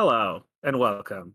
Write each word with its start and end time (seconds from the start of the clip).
Hello 0.00 0.44
and 0.62 0.78
welcome. 0.78 1.34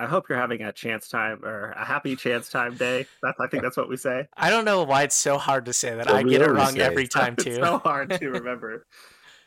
I 0.00 0.06
hope 0.06 0.28
you're 0.28 0.36
having 0.36 0.62
a 0.62 0.72
chance 0.72 1.08
time 1.08 1.44
or 1.44 1.70
a 1.76 1.84
happy 1.84 2.16
chance 2.16 2.48
time 2.48 2.74
day. 2.74 3.06
That's 3.22 3.38
I 3.38 3.46
think 3.46 3.62
that's 3.62 3.76
what 3.76 3.88
we 3.88 3.96
say. 3.96 4.26
I 4.36 4.50
don't 4.50 4.64
know 4.64 4.82
why 4.82 5.04
it's 5.04 5.14
so 5.14 5.38
hard 5.38 5.66
to 5.66 5.72
say 5.72 5.94
that. 5.94 6.06
Well, 6.06 6.16
I 6.16 6.24
get 6.24 6.42
it 6.42 6.50
wrong 6.50 6.76
every 6.80 7.04
it. 7.04 7.10
time 7.12 7.34
It's 7.34 7.44
too. 7.44 7.54
so 7.54 7.78
hard 7.78 8.10
to 8.18 8.30
remember. 8.30 8.84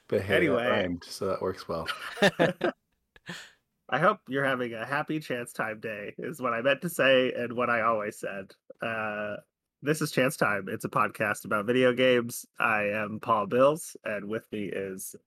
But 0.08 0.22
hey, 0.22 0.38
Anyway. 0.38 0.64
that 0.64 0.70
rhymed, 0.70 1.04
so 1.06 1.26
that 1.28 1.42
works 1.42 1.68
well. 1.68 1.90
I 2.22 4.00
hope 4.00 4.20
you're 4.30 4.46
having 4.46 4.72
a 4.76 4.86
happy 4.86 5.20
chance 5.20 5.52
time 5.52 5.82
day 5.82 6.16
is 6.18 6.42
what 6.42 6.54
I 6.54 6.62
meant 6.62 6.82
to 6.84 6.90
say 6.90 7.34
and 7.34 7.52
what 7.52 7.70
I 7.70 7.82
always 7.82 8.18
said. 8.18 8.54
Uh 8.82 9.36
this 9.82 10.02
is 10.02 10.10
Chance 10.12 10.38
Time. 10.38 10.68
It's 10.70 10.86
a 10.86 10.90
podcast 10.90 11.44
about 11.44 11.66
video 11.66 11.92
games. 11.92 12.46
I 12.62 12.84
am 12.94 13.20
Paul 13.22 13.48
Bills, 13.48 13.98
and 14.06 14.30
with 14.30 14.50
me 14.54 14.70
is 14.72 15.18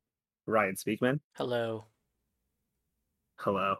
Ryan 0.47 0.77
Speakman. 0.77 1.21
Hello. 1.35 1.85
Hello. 3.41 3.77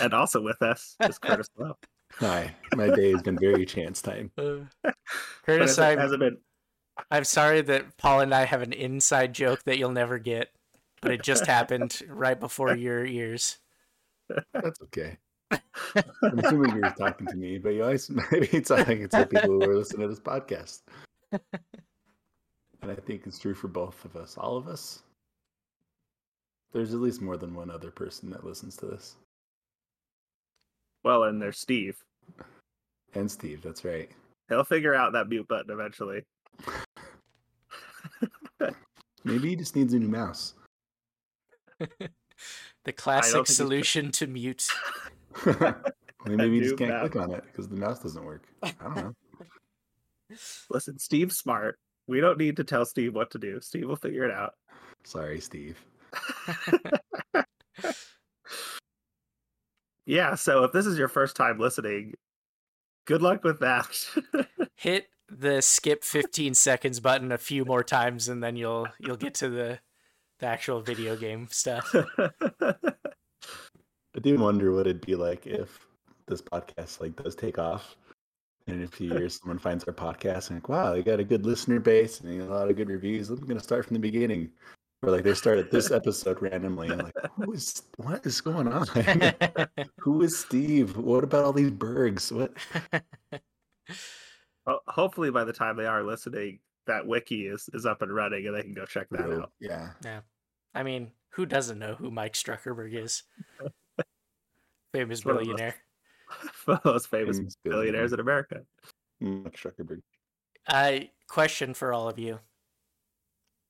And 0.00 0.14
also 0.14 0.40
with 0.40 0.62
us 0.62 0.94
is 1.02 1.18
Curtis 1.18 1.50
Lowe. 1.58 1.76
Hi, 2.20 2.54
my 2.76 2.88
day 2.90 3.10
has 3.10 3.20
been 3.20 3.36
very 3.36 3.66
chance 3.66 4.00
time. 4.00 4.30
Uh, 4.38 4.58
Curtis, 5.44 5.76
I'm, 5.76 5.98
has 5.98 6.12
it 6.12 6.20
been 6.20 6.38
I'm 7.10 7.24
sorry 7.24 7.62
that 7.62 7.96
Paul 7.96 8.20
and 8.20 8.32
I 8.32 8.44
have 8.44 8.62
an 8.62 8.72
inside 8.72 9.32
joke 9.32 9.64
that 9.64 9.78
you'll 9.78 9.90
never 9.90 10.20
get, 10.20 10.50
but 11.02 11.10
it 11.10 11.22
just 11.24 11.46
happened 11.46 12.00
right 12.08 12.38
before 12.38 12.76
your 12.76 13.04
ears. 13.04 13.58
That's 14.52 14.80
okay. 14.82 15.18
I'm 15.50 16.38
assuming 16.38 16.76
you're 16.76 16.90
talking 16.90 17.26
to 17.26 17.36
me, 17.36 17.58
but 17.58 17.70
you 17.70 17.82
always 17.82 18.08
maybe 18.30 18.48
it's 18.52 18.70
I 18.70 18.84
think 18.84 19.00
it's 19.00 19.16
the 19.16 19.26
people 19.26 19.50
who 19.50 19.62
are 19.68 19.76
listening 19.76 20.02
to 20.02 20.14
this 20.14 20.20
podcast. 20.20 20.82
And 21.32 22.92
I 22.92 22.94
think 22.94 23.26
it's 23.26 23.40
true 23.40 23.54
for 23.54 23.66
both 23.66 24.04
of 24.04 24.14
us, 24.14 24.36
all 24.38 24.56
of 24.56 24.68
us. 24.68 25.02
There's 26.76 26.92
at 26.92 27.00
least 27.00 27.22
more 27.22 27.38
than 27.38 27.54
one 27.54 27.70
other 27.70 27.90
person 27.90 28.28
that 28.28 28.44
listens 28.44 28.76
to 28.76 28.84
this. 28.84 29.16
well, 31.04 31.24
and 31.24 31.40
there's 31.40 31.58
Steve. 31.58 31.96
And 33.14 33.30
Steve, 33.30 33.62
that's 33.62 33.82
right. 33.82 34.10
He'll 34.50 34.62
figure 34.62 34.94
out 34.94 35.14
that 35.14 35.26
mute 35.26 35.48
button 35.48 35.70
eventually. 35.70 36.24
Maybe 39.24 39.48
he 39.48 39.56
just 39.56 39.74
needs 39.74 39.94
a 39.94 39.98
new 39.98 40.08
mouse. 40.08 40.52
The 42.84 42.92
classic 42.92 43.46
solution 43.46 44.12
to 44.12 44.26
mute. 44.26 44.68
Maybe 46.26 46.60
he 46.60 46.60
just 46.60 46.76
can't 46.76 46.90
mouse. 46.90 47.10
click 47.10 47.16
on 47.16 47.32
it 47.32 47.42
because 47.44 47.68
the 47.68 47.76
mouse 47.76 48.00
doesn't 48.00 48.22
work. 48.22 48.44
I 48.62 48.72
don't 48.80 48.96
know. 48.96 49.12
Listen, 50.70 50.98
Steve's 50.98 51.38
smart. 51.38 51.78
We 52.06 52.20
don't 52.20 52.38
need 52.38 52.56
to 52.58 52.64
tell 52.64 52.84
Steve 52.84 53.14
what 53.14 53.30
to 53.30 53.38
do. 53.38 53.60
Steve 53.62 53.88
will 53.88 53.96
figure 53.96 54.24
it 54.24 54.30
out. 54.30 54.52
Sorry, 55.04 55.40
Steve. 55.40 55.82
Yeah, 60.06 60.36
so 60.36 60.62
if 60.62 60.72
this 60.72 60.86
is 60.86 60.96
your 60.96 61.08
first 61.08 61.34
time 61.34 61.58
listening, 61.58 62.14
good 63.06 63.22
luck 63.22 63.42
with 63.42 63.58
that. 63.58 63.88
Hit 64.76 65.08
the 65.28 65.60
skip 65.60 66.04
15 66.04 66.54
seconds 66.54 67.00
button 67.00 67.32
a 67.32 67.38
few 67.38 67.64
more 67.64 67.82
times, 67.82 68.28
and 68.28 68.42
then 68.42 68.54
you'll 68.54 68.86
you'll 69.00 69.16
get 69.16 69.34
to 69.34 69.48
the 69.48 69.80
the 70.38 70.46
actual 70.46 70.80
video 70.80 71.16
game 71.16 71.48
stuff. 71.50 71.92
I 72.62 74.20
do 74.22 74.38
wonder 74.38 74.72
what 74.72 74.86
it'd 74.86 75.04
be 75.04 75.16
like 75.16 75.46
if 75.46 75.86
this 76.28 76.40
podcast 76.40 77.00
like 77.00 77.16
does 77.16 77.34
take 77.34 77.58
off, 77.58 77.96
and 78.68 78.76
in 78.76 78.84
a 78.84 78.88
few 78.88 79.10
years 79.10 79.40
someone 79.40 79.58
finds 79.58 79.82
our 79.84 79.92
podcast 79.92 80.50
and 80.50 80.58
like, 80.58 80.68
wow, 80.68 80.92
they 80.92 81.02
got 81.02 81.18
a 81.18 81.24
good 81.24 81.44
listener 81.44 81.80
base 81.80 82.20
and 82.20 82.40
a 82.40 82.44
lot 82.44 82.70
of 82.70 82.76
good 82.76 82.88
reviews. 82.88 83.28
I'm 83.28 83.44
gonna 83.44 83.58
start 83.58 83.86
from 83.86 83.94
the 83.94 84.00
beginning, 84.00 84.50
or 85.02 85.10
like 85.10 85.24
they 85.24 85.34
started 85.34 85.70
this 85.70 85.90
episode 85.92 86.40
randomly 86.40 86.88
and 86.88 87.04
like, 87.04 87.14
who 87.36 87.52
is 87.52 87.82
what 87.96 88.24
is 88.26 88.40
going 88.40 88.68
on? 88.68 88.86
who 89.98 90.22
is 90.22 90.38
Steve? 90.38 90.96
What 90.96 91.24
about 91.24 91.44
all 91.44 91.52
these 91.52 91.70
bergs? 91.70 92.32
What? 92.32 92.52
Ho- 94.66 94.80
Hopefully, 94.86 95.30
by 95.30 95.44
the 95.44 95.52
time 95.52 95.76
they 95.76 95.86
are 95.86 96.02
listening, 96.02 96.60
that 96.86 97.06
wiki 97.06 97.46
is, 97.46 97.68
is 97.72 97.86
up 97.86 98.02
and 98.02 98.14
running 98.14 98.46
and 98.46 98.56
they 98.56 98.62
can 98.62 98.74
go 98.74 98.84
check 98.84 99.08
that 99.10 99.30
out. 99.30 99.52
Yeah, 99.60 99.90
yeah 100.04 100.20
I 100.74 100.82
mean, 100.82 101.12
who 101.30 101.46
doesn't 101.46 101.78
know 101.78 101.94
who 101.94 102.10
Mike 102.10 102.34
Struckerberg 102.34 102.94
is? 102.94 103.22
Famous 104.92 105.24
one 105.24 105.36
of 105.36 105.38
those 105.40 105.48
billionaire. 105.48 105.74
Most 106.84 107.08
famous 107.08 107.38
Famous 107.38 107.56
billionaires 107.62 108.12
in 108.12 108.20
America. 108.20 108.62
Mark 109.20 109.56
Zuckerberg. 109.56 110.02
I 110.68 111.10
question 111.28 111.74
for 111.74 111.92
all 111.92 112.08
of 112.08 112.18
you. 112.18 112.40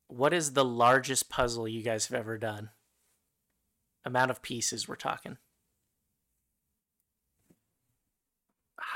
What 0.09 0.33
is 0.33 0.53
the 0.53 0.65
largest 0.65 1.29
puzzle 1.29 1.67
you 1.69 1.83
guys 1.83 2.07
have 2.07 2.19
ever 2.19 2.39
done? 2.39 2.71
Amount 4.05 4.31
of 4.31 4.43
pieces 4.43 4.87
we're 4.87 4.95
talking. 4.97 5.39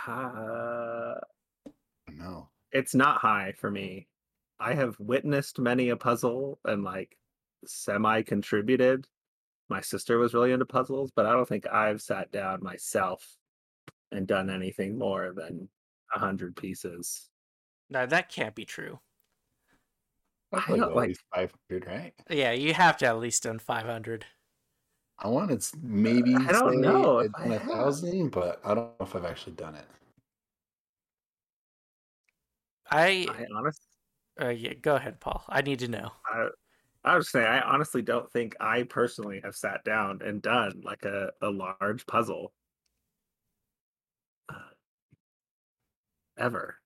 Uh, 0.07 1.15
No, 2.09 2.49
it's 2.73 2.95
not 2.95 3.21
high 3.21 3.53
for 3.59 3.71
me. 3.71 4.09
I 4.59 4.75
have 4.75 4.99
witnessed 5.01 5.59
many 5.59 5.89
a 5.89 5.97
puzzle 5.97 6.59
and 6.65 6.85
like 6.85 7.17
semi 7.65 8.23
contributed. 8.23 9.07
My 9.69 9.81
sister 9.81 10.19
was 10.19 10.35
really 10.35 10.53
into 10.53 10.67
puzzles, 10.67 11.13
but 11.15 11.27
I 11.27 11.33
don't 11.33 11.49
think 11.49 11.67
I've 11.69 12.03
sat 12.03 12.33
down 12.33 12.63
myself 12.63 13.37
and 14.11 14.27
done 14.27 14.51
anything 14.51 14.99
more 14.99 15.33
than 15.33 15.69
a 16.15 16.19
hundred 16.19 16.57
pieces. 16.57 17.29
No, 17.89 18.07
that 18.07 18.29
can't 18.29 18.55
be 18.55 18.65
true. 18.65 19.01
That's 20.53 20.69
I 20.69 20.73
like, 20.73 20.81
don't 20.81 20.91
at 20.91 20.97
like- 20.97 21.09
least 21.09 21.23
five 21.35 21.53
hundred, 21.69 21.87
right? 21.87 22.15
Yeah, 22.29 22.53
you 22.53 22.75
have 22.75 22.97
to 22.99 23.07
at 23.07 23.19
least 23.19 23.43
done 23.45 23.59
500. 23.59 24.25
I 25.23 25.29
want 25.29 25.61
to 25.61 25.77
maybe 25.83 26.35
I 26.35 26.51
don't 26.53 26.81
know 26.81 27.19
if 27.19 27.31
I 27.35 27.43
done 27.43 27.53
a 27.53 27.59
have. 27.59 27.69
thousand, 27.71 28.31
but 28.31 28.61
I 28.65 28.69
don't 28.75 28.87
know 28.99 29.07
if 29.07 29.15
I've 29.15 29.27
actually 29.27 29.53
done 29.53 29.75
it. 29.75 29.85
I, 32.91 33.27
I 33.29 33.47
honestly, 33.55 33.85
uh, 34.41 34.49
yeah, 34.49 34.73
go 34.75 34.97
ahead, 34.97 35.21
Paul. 35.21 35.45
I 35.49 35.61
need 35.63 35.79
to 35.81 35.89
know. 35.89 36.11
I, 36.27 36.49
I 37.05 37.17
was 37.17 37.31
saying, 37.31 37.47
I 37.47 37.61
honestly 37.61 38.03
don't 38.03 38.31
think 38.33 38.57
I 38.61 38.83
personally 38.85 39.41
have 39.45 39.55
sat 39.55 39.85
down 39.85 40.21
and 40.25 40.43
done 40.43 40.81
like 40.83 41.05
a, 41.05 41.31
a 41.43 41.51
large 41.51 42.07
puzzle 42.07 42.53
uh, 44.49 44.55
ever. 46.39 46.77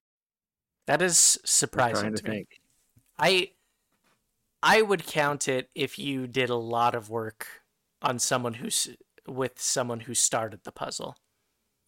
That 0.87 1.01
is 1.01 1.39
surprising 1.45 2.15
to 2.15 2.23
to 2.23 2.29
me. 2.29 2.37
think. 2.37 2.49
I 3.19 3.53
I 4.63 4.83
would 4.83 5.07
count 5.07 5.47
it 5.49 5.71
if 5.75 5.99
you 5.99 6.27
did 6.27 6.51
a 6.51 6.55
lot 6.57 6.95
of 6.95 7.11
work 7.11 7.47
on 8.03 8.19
someone 8.19 8.55
who's 8.55 8.89
with 9.27 9.61
someone 9.61 10.01
who 10.01 10.15
started 10.15 10.65
the 10.65 10.73
puzzle. 10.73 11.17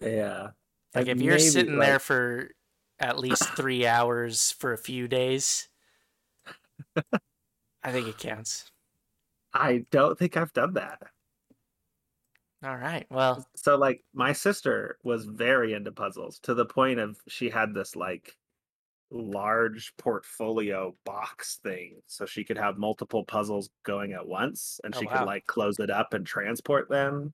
Yeah. 0.00 0.50
Like 0.94 1.08
if 1.08 1.20
you're 1.20 1.38
sitting 1.38 1.78
there 1.78 1.98
for 1.98 2.50
at 2.98 3.18
least 3.18 3.44
three 3.56 3.86
hours 3.86 4.52
for 4.52 4.72
a 4.72 4.78
few 4.78 5.08
days, 5.08 5.68
I 7.82 7.92
think 7.92 8.06
it 8.08 8.18
counts. 8.18 8.70
I 9.52 9.78
don't 9.90 10.18
think 10.18 10.36
I've 10.36 10.52
done 10.52 10.74
that. 10.74 11.02
All 12.62 12.76
right. 12.76 13.06
Well, 13.10 13.46
So 13.54 13.76
like 13.76 14.04
my 14.12 14.32
sister 14.32 14.98
was 15.02 15.24
very 15.24 15.72
into 15.72 15.92
puzzles 15.92 16.38
to 16.40 16.54
the 16.54 16.66
point 16.66 16.98
of 17.00 17.20
she 17.28 17.50
had 17.50 17.74
this 17.74 17.96
like 17.96 18.36
large 19.10 19.96
portfolio 19.98 20.96
box 21.04 21.58
thing 21.58 22.02
so 22.06 22.26
she 22.26 22.44
could 22.44 22.58
have 22.58 22.76
multiple 22.78 23.24
puzzles 23.24 23.70
going 23.84 24.12
at 24.12 24.26
once 24.26 24.80
and 24.84 24.94
Oh, 24.94 25.00
she 25.00 25.04
wow. 25.04 25.12
could 25.18 25.22
like 25.22 25.46
close 25.46 25.78
it 25.78 25.90
up 25.90 26.12
and 26.14 26.26
transport 26.26 26.88
them. 26.88 27.32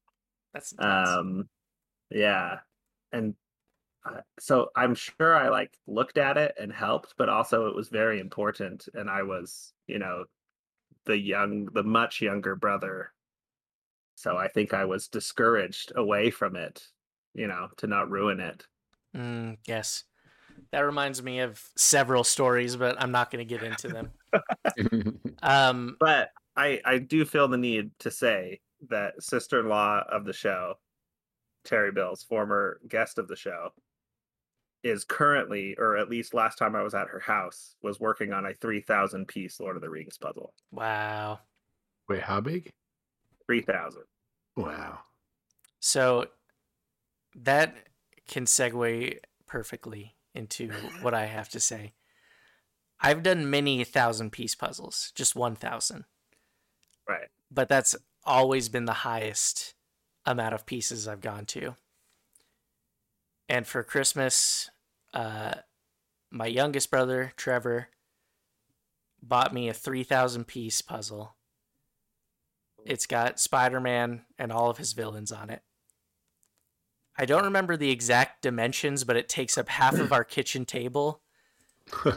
that's 0.53 0.72
nuts. 0.78 1.19
Um 1.19 1.49
yeah. 2.10 2.60
And 3.12 3.37
uh, 4.05 4.22
so 4.41 4.71
I'm 4.77 4.94
sure 4.97 5.34
I 5.37 5.49
like 5.50 5.78
looked 5.87 6.19
at 6.19 6.38
it 6.38 6.55
and 6.60 6.72
helped 6.72 7.15
but 7.19 7.28
also 7.31 7.69
it 7.69 7.77
was 7.77 7.89
very 7.91 8.21
important 8.21 8.89
and 8.94 9.10
I 9.10 9.22
was, 9.25 9.75
you 9.89 9.98
know, 10.01 10.27
the 11.07 11.18
young 11.18 11.66
the 11.66 11.84
much 11.84 12.21
younger 12.22 12.57
brother 12.57 13.13
so 14.15 14.36
I 14.39 14.48
think 14.48 14.72
I 14.72 14.84
was 14.86 15.09
discouraged 15.09 15.92
away 15.97 16.30
from 16.30 16.57
it, 16.57 16.89
you 17.34 17.47
know, 17.47 17.68
to 17.78 17.86
not 17.86 18.10
ruin 18.10 18.41
it. 18.41 18.66
Mm, 19.15 19.59
yes. 19.66 20.04
That 20.72 20.80
reminds 20.80 21.22
me 21.22 21.41
of 21.41 21.63
several 21.77 22.24
stories, 22.24 22.77
but 22.77 23.01
I'm 23.01 23.13
not 23.13 23.30
going 23.30 23.47
to 23.47 23.59
get 23.59 23.63
into 23.63 23.89
them. 23.89 24.10
Um, 25.42 25.97
But 26.01 26.30
I 26.57 26.80
I 26.84 26.98
do 26.98 27.24
feel 27.24 27.48
the 27.48 27.59
need 27.59 27.91
to 27.98 28.10
say 28.10 28.60
that 28.89 29.22
sister-in-law 29.22 30.04
of 30.10 30.24
the 30.24 30.33
show, 30.33 30.74
Terry 31.65 31.92
Bills, 31.92 32.22
former 32.22 32.80
guest 32.89 33.19
of 33.19 33.28
the 33.28 33.36
show, 33.36 33.71
is 34.83 35.04
currently, 35.04 35.74
or 35.78 35.97
at 35.97 36.09
least 36.09 36.33
last 36.33 36.59
time 36.59 36.75
I 36.75 36.83
was 36.83 36.95
at 36.95 37.09
her 37.09 37.21
house, 37.21 37.77
was 37.83 38.01
working 38.01 38.33
on 38.33 38.47
a 38.47 38.54
3,000 38.54 39.27
piece 39.28 39.60
Lord 39.60 39.77
of 39.77 39.83
the 39.83 39.91
Rings 39.91 40.16
puzzle. 40.18 40.54
wow. 40.71 41.41
Wait, 42.09 42.22
how 42.22 42.41
big? 42.41 42.71
3,000. 43.47 44.03
Wow. 44.57 44.98
So 45.80 46.27
that 47.34 47.77
can 48.28 48.45
segue 48.45 49.18
perfectly 49.47 50.15
into 50.34 50.70
what 51.00 51.14
I 51.14 51.26
have 51.26 51.48
to 51.50 51.60
say. 51.60 51.92
I've 53.00 53.22
done 53.22 53.50
many 53.50 53.82
thousand 53.84 54.30
piece 54.30 54.54
puzzles, 54.54 55.12
just 55.14 55.34
1,000. 55.34 56.04
Right. 57.08 57.28
But 57.50 57.68
that's 57.68 57.96
always 58.24 58.68
been 58.68 58.84
the 58.84 58.92
highest 58.92 59.74
amount 60.24 60.54
of 60.54 60.66
pieces 60.66 61.08
I've 61.08 61.20
gone 61.20 61.46
to. 61.46 61.74
And 63.48 63.66
for 63.66 63.82
Christmas, 63.82 64.70
uh, 65.12 65.54
my 66.30 66.46
youngest 66.46 66.90
brother, 66.90 67.32
Trevor, 67.36 67.88
bought 69.22 69.52
me 69.52 69.68
a 69.68 69.74
3,000 69.74 70.46
piece 70.46 70.80
puzzle. 70.80 71.34
It's 72.84 73.06
got 73.06 73.40
Spider 73.40 73.80
Man 73.80 74.22
and 74.38 74.50
all 74.52 74.70
of 74.70 74.78
his 74.78 74.92
villains 74.92 75.32
on 75.32 75.50
it. 75.50 75.62
I 77.16 77.24
don't 77.24 77.44
remember 77.44 77.76
the 77.76 77.91
exact 77.91 78.42
dimensions, 78.42 79.04
but 79.04 79.16
it 79.16 79.28
takes 79.28 79.59
up 79.59 79.68
half 79.68 79.98
of 79.98 80.12
our 80.12 80.24
kitchen 80.24 80.64
table. 80.64 81.20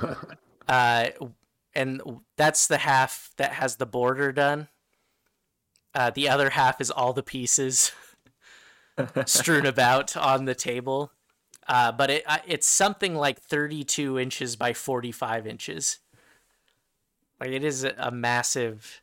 Uh, 0.67 1.09
and 1.75 2.01
that's 2.37 2.65
the 2.65 2.79
half 2.79 3.29
that 3.37 3.53
has 3.53 3.75
the 3.75 3.85
border 3.85 4.31
done. 4.31 4.67
Uh, 5.93 6.09
the 6.09 6.27
other 6.27 6.49
half 6.49 6.81
is 6.81 6.89
all 6.89 7.13
the 7.13 7.21
pieces 7.21 7.91
strewn 9.27 9.67
about 9.67 10.17
on 10.17 10.45
the 10.45 10.55
table. 10.55 11.11
Uh, 11.67 11.91
but 11.91 12.09
it 12.09 12.23
it's 12.47 12.65
something 12.65 13.13
like 13.13 13.39
32 13.39 14.17
inches 14.17 14.55
by 14.55 14.73
45 14.73 15.45
inches. 15.45 15.99
Like 17.39 17.49
it 17.49 17.63
is 17.63 17.83
a 17.83 18.09
massive 18.11 19.01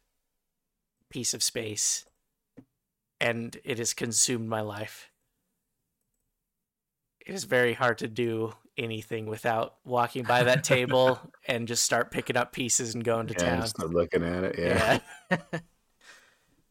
piece 1.10 1.34
of 1.34 1.44
space, 1.44 2.06
and 3.20 3.56
it 3.62 3.78
has 3.78 3.94
consumed 3.94 4.48
my 4.48 4.62
life. 4.62 5.11
It 7.24 7.34
is 7.34 7.44
very 7.44 7.72
hard 7.74 7.98
to 7.98 8.08
do 8.08 8.52
anything 8.76 9.26
without 9.26 9.76
walking 9.84 10.24
by 10.24 10.42
that 10.44 10.64
table 10.64 11.20
and 11.46 11.68
just 11.68 11.84
start 11.84 12.10
picking 12.10 12.36
up 12.36 12.52
pieces 12.52 12.94
and 12.94 13.04
going 13.04 13.26
to 13.28 13.34
yeah, 13.34 13.50
town. 13.50 13.60
just 13.60 13.76
start 13.76 13.90
looking 13.92 14.24
at 14.24 14.44
it. 14.44 14.58
Yeah. 14.58 14.98
yeah. 15.30 15.38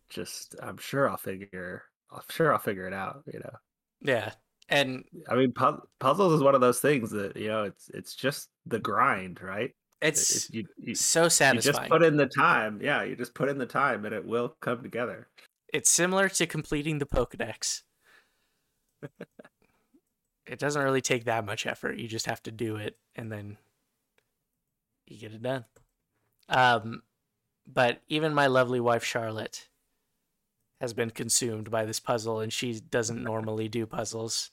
Just, 0.10 0.58
I'm 0.62 0.78
sure 0.78 1.10
I'll 1.10 1.16
figure. 1.16 1.84
I'm 2.12 2.20
sure 2.30 2.52
I'll 2.52 2.60
figure 2.60 2.86
it 2.86 2.94
out. 2.94 3.24
You 3.32 3.40
know. 3.40 3.54
Yeah. 4.02 4.32
And 4.68 5.06
I 5.30 5.36
mean, 5.36 5.54
pu- 5.54 5.82
puzzles 6.00 6.34
is 6.34 6.42
one 6.42 6.54
of 6.54 6.60
those 6.60 6.82
things 6.82 7.12
that 7.12 7.38
you 7.38 7.48
know 7.48 7.64
it's 7.64 7.90
it's 7.94 8.14
just 8.14 8.50
the 8.66 8.80
grind, 8.80 9.42
right? 9.42 9.70
It- 9.70 9.76
it's 10.02 10.50
it- 10.50 10.54
you, 10.54 10.66
you, 10.78 10.96
so 10.96 11.24
you 11.24 11.62
just 11.62 11.84
put 11.84 12.04
in 12.04 12.18
the 12.18 12.26
time. 12.28 12.80
Yeah, 12.82 13.04
you 13.04 13.16
just 13.16 13.34
put 13.34 13.48
in 13.48 13.58
the 13.58 13.66
time, 13.66 14.04
and 14.04 14.14
it 14.14 14.26
will 14.26 14.56
come 14.60 14.84
together. 14.84 15.30
It's 15.74 15.90
similar 15.90 16.28
to 16.28 16.46
completing 16.46 16.98
the 17.00 17.06
Pokedex. 17.06 17.84
it 20.46 20.60
doesn't 20.60 20.84
really 20.84 21.02
take 21.02 21.26
that 21.26 21.46
much 21.46 21.66
effort. 21.66 21.98
You 21.98 22.08
just 22.08 22.26
have 22.26 22.42
to 22.44 22.52
do 22.52 22.76
it 22.76 22.98
and 23.16 23.32
then 23.32 23.58
you 25.08 25.18
get 25.18 25.34
it 25.34 25.42
done. 25.42 25.66
Um, 26.50 27.04
but 27.72 28.02
even 28.08 28.34
my 28.34 28.48
lovely 28.48 28.80
wife 28.80 29.04
Charlotte 29.04 29.68
has 30.80 30.94
been 30.94 31.12
consumed 31.12 31.70
by 31.70 31.86
this 31.86 32.00
puzzle 32.00 32.40
and 32.40 32.52
she 32.52 32.80
doesn't 32.80 33.24
normally 33.24 33.70
do 33.70 33.86
puzzles. 33.86 34.52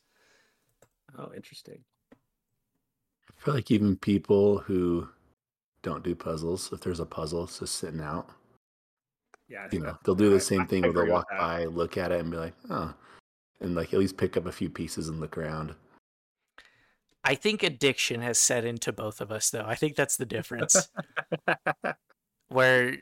Oh, 1.19 1.32
interesting. 1.35 1.85
I 2.12 3.44
feel 3.44 3.55
like 3.55 3.70
even 3.70 3.96
people 3.96 4.58
who 4.58 5.08
don't 5.82 6.05
do 6.05 6.14
puzzles, 6.14 6.70
if 6.73 6.81
there's 6.81 7.00
a 7.00 7.06
puzzle, 7.06 7.44
it's 7.44 7.61
just 7.61 7.76
sitting 7.76 8.00
out. 8.00 8.29
Yeah, 9.49 9.69
You 9.73 9.81
know. 9.81 9.87
know, 9.87 9.99
they'll 10.05 10.14
do 10.14 10.31
the 10.31 10.40
same 10.40 10.62
I 10.62 10.67
thing 10.67 10.82
where 10.82 10.93
they'll 10.93 11.06
walk 11.06 11.31
by, 11.31 11.64
look 11.64 11.96
at 11.96 12.12
it, 12.12 12.20
and 12.20 12.31
be 12.31 12.37
like, 12.37 12.55
oh, 12.69 12.93
and 13.61 13.75
like 13.75 13.93
at 13.93 13.99
least 14.01 14.17
pick 14.17 14.37
up 14.37 14.47
a 14.47 14.53
few 14.53 14.71
pieces 14.71 15.09
and 15.09 15.21
look 15.21 15.37
around. 15.37 15.75
I 17.25 17.35
think 17.35 17.63
addiction 17.63 18.23
has 18.23 18.39
set 18.39 18.65
into 18.65 18.93
both 18.93 19.21
of 19.21 19.31
us 19.31 19.51
though. 19.51 19.65
I 19.67 19.75
think 19.75 19.97
that's 19.97 20.17
the 20.17 20.27
difference. 20.27 20.89
Where 22.49 22.97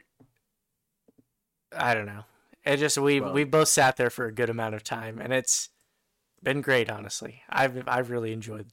I 1.76 1.94
don't 1.94 2.06
know. 2.06 2.24
It 2.64 2.78
just 2.78 2.98
we 2.98 3.20
Well- 3.20 3.32
we 3.32 3.44
both 3.44 3.68
sat 3.68 3.96
there 3.96 4.10
for 4.10 4.26
a 4.26 4.32
good 4.34 4.50
amount 4.50 4.74
of 4.74 4.82
time 4.82 5.18
and 5.20 5.32
it's 5.32 5.68
been 6.42 6.60
great 6.60 6.90
honestly. 6.90 7.42
I've 7.48 7.86
I've 7.86 8.10
really 8.10 8.32
enjoyed 8.32 8.68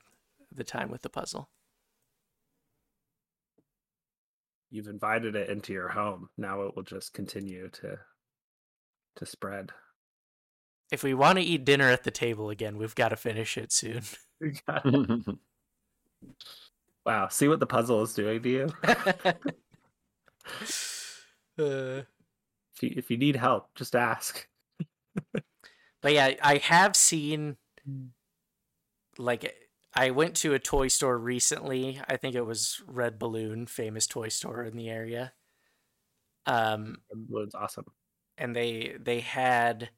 the 0.51 0.63
time 0.63 0.89
with 0.89 1.01
the 1.01 1.09
puzzle. 1.09 1.49
You've 4.71 4.87
invited 4.87 5.35
it 5.35 5.49
into 5.49 5.71
your 5.73 5.89
home. 5.89 6.29
Now 6.37 6.63
it 6.63 6.75
will 6.75 6.83
just 6.83 7.13
continue 7.13 7.69
to 7.69 7.99
to 9.17 9.25
spread. 9.25 9.71
If 10.93 11.01
we 11.03 11.15
want 11.15 11.39
to 11.39 11.43
eat 11.43 11.65
dinner 11.65 11.89
at 11.89 12.03
the 12.03 12.11
table 12.11 12.51
again, 12.51 12.77
we've 12.77 12.93
got 12.93 13.09
to 13.09 13.15
finish 13.15 13.57
it 13.57 13.71
soon. 13.71 14.03
wow, 17.05 17.27
see 17.29 17.47
what 17.47 17.59
the 17.59 17.65
puzzle 17.65 18.01
is 18.03 18.13
doing 18.13 18.41
to 18.43 18.49
you. 18.49 18.69
Uh, 21.57 22.01
If 22.75 22.83
you, 22.83 22.93
if 22.97 23.11
you 23.11 23.17
need 23.17 23.35
help, 23.35 23.73
just 23.75 23.95
ask. 23.95 24.47
But 26.01 26.13
yeah, 26.13 26.33
I 26.41 26.57
have 26.57 26.95
seen 26.95 27.57
like 29.17 29.55
I 29.93 30.11
went 30.11 30.35
to 30.37 30.53
a 30.53 30.59
toy 30.59 30.87
store 30.87 31.17
recently. 31.17 32.01
I 32.07 32.17
think 32.17 32.35
it 32.35 32.45
was 32.45 32.81
Red 32.87 33.19
Balloon, 33.19 33.67
famous 33.67 34.07
toy 34.07 34.29
store 34.29 34.63
in 34.63 34.75
the 34.75 34.89
area. 34.89 35.33
Um 36.45 36.97
It's 37.11 37.55
awesome. 37.55 37.85
and 38.37 38.55
they 38.55 38.97
they 38.99 39.21
had 39.21 39.89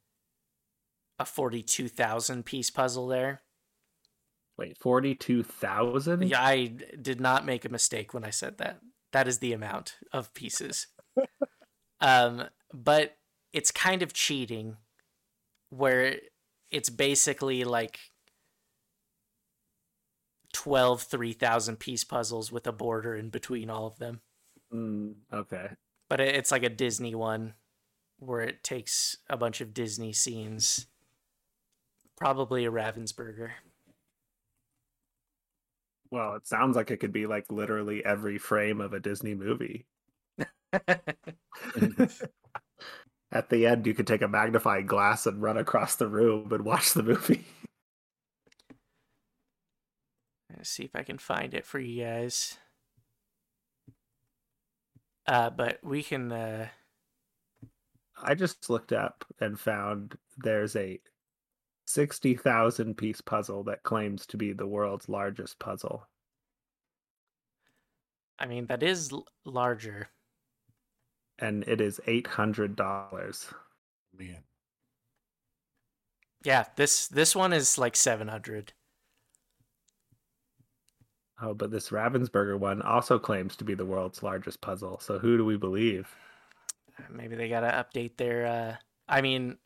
a 1.20 1.26
42,000 1.26 2.46
piece 2.46 2.70
puzzle 2.70 3.08
there. 3.08 3.42
Wait, 4.58 4.78
forty-two 4.78 5.44
thousand? 5.44 6.30
Yeah, 6.30 6.42
I 6.42 6.68
did 7.02 7.20
not 7.20 7.46
make 7.46 7.66
a 7.66 7.70
mistake 7.70 8.14
when 8.14 8.24
I 8.24 8.30
said 8.30 8.58
that. 8.60 8.80
That 9.12 9.28
is 9.28 9.40
the 9.40 9.52
amount 9.52 9.96
of 10.14 10.34
pieces. 10.34 10.88
um, 12.00 12.46
but 12.74 13.18
it's 13.52 13.72
kind 13.72 14.02
of 14.02 14.14
cheating 14.14 14.78
where 15.70 16.20
it's 16.72 16.90
basically 16.90 17.64
like 17.66 18.00
12 20.54 21.02
3000 21.04 21.78
piece 21.78 22.04
puzzles 22.06 22.52
with 22.52 22.66
a 22.66 22.72
border 22.72 23.16
in 23.16 23.30
between 23.30 23.70
all 23.70 23.88
of 23.88 24.00
them. 24.00 24.22
Mm, 24.74 25.16
okay. 25.34 25.68
But 26.10 26.22
it's 26.22 26.52
like 26.52 26.64
a 26.64 26.70
Disney 26.70 27.14
one 27.14 27.56
where 28.20 28.42
it 28.42 28.64
takes 28.64 29.18
a 29.30 29.36
bunch 29.36 29.60
of 29.60 29.74
Disney 29.74 30.14
scenes. 30.14 30.88
Probably 32.18 32.66
a 32.66 32.72
Ravensburger. 32.72 33.52
Well, 36.12 36.36
it 36.36 36.48
sounds 36.48 36.76
like 36.76 36.92
it 36.92 36.98
could 36.98 37.12
be 37.12 37.26
like 37.26 37.52
literally 37.52 38.06
every 38.06 38.38
frame 38.38 38.80
of 38.80 38.94
a 38.94 39.00
Disney 39.00 39.36
movie. 39.36 39.86
At 43.32 43.50
the 43.50 43.66
end, 43.66 43.86
you 43.86 43.94
could 43.94 44.08
take 44.08 44.22
a 44.22 44.28
magnifying 44.28 44.86
glass 44.86 45.26
and 45.26 45.42
run 45.42 45.58
across 45.58 45.96
the 45.96 46.08
room 46.08 46.54
and 46.54 46.64
watch 46.64 46.94
the 46.94 47.04
movie. 47.04 47.46
Let's 50.56 50.70
see 50.70 50.84
if 50.84 50.96
I 50.96 51.04
can 51.04 51.18
find 51.18 51.54
it 51.54 51.66
for 51.66 51.80
you 51.80 52.04
guys. 52.04 52.58
Uh, 55.28 55.50
but 55.50 55.80
we 55.84 56.02
can. 56.02 56.32
Uh, 56.32 56.68
I 58.24 58.36
just 58.36 58.70
looked 58.70 58.94
up 58.94 59.26
and 59.42 59.60
found 59.60 60.18
there's 60.38 60.76
a 60.76 61.00
60,000 61.86 62.96
piece 62.98 63.22
puzzle 63.22 63.64
that 63.64 63.84
claims 63.84 64.26
to 64.28 64.38
be 64.38 64.54
the 64.54 64.68
world's 64.68 65.08
largest 65.08 65.60
puzzle. 65.60 66.08
I 68.38 68.48
mean, 68.48 68.66
that 68.68 68.84
is 68.84 69.12
l- 69.12 69.28
larger. 69.46 70.10
And 71.40 71.64
it 71.68 71.82
is 71.82 72.00
$800. 72.08 73.54
Man. 74.18 74.44
Yeah, 76.44 76.66
this 76.76 77.08
this 77.08 77.36
one 77.36 77.54
is 77.54 77.78
like 77.78 77.96
seven 77.96 78.28
hundred. 78.28 78.72
Oh, 81.42 81.54
but 81.54 81.72
this 81.72 81.90
Ravensburger 81.90 82.58
one 82.58 82.82
also 82.82 83.20
claims 83.20 83.56
to 83.58 83.64
be 83.66 83.74
the 83.74 83.86
world's 83.86 84.24
largest 84.24 84.62
puzzle. 84.62 85.00
So 85.00 85.18
who 85.20 85.38
do 85.38 85.44
we 85.44 85.58
believe? 85.58 86.16
Maybe 87.10 87.36
they 87.36 87.50
gotta 87.50 87.68
update 87.68 88.16
their. 88.18 88.46
Uh, 88.46 88.76
I 89.08 89.22
mean, 89.22 89.58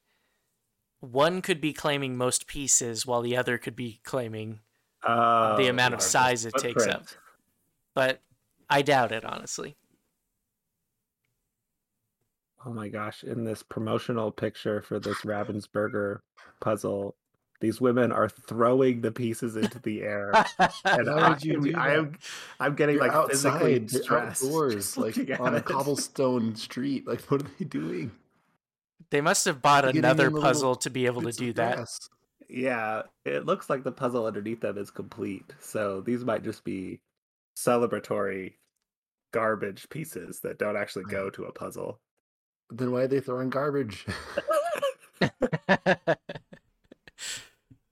one 1.00 1.42
could 1.42 1.62
be 1.62 1.74
claiming 1.74 2.18
most 2.18 2.48
pieces, 2.48 3.06
while 3.06 3.22
the 3.22 3.38
other 3.38 3.58
could 3.58 3.76
be 3.76 4.00
claiming. 4.04 4.60
Uh, 5.04 5.56
amount 5.70 5.94
of 5.94 6.02
size 6.02 6.46
it 6.46 6.54
takes 6.58 6.86
up. 6.86 7.06
But 7.94 8.22
I 8.70 8.82
doubt 8.82 9.12
it, 9.12 9.24
honestly. 9.24 9.78
Oh 12.66 12.74
my 12.74 12.90
gosh! 12.90 13.24
In 13.24 13.46
this 13.46 13.64
promotional 13.64 14.32
picture 14.32 14.82
for 14.82 15.00
this 15.00 15.20
Ravensburger 15.22 16.20
puzzle, 16.60 17.16
these 17.62 17.80
women 17.80 18.12
are 18.12 18.28
throwing 18.28 19.00
the 19.02 19.12
pieces 19.14 19.56
into 19.56 19.80
the 19.80 20.02
air, 20.02 20.34
and 20.86 21.08
Why 21.08 21.14
I, 21.14 21.30
would 21.30 21.44
you 21.44 21.62
do 21.62 21.78
I 21.78 21.94
am, 21.96 22.18
I'm 22.60 22.76
getting 22.76 22.96
You're 22.96 23.08
like 23.08 23.30
physically 23.30 23.76
outside, 23.76 23.92
you're 23.94 24.04
stressed. 24.04 24.44
outdoors, 24.44 24.98
like 24.98 25.40
on 25.40 25.54
a 25.54 25.58
it. 25.58 25.66
cobblestone 25.66 26.56
street. 26.56 27.08
Like, 27.08 27.22
what 27.32 27.44
are 27.44 27.48
they 27.58 27.66
doing? 27.66 28.12
They 29.12 29.22
must 29.22 29.46
have 29.46 29.62
bought 29.62 29.86
another 29.86 29.98
in 30.28 30.34
the 30.34 30.40
little 30.40 30.42
puzzle 30.42 30.76
to 30.76 30.90
be 30.90 31.06
able 31.06 31.22
to 31.24 31.32
do 31.32 31.54
that. 31.54 31.76
grass. 31.76 32.10
Yeah, 32.50 33.04
it 33.26 33.46
looks 33.46 33.70
like 33.70 33.84
the 33.84 33.92
puzzle 33.92 34.26
underneath 34.26 34.62
them 34.62 34.78
is 34.78 34.90
complete. 34.90 35.54
So 35.60 36.02
these 36.02 36.26
might 36.26 36.44
just 36.44 36.64
be 36.64 37.00
celebratory 37.56 38.54
garbage 39.32 39.88
pieces 39.90 40.40
that 40.42 40.58
don't 40.58 40.78
actually 40.78 41.06
go 41.06 41.30
to 41.32 41.46
a 41.46 41.52
puzzle. 41.52 42.00
Then 42.72 42.92
why 42.92 43.02
are 43.02 43.08
they 43.08 43.20
throwing 43.20 43.50
garbage? 43.50 44.06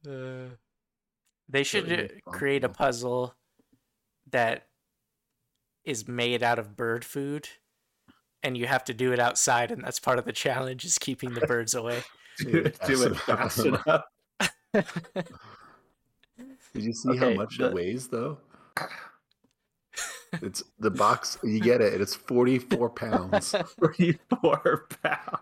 Uh, 0.08 0.52
they 1.50 1.64
should 1.64 1.92
uh, 1.92 2.32
create 2.32 2.64
a 2.64 2.70
puzzle 2.70 3.36
that 4.32 4.68
is 5.84 6.08
made 6.08 6.42
out 6.42 6.60
of 6.60 6.78
bird 6.78 7.04
food, 7.04 7.50
and 8.48 8.58
you 8.58 8.66
have 8.66 8.86
to 8.86 8.94
do 8.94 9.12
it 9.12 9.20
outside, 9.20 9.72
and 9.72 9.84
that's 9.84 10.00
part 10.00 10.18
of 10.20 10.24
the 10.26 10.32
challenge 10.32 10.86
is 10.86 10.98
keeping 10.98 11.34
the 11.34 11.42
birds 11.46 11.74
away. 11.76 12.02
do, 12.38 12.60
it- 12.60 12.80
do 12.88 13.04
it 13.04 13.18
fast 13.18 13.60
enough. 13.66 14.04
Did 16.74 16.84
you 16.84 16.94
see 16.94 17.10
Okay, 17.10 17.20
how 17.20 17.34
much 17.34 17.58
the- 17.58 17.68
it 17.68 17.74
weighs 17.74 18.08
though? 18.08 18.40
It's 20.42 20.62
the 20.78 20.92
box. 20.92 21.38
You 21.42 21.60
get 21.62 21.80
it. 21.80 22.00
It's 22.02 22.14
forty-four 22.14 22.90
pounds, 22.92 23.56
44 23.80 24.86
pounds. 25.02 25.40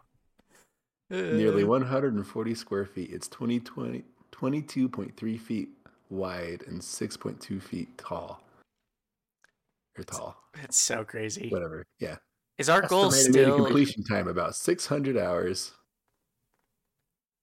nearly 1.10 1.64
Uh, 1.64 1.68
140 1.68 2.54
square 2.56 2.86
feet. 2.86 3.10
It's 3.12 3.28
20, 3.28 3.60
20, 3.62 4.04
22.3 4.32 5.40
feet 5.40 5.70
wide 6.12 6.64
and 6.68 6.80
6.2 6.82 7.62
feet 7.62 7.98
tall. 7.98 8.44
Or 9.98 10.04
tall, 10.04 10.38
It's 10.62 10.78
so 10.78 11.04
crazy. 11.04 11.50
whatever. 11.50 11.84
Yeah. 12.00 12.18
Is 12.58 12.70
our 12.70 12.82
goal 12.82 13.06
Estimated 13.08 13.28
Estimated 13.28 13.54
still 13.54 13.66
completion 13.66 14.04
time 14.04 14.28
about 14.28 14.56
600 14.56 15.18
hours. 15.18 15.74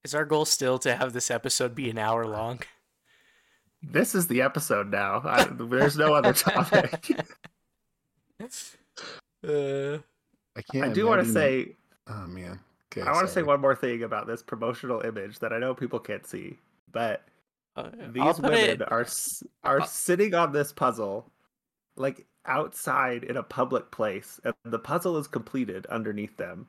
is 0.05 0.15
our 0.15 0.25
goal 0.25 0.45
still 0.45 0.79
to 0.81 0.97
have 0.97 1.13
this 1.13 1.31
episode 1.31 1.75
be 1.75 1.91
an 1.91 1.99
hour 1.99 2.27
long? 2.27 2.61
This 3.83 4.15
is 4.15 4.27
the 4.29 4.41
episode 4.43 4.91
now. 4.91 5.23
I, 5.25 5.45
there's 5.45 5.97
no 5.99 6.15
other 6.15 6.33
topic. 6.33 7.11
Uh, 8.41 8.47
I 10.57 10.63
can't. 10.71 10.85
I 10.85 10.89
do 10.93 11.07
want 11.07 11.25
to 11.25 11.31
say 11.33 11.77
Oh 12.09 12.27
man. 12.27 12.61
Okay, 12.93 13.03
I 13.09 13.13
want 13.13 13.27
to 13.27 13.33
say 13.33 13.43
one 13.43 13.61
more 13.61 13.75
thing 13.75 14.03
about 14.03 14.27
this 14.27 14.43
promotional 14.43 15.01
image 15.01 15.39
that 15.39 15.53
I 15.53 15.59
know 15.59 15.75
people 15.75 15.99
can't 15.99 16.27
see, 16.27 16.59
but 16.91 17.23
uh, 17.77 17.89
these 18.09 18.39
women 18.39 18.59
it- 18.59 18.93
are 18.93 19.01
s- 19.03 19.43
are 19.65 19.81
uh, 19.81 19.87
sitting 19.87 20.35
on 20.35 20.53
this 20.53 20.73
puzzle 20.73 21.31
like 21.97 22.27
outside 22.47 23.25
in 23.25 23.37
a 23.37 23.43
public 23.43 23.91
place 23.91 24.41
and 24.45 24.55
the 24.65 24.79
puzzle 24.79 25.17
is 25.17 25.27
completed 25.29 25.87
underneath 25.87 26.37
them 26.37 26.67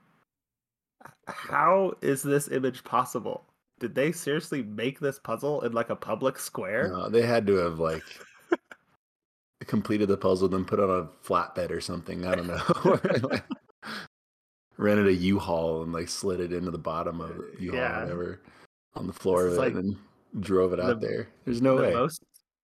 how 1.25 1.93
is 2.01 2.21
this 2.21 2.47
image 2.49 2.83
possible 2.83 3.43
did 3.79 3.95
they 3.95 4.11
seriously 4.11 4.63
make 4.63 4.99
this 4.99 5.19
puzzle 5.19 5.61
in 5.61 5.71
like 5.73 5.89
a 5.89 5.95
public 5.95 6.37
square 6.39 6.89
No, 6.89 7.09
they 7.09 7.23
had 7.23 7.45
to 7.47 7.55
have 7.55 7.79
like 7.79 8.03
completed 9.67 10.07
the 10.09 10.17
puzzle, 10.17 10.47
then 10.49 10.65
put 10.65 10.79
it 10.79 10.89
on 10.89 10.89
a 11.09 11.25
flatbed 11.27 11.71
or 11.71 11.79
something. 11.79 12.25
I 12.25 12.35
don't 12.35 12.47
know. 12.47 12.61
Like, 13.29 13.43
rented 14.77 15.07
a 15.07 15.13
U-Haul 15.13 15.83
and 15.83 15.93
like 15.93 16.09
slid 16.09 16.39
it 16.41 16.51
into 16.53 16.69
the 16.71 16.77
bottom 16.77 17.21
of 17.21 17.31
U-Haul, 17.59 17.79
Yeah. 17.79 17.99
or 17.99 18.03
whatever, 18.03 18.41
on 18.95 19.07
the 19.07 19.13
floor 19.13 19.47
of 19.47 19.53
it, 19.53 19.57
like 19.57 19.73
and 19.73 19.95
drove 20.39 20.73
it 20.73 20.79
out 20.79 20.99
the- 20.99 21.07
there. 21.07 21.27
There's 21.45 21.61
no 21.61 21.77
the 21.77 21.81
way. 21.83 21.93
most 21.93 22.21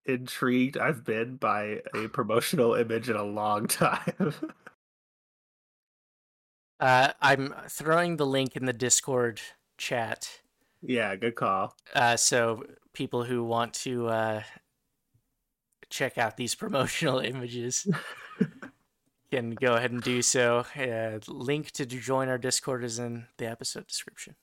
intrigued 0.09 0.77
i've 0.77 1.03
been 1.05 1.35
by 1.37 1.81
a 1.95 2.07
promotional 2.09 2.73
image 2.73 3.09
in 3.09 3.15
a 3.15 3.23
long 3.23 3.67
time 3.67 4.33
uh, 6.79 7.11
I'm 7.21 7.53
throwing 7.67 8.15
the 8.17 8.25
link 8.25 8.55
in 8.55 8.65
the 8.65 8.73
Discord 8.73 9.41
chat. 9.77 10.41
yeah 10.81 11.15
good 11.15 11.35
call 11.35 11.75
Uh, 11.93 12.15
so 12.17 12.63
people 12.93 13.23
who 13.25 13.43
want 13.43 13.73
to 13.73 14.07
uh, 14.07 14.43
check 15.89 16.17
out 16.17 16.37
these 16.37 16.55
promotional 16.63 17.19
images 17.19 17.87
can 19.31 19.51
go 19.51 19.73
ahead 19.75 19.91
and 19.91 20.01
do 20.01 20.21
so. 20.21 20.65
Uh, 20.75 21.19
link 21.27 21.71
to 21.71 21.85
join 21.85 22.29
our 22.29 22.37
Discord 22.37 22.83
is 22.83 22.97
in 22.97 23.27
the 23.37 23.45
episode 23.45 23.85
description. 23.87 24.35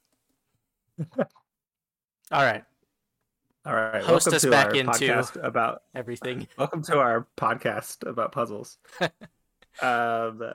All 2.31 2.43
right, 2.43 2.65
all 3.67 3.75
right 3.75 4.03
Host 4.03 4.27
welcome 4.27 4.35
us 4.37 4.43
to 4.43 4.51
back 4.51 4.67
our 4.69 4.75
into- 4.77 4.91
podcast 4.93 5.45
about 5.45 5.83
everything. 5.95 6.47
Welcome 6.59 6.83
to 6.85 6.99
our 6.99 7.27
podcast 7.37 8.09
about 8.09 8.31
puzzles. 8.33 8.79
um, 9.83 10.53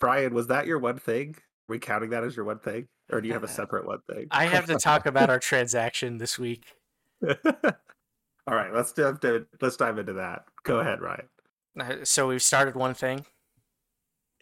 Brian, 0.00 0.34
was 0.34 0.48
that 0.48 0.66
your 0.66 0.78
one 0.78 0.98
thing? 0.98 1.36
Are 1.36 1.72
we 1.74 1.78
counting 1.78 2.10
that 2.10 2.24
as 2.24 2.34
your 2.34 2.44
one 2.44 2.58
thing, 2.58 2.88
or 3.12 3.20
do 3.20 3.28
you 3.28 3.34
have 3.34 3.44
a 3.44 3.48
separate 3.48 3.86
one 3.86 4.00
thing? 4.12 4.26
I 4.30 4.46
have 4.46 4.66
to 4.66 4.74
talk 4.76 5.06
about 5.06 5.30
our 5.30 5.38
transaction 5.38 6.18
this 6.18 6.38
week. 6.38 6.64
All 7.24 8.56
right, 8.56 8.74
let's 8.74 8.92
dive 8.92 9.20
to, 9.20 9.46
let's 9.60 9.76
dive 9.76 9.98
into 9.98 10.14
that. 10.14 10.44
Go 10.64 10.80
ahead, 10.80 11.00
Ryan. 11.00 11.28
Uh, 11.78 12.04
So 12.04 12.26
we've 12.28 12.42
started 12.42 12.74
one 12.74 12.94
thing. 12.94 13.24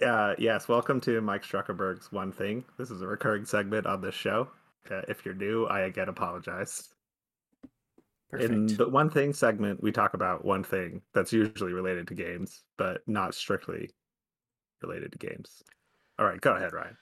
Uh, 0.04 0.34
yes, 0.38 0.68
welcome 0.68 1.00
to 1.02 1.20
Mike 1.20 1.42
Struckerberg's 1.42 2.12
One 2.12 2.30
Thing. 2.32 2.64
This 2.78 2.90
is 2.90 3.02
a 3.02 3.06
recurring 3.06 3.44
segment 3.44 3.84
on 3.84 4.00
this 4.00 4.14
show. 4.14 4.48
Uh, 4.90 5.02
if 5.08 5.24
you're 5.24 5.34
new, 5.34 5.66
I 5.66 5.80
again 5.80 6.08
apologize. 6.08 6.88
Perfect. 8.30 8.52
In 8.52 8.66
the 8.66 8.88
One 8.88 9.08
Thing 9.08 9.32
segment, 9.32 9.82
we 9.82 9.90
talk 9.90 10.14
about 10.14 10.44
one 10.44 10.62
thing 10.62 11.02
that's 11.14 11.32
usually 11.32 11.72
related 11.72 12.06
to 12.08 12.14
games, 12.14 12.62
but 12.76 13.00
not 13.06 13.34
strictly 13.34 13.90
related 14.82 15.12
to 15.12 15.18
games. 15.18 15.62
All 16.18 16.26
right, 16.26 16.40
go 16.40 16.54
ahead, 16.54 16.72
Ryan. 16.72 16.96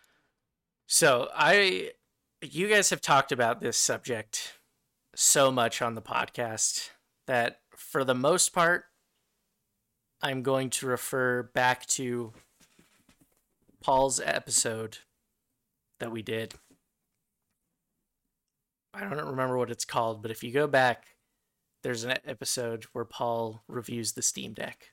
So 0.86 1.28
I, 1.34 1.90
you 2.42 2.68
guys 2.68 2.90
have 2.90 3.00
talked 3.00 3.32
about 3.32 3.60
this 3.60 3.76
subject 3.76 4.58
so 5.16 5.50
much 5.50 5.82
on 5.82 5.94
the 5.94 6.02
podcast 6.02 6.90
that 7.26 7.60
for 7.74 8.04
the 8.04 8.14
most 8.14 8.52
part, 8.52 8.84
I'm 10.22 10.42
going 10.42 10.70
to 10.70 10.86
refer 10.86 11.42
back 11.42 11.86
to 11.86 12.32
Paul's 13.82 14.20
episode 14.20 14.98
that 15.98 16.12
we 16.12 16.22
did. 16.22 16.54
I 18.96 19.14
don't 19.14 19.26
remember 19.30 19.58
what 19.58 19.70
it's 19.70 19.84
called, 19.84 20.22
but 20.22 20.30
if 20.30 20.42
you 20.42 20.52
go 20.52 20.66
back, 20.66 21.04
there's 21.82 22.04
an 22.04 22.14
episode 22.24 22.84
where 22.92 23.04
Paul 23.04 23.62
reviews 23.68 24.12
the 24.12 24.22
Steam 24.22 24.54
Deck. 24.54 24.92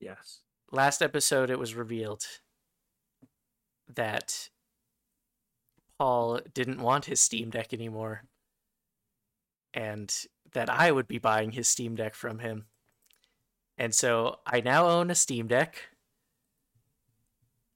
Yes. 0.00 0.40
last 0.72 1.00
episode 1.02 1.48
it 1.50 1.58
was 1.58 1.74
revealed 1.76 2.24
that 3.94 4.48
Paul 5.98 6.40
didn't 6.52 6.80
want 6.82 7.04
his 7.04 7.20
Steam 7.20 7.50
Deck 7.50 7.72
anymore 7.72 8.24
and 9.72 10.12
that 10.52 10.68
I 10.68 10.90
would 10.90 11.06
be 11.06 11.18
buying 11.18 11.52
his 11.52 11.68
Steam 11.68 11.94
Deck 11.94 12.14
from 12.14 12.40
him. 12.40 12.66
And 13.78 13.94
so 13.94 14.40
I 14.44 14.60
now 14.60 14.88
own 14.88 15.10
a 15.10 15.14
Steam 15.14 15.46
Deck. 15.46 15.76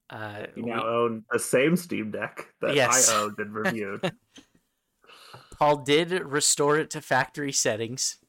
Uh, 0.09 0.47
You 0.55 0.63
we- 0.65 0.69
now 0.71 0.85
own 0.85 1.23
the 1.31 1.39
same 1.39 1.75
Steam 1.75 2.11
Deck 2.11 2.53
that 2.61 2.75
Yes. 2.75 3.09
I 3.09 3.21
owned 3.23 3.39
and 3.39 3.53
reviewed. 3.53 4.11
Paul 5.57 5.77
did 5.77 6.11
restore 6.11 6.77
it 6.77 6.89
to 6.91 7.01
factory 7.01 7.51
settings. 7.51 8.19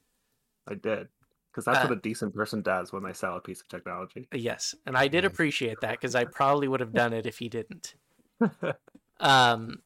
I 0.66 0.74
did. 0.74 1.08
Because 1.50 1.64
that's 1.64 1.78
Uh, 1.78 1.88
what 1.88 1.98
a 1.98 2.00
decent 2.00 2.34
person 2.34 2.62
does 2.62 2.92
when 2.92 3.02
they 3.02 3.12
sell 3.12 3.36
a 3.36 3.40
piece 3.40 3.60
of 3.60 3.68
technology. 3.68 4.28
Yes, 4.32 4.74
and 4.86 4.96
I 4.96 5.08
did 5.08 5.24
appreciate 5.24 5.80
that 5.80 5.92
because 5.92 6.14
I 6.14 6.24
probably 6.24 6.68
would 6.68 6.80
have 6.80 6.92
done 6.92 7.12
it 7.12 7.26
if 7.26 7.38
he 7.38 7.48
didn't. 7.48 7.94
Um, 9.20 9.82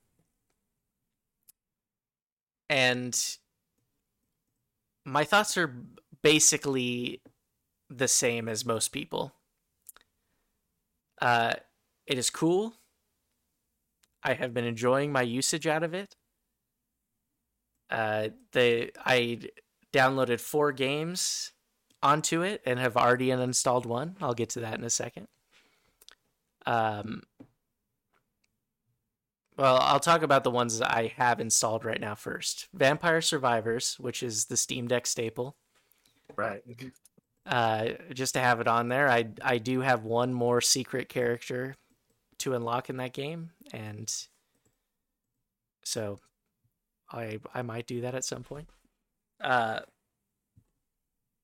and 2.69 3.39
my 5.05 5.25
thoughts 5.25 5.57
are 5.57 5.75
basically 6.23 7.23
the 7.89 8.09
same 8.09 8.49
as 8.49 8.65
most 8.65 8.89
people. 8.89 9.33
Uh, 11.21 11.55
it 12.07 12.19
is 12.19 12.31
cool. 12.31 12.75
I 14.23 14.35
have 14.35 14.55
been 14.55 14.65
enjoying 14.65 15.13
my 15.13 15.23
usage 15.23 15.67
out 15.67 15.83
of 15.83 15.95
it. 15.95 16.17
Uh, 17.93 18.31
the 18.53 18.91
I 19.05 19.41
downloaded 19.93 20.41
four 20.41 20.73
games 20.73 21.53
onto 22.03 22.41
it 22.41 22.63
and 22.65 22.79
have 22.79 22.97
already 22.97 23.29
uninstalled 23.29 23.85
one. 23.85 24.17
I'll 24.21 24.33
get 24.33 24.49
to 24.51 24.61
that 24.61 24.79
in 24.79 24.85
a 24.85 24.91
second. 24.91 25.29
Um, 26.65 27.23
well, 29.59 29.77
I'll 29.79 30.01
talk 30.01 30.23
about 30.23 30.43
the 30.43 30.51
ones 30.51 30.79
that 30.79 30.91
I 30.91 31.13
have 31.17 31.39
installed 31.39 31.85
right 31.85 32.01
now 32.01 32.15
first. 32.15 32.69
Vampire 32.73 33.21
Survivors, 33.21 33.97
which 34.01 34.23
is 34.23 34.47
the 34.47 34.57
Steam 34.57 34.89
Deck 34.89 35.07
staple. 35.07 35.57
right. 36.35 36.63
Uh, 37.45 37.89
just 38.15 38.35
to 38.35 38.41
have 38.41 38.61
it 38.61 38.69
on 38.69 38.89
there. 38.89 39.11
I 39.11 39.27
I 39.43 39.59
do 39.59 39.81
have 39.81 40.05
one 40.05 40.33
more 40.33 40.63
secret 40.63 41.11
character 41.11 41.77
to 42.39 42.55
unlock 42.55 42.89
in 42.89 42.97
that 42.97 43.13
game, 43.13 43.51
and 43.73 44.11
so 45.85 46.21
I 47.13 47.39
I 47.55 47.63
might 47.63 47.87
do 47.87 48.01
that 48.01 48.15
at 48.15 48.25
some 48.25 48.43
point. 48.43 48.69
Uh, 49.41 49.81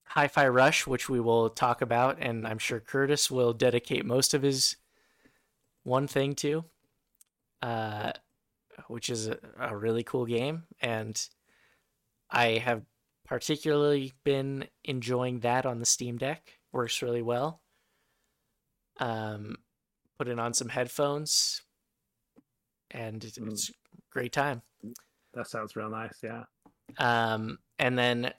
Hi-Fi 0.04 0.48
Rush, 0.48 0.86
which 0.86 1.08
we 1.08 1.20
will 1.20 1.50
talk 1.50 1.82
about, 1.82 2.16
and 2.18 2.46
I'm 2.46 2.58
sure 2.58 2.80
Curtis 2.80 3.30
will 3.30 3.52
dedicate 3.52 4.06
most 4.06 4.32
of 4.32 4.42
his 4.42 4.76
one 5.82 6.06
thing 6.06 6.34
to, 6.36 6.64
uh, 7.60 8.12
which 8.86 9.10
is 9.10 9.28
a, 9.28 9.38
a 9.58 9.76
really 9.76 10.02
cool 10.02 10.24
game, 10.24 10.64
and 10.80 11.20
I 12.30 12.52
have 12.58 12.82
particularly 13.26 14.14
been 14.24 14.66
enjoying 14.84 15.40
that 15.40 15.66
on 15.66 15.78
the 15.78 15.84
Steam 15.86 16.16
Deck. 16.16 16.58
Works 16.72 17.02
really 17.02 17.22
well. 17.22 17.60
Um, 18.98 19.56
put 20.18 20.28
it 20.28 20.38
on 20.38 20.54
some 20.54 20.70
headphones, 20.70 21.62
and 22.90 23.22
it's, 23.24 23.38
Mm. 23.38 23.52
it's 23.52 23.70
great 24.10 24.32
time. 24.32 24.62
That 25.38 25.46
sounds 25.46 25.76
real 25.76 25.88
nice. 25.88 26.18
Yeah. 26.20 26.42
Um, 26.98 27.60
and 27.78 27.96
then 27.96 28.32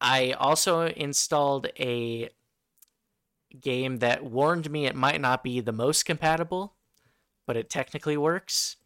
I 0.00 0.32
also 0.32 0.86
installed 0.88 1.68
a 1.78 2.28
game 3.60 3.98
that 3.98 4.24
warned 4.24 4.68
me 4.68 4.86
it 4.86 4.96
might 4.96 5.20
not 5.20 5.44
be 5.44 5.60
the 5.60 5.70
most 5.70 6.04
compatible, 6.04 6.74
but 7.46 7.56
it 7.56 7.70
technically 7.70 8.16
works. 8.16 8.78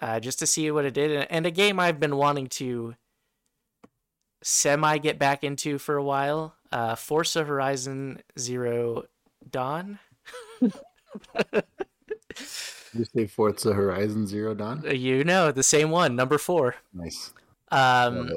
Uh, 0.00 0.20
just 0.20 0.38
to 0.38 0.46
see 0.46 0.70
what 0.70 0.86
it 0.86 0.94
did, 0.94 1.26
and- 1.28 1.44
a 1.44 1.50
game 1.50 1.78
I've 1.78 2.00
been 2.00 2.16
wanting 2.16 2.46
to 2.46 2.94
semi 4.42 4.96
get 4.96 5.18
back 5.18 5.44
into 5.44 5.76
for 5.76 5.96
a 5.98 6.02
while. 6.02 6.54
Uh, 6.72 6.94
Forza 6.94 7.44
Horizon 7.44 8.22
Zero 8.38 9.04
Dawn. 9.50 9.98
You 12.92 13.04
say 13.04 13.26
Forza 13.26 13.72
Horizon 13.72 14.26
Zero 14.26 14.54
Dawn? 14.54 14.82
You 14.90 15.22
know 15.24 15.52
the 15.52 15.62
same 15.62 15.90
one, 15.90 16.16
number 16.16 16.38
four. 16.38 16.74
Nice. 16.92 17.32
Um. 17.70 18.30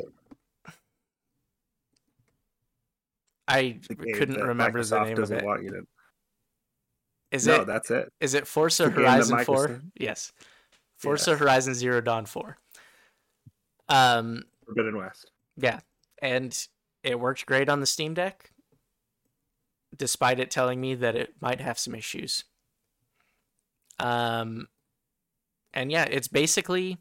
I 3.48 3.80
couldn't 3.88 4.36
that 4.36 4.46
remember 4.46 4.84
the 4.84 4.96
Microsoft 4.96 5.04
name 5.06 5.14
of 5.14 5.20
doesn't 5.20 5.40
it. 5.40 5.46
Want 5.46 5.64
you 5.64 5.70
to... 5.72 5.88
Is 7.32 7.46
no, 7.48 7.62
it 7.62 7.68
that's 7.68 7.92
it. 7.92 8.12
is 8.22 8.36
it 8.36 8.48
Forza 8.48 8.84
the 8.86 8.92
Horizon 8.92 9.44
Four? 9.44 9.82
Yes, 10.00 10.32
Forza 10.98 11.32
Yes. 11.32 11.40
Horizon 11.40 11.74
Zero 11.74 12.00
Dawn 12.00 12.26
Four. 12.26 12.58
Um, 13.90 14.44
Forbidden 14.66 14.98
West. 14.98 15.32
yeah, 15.58 15.80
and 16.22 16.68
it 17.04 17.20
worked 17.20 17.46
great 17.46 17.70
on 17.70 17.80
the 17.80 17.86
Steam 17.86 18.14
Deck, 18.14 18.52
despite 19.98 20.40
it 20.40 20.52
telling 20.52 20.80
me 20.80 20.96
that 20.96 21.16
it 21.16 21.34
might 21.42 21.60
have 21.60 21.78
some 21.80 21.96
issues. 21.96 22.46
Um, 24.00 24.68
and 25.74 25.92
yeah, 25.92 26.06
it's 26.06 26.28
basically 26.28 26.98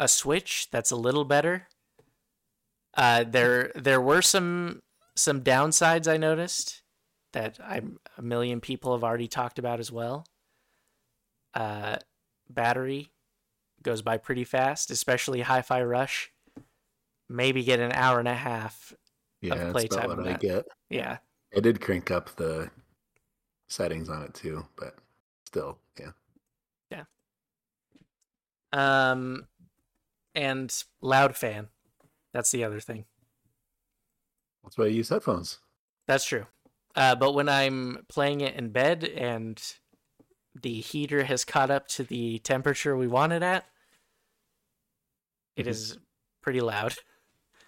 a 0.00 0.08
Switch 0.08 0.68
that's 0.70 0.90
a 0.90 0.96
little 0.96 1.24
better. 1.24 1.68
Uh, 2.96 3.24
there 3.24 3.70
there 3.74 4.00
were 4.00 4.22
some 4.22 4.82
some 5.16 5.42
downsides 5.42 6.10
I 6.10 6.16
noticed 6.16 6.82
that 7.32 7.58
I'm 7.64 7.98
a 8.16 8.22
million 8.22 8.60
people 8.60 8.92
have 8.92 9.04
already 9.04 9.28
talked 9.28 9.58
about 9.58 9.80
as 9.80 9.92
well. 9.92 10.26
Uh, 11.54 11.96
battery 12.48 13.10
goes 13.82 14.02
by 14.02 14.16
pretty 14.16 14.44
fast, 14.44 14.90
especially 14.90 15.42
Hi-Fi 15.42 15.82
Rush. 15.82 16.30
Maybe 17.28 17.62
get 17.62 17.80
an 17.80 17.92
hour 17.92 18.18
and 18.18 18.28
a 18.28 18.34
half. 18.34 18.94
Yeah, 19.40 19.54
that's 19.54 19.72
playtime 19.72 20.08
what 20.08 20.26
I 20.26 20.32
get. 20.34 20.64
Yeah, 20.88 21.18
I 21.56 21.60
did 21.60 21.80
crank 21.80 22.10
up 22.10 22.34
the 22.36 22.70
settings 23.68 24.08
on 24.08 24.22
it 24.22 24.34
too, 24.34 24.66
but 24.76 24.94
still, 25.48 25.78
yeah. 25.98 26.12
Yeah. 26.90 27.04
Um, 28.72 29.46
and 30.34 30.72
loud 31.02 31.36
fan. 31.36 31.68
That's 32.32 32.50
the 32.52 32.64
other 32.64 32.80
thing. 32.80 33.06
That's 34.62 34.78
why 34.78 34.84
I 34.84 34.88
use 34.88 35.08
headphones. 35.08 35.58
That's 36.06 36.24
true. 36.24 36.46
Uh, 36.94 37.14
but 37.14 37.32
when 37.32 37.48
I'm 37.48 38.04
playing 38.08 38.40
it 38.40 38.54
in 38.54 38.70
bed 38.70 39.04
and 39.04 39.62
the 40.60 40.80
heater 40.80 41.24
has 41.24 41.44
caught 41.44 41.70
up 41.70 41.88
to 41.88 42.04
the 42.04 42.38
temperature 42.40 42.96
we 42.96 43.08
want 43.08 43.32
it 43.32 43.42
at, 43.42 43.66
it 45.56 45.66
Mhm. 45.66 45.66
is 45.66 45.98
pretty 46.42 46.60
loud. 46.60 46.94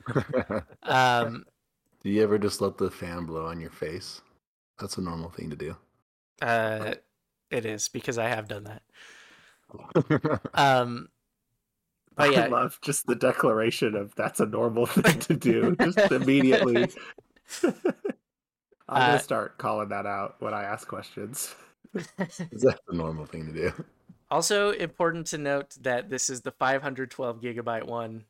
Um, 0.83 1.45
do 2.03 2.11
you 2.11 2.23
ever 2.23 2.39
just 2.39 2.61
let 2.61 2.77
the 2.77 2.91
fan 2.91 3.25
blow 3.25 3.47
on 3.47 3.59
your 3.59 3.71
face? 3.71 4.21
That's 4.79 4.99
a 4.99 5.03
normal 5.03 5.31
thing 5.31 5.51
to 5.51 5.57
do. 5.57 5.77
uh, 6.43 6.95
it 7.51 7.67
is 7.67 7.89
because 7.89 8.19
I 8.19 8.29
have 8.29 8.49
done 8.49 8.65
that. 8.65 8.83
Um, 10.55 11.09
but 12.17 12.37
I 12.37 12.49
love 12.49 12.79
just 12.83 13.07
the 13.07 13.15
declaration 13.15 13.95
of 13.95 14.15
that's 14.15 14.41
a 14.41 14.47
normal 14.47 14.87
thing 14.87 15.19
to 15.21 15.35
do. 15.37 15.77
Just 15.77 15.99
immediately. 15.99 16.91
I'm 17.63 17.73
Uh, 18.89 19.07
gonna 19.07 19.21
start 19.21 19.59
calling 19.59 19.89
that 19.91 20.07
out 20.07 20.37
when 20.41 20.53
I 20.53 20.65
ask 20.65 20.89
questions. 20.89 21.55
That's 22.19 22.41
a 22.89 22.95
normal 22.95 23.27
thing 23.27 23.47
to 23.47 23.53
do. 23.53 23.85
Also 24.31 24.71
important 24.73 25.29
to 25.29 25.39
note 25.39 25.77
that 25.81 26.11
this 26.11 26.29
is 26.29 26.41
the 26.43 26.51
512 26.53 27.41
gigabyte 27.41 27.85
one 27.87 28.25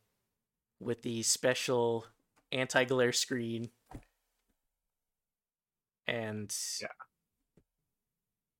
with 0.78 1.02
the 1.02 1.22
special 1.22 2.06
anti-glare 2.52 3.12
screen. 3.12 3.70
And 6.06 6.54
Yeah. 6.80 6.88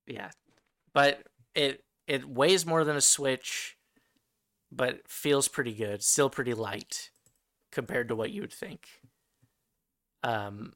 Yeah. 0.06 0.30
But 0.92 1.22
it 1.54 1.84
it 2.06 2.28
weighs 2.28 2.66
more 2.66 2.84
than 2.84 2.96
a 2.96 3.00
Switch, 3.00 3.76
but 4.72 5.08
feels 5.08 5.48
pretty 5.48 5.74
good, 5.74 6.02
still 6.02 6.30
pretty 6.30 6.54
light 6.54 7.10
compared 7.70 8.08
to 8.08 8.16
what 8.16 8.30
you 8.30 8.40
would 8.40 8.52
think. 8.52 8.88
Um 10.22 10.74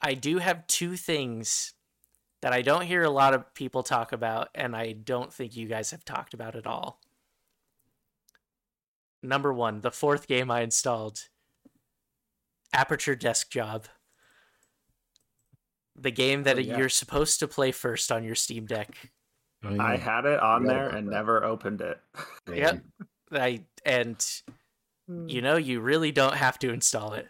I 0.00 0.14
do 0.14 0.38
have 0.38 0.66
two 0.66 0.96
things 0.96 1.72
that 2.42 2.52
I 2.52 2.60
don't 2.60 2.82
hear 2.82 3.02
a 3.02 3.10
lot 3.10 3.32
of 3.32 3.54
people 3.54 3.82
talk 3.82 4.12
about, 4.12 4.48
and 4.54 4.76
I 4.76 4.92
don't 4.92 5.32
think 5.32 5.56
you 5.56 5.66
guys 5.66 5.92
have 5.92 6.04
talked 6.04 6.34
about 6.34 6.54
at 6.54 6.66
all. 6.66 7.00
Number 9.22 9.50
one, 9.50 9.80
the 9.80 9.90
fourth 9.90 10.26
game 10.26 10.50
I 10.50 10.60
installed 10.60 11.30
Aperture 12.74 13.16
Desk 13.16 13.50
Job. 13.50 13.86
The 15.96 16.10
game 16.10 16.42
that 16.44 16.56
Oh, 16.56 16.60
yeah. 16.60 16.76
you're 16.78 16.88
supposed 16.88 17.38
to 17.40 17.48
play 17.48 17.70
first 17.72 18.10
on 18.10 18.24
your 18.24 18.34
Steam 18.34 18.66
Deck. 18.66 19.10
Oh, 19.64 19.78
I 19.80 19.96
had 19.96 20.24
it 20.26 20.40
on 20.40 20.62
Forgot 20.62 20.74
there 20.74 20.88
and 20.90 21.08
that. 21.08 21.12
never 21.12 21.44
opened 21.44 21.80
it. 21.80 22.00
Yep. 22.52 22.82
I 23.32 23.62
and 23.86 24.24
you 25.26 25.40
know 25.42 25.56
you 25.56 25.80
really 25.80 26.12
don't 26.12 26.34
have 26.36 26.58
to 26.60 26.70
install 26.72 27.14
it. 27.14 27.28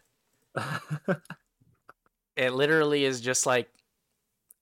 It 2.37 2.53
literally 2.53 3.05
is 3.05 3.21
just 3.21 3.47
like 3.47 3.69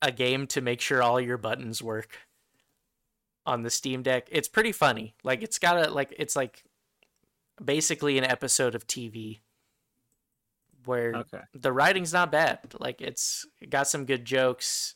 a 0.03 0.13
game 0.13 0.47
to 0.49 0.61
make 0.61 0.81
sure 0.83 1.03
all 1.03 1.19
your 1.19 1.39
buttons 1.39 1.81
work 1.83 2.19
on 3.47 3.63
the 3.63 3.71
Steam 3.71 4.03
Deck. 4.03 4.29
It's 4.31 4.49
pretty 4.49 4.73
funny. 4.73 5.15
Like 5.25 5.43
it's 5.43 5.59
got 5.59 5.87
a 5.87 5.91
like 5.91 6.15
it's 6.19 6.37
like 6.37 6.65
basically 7.65 8.19
an 8.19 8.25
episode 8.25 8.75
of 8.75 8.87
TV 8.87 9.41
where 10.85 11.15
okay. 11.15 11.41
the 11.55 11.73
writing's 11.73 12.13
not 12.13 12.33
bad. 12.33 12.59
Like 12.79 13.01
it's 13.01 13.47
it 13.61 13.71
got 13.71 13.89
some 13.89 14.05
good 14.05 14.25
jokes. 14.25 14.95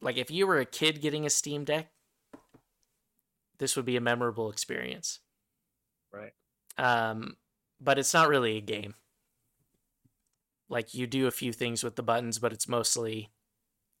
Like 0.00 0.16
if 0.16 0.30
you 0.30 0.46
were 0.46 0.58
a 0.58 0.66
kid 0.66 1.00
getting 1.00 1.26
a 1.26 1.30
Steam 1.30 1.64
Deck, 1.64 1.90
this 3.58 3.76
would 3.76 3.84
be 3.84 3.96
a 3.96 4.00
memorable 4.00 4.50
experience. 4.50 5.20
Right. 6.12 6.32
Um, 6.76 7.36
but 7.80 7.98
it's 7.98 8.14
not 8.14 8.28
really 8.28 8.56
a 8.56 8.62
game. 8.62 8.94
Like 10.68 10.94
you 10.94 11.06
do 11.06 11.26
a 11.26 11.32
few 11.32 11.52
things 11.52 11.82
with 11.82 11.96
the 11.96 12.02
buttons, 12.02 12.38
but 12.38 12.52
it's 12.52 12.68
mostly 12.68 13.30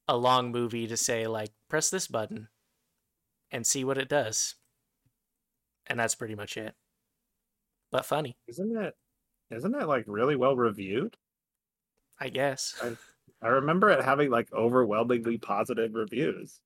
a 0.06 0.16
long 0.16 0.50
movie 0.50 0.86
to 0.86 0.96
say 0.96 1.26
like 1.26 1.50
press 1.68 1.90
this 1.90 2.06
button 2.06 2.48
and 3.50 3.66
see 3.66 3.84
what 3.84 3.98
it 3.98 4.08
does. 4.08 4.54
And 5.86 5.98
that's 5.98 6.14
pretty 6.14 6.34
much 6.34 6.56
it. 6.56 6.74
But 7.90 8.04
funny, 8.04 8.36
Isn't 8.46 8.76
it? 8.76 8.94
Isn't 9.50 9.74
it 9.74 9.86
like 9.86 10.04
really 10.06 10.36
well 10.36 10.56
reviewed? 10.56 11.16
I 12.20 12.28
guess. 12.28 12.74
I 13.40 13.46
remember 13.48 13.90
it 13.90 14.04
having 14.04 14.30
like 14.30 14.52
overwhelmingly 14.52 15.38
positive 15.38 15.94
reviews. 15.94 16.60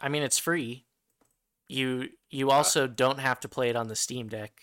I 0.00 0.08
mean, 0.08 0.22
it's 0.22 0.38
free. 0.38 0.86
You 1.68 2.08
you 2.30 2.50
also 2.50 2.86
don't 2.86 3.18
have 3.20 3.40
to 3.40 3.48
play 3.48 3.68
it 3.68 3.76
on 3.76 3.88
the 3.88 3.96
Steam 3.96 4.28
Deck. 4.28 4.60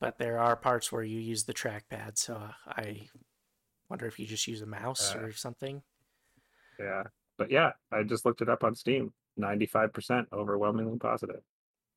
But 0.00 0.18
there 0.18 0.38
are 0.38 0.56
parts 0.56 0.92
where 0.92 1.02
you 1.02 1.18
use 1.18 1.44
the 1.44 1.54
trackpad, 1.54 2.18
so 2.18 2.50
I 2.66 3.08
wonder 3.88 4.06
if 4.06 4.18
you 4.18 4.26
just 4.26 4.46
use 4.46 4.60
a 4.60 4.66
mouse 4.66 5.14
Uh, 5.14 5.20
or 5.20 5.32
something. 5.32 5.82
Yeah. 6.78 7.04
But 7.38 7.50
yeah, 7.50 7.72
I 7.90 8.02
just 8.02 8.24
looked 8.26 8.42
it 8.42 8.48
up 8.48 8.64
on 8.64 8.74
Steam. 8.74 9.12
95% 9.38 10.26
overwhelmingly 10.32 10.98
positive. 10.98 11.40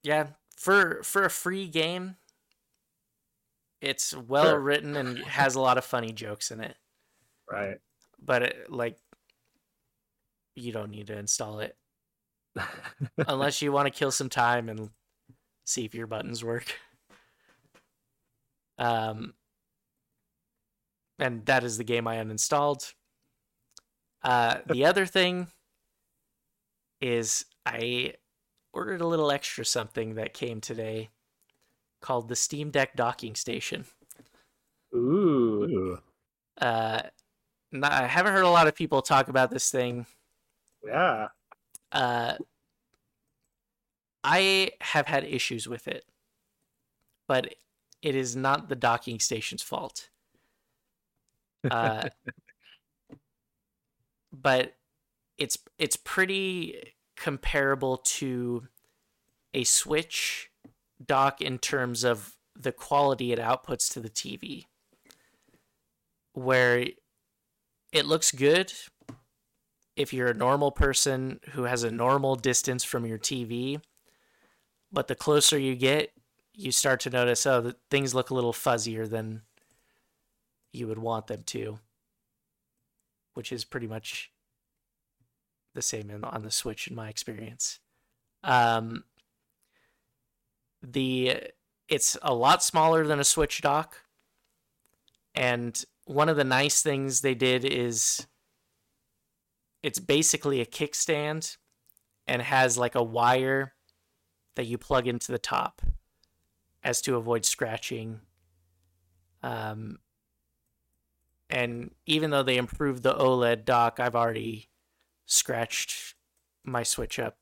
Yeah, 0.03 0.27
for 0.55 1.03
for 1.03 1.23
a 1.25 1.29
free 1.29 1.67
game, 1.67 2.15
it's 3.81 4.15
well 4.15 4.55
written 4.55 4.95
and 4.95 5.19
has 5.19 5.55
a 5.55 5.61
lot 5.61 5.77
of 5.77 5.85
funny 5.85 6.11
jokes 6.11 6.51
in 6.51 6.61
it. 6.61 6.75
Right. 7.49 7.77
But 8.23 8.43
it, 8.43 8.71
like, 8.71 8.97
you 10.55 10.71
don't 10.71 10.89
need 10.89 11.07
to 11.07 11.17
install 11.17 11.59
it 11.59 11.75
unless 13.27 13.61
you 13.61 13.71
want 13.71 13.85
to 13.91 13.97
kill 13.97 14.11
some 14.11 14.29
time 14.29 14.69
and 14.69 14.89
see 15.65 15.85
if 15.85 15.93
your 15.93 16.07
buttons 16.07 16.43
work. 16.43 16.79
Um, 18.79 19.33
and 21.19 21.45
that 21.45 21.63
is 21.63 21.77
the 21.77 21.83
game 21.83 22.07
I 22.07 22.17
uninstalled. 22.17 22.93
Uh, 24.23 24.59
the 24.67 24.85
other 24.85 25.05
thing 25.07 25.47
is 27.01 27.45
I 27.65 28.13
ordered 28.73 29.01
a 29.01 29.07
little 29.07 29.31
extra 29.31 29.65
something 29.65 30.15
that 30.15 30.33
came 30.33 30.61
today 30.61 31.09
called 32.01 32.29
the 32.29 32.35
Steam 32.35 32.71
Deck 32.71 32.95
docking 32.95 33.35
station. 33.35 33.85
Ooh. 34.93 35.63
Ooh. 35.63 35.99
Uh, 36.59 37.01
not, 37.71 37.91
I 37.91 38.07
haven't 38.07 38.33
heard 38.33 38.45
a 38.45 38.49
lot 38.49 38.67
of 38.67 38.75
people 38.75 39.01
talk 39.01 39.27
about 39.27 39.51
this 39.51 39.69
thing. 39.69 40.05
Yeah. 40.85 41.27
Uh, 41.91 42.33
I 44.23 44.71
have 44.81 45.07
had 45.07 45.23
issues 45.23 45.67
with 45.67 45.87
it, 45.87 46.05
but 47.27 47.55
it 48.01 48.15
is 48.15 48.35
not 48.35 48.69
the 48.69 48.75
docking 48.75 49.19
station's 49.19 49.61
fault. 49.61 50.09
Uh, 51.71 52.07
but 54.31 54.75
it's 55.37 55.57
it's 55.77 55.97
pretty 55.97 56.93
comparable 57.17 57.97
to 57.97 58.67
a 59.53 59.63
Switch 59.65 60.46
dock 61.03 61.41
in 61.41 61.59
terms 61.59 62.03
of 62.03 62.35
the 62.55 62.71
quality 62.71 63.31
it 63.31 63.39
outputs 63.39 63.91
to 63.93 63.99
the 63.99 64.09
TV, 64.09 64.65
where 66.33 66.87
it 67.91 68.05
looks 68.05 68.31
good 68.31 68.73
if 69.95 70.13
you're 70.13 70.27
a 70.27 70.33
normal 70.33 70.71
person 70.71 71.39
who 71.51 71.63
has 71.63 71.83
a 71.83 71.91
normal 71.91 72.35
distance 72.35 72.83
from 72.83 73.05
your 73.05 73.17
TV, 73.17 73.81
but 74.91 75.07
the 75.07 75.15
closer 75.15 75.57
you 75.57 75.75
get, 75.75 76.11
you 76.53 76.71
start 76.71 76.99
to 77.01 77.09
notice 77.09 77.45
oh, 77.45 77.73
things 77.89 78.15
look 78.15 78.29
a 78.29 78.33
little 78.33 78.53
fuzzier 78.53 79.09
than 79.09 79.41
you 80.71 80.87
would 80.87 80.99
want 80.99 81.27
them 81.27 81.43
to, 81.43 81.79
which 83.33 83.51
is 83.51 83.65
pretty 83.65 83.87
much 83.87 84.31
the 85.73 85.81
same 85.81 86.11
on 86.23 86.43
the 86.43 86.51
Switch 86.51 86.87
in 86.87 86.95
my 86.95 87.09
experience. 87.09 87.79
Um, 88.43 89.03
the 90.81 91.41
it's 91.87 92.17
a 92.21 92.33
lot 92.33 92.63
smaller 92.63 93.05
than 93.05 93.19
a 93.19 93.23
Switch 93.23 93.61
dock, 93.61 93.97
and 95.35 95.83
one 96.05 96.29
of 96.29 96.37
the 96.37 96.43
nice 96.43 96.81
things 96.81 97.21
they 97.21 97.35
did 97.35 97.65
is 97.65 98.27
it's 99.83 99.99
basically 99.99 100.61
a 100.61 100.65
kickstand 100.65 101.57
and 102.25 102.41
has 102.41 102.77
like 102.77 102.95
a 102.95 103.03
wire 103.03 103.73
that 104.55 104.65
you 104.65 104.77
plug 104.77 105.07
into 105.07 105.31
the 105.31 105.39
top 105.39 105.81
as 106.83 107.01
to 107.01 107.15
avoid 107.15 107.45
scratching. 107.45 108.21
Um, 109.43 109.99
and 111.49 111.91
even 112.05 112.31
though 112.31 112.43
they 112.43 112.57
improved 112.57 113.03
the 113.03 113.13
OLED 113.13 113.65
dock, 113.65 113.99
I've 113.99 114.15
already 114.15 114.69
scratched 115.25 116.15
my 116.63 116.83
Switch 116.83 117.19
up 117.19 117.37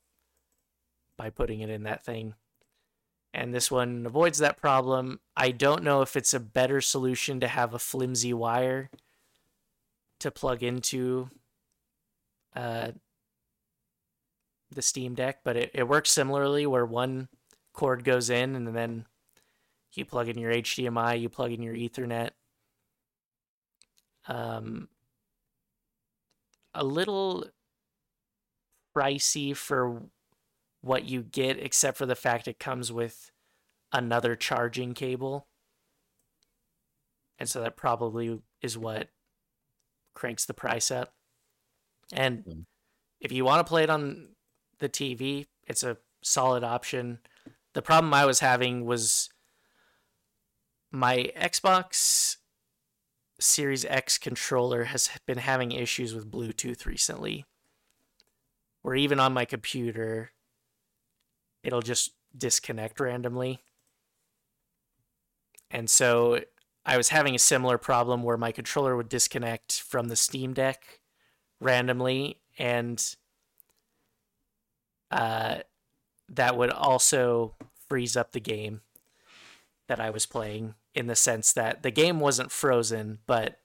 by 1.17 1.29
putting 1.29 1.61
it 1.61 1.69
in 1.69 1.83
that 1.83 2.03
thing. 2.03 2.35
And 3.35 3.53
this 3.53 3.69
one 3.69 4.05
avoids 4.05 4.37
that 4.37 4.55
problem. 4.55 5.19
I 5.35 5.51
don't 5.51 5.83
know 5.83 6.01
if 6.01 6.15
it's 6.15 6.33
a 6.33 6.39
better 6.39 6.79
solution 6.79 7.41
to 7.41 7.49
have 7.49 7.73
a 7.73 7.79
flimsy 7.79 8.33
wire 8.33 8.89
to 10.21 10.31
plug 10.31 10.63
into 10.63 11.29
uh, 12.55 12.91
the 14.71 14.81
Steam 14.81 15.15
Deck, 15.15 15.39
but 15.43 15.57
it, 15.57 15.71
it 15.73 15.85
works 15.85 16.11
similarly 16.11 16.65
where 16.65 16.85
one 16.85 17.27
cord 17.73 18.05
goes 18.05 18.29
in 18.29 18.55
and 18.55 18.73
then 18.73 19.05
you 19.91 20.05
plug 20.05 20.29
in 20.29 20.37
your 20.37 20.53
HDMI, 20.53 21.19
you 21.19 21.27
plug 21.27 21.51
in 21.51 21.61
your 21.61 21.75
Ethernet. 21.75 22.29
Um, 24.29 24.87
a 26.73 26.85
little 26.85 27.47
pricey 28.95 29.53
for 29.53 30.03
what 30.85 31.09
you 31.09 31.23
get, 31.23 31.57
except 31.57 31.97
for 31.97 32.05
the 32.05 32.15
fact 32.15 32.47
it 32.47 32.59
comes 32.59 32.91
with 32.91 33.31
another 33.91 34.35
charging 34.35 34.93
cable. 34.93 35.47
And 37.39 37.49
so 37.49 37.61
that 37.61 37.75
probably 37.75 38.39
is 38.61 38.77
what 38.77 39.09
cranks 40.13 40.45
the 40.45 40.53
price 40.53 40.91
up. 40.91 41.13
And 42.13 42.45
mm. 42.45 42.65
if 43.19 43.31
you 43.31 43.43
want 43.43 43.65
to 43.65 43.69
play 43.69 43.81
it 43.81 43.89
on 43.89 44.27
the 44.77 44.87
TV, 44.87 45.47
it's 45.67 45.81
a 45.81 45.97
solid 46.21 46.63
option. 46.63 47.17
The 47.73 47.81
problem 47.81 48.13
I 48.13 48.25
was 48.25 48.39
having 48.39 48.85
was 48.85 49.29
my 50.91 51.31
Xbox 51.35 52.37
Series 53.39 53.85
X 53.85 54.19
controller 54.19 54.83
has 54.85 55.09
been 55.25 55.39
having 55.39 55.71
issues 55.71 56.13
with 56.13 56.31
Bluetooth 56.31 56.85
recently. 56.85 57.43
Where 58.83 58.95
even 58.95 59.19
on 59.19 59.33
my 59.33 59.45
computer, 59.45 60.29
it'll 61.65 61.81
just 61.81 62.11
disconnect 62.37 62.99
randomly. 62.99 63.61
And 65.71 65.89
so 65.89 66.39
I 66.85 66.95
was 66.95 67.09
having 67.09 67.35
a 67.35 67.39
similar 67.39 67.77
problem 67.77 68.23
where 68.23 68.37
my 68.37 68.51
controller 68.51 68.95
would 68.95 69.09
disconnect 69.09 69.81
from 69.81 70.07
the 70.07 70.15
Steam 70.15 70.53
Deck 70.53 71.01
randomly 71.59 72.39
and 72.57 73.03
uh, 75.11 75.57
that 76.29 76.55
would 76.55 76.69
also 76.69 77.55
freeze 77.87 78.15
up 78.15 78.31
the 78.31 78.39
game 78.39 78.81
that 79.87 79.99
I 79.99 80.09
was 80.09 80.25
playing 80.25 80.75
in 80.93 81.07
the 81.07 81.15
sense 81.15 81.51
that 81.53 81.83
the 81.83 81.91
game 81.91 82.19
wasn't 82.19 82.51
frozen, 82.51 83.19
but 83.25 83.59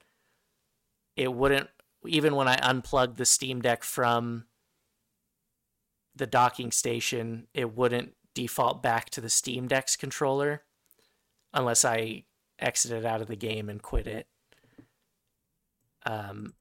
it 1.16 1.32
wouldn't 1.32 1.68
even 2.06 2.34
when 2.34 2.48
I 2.48 2.58
unplugged 2.62 3.18
the 3.18 3.26
Steam 3.26 3.60
Deck 3.60 3.82
from 3.82 4.44
the 6.20 6.26
docking 6.26 6.70
station, 6.70 7.48
it 7.52 7.74
wouldn't 7.76 8.12
default 8.34 8.80
back 8.80 9.10
to 9.10 9.20
the 9.20 9.28
Steam 9.28 9.66
Deck's 9.66 9.96
controller 9.96 10.62
unless 11.52 11.84
I 11.84 12.24
exited 12.60 13.04
out 13.04 13.20
of 13.20 13.26
the 13.26 13.36
game 13.36 13.68
and 13.68 13.82
quit 13.82 14.06
it. 14.06 14.28
Um, 16.06 16.54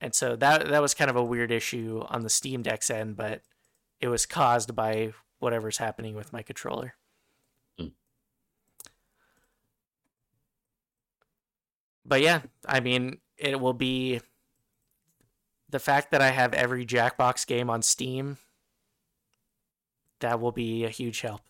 and 0.00 0.14
so 0.14 0.36
that 0.36 0.68
that 0.68 0.82
was 0.82 0.92
kind 0.92 1.08
of 1.08 1.16
a 1.16 1.24
weird 1.24 1.50
issue 1.50 2.04
on 2.08 2.22
the 2.22 2.28
Steam 2.28 2.62
Deck's 2.62 2.90
end, 2.90 3.16
but 3.16 3.40
it 4.00 4.08
was 4.08 4.26
caused 4.26 4.74
by 4.74 5.12
whatever's 5.38 5.78
happening 5.78 6.14
with 6.14 6.32
my 6.32 6.42
controller. 6.42 6.94
Mm. 7.80 7.92
But 12.04 12.20
yeah, 12.20 12.42
I 12.66 12.80
mean, 12.80 13.18
it 13.38 13.60
will 13.60 13.72
be 13.72 14.20
the 15.74 15.80
fact 15.80 16.12
that 16.12 16.22
I 16.22 16.30
have 16.30 16.54
every 16.54 16.86
Jackbox 16.86 17.44
game 17.48 17.68
on 17.68 17.82
Steam. 17.82 18.38
That 20.20 20.38
will 20.38 20.52
be 20.52 20.84
a 20.84 20.88
huge 20.88 21.22
help. 21.22 21.40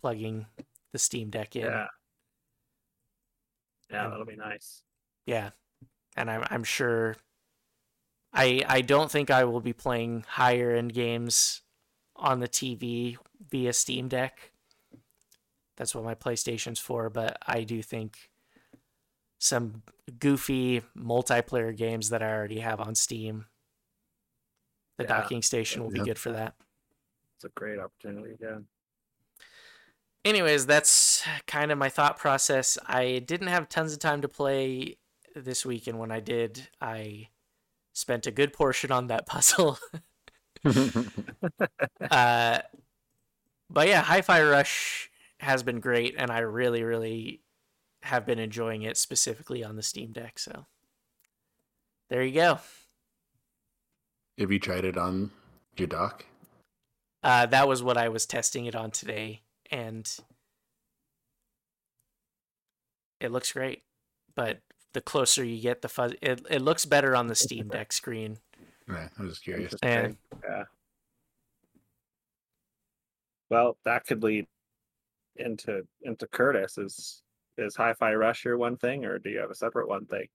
Plugging 0.00 0.46
the 0.90 0.98
Steam 0.98 1.30
Deck 1.30 1.54
in. 1.54 1.62
Yeah. 1.62 1.86
Yeah, 3.88 4.08
that'll 4.08 4.24
be 4.24 4.34
nice. 4.34 4.82
Yeah, 5.26 5.50
and 6.16 6.28
I'm 6.28 6.44
I'm 6.50 6.64
sure 6.64 7.16
I 8.32 8.64
I 8.66 8.80
don't 8.80 9.12
think 9.12 9.30
I 9.30 9.44
will 9.44 9.60
be 9.60 9.72
playing 9.72 10.24
higher 10.26 10.72
end 10.72 10.92
games 10.92 11.62
on 12.16 12.40
the 12.40 12.48
TV 12.48 13.16
via 13.48 13.72
Steam 13.72 14.08
Deck. 14.08 14.50
That's 15.76 15.94
what 15.94 16.02
my 16.02 16.16
PlayStation's 16.16 16.80
for, 16.80 17.08
but 17.10 17.38
I 17.46 17.62
do 17.62 17.80
think 17.80 18.29
some 19.40 19.82
goofy 20.18 20.82
multiplayer 20.96 21.76
games 21.76 22.10
that 22.10 22.22
I 22.22 22.30
already 22.30 22.60
have 22.60 22.78
on 22.78 22.94
Steam. 22.94 23.46
The 24.98 25.04
yeah. 25.04 25.08
docking 25.08 25.42
station 25.42 25.82
will 25.82 25.90
be 25.90 26.00
good 26.00 26.18
for 26.18 26.30
that. 26.30 26.54
It's 27.36 27.44
a 27.44 27.48
great 27.48 27.78
opportunity, 27.78 28.36
yeah. 28.40 28.58
Anyways, 30.26 30.66
that's 30.66 31.24
kind 31.46 31.72
of 31.72 31.78
my 31.78 31.88
thought 31.88 32.18
process. 32.18 32.76
I 32.86 33.20
didn't 33.26 33.46
have 33.46 33.70
tons 33.70 33.94
of 33.94 33.98
time 33.98 34.20
to 34.20 34.28
play 34.28 34.98
this 35.34 35.64
week, 35.64 35.86
and 35.86 35.98
When 35.98 36.10
I 36.10 36.20
did, 36.20 36.68
I 36.82 37.28
spent 37.94 38.26
a 38.26 38.30
good 38.30 38.52
portion 38.52 38.92
on 38.92 39.06
that 39.06 39.26
puzzle. 39.26 39.78
uh, 42.10 42.58
but 43.70 43.88
yeah, 43.88 44.02
Hi-Fi 44.02 44.42
Rush 44.42 45.10
has 45.38 45.62
been 45.62 45.80
great, 45.80 46.14
and 46.18 46.30
I 46.30 46.40
really, 46.40 46.82
really 46.82 47.40
have 48.02 48.26
been 48.26 48.38
enjoying 48.38 48.82
it 48.82 48.96
specifically 48.96 49.64
on 49.64 49.76
the 49.76 49.82
Steam 49.82 50.12
Deck. 50.12 50.38
So 50.38 50.66
there 52.08 52.22
you 52.22 52.32
go. 52.32 52.60
Have 54.38 54.50
you 54.50 54.58
tried 54.58 54.84
it 54.84 54.96
on 54.96 55.30
your 55.76 55.88
dock? 55.88 56.24
Uh, 57.22 57.46
that 57.46 57.68
was 57.68 57.82
what 57.82 57.98
I 57.98 58.08
was 58.08 58.24
testing 58.24 58.64
it 58.64 58.74
on 58.74 58.90
today, 58.90 59.42
and 59.70 60.10
it 63.20 63.30
looks 63.30 63.52
great. 63.52 63.82
But 64.34 64.60
the 64.94 65.02
closer 65.02 65.44
you 65.44 65.60
get, 65.60 65.82
the 65.82 65.88
fuzz. 65.88 66.14
It 66.22 66.46
it 66.48 66.62
looks 66.62 66.86
better 66.86 67.14
on 67.14 67.26
the 67.26 67.34
Steam 67.34 67.68
Deck 67.72 67.92
screen. 67.92 68.38
Right, 68.86 69.10
I'm 69.18 69.28
just 69.28 69.44
curious. 69.44 69.74
And, 69.82 70.16
yeah. 70.42 70.64
Well, 73.50 73.76
that 73.84 74.06
could 74.06 74.22
lead 74.22 74.46
into 75.36 75.82
into 76.02 76.26
Curtis. 76.26 77.22
Is 77.60 77.76
Hi-Fi 77.76 78.14
Rush 78.14 78.44
your 78.44 78.58
one 78.58 78.76
thing, 78.76 79.04
or 79.04 79.18
do 79.18 79.30
you 79.30 79.38
have 79.38 79.50
a 79.50 79.54
separate 79.54 79.88
one 79.88 80.06
thing? 80.06 80.26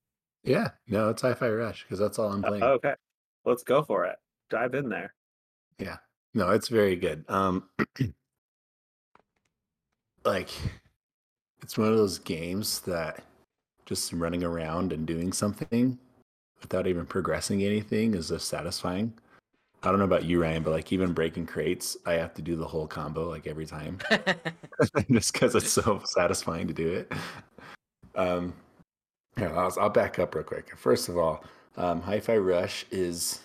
Yeah, 0.43 0.69
no, 0.87 1.09
it's 1.09 1.21
Hi-Fi 1.21 1.49
Rush 1.49 1.83
because 1.83 1.99
that's 1.99 2.19
all 2.19 2.31
I'm 2.31 2.43
playing. 2.43 2.63
Uh, 2.63 2.67
okay, 2.67 2.93
let's 3.45 3.63
go 3.63 3.83
for 3.83 4.05
it. 4.05 4.15
Dive 4.49 4.75
in 4.75 4.89
there. 4.89 5.13
Yeah, 5.79 5.97
no, 6.33 6.51
it's 6.51 6.67
very 6.67 6.95
good. 6.95 7.25
Um, 7.27 7.69
like, 10.23 10.49
it's 11.61 11.77
one 11.77 11.87
of 11.87 11.97
those 11.97 12.19
games 12.19 12.81
that 12.81 13.23
just 13.85 14.13
running 14.13 14.43
around 14.43 14.93
and 14.93 15.05
doing 15.05 15.33
something 15.33 15.97
without 16.61 16.87
even 16.87 17.05
progressing 17.05 17.63
anything 17.63 18.13
is 18.13 18.29
just 18.29 18.47
satisfying. 18.47 19.13
I 19.85 19.89
don't 19.89 19.99
know 19.99 20.05
about 20.05 20.25
you, 20.25 20.41
Ryan, 20.41 20.63
but 20.63 20.71
like 20.71 20.91
even 20.91 21.13
breaking 21.13 21.45
crates, 21.45 21.95
I 22.05 22.13
have 22.13 22.33
to 22.35 22.41
do 22.41 22.55
the 22.55 22.65
whole 22.65 22.87
combo 22.87 23.29
like 23.29 23.45
every 23.45 23.67
time, 23.67 23.99
just 25.11 25.33
because 25.33 25.53
it's 25.53 25.71
so 25.71 26.01
satisfying 26.05 26.67
to 26.67 26.73
do 26.73 26.91
it. 26.91 27.11
Um, 28.15 28.53
here, 29.37 29.55
I'll, 29.55 29.71
I'll 29.79 29.89
back 29.89 30.17
up 30.17 30.33
real 30.33 30.43
quick. 30.43 30.75
First 30.75 31.07
of 31.07 31.17
all, 31.17 31.43
um, 31.77 32.01
Hi-Fi 32.01 32.37
Rush 32.37 32.85
is 32.89 33.41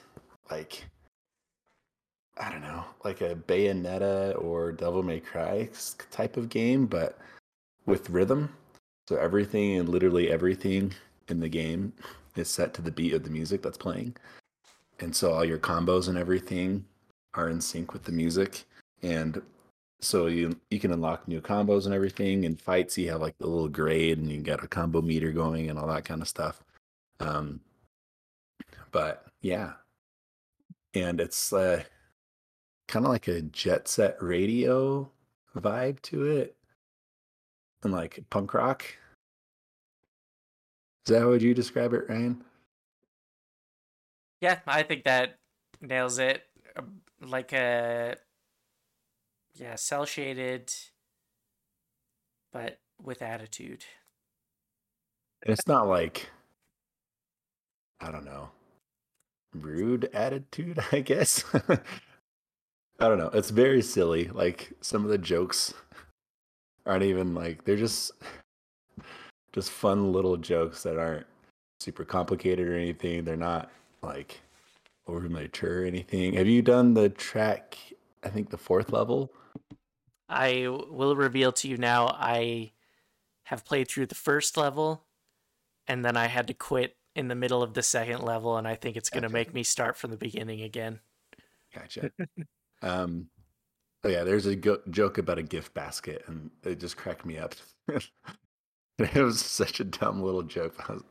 like 0.50 0.84
I 2.38 2.50
don't 2.50 2.62
know, 2.62 2.84
like 3.04 3.20
a 3.20 3.34
Bayonetta 3.34 4.42
or 4.42 4.72
Devil 4.72 5.02
May 5.02 5.20
Cry 5.20 5.68
type 6.10 6.38
of 6.38 6.48
game, 6.48 6.86
but 6.86 7.18
with 7.84 8.08
rhythm. 8.08 8.50
So 9.08 9.16
everything 9.16 9.76
and 9.76 9.90
literally 9.90 10.30
everything 10.30 10.94
in 11.28 11.38
the 11.40 11.48
game 11.50 11.92
is 12.36 12.48
set 12.48 12.72
to 12.74 12.82
the 12.82 12.90
beat 12.90 13.12
of 13.12 13.24
the 13.24 13.30
music 13.30 13.60
that's 13.60 13.76
playing. 13.76 14.16
And 15.00 15.14
so 15.14 15.32
all 15.32 15.44
your 15.44 15.58
combos 15.58 16.08
and 16.08 16.18
everything 16.18 16.84
are 17.34 17.48
in 17.48 17.60
sync 17.60 17.92
with 17.92 18.04
the 18.04 18.12
music. 18.12 18.64
And 19.02 19.40
so 20.00 20.26
you 20.26 20.58
you 20.70 20.80
can 20.80 20.92
unlock 20.92 21.26
new 21.28 21.40
combos 21.40 21.86
and 21.86 21.94
everything. 21.94 22.44
In 22.44 22.56
fights, 22.56 22.96
you 22.98 23.10
have 23.10 23.20
like 23.20 23.36
the 23.38 23.46
little 23.46 23.68
grade 23.68 24.18
and 24.18 24.30
you 24.30 24.40
got 24.40 24.64
a 24.64 24.68
combo 24.68 25.02
meter 25.02 25.32
going 25.32 25.70
and 25.70 25.78
all 25.78 25.86
that 25.88 26.04
kind 26.04 26.22
of 26.22 26.28
stuff. 26.28 26.62
Um, 27.20 27.60
but 28.92 29.26
yeah, 29.42 29.72
and 30.94 31.20
it's 31.20 31.52
uh, 31.52 31.82
kind 32.88 33.04
of 33.04 33.12
like 33.12 33.28
a 33.28 33.42
jet 33.42 33.88
set 33.88 34.22
radio 34.22 35.10
vibe 35.56 36.00
to 36.02 36.26
it, 36.26 36.56
and 37.82 37.92
like 37.92 38.24
punk 38.30 38.54
rock. 38.54 38.84
Is 41.06 41.12
that 41.12 41.20
how 41.20 41.28
would 41.28 41.42
you 41.42 41.54
describe 41.54 41.92
it, 41.92 42.08
Ryan? 42.08 42.44
Yeah, 44.40 44.60
I 44.66 44.82
think 44.82 45.04
that 45.04 45.38
nails 45.80 46.18
it. 46.18 46.42
Um, 46.76 47.00
like 47.20 47.52
a 47.52 48.16
yeah, 49.54 49.74
cell 49.74 50.04
shaded, 50.06 50.72
but 52.52 52.78
with 53.02 53.22
attitude. 53.22 53.84
It's 55.42 55.66
not 55.66 55.86
like 55.88 56.30
I 58.00 58.10
don't 58.10 58.24
know, 58.24 58.50
rude 59.54 60.08
attitude. 60.14 60.78
I 60.92 61.00
guess 61.00 61.44
I 62.98 63.08
don't 63.08 63.18
know. 63.18 63.30
It's 63.34 63.50
very 63.50 63.82
silly. 63.82 64.28
Like 64.28 64.72
some 64.80 65.04
of 65.04 65.10
the 65.10 65.18
jokes 65.18 65.74
aren't 66.86 67.04
even 67.04 67.34
like 67.34 67.64
they're 67.64 67.76
just 67.76 68.12
just 69.52 69.70
fun 69.70 70.12
little 70.12 70.36
jokes 70.36 70.82
that 70.84 70.98
aren't 70.98 71.26
super 71.80 72.04
complicated 72.04 72.66
or 72.66 72.74
anything. 72.74 73.24
They're 73.24 73.36
not 73.36 73.70
like 74.02 74.40
over 75.06 75.28
mature 75.28 75.82
or 75.82 75.84
anything. 75.84 76.34
Have 76.34 76.46
you 76.46 76.62
done 76.62 76.94
the 76.94 77.08
track? 77.08 77.76
I 78.22 78.28
think 78.28 78.50
the 78.50 78.58
fourth 78.58 78.92
level. 78.92 79.32
I 80.28 80.68
will 80.68 81.16
reveal 81.16 81.52
to 81.52 81.68
you 81.68 81.76
now. 81.76 82.06
I 82.06 82.72
have 83.44 83.64
played 83.64 83.88
through 83.88 84.06
the 84.06 84.14
first 84.14 84.56
level, 84.56 85.04
and 85.88 86.04
then 86.04 86.16
I 86.16 86.26
had 86.26 86.46
to 86.46 86.54
quit 86.54 86.96
in 87.16 87.28
the 87.28 87.34
middle 87.34 87.62
of 87.62 87.74
the 87.74 87.82
second 87.82 88.22
level, 88.22 88.56
and 88.56 88.68
I 88.68 88.76
think 88.76 88.96
it's 88.96 89.10
going 89.10 89.24
to 89.24 89.28
make 89.28 89.52
me 89.52 89.64
start 89.64 89.96
from 89.96 90.10
the 90.10 90.16
beginning 90.16 90.62
again. 90.62 91.00
Gotcha. 91.74 92.12
um, 92.82 93.26
oh 94.04 94.08
yeah, 94.08 94.22
there's 94.22 94.46
a 94.46 94.54
go- 94.54 94.82
joke 94.90 95.18
about 95.18 95.38
a 95.38 95.42
gift 95.42 95.74
basket, 95.74 96.22
and 96.28 96.50
it 96.62 96.78
just 96.78 96.96
cracked 96.96 97.24
me 97.24 97.38
up. 97.38 97.56
it 97.88 99.14
was 99.16 99.40
such 99.40 99.80
a 99.80 99.84
dumb 99.84 100.22
little 100.22 100.42
joke. 100.42 100.76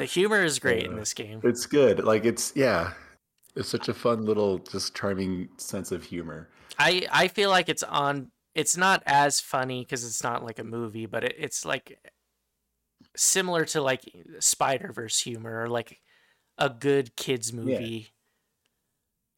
The 0.00 0.06
humor 0.06 0.42
is 0.42 0.58
great 0.58 0.86
in 0.86 0.94
Uh, 0.94 0.96
this 0.96 1.12
game. 1.12 1.42
It's 1.44 1.66
good. 1.66 2.02
Like 2.02 2.24
it's 2.24 2.54
yeah, 2.56 2.94
it's 3.54 3.68
such 3.68 3.90
a 3.90 3.92
fun 3.92 4.24
little, 4.24 4.56
just 4.56 4.96
charming 4.96 5.50
sense 5.58 5.92
of 5.92 6.02
humor. 6.02 6.48
I 6.78 7.06
I 7.12 7.28
feel 7.28 7.50
like 7.50 7.68
it's 7.68 7.82
on. 7.82 8.30
It's 8.54 8.78
not 8.78 9.02
as 9.04 9.40
funny 9.40 9.82
because 9.84 10.02
it's 10.02 10.22
not 10.22 10.42
like 10.42 10.58
a 10.58 10.64
movie, 10.64 11.04
but 11.04 11.24
it, 11.24 11.34
it's 11.36 11.66
like 11.66 11.98
similar 13.14 13.66
to 13.66 13.82
like 13.82 14.10
Spider 14.38 14.90
Verse 14.90 15.20
humor 15.20 15.64
or 15.64 15.68
like 15.68 16.00
a 16.56 16.70
good 16.70 17.14
kids 17.16 17.52
movie, 17.52 18.08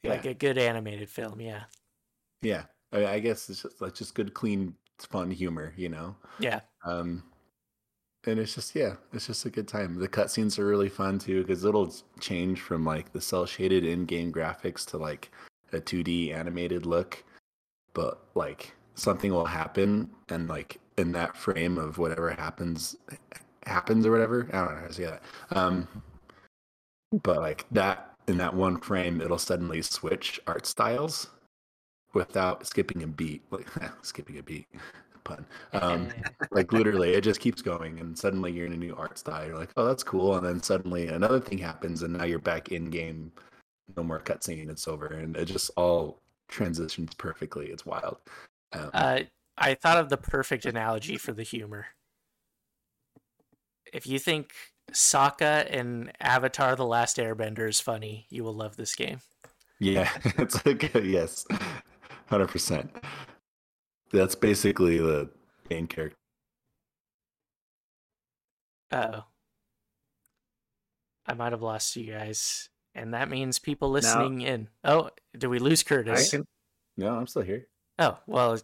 Yeah, 0.05 0.11
like 0.11 0.27
a 0.27 0.35
good 0.35 0.59
animated 0.59 1.11
film. 1.11 1.40
Yeah, 1.40 1.64
yeah. 2.40 2.66
I, 2.92 3.07
I 3.07 3.18
guess 3.18 3.51
it's 3.51 3.62
just 3.62 3.81
like 3.81 3.94
just 3.94 4.14
good, 4.14 4.33
clean, 4.33 4.77
fun 5.01 5.33
humor. 5.33 5.75
You 5.77 5.88
know. 5.88 6.14
yeah. 6.38 6.61
Um, 6.85 7.25
and 8.24 8.38
it's 8.38 8.54
just 8.54 8.74
yeah, 8.74 8.94
it's 9.12 9.26
just 9.26 9.44
a 9.46 9.50
good 9.50 9.68
time. 9.68 9.98
The 9.98 10.08
cutscenes 10.08 10.58
are 10.58 10.66
really 10.66 10.88
fun 10.88 11.18
too 11.18 11.42
because 11.42 11.64
it'll 11.64 11.94
change 12.20 12.61
from 12.61 12.85
like 12.85 13.12
the 13.12 13.20
cell 13.20 13.46
shaded 13.46 13.85
in-game 13.85 14.32
graphics 14.32 14.87
to 14.90 14.98
like 14.98 15.30
a 15.72 15.80
2D 15.80 16.35
animated 16.35 16.87
look, 16.87 17.24
but 17.94 18.22
like 18.35 18.74
something 18.94 19.32
will 19.32 19.46
happen 19.46 20.11
and 20.28 20.48
like 20.48 20.78
in 20.98 21.12
that 21.12 21.37
frame 21.37 21.78
of 21.78 21.98
whatever 21.98 22.30
happens 22.30 22.96
happens 23.66 24.06
or 24.06 24.12
whatever. 24.12 24.48
I 24.52 24.64
don't 24.64 24.74
know 24.74 24.80
how 24.80 24.87
to 24.87 24.92
say 24.92 25.04
that. 25.04 25.22
Um, 25.50 25.88
but 27.22 27.38
like 27.38 27.66
that 27.72 28.14
in 28.28 28.37
that 28.38 28.54
one 28.54 28.78
frame, 28.78 29.20
it'll 29.20 29.38
suddenly 29.38 29.82
switch 29.82 30.40
art 30.46 30.66
styles 30.66 31.28
without 32.14 32.66
skipping 32.66 33.02
a 33.02 33.06
beat. 33.06 33.42
Like 33.50 33.66
skipping 34.02 34.38
a 34.38 34.42
beat, 34.42 34.66
pun. 35.24 35.44
Um, 35.72 36.08
like 36.50 36.72
literally, 36.72 37.11
it 37.14 37.22
just 37.22 37.40
keeps 37.40 37.62
going, 37.62 37.98
and 38.00 38.16
suddenly 38.18 38.52
you're 38.52 38.66
in 38.66 38.72
a 38.72 38.76
new 38.76 38.94
art 38.96 39.18
style. 39.18 39.46
You're 39.46 39.58
like, 39.58 39.70
oh, 39.76 39.85
that's 39.87 40.02
cool, 40.02 40.37
and 40.37 40.46
then 40.46 40.62
suddenly 40.62 41.08
another 41.08 41.40
thing 41.40 41.58
happens, 41.58 42.02
and 42.02 42.14
now 42.14 42.24
you're 42.24 42.38
back 42.38 42.70
in 42.72 42.90
game. 42.90 43.32
No 43.96 44.02
more 44.02 44.20
cutscene. 44.20 44.70
It's 44.70 44.88
over, 44.88 45.06
and 45.06 45.37
it 45.37 45.46
just 45.46 45.70
all 45.76 46.20
transitions 46.48 47.14
perfectly. 47.14 47.66
It's 47.66 47.85
wild. 47.87 48.18
Um, 48.72 48.90
Uh, 48.94 49.20
I 49.58 49.74
thought 49.74 49.98
of 49.98 50.08
the 50.08 50.16
perfect 50.16 50.64
analogy 50.64 51.16
for 51.16 51.32
the 51.32 51.42
humor. 51.42 51.87
If 53.92 54.06
you 54.06 54.18
think 54.18 54.52
Sokka 54.92 55.66
and 55.70 56.12
Avatar: 56.20 56.76
The 56.76 56.87
Last 56.87 57.16
Airbender 57.18 57.68
is 57.68 57.80
funny, 57.80 58.26
you 58.30 58.44
will 58.44 58.54
love 58.54 58.76
this 58.76 58.94
game. 58.94 59.20
yeah, 59.78 60.11
it's 60.38 60.64
like 60.64 60.92
yes, 60.94 61.44
hundred 62.26 62.48
percent. 62.48 62.90
That's 64.12 64.35
basically 64.35 64.98
the 64.98 65.31
main 65.70 65.87
character. 65.87 66.16
Oh. 68.90 69.25
I 71.27 71.35
might 71.35 71.53
have 71.53 71.62
lost 71.62 71.96
you 71.96 72.12
guys. 72.12 72.68
And 72.94 73.14
that 73.14 73.31
means 73.31 73.59
people 73.59 73.90
listening 73.90 74.42
in. 74.42 74.68
Oh, 74.85 75.11
did 75.37 75.46
we 75.46 75.59
lose 75.59 75.83
I 75.87 75.88
Curtis? 75.88 76.31
can, 76.31 76.44
No, 76.98 77.14
I'm 77.14 77.27
still 77.27 77.42
here. 77.42 77.66
Oh, 77.98 78.18
well, 78.27 78.59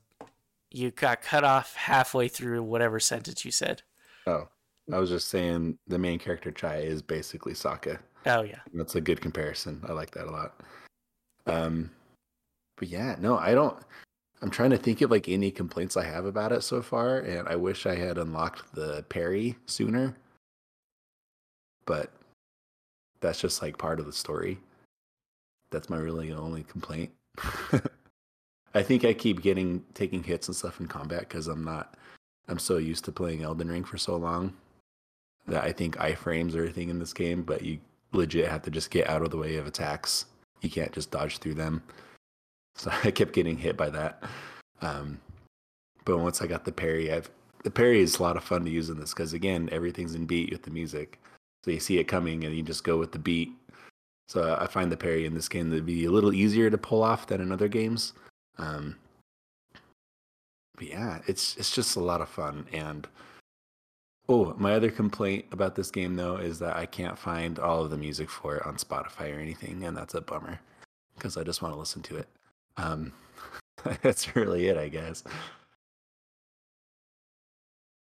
you 0.71 0.91
got 0.91 1.23
cut 1.23 1.45
off 1.45 1.75
halfway 1.75 2.29
through 2.29 2.63
whatever 2.63 3.01
sentence 3.01 3.45
you 3.45 3.51
said. 3.51 3.83
Oh, 4.27 4.49
I 4.93 4.99
was 4.99 5.09
just 5.09 5.29
saying 5.29 5.79
the 5.87 5.99
main 5.99 6.19
character 6.19 6.51
Chai 6.51 6.79
is 6.79 7.01
basically 7.01 7.55
Sokka. 7.55 7.99
Oh, 8.27 8.43
yeah. 8.43 8.61
That's 8.75 8.97
a 8.97 9.01
good 9.01 9.21
comparison. 9.23 9.83
I 9.89 9.93
like 9.93 10.11
that 10.11 10.27
a 10.27 10.31
lot. 10.31 10.61
Um, 11.47 11.91
but 12.77 12.89
yeah, 12.89 13.17
no, 13.19 13.39
I 13.39 13.55
don't. 13.55 13.79
I'm 14.40 14.51
trying 14.51 14.70
to 14.70 14.79
think 14.79 15.01
of 15.01 15.11
like 15.11 15.29
any 15.29 15.51
complaints 15.51 15.96
I 15.96 16.05
have 16.05 16.24
about 16.24 16.53
it 16.53 16.62
so 16.62 16.81
far, 16.83 17.18
and 17.18 17.48
I 17.48 17.57
wish 17.57 17.87
I 17.87 17.96
had 17.96 18.18
unlocked 18.18 18.74
the 18.74 19.05
parry 19.09 19.57
sooner. 19.66 20.16
But 21.87 22.12
that's 23.20 23.40
just 23.40 23.62
like 23.62 23.79
part 23.79 23.98
of 23.98 24.07
the 24.07 24.12
story. 24.12 24.59
That's 25.70 25.90
my 25.90 25.96
really 25.96 26.33
only 26.33 26.62
complaint. 26.64 27.11
I 28.74 28.83
think 28.83 29.05
I 29.05 29.12
keep 29.12 29.42
getting 29.42 29.85
taking 29.94 30.22
hits 30.22 30.48
and 30.48 30.57
stuff 30.57 30.81
in 30.81 30.87
combat 30.87 31.20
because 31.20 31.48
I'm 31.48 31.64
not. 31.64 31.94
I'm 32.48 32.59
so 32.59 32.79
used 32.79 33.05
to 33.07 33.12
playing 33.12 33.42
Elden 33.42 33.68
Ring 33.68 33.85
for 33.85 33.98
so 33.98 34.16
long 34.16 34.55
that 35.46 35.64
I 35.64 35.72
think 35.72 35.96
iframes 35.96 36.55
are 36.55 36.64
a 36.64 36.70
thing 36.70 36.88
in 36.88 36.98
this 36.98 37.12
game, 37.12 37.42
but 37.42 37.62
you 37.62 37.79
legit 38.12 38.48
have 38.48 38.62
to 38.62 38.70
just 38.70 38.90
get 38.90 39.09
out 39.09 39.22
of 39.22 39.31
the 39.31 39.37
way 39.37 39.57
of 39.57 39.66
attacks. 39.66 40.27
You 40.61 40.70
can't 40.70 40.92
just 40.92 41.11
dodge 41.11 41.38
through 41.38 41.55
them. 41.55 41.83
So 42.83 42.93
I 43.03 43.11
kept 43.11 43.33
getting 43.33 43.59
hit 43.59 43.77
by 43.77 43.91
that. 43.91 44.23
Um, 44.83 45.21
but 46.05 46.19
once 46.19 46.41
I 46.41 46.47
got 46.47 46.64
the 46.64 46.71
parry, 46.71 47.12
I've 47.12 47.29
the 47.64 47.71
parry 47.73 48.01
is 48.01 48.19
a 48.19 48.23
lot 48.23 48.37
of 48.37 48.45
fun 48.45 48.64
to 48.64 48.71
use 48.71 48.88
in 48.88 49.01
this 49.01 49.12
because 49.12 49.33
again, 49.33 49.69
everything's 49.73 50.14
in 50.14 50.27
beat 50.27 50.53
with 50.53 50.62
the 50.62 50.71
music. 50.71 51.19
So 51.64 51.73
you 51.73 51.81
see 51.81 51.99
it 51.99 52.05
coming 52.05 52.45
and 52.45 52.55
you 52.55 52.62
just 52.62 52.85
go 52.85 52.97
with 52.97 53.11
the 53.11 53.19
beat. 53.19 53.51
So 54.29 54.57
I 54.61 54.67
find 54.67 54.93
the 54.93 54.97
parry 54.97 55.27
in 55.27 55.35
this 55.35 55.49
game 55.49 55.71
to 55.73 55.81
be 55.81 56.05
a 56.05 56.11
little 56.11 56.33
easier 56.33 56.71
to 56.71 56.79
pull 56.79 57.03
off 57.03 57.27
than 57.27 57.41
in 57.41 57.51
other 57.51 57.67
games. 57.69 58.12
Um, 58.59 58.97
but 60.77 60.87
yeah, 60.87 61.19
it's 61.27 61.57
it's 61.57 61.75
just 61.75 61.97
a 61.97 62.01
lot 62.01 62.21
of 62.21 62.29
fun. 62.29 62.67
And 62.73 63.09
oh, 64.29 64.55
my 64.57 64.75
other 64.75 64.91
complaint 64.91 65.47
about 65.51 65.75
this 65.75 65.91
game 65.91 66.14
though 66.14 66.37
is 66.37 66.61
that 66.61 66.77
I 66.77 66.87
can't 66.87 67.19
find 67.19 67.59
all 67.59 67.85
of 67.85 67.91
the 67.91 67.97
music 67.97 68.31
for 68.31 68.57
it 68.57 68.67
on 68.67 68.77
Spotify 68.77 69.37
or 69.37 69.41
anything, 69.41 69.83
and 69.85 69.97
that's 69.97 70.14
a 70.14 70.21
bummer 70.21 70.61
because 71.17 71.37
I 71.37 71.43
just 71.43 71.61
want 71.61 71.75
to 71.75 71.79
listen 71.79 72.03
to 72.03 72.17
it. 72.17 72.29
Um, 72.79 73.12
that's 74.03 74.35
really 74.35 74.69
it, 74.69 74.79
I 74.79 74.88
guess. 74.88 75.25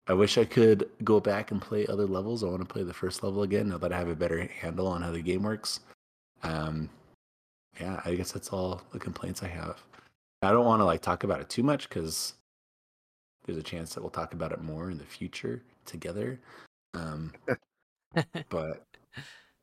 I 0.08 0.14
wish 0.14 0.36
I 0.36 0.44
could 0.44 0.90
go 1.04 1.20
back 1.20 1.52
and 1.52 1.62
play 1.62 1.86
other 1.86 2.06
levels. 2.06 2.42
I 2.42 2.48
want 2.48 2.60
to 2.60 2.64
play 2.64 2.82
the 2.82 2.92
first 2.92 3.22
level 3.22 3.44
again 3.44 3.68
now 3.68 3.78
that 3.78 3.92
I 3.92 3.98
have 3.98 4.08
a 4.08 4.16
better 4.16 4.48
handle 4.60 4.88
on 4.88 5.02
how 5.02 5.12
the 5.12 5.22
game 5.22 5.44
works. 5.44 5.80
Um, 6.42 6.90
yeah, 7.80 8.00
I 8.04 8.14
guess 8.14 8.32
that's 8.32 8.48
all 8.48 8.82
the 8.92 8.98
complaints 8.98 9.42
I 9.42 9.48
have. 9.48 9.80
I 10.42 10.50
don't 10.50 10.66
want 10.66 10.80
to 10.80 10.84
like 10.84 11.02
talk 11.02 11.22
about 11.22 11.40
it 11.40 11.48
too 11.48 11.62
much 11.62 11.88
because 11.88 12.34
there's 13.44 13.58
a 13.58 13.62
chance 13.62 13.94
that 13.94 14.00
we'll 14.00 14.10
talk 14.10 14.34
about 14.34 14.52
it 14.52 14.60
more 14.60 14.90
in 14.90 14.98
the 14.98 15.04
future 15.04 15.62
together. 15.86 16.40
Um, 16.94 17.32
but 18.48 18.84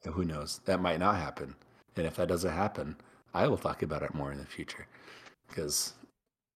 who 0.06 0.24
knows? 0.24 0.62
That 0.66 0.82
might 0.82 1.00
not 1.00 1.18
happen. 1.18 1.54
And 1.98 2.08
if 2.08 2.16
that 2.16 2.30
doesn't 2.30 2.54
happen, 2.54 2.96
I 3.34 3.48
will 3.48 3.58
talk 3.58 3.84
about 3.84 4.04
it 4.04 4.14
more 4.14 4.32
in 4.32 4.38
the 4.38 4.46
future 4.46 4.88
because 5.48 5.94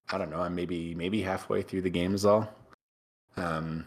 I 0.10 0.18
don't 0.18 0.30
know. 0.30 0.42
I'm 0.42 0.56
maybe 0.56 0.96
maybe 0.96 1.22
halfway 1.22 1.62
through 1.62 1.82
the 1.82 1.90
game 1.90 2.14
is 2.16 2.26
all. 2.26 2.50
Um, 3.38 3.86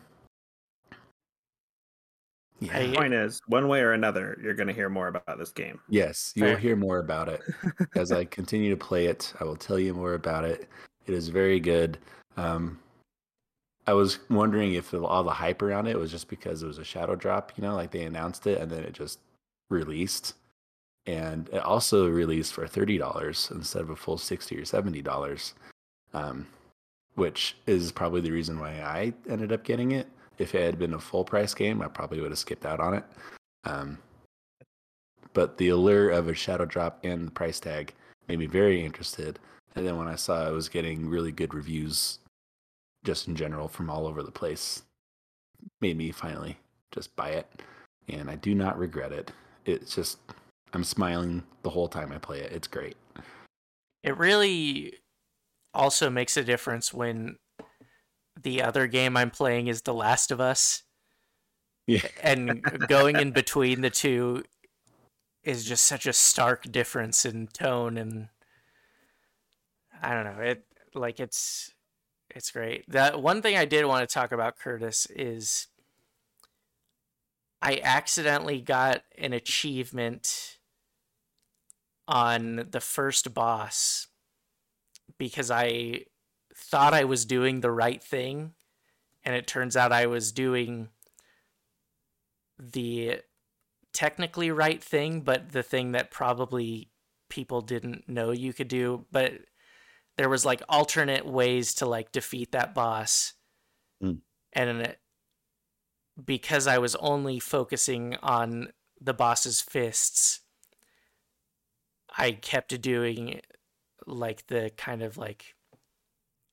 yeah. 2.60 2.78
I- 2.78 2.94
Point 2.94 3.14
is, 3.14 3.40
one 3.48 3.68
way 3.68 3.80
or 3.80 3.92
another, 3.92 4.38
you're 4.42 4.54
going 4.54 4.68
to 4.68 4.72
hear 4.72 4.88
more 4.88 5.08
about 5.08 5.38
this 5.38 5.50
game. 5.50 5.78
Yes, 5.88 6.32
you 6.34 6.44
will 6.44 6.52
Fair. 6.52 6.58
hear 6.58 6.76
more 6.76 6.98
about 6.98 7.28
it 7.28 7.42
as 7.94 8.12
I 8.12 8.24
continue 8.24 8.70
to 8.70 8.76
play 8.76 9.06
it. 9.06 9.32
I 9.40 9.44
will 9.44 9.56
tell 9.56 9.78
you 9.78 9.94
more 9.94 10.14
about 10.14 10.44
it. 10.44 10.68
It 11.06 11.14
is 11.14 11.28
very 11.28 11.60
good. 11.60 11.98
Um, 12.36 12.78
I 13.86 13.92
was 13.92 14.18
wondering 14.30 14.74
if 14.74 14.92
all 14.94 15.22
the 15.22 15.30
hype 15.30 15.62
around 15.62 15.86
it 15.86 15.96
was 15.98 16.10
just 16.10 16.28
because 16.28 16.62
it 16.62 16.66
was 16.66 16.78
a 16.78 16.84
shadow 16.84 17.14
drop, 17.14 17.52
you 17.56 17.62
know, 17.62 17.76
like 17.76 17.92
they 17.92 18.02
announced 18.02 18.46
it 18.46 18.60
and 18.60 18.70
then 18.70 18.82
it 18.82 18.92
just 18.94 19.20
released. 19.70 20.34
And 21.06 21.48
it 21.50 21.62
also 21.62 22.08
released 22.08 22.52
for 22.52 22.66
thirty 22.66 22.98
dollars 22.98 23.50
instead 23.54 23.82
of 23.82 23.90
a 23.90 23.96
full 23.96 24.18
sixty 24.18 24.58
or 24.58 24.64
seventy 24.64 25.02
dollars, 25.02 25.54
um, 26.14 26.46
which 27.14 27.56
is 27.66 27.92
probably 27.92 28.20
the 28.20 28.32
reason 28.32 28.58
why 28.58 28.80
I 28.80 29.12
ended 29.28 29.52
up 29.52 29.62
getting 29.62 29.92
it. 29.92 30.08
If 30.38 30.54
it 30.54 30.64
had 30.64 30.78
been 30.78 30.94
a 30.94 30.98
full 30.98 31.24
price 31.24 31.54
game, 31.54 31.80
I 31.80 31.88
probably 31.88 32.20
would 32.20 32.30
have 32.30 32.38
skipped 32.38 32.66
out 32.66 32.80
on 32.80 32.94
it. 32.94 33.04
Um, 33.64 33.98
but 35.32 35.56
the 35.58 35.68
allure 35.68 36.10
of 36.10 36.28
a 36.28 36.34
shadow 36.34 36.64
drop 36.64 36.98
and 37.04 37.26
the 37.26 37.30
price 37.30 37.60
tag 37.60 37.94
made 38.28 38.38
me 38.38 38.46
very 38.46 38.84
interested. 38.84 39.38
And 39.74 39.86
then 39.86 39.96
when 39.96 40.08
I 40.08 40.16
saw 40.16 40.46
I 40.46 40.50
was 40.50 40.68
getting 40.68 41.08
really 41.08 41.30
good 41.30 41.54
reviews, 41.54 42.18
just 43.04 43.28
in 43.28 43.36
general 43.36 43.68
from 43.68 43.90
all 43.90 44.06
over 44.06 44.22
the 44.22 44.30
place, 44.30 44.82
made 45.80 45.96
me 45.96 46.10
finally 46.10 46.58
just 46.90 47.14
buy 47.16 47.30
it. 47.30 47.46
And 48.08 48.30
I 48.30 48.36
do 48.36 48.54
not 48.54 48.78
regret 48.78 49.12
it. 49.12 49.32
It's 49.64 49.94
just 49.94 50.18
I'm 50.72 50.84
smiling 50.84 51.42
the 51.62 51.70
whole 51.70 51.88
time 51.88 52.12
I 52.12 52.18
play 52.18 52.40
it. 52.40 52.52
It's 52.52 52.68
great. 52.68 52.96
It 54.02 54.16
really 54.16 54.94
also 55.74 56.10
makes 56.10 56.36
a 56.36 56.44
difference 56.44 56.92
when 56.92 57.36
the 58.40 58.62
other 58.62 58.86
game 58.86 59.16
I'm 59.16 59.30
playing 59.30 59.66
is 59.68 59.82
The 59.82 59.94
Last 59.94 60.30
of 60.30 60.40
Us, 60.40 60.82
Yeah. 61.86 62.06
and 62.22 62.62
going 62.88 63.16
in 63.16 63.32
between 63.32 63.80
the 63.80 63.90
two 63.90 64.44
is 65.42 65.64
just 65.64 65.84
such 65.84 66.06
a 66.06 66.12
stark 66.12 66.70
difference 66.70 67.24
in 67.24 67.46
tone 67.46 67.96
and 67.96 68.28
I 70.02 70.12
don't 70.12 70.24
know 70.24 70.42
it 70.42 70.64
like 70.94 71.20
it's 71.20 71.72
it's 72.34 72.50
great. 72.50 72.84
That 72.90 73.22
one 73.22 73.40
thing 73.40 73.56
I 73.56 73.64
did 73.64 73.86
want 73.86 74.06
to 74.06 74.12
talk 74.12 74.32
about 74.32 74.58
Curtis 74.58 75.06
is 75.06 75.68
I 77.62 77.80
accidentally 77.82 78.60
got 78.60 79.02
an 79.16 79.32
achievement 79.32 80.55
on 82.08 82.68
the 82.70 82.80
first 82.80 83.34
boss 83.34 84.08
because 85.18 85.50
I 85.50 86.04
thought 86.54 86.94
I 86.94 87.04
was 87.04 87.24
doing 87.24 87.60
the 87.60 87.70
right 87.70 88.02
thing 88.02 88.52
and 89.24 89.34
it 89.34 89.46
turns 89.46 89.76
out 89.76 89.92
I 89.92 90.06
was 90.06 90.32
doing 90.32 90.88
the 92.58 93.20
technically 93.92 94.50
right 94.50 94.82
thing 94.82 95.20
but 95.22 95.52
the 95.52 95.62
thing 95.62 95.92
that 95.92 96.10
probably 96.10 96.90
people 97.28 97.60
didn't 97.60 98.08
know 98.08 98.30
you 98.30 98.52
could 98.52 98.68
do 98.68 99.04
but 99.10 99.32
there 100.16 100.28
was 100.28 100.44
like 100.44 100.62
alternate 100.68 101.26
ways 101.26 101.74
to 101.74 101.86
like 101.86 102.12
defeat 102.12 102.52
that 102.52 102.74
boss 102.74 103.34
Mm. 104.02 104.18
and 104.52 104.80
it, 104.82 105.00
because 106.22 106.66
I 106.66 106.76
was 106.76 106.94
only 106.96 107.38
focusing 107.38 108.16
on 108.22 108.72
the 109.00 109.14
boss's 109.14 109.62
fists 109.62 110.40
I 112.16 112.32
kept 112.32 112.80
doing 112.80 113.40
like 114.06 114.46
the 114.48 114.70
kind 114.76 115.02
of 115.02 115.16
like 115.18 115.56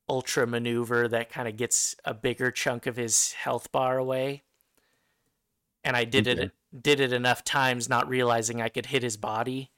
ultra 0.08 0.46
maneuver 0.46 1.08
that 1.08 1.28
kind 1.30 1.46
of 1.48 1.56
gets 1.56 1.94
a 2.04 2.14
bigger 2.14 2.50
chunk 2.50 2.86
of 2.86 2.96
his 2.96 3.32
health 3.32 3.70
bar 3.72 3.98
away. 3.98 4.44
And 5.84 5.96
I 5.96 6.04
did 6.04 6.26
Okay. 6.26 6.26
it 6.26 6.52
did 6.78 6.98
it 7.00 7.12
enough 7.12 7.44
times 7.44 7.88
not 7.88 8.08
realizing 8.08 8.60
I 8.60 8.68
could 8.68 8.86
hit 8.86 9.02
his 9.02 9.16
body. 9.16 9.70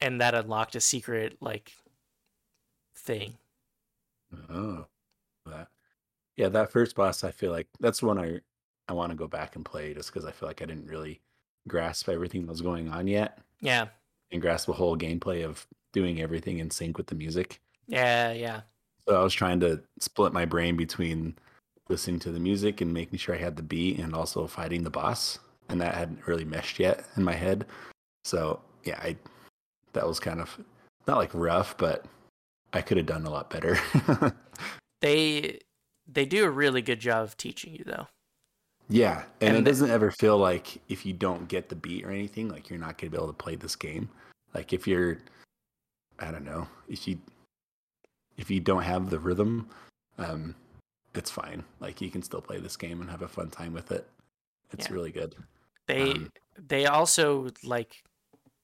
And 0.00 0.20
that 0.20 0.34
unlocked 0.34 0.74
a 0.74 0.80
secret 0.80 1.40
like 1.40 1.72
thing. 2.94 3.38
Oh, 4.48 4.86
that. 5.46 5.70
Yeah, 6.36 6.48
that 6.50 6.72
first 6.72 6.96
boss, 6.96 7.24
I 7.24 7.32
feel 7.32 7.52
like 7.52 7.68
that's 7.80 8.02
one 8.02 8.18
I 8.18 8.40
I 8.88 8.94
want 8.94 9.10
to 9.12 9.16
go 9.16 9.28
back 9.28 9.56
and 9.56 9.64
play 9.64 9.94
just 9.94 10.10
because 10.12 10.26
I 10.26 10.32
feel 10.32 10.48
like 10.48 10.62
I 10.62 10.66
didn't 10.66 10.88
really 10.88 11.22
grasp 11.68 12.08
everything 12.08 12.42
that 12.46 12.52
was 12.52 12.62
going 12.62 12.88
on 12.90 13.08
yet 13.08 13.40
Yeah. 13.60 13.88
and 14.32 14.40
grasp 14.40 14.66
the 14.66 14.72
whole 14.72 14.96
gameplay 14.96 15.44
of 15.44 15.66
doing 15.92 16.20
everything 16.20 16.58
in 16.58 16.70
sync 16.70 16.96
with 16.96 17.08
the 17.08 17.14
music. 17.14 17.60
Yeah, 17.86 18.32
yeah. 18.32 18.60
So 19.08 19.20
I 19.20 19.24
was 19.24 19.34
trying 19.34 19.60
to 19.60 19.82
split 19.98 20.32
my 20.32 20.44
brain 20.44 20.76
between 20.76 21.36
listening 21.88 22.20
to 22.20 22.30
the 22.30 22.38
music 22.38 22.80
and 22.80 22.92
making 22.94 23.18
sure 23.18 23.34
I 23.34 23.38
had 23.38 23.56
the 23.56 23.62
beat 23.62 23.98
and 23.98 24.14
also 24.14 24.46
fighting 24.46 24.84
the 24.84 24.90
boss. 24.90 25.38
And 25.68 25.80
that 25.80 25.94
hadn't 25.94 26.26
really 26.26 26.44
meshed 26.44 26.78
yet 26.78 27.04
in 27.16 27.24
my 27.24 27.32
head. 27.34 27.66
So 28.24 28.60
yeah, 28.84 28.98
I 29.02 29.16
that 29.92 30.06
was 30.06 30.20
kind 30.20 30.40
of 30.40 30.56
not 31.06 31.16
like 31.16 31.30
rough, 31.34 31.76
but 31.76 32.04
I 32.72 32.80
could 32.82 32.96
have 32.96 33.06
done 33.06 33.26
a 33.26 33.30
lot 33.30 33.50
better. 33.50 33.78
They 35.00 35.60
they 36.06 36.26
do 36.26 36.44
a 36.44 36.50
really 36.50 36.82
good 36.82 37.00
job 37.00 37.24
of 37.24 37.36
teaching 37.36 37.72
you 37.74 37.84
though. 37.84 38.06
Yeah. 38.90 39.24
And, 39.40 39.56
And 39.56 39.66
it 39.66 39.70
doesn't 39.70 39.90
ever 39.90 40.10
feel 40.10 40.36
like 40.36 40.82
if 40.88 41.06
you 41.06 41.12
don't 41.12 41.48
get 41.48 41.68
the 41.68 41.76
beat 41.76 42.04
or 42.04 42.10
anything, 42.10 42.48
like 42.48 42.68
you're 42.68 42.78
not 42.78 42.98
gonna 42.98 43.10
be 43.10 43.16
able 43.16 43.28
to 43.28 43.32
play 43.32 43.56
this 43.56 43.76
game. 43.76 44.10
Like 44.52 44.72
if 44.72 44.86
you're 44.86 45.18
I 46.18 46.30
don't 46.30 46.44
know, 46.44 46.68
if 46.88 47.08
you 47.08 47.18
if 48.36 48.50
you 48.50 48.60
don't 48.60 48.82
have 48.82 49.08
the 49.10 49.18
rhythm, 49.18 49.68
um, 50.18 50.54
it's 51.14 51.30
fine. 51.30 51.64
Like 51.78 52.00
you 52.00 52.10
can 52.10 52.22
still 52.22 52.40
play 52.40 52.58
this 52.58 52.76
game 52.76 53.00
and 53.00 53.10
have 53.10 53.22
a 53.22 53.28
fun 53.28 53.50
time 53.50 53.72
with 53.72 53.92
it. 53.92 54.06
It's 54.72 54.88
Yeah. 54.88 54.94
really 54.94 55.12
good. 55.12 55.34
They 55.86 56.10
Um, 56.10 56.32
they 56.58 56.86
also 56.86 57.48
like 57.64 58.02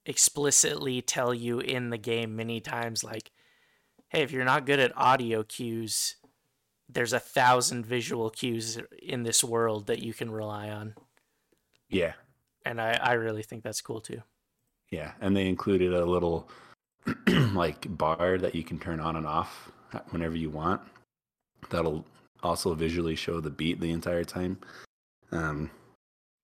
explicitly 0.04 1.02
tell 1.02 1.32
you 1.34 1.60
in 1.60 1.90
the 1.90 1.98
game 1.98 2.36
many 2.36 2.60
times 2.60 3.02
like 3.02 3.32
hey 4.08 4.22
if 4.22 4.30
you're 4.30 4.44
not 4.44 4.64
good 4.64 4.78
at 4.78 4.96
audio 4.96 5.42
cues 5.42 6.16
there's 6.88 7.12
a 7.12 7.20
thousand 7.20 7.84
visual 7.84 8.30
cues 8.30 8.78
in 9.02 9.22
this 9.22 9.42
world 9.42 9.86
that 9.86 10.02
you 10.02 10.14
can 10.14 10.30
rely 10.30 10.70
on 10.70 10.94
Yeah, 11.88 12.12
and 12.64 12.80
i 12.80 12.98
i 13.02 13.12
really 13.12 13.42
think 13.42 13.62
that's 13.62 13.80
cool 13.80 14.00
too 14.00 14.22
yeah. 14.90 15.12
And 15.20 15.36
they 15.36 15.46
included 15.46 15.92
a 15.92 16.04
little 16.04 16.48
like 17.52 17.86
bar 17.96 18.38
that 18.38 18.54
you 18.54 18.62
can 18.62 18.78
turn 18.78 19.00
on 19.00 19.16
and 19.16 19.26
off 19.26 19.70
whenever 20.10 20.36
you 20.36 20.50
want. 20.50 20.80
That'll 21.70 22.04
also 22.42 22.74
visually 22.74 23.16
show 23.16 23.40
the 23.40 23.50
beat 23.50 23.80
the 23.80 23.90
entire 23.90 24.24
time. 24.24 24.58
Um, 25.32 25.70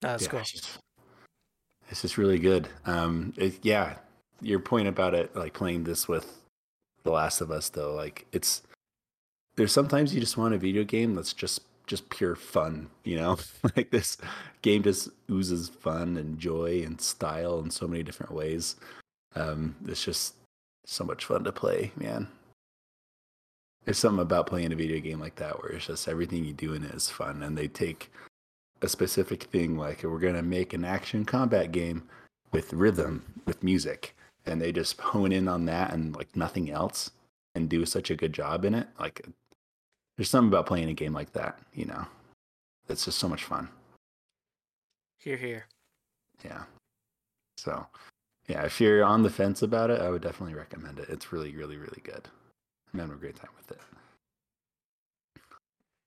that's 0.01 0.23
yeah, 0.23 0.29
cool 0.29 0.39
It's 0.39 0.51
just, 0.51 0.79
it's 1.89 2.01
just 2.01 2.17
really 2.17 2.39
good. 2.39 2.67
Um, 2.85 3.33
it, 3.37 3.59
yeah, 3.61 3.95
your 4.41 4.59
point 4.59 4.87
about 4.87 5.13
it, 5.13 5.35
like 5.35 5.53
playing 5.53 5.85
this 5.85 6.07
with 6.07 6.41
The 7.03 7.11
Last 7.11 7.39
of 7.39 7.51
Us, 7.51 7.69
though, 7.69 7.93
like 7.93 8.25
it's 8.33 8.63
there's 9.55 9.71
sometimes 9.71 10.13
you 10.13 10.19
just 10.19 10.37
want 10.37 10.53
a 10.53 10.57
video 10.57 10.83
game 10.83 11.15
that's 11.15 11.33
just 11.33 11.61
just 11.85 12.09
pure 12.09 12.35
fun, 12.35 12.89
you 13.03 13.15
know. 13.15 13.37
like 13.75 13.91
this 13.91 14.17
game 14.61 14.83
just 14.83 15.09
oozes 15.29 15.69
fun 15.69 16.17
and 16.17 16.39
joy 16.39 16.81
and 16.85 16.99
style 17.01 17.59
in 17.59 17.69
so 17.69 17.87
many 17.87 18.03
different 18.03 18.31
ways. 18.31 18.75
Um, 19.35 19.75
it's 19.87 20.03
just 20.03 20.35
so 20.85 21.03
much 21.03 21.25
fun 21.25 21.43
to 21.43 21.51
play, 21.51 21.91
man. 21.97 22.27
There's 23.85 23.97
something 23.97 24.21
about 24.21 24.47
playing 24.47 24.71
a 24.71 24.77
video 24.77 25.01
game 25.01 25.19
like 25.19 25.35
that 25.35 25.61
where 25.61 25.73
it's 25.73 25.87
just 25.87 26.07
everything 26.07 26.45
you 26.45 26.53
do 26.53 26.73
in 26.73 26.85
it 26.85 26.93
is 26.93 27.09
fun, 27.09 27.43
and 27.43 27.57
they 27.57 27.67
take 27.67 28.09
a 28.83 28.89
specific 28.89 29.43
thing 29.43 29.77
like 29.77 30.03
we're 30.03 30.19
going 30.19 30.35
to 30.35 30.41
make 30.41 30.73
an 30.73 30.83
action 30.83 31.23
combat 31.23 31.71
game 31.71 32.03
with 32.51 32.73
rhythm 32.73 33.41
with 33.45 33.63
music 33.63 34.15
and 34.45 34.61
they 34.61 34.73
just 34.73 34.99
hone 34.99 35.31
in 35.31 35.47
on 35.47 35.65
that 35.65 35.93
and 35.93 36.15
like 36.15 36.35
nothing 36.35 36.69
else 36.69 37.09
and 37.55 37.69
do 37.69 37.85
such 37.85 38.11
a 38.11 38.15
good 38.15 38.33
job 38.33 38.65
in 38.65 38.75
it 38.75 38.87
like 38.99 39.25
there's 40.15 40.29
something 40.29 40.49
about 40.49 40.65
playing 40.65 40.89
a 40.89 40.93
game 40.93 41.13
like 41.13 41.33
that 41.33 41.59
you 41.73 41.85
know? 41.85 42.05
It's 42.89 43.05
just 43.05 43.17
so 43.17 43.29
much 43.29 43.45
fun. 43.45 43.69
Here 45.17 45.37
here. 45.37 45.65
Yeah. 46.43 46.63
So 47.57 47.85
yeah 48.47 48.63
if 48.63 48.81
you're 48.81 49.05
on 49.05 49.23
the 49.23 49.29
fence 49.29 49.61
about 49.61 49.89
it 49.89 50.01
i 50.01 50.09
would 50.09 50.21
definitely 50.21 50.55
recommend 50.55 50.99
it. 50.99 51.09
It's 51.09 51.31
really 51.31 51.55
really 51.55 51.77
really 51.77 52.01
good. 52.03 52.27
I'm 52.93 52.99
having 52.99 53.15
a 53.15 53.19
great 53.19 53.35
time 53.35 53.49
with 53.57 53.71
it. 53.71 53.81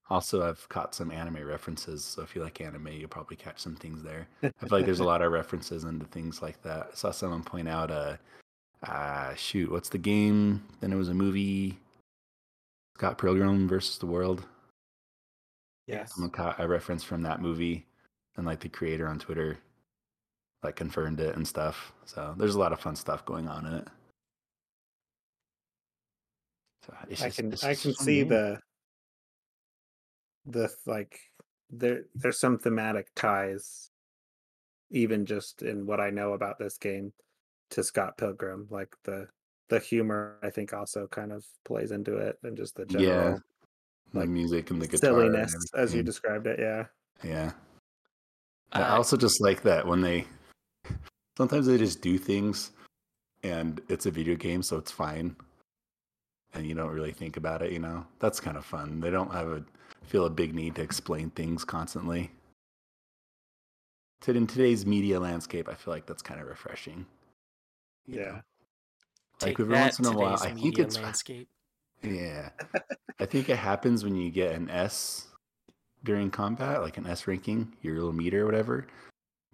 Also, 0.09 0.49
I've 0.49 0.69
caught 0.69 0.95
some 0.95 1.11
anime 1.11 1.45
references, 1.45 2.05
so 2.05 2.23
if 2.23 2.37
you 2.37 2.43
like 2.43 2.61
anime, 2.61 2.89
you'll 2.89 3.09
probably 3.09 3.37
catch 3.37 3.59
some 3.59 3.75
things 3.75 4.05
there. 4.05 4.29
I 4.43 4.51
feel 4.61 4.79
like 4.79 4.85
there's 4.85 5.01
a 5.01 5.05
lot 5.13 5.21
of 5.21 5.33
references 5.33 5.83
into 5.83 6.05
things 6.07 6.41
like 6.41 6.63
that. 6.63 6.91
I 6.93 6.95
saw 6.95 7.11
someone 7.11 7.43
point 7.43 7.69
out, 7.69 7.91
uh, 7.91 8.17
uh, 8.87 9.35
shoot, 9.35 9.71
what's 9.71 9.89
the 9.89 9.99
game? 9.99 10.63
Then 10.81 10.93
it 10.93 10.97
was 10.97 11.09
a 11.09 11.15
movie, 11.15 11.79
Scott 12.97 13.19
Pilgrim 13.19 13.69
versus 13.69 13.99
the 13.99 14.07
World. 14.07 14.47
Yes. 15.87 16.15
Someone 16.15 16.31
caught 16.31 16.59
a 16.59 16.67
reference 16.67 17.05
from 17.05 17.21
that 17.23 17.43
movie, 17.43 17.85
and 18.39 18.47
like 18.47 18.61
the 18.61 18.71
creator 18.71 19.07
on 19.07 19.19
Twitter, 19.19 19.59
like 20.63 20.77
confirmed 20.77 21.21
it 21.21 21.37
and 21.37 21.47
stuff. 21.47 21.93
So 22.07 22.35
there's 22.39 22.55
a 22.55 22.59
lot 22.59 22.73
of 22.73 22.81
fun 22.81 22.97
stuff 22.97 23.23
going 23.27 23.49
on 23.49 23.67
in 23.67 23.75
it. 23.75 23.89
So 26.87 26.95
I 27.21 27.29
can 27.29 27.53
I 27.65 27.75
can 27.75 27.93
see 27.93 28.21
game. 28.21 28.29
the 28.29 28.61
the 30.47 30.71
like 30.87 31.21
there 31.69 32.05
there's 32.15 32.41
some 32.41 32.57
thematic 32.57 33.09
ties 33.15 33.91
even 34.91 35.27
just 35.27 35.61
in 35.61 35.85
what 35.85 36.01
I 36.01 36.09
know 36.09 36.33
about 36.33 36.59
this 36.59 36.79
game 36.79 37.13
to 37.73 37.83
Scott 37.83 38.17
Pilgrim 38.17 38.69
like 38.71 38.95
the 39.05 39.29
the 39.69 39.79
humor 39.79 40.39
I 40.43 40.51
think 40.51 40.73
also 40.73 41.07
kind 41.09 41.33
of 41.33 41.45
plays 41.65 41.91
into 41.91 42.17
it 42.17 42.39
and 42.43 42.57
just 42.57 42.77
the 42.77 42.87
general 42.87 43.33
yeah, 43.33 43.37
the 44.13 44.21
like, 44.21 44.29
music 44.29 44.71
and 44.71 44.81
the 44.81 44.87
guitar 44.87 45.21
and 45.21 45.33
silliness 45.35 45.55
as 45.75 45.95
you 45.95 46.03
described 46.03 46.47
it 46.47 46.59
yeah 46.61 46.87
Yeah. 47.25 47.53
I 48.73 48.83
Uh, 48.83 48.97
also 48.97 49.17
just 49.17 49.41
like 49.41 49.63
that 49.63 49.87
when 49.87 50.01
they 50.01 50.27
sometimes 51.37 51.67
they 51.67 51.79
just 51.79 52.01
do 52.01 52.19
things 52.19 52.73
and 53.43 53.81
it's 53.89 54.07
a 54.07 54.11
video 54.11 54.35
game, 54.37 54.63
so 54.63 54.77
it's 54.77 54.91
fine. 54.91 55.37
And 56.55 56.67
you 56.67 56.75
don't 56.75 56.91
really 56.93 57.13
think 57.13 57.37
about 57.37 57.63
it, 57.63 57.71
you 57.73 57.79
know? 57.79 58.07
That's 58.19 58.41
kind 58.41 58.57
of 58.57 58.65
fun. 58.65 58.99
They 59.01 59.11
don't 59.11 59.31
have 59.33 59.49
a 59.49 59.65
feel 60.05 60.25
a 60.27 60.31
big 60.31 60.55
need 60.55 60.75
to 60.77 60.83
explain 60.83 61.31
things 61.31 61.65
constantly. 61.65 62.31
To- 64.23 64.33
In 64.35 64.47
today's 64.47 64.87
media 64.87 65.21
landscape, 65.21 65.69
I 65.69 65.75
feel 65.75 65.93
like 65.93 66.07
that's 66.07 66.23
kind 66.23 66.41
of 66.41 66.47
refreshing. 66.49 67.07
yeah 68.07 68.25
know? 68.25 68.41
Take 69.39 69.59
Like 69.59 69.61
every 69.61 69.75
that, 69.75 69.83
once 69.83 69.99
in 69.99 70.07
a 70.07 70.13
while, 70.13 70.39
I 70.41 70.51
think 70.53 70.79
it's 70.79 70.97
landscape. 70.97 71.49
yeah. 72.03 72.51
I 73.21 73.25
think 73.27 73.49
it 73.49 73.57
happens 73.57 74.05
when 74.05 74.15
you 74.15 74.31
get 74.31 74.55
an 74.55 74.69
S 74.69 75.29
during 76.05 76.31
combat, 76.31 76.83
like 76.83 76.99
an 76.99 77.07
S 77.07 77.27
ranking, 77.27 77.73
your 77.83 77.95
little 77.95 78.13
meter 78.13 78.43
or 78.43 78.47
whatever. 78.47 78.87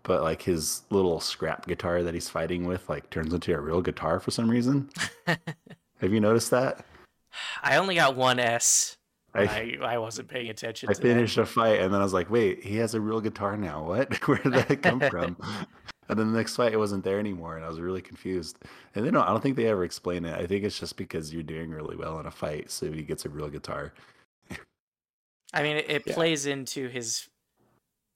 But 0.02 0.22
like 0.22 0.42
his 0.42 0.82
little 0.90 1.20
scrap 1.20 1.66
guitar 1.66 2.02
that 2.02 2.12
he's 2.12 2.28
fighting 2.28 2.66
with, 2.66 2.88
like 2.88 3.08
turns 3.10 3.32
into 3.32 3.54
a 3.54 3.60
real 3.60 3.80
guitar 3.80 4.18
for 4.18 4.32
some 4.32 4.50
reason. 4.50 4.90
Have 5.26 6.12
you 6.12 6.20
noticed 6.20 6.50
that? 6.50 6.84
I 7.62 7.76
only 7.76 7.94
got 7.94 8.16
one 8.16 8.40
S. 8.40 8.96
I 9.34 9.42
I, 9.42 9.94
I 9.94 9.98
wasn't 9.98 10.28
paying 10.28 10.50
attention 10.50 10.90
I 10.90 10.94
finished 10.94 11.38
a 11.38 11.46
fight 11.46 11.80
and 11.80 11.94
then 11.94 12.00
I 12.00 12.04
was 12.04 12.12
like, 12.12 12.28
wait, 12.28 12.62
he 12.64 12.76
has 12.76 12.94
a 12.94 13.00
real 13.00 13.20
guitar 13.20 13.56
now. 13.56 13.84
What? 13.84 14.14
Where 14.28 14.38
did 14.38 14.52
that 14.52 14.82
come 14.82 15.00
from? 15.00 15.36
And 16.08 16.18
then 16.18 16.32
the 16.32 16.36
next 16.38 16.56
fight, 16.56 16.72
it 16.72 16.78
wasn't 16.78 17.04
there 17.04 17.18
anymore, 17.18 17.56
and 17.56 17.64
I 17.64 17.68
was 17.68 17.80
really 17.80 18.02
confused. 18.02 18.58
And 18.94 19.04
they 19.06 19.10
don't. 19.10 19.22
I 19.22 19.28
don't 19.28 19.42
think 19.42 19.56
they 19.56 19.66
ever 19.66 19.84
explain 19.84 20.24
it. 20.24 20.34
I 20.38 20.46
think 20.46 20.64
it's 20.64 20.78
just 20.78 20.96
because 20.96 21.32
you're 21.32 21.42
doing 21.42 21.70
really 21.70 21.96
well 21.96 22.18
in 22.20 22.26
a 22.26 22.30
fight, 22.30 22.70
so 22.70 22.90
he 22.90 23.02
gets 23.02 23.24
a 23.24 23.28
real 23.28 23.48
guitar. 23.48 23.92
I 25.54 25.62
mean, 25.62 25.76
it, 25.76 25.90
it 25.90 26.02
Yeah. 26.06 26.14
plays 26.14 26.46
into 26.46 26.88
his 26.88 27.28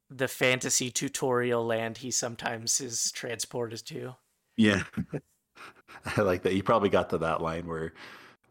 the 0.09 0.29
fantasy 0.29 0.91
tutorial 0.91 1.67
land 1.67 1.99
he 1.99 2.11
sometimes 2.11 2.81
is 2.81 3.11
transported 3.13 3.85
to. 3.87 4.15
Yeah. 4.57 4.85
I 6.17 6.21
like 6.23 6.43
that. 6.43 6.55
You 6.55 6.63
probably 6.63 6.89
got 6.89 7.11
to 7.11 7.19
that 7.19 7.41
line 7.43 7.67
where 7.67 7.93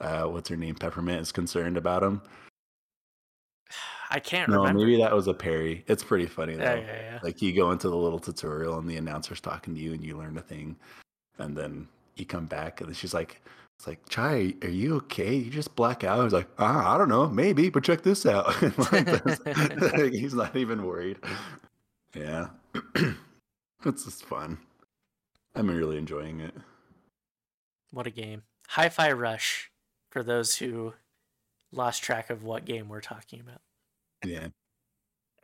uh 0.02 0.24
what's 0.26 0.50
her 0.50 0.58
name? 0.58 0.76
Peppermint 0.76 1.22
is 1.22 1.32
concerned 1.32 1.78
about 1.78 2.04
him. 2.04 2.22
I 4.10 4.20
can't 4.20 4.50
No, 4.50 4.60
remember. 4.60 4.80
maybe 4.80 4.98
that 4.98 5.14
was 5.14 5.28
a 5.28 5.34
parry. 5.34 5.84
It's 5.88 6.04
pretty 6.04 6.26
funny 6.28 6.56
though. 6.56 6.64
yeah, 6.64 6.76
yeah, 6.76 7.02
yeah. 7.14 7.20
Like 7.24 7.42
you 7.42 7.54
go 7.54 7.72
into 7.72 7.90
the 7.90 7.96
little 7.98 8.20
tutorial 8.20 8.78
and 8.78 8.90
the 8.90 8.98
announcer's 8.98 9.42
talking 9.42 9.74
to 9.76 9.80
you 9.82 9.94
and 9.94 10.04
you 10.04 10.18
learn 10.18 10.38
a 10.38 10.42
thing 10.42 10.76
and 11.40 11.56
then 11.58 11.88
you 12.16 12.26
come 12.26 12.46
back 12.46 12.82
and 12.82 12.90
then 12.90 12.96
she's 12.96 13.14
like 13.14 13.42
it's 13.78 13.88
like, 13.88 14.08
Chai, 14.08 14.54
are 14.62 14.70
you 14.70 14.96
okay? 14.96 15.36
You 15.36 15.52
just 15.52 15.76
black 15.76 16.06
out. 16.06 16.20
I 16.22 16.24
was 16.24 16.32
like, 16.32 16.48
ah, 16.60 16.96
I 16.96 16.98
don't 16.98 17.10
know, 17.10 17.28
maybe, 17.28 17.70
but 17.70 17.84
check 17.84 18.04
this 18.04 18.26
out. 18.26 18.46
Like, 18.92 20.14
he's 20.14 20.34
not 20.34 20.56
even 20.56 20.86
worried. 20.86 21.18
Yeah. 22.16 22.48
it's 23.86 24.06
just 24.06 24.24
fun. 24.24 24.60
I'm 25.56 25.70
really 25.70 25.98
enjoying 25.98 26.40
it. 26.40 26.54
What 27.92 28.08
a 28.08 28.12
game. 28.12 28.44
Hi 28.70 28.88
Fi 28.88 29.12
Rush, 29.12 29.72
for 30.10 30.24
those 30.24 30.56
who 30.56 30.94
lost 31.74 32.02
track 32.02 32.30
of 32.30 32.44
what 32.44 32.64
game 32.64 32.88
we're 32.88 33.02
talking 33.02 33.42
about. 33.42 33.60
Yeah. 34.26 34.48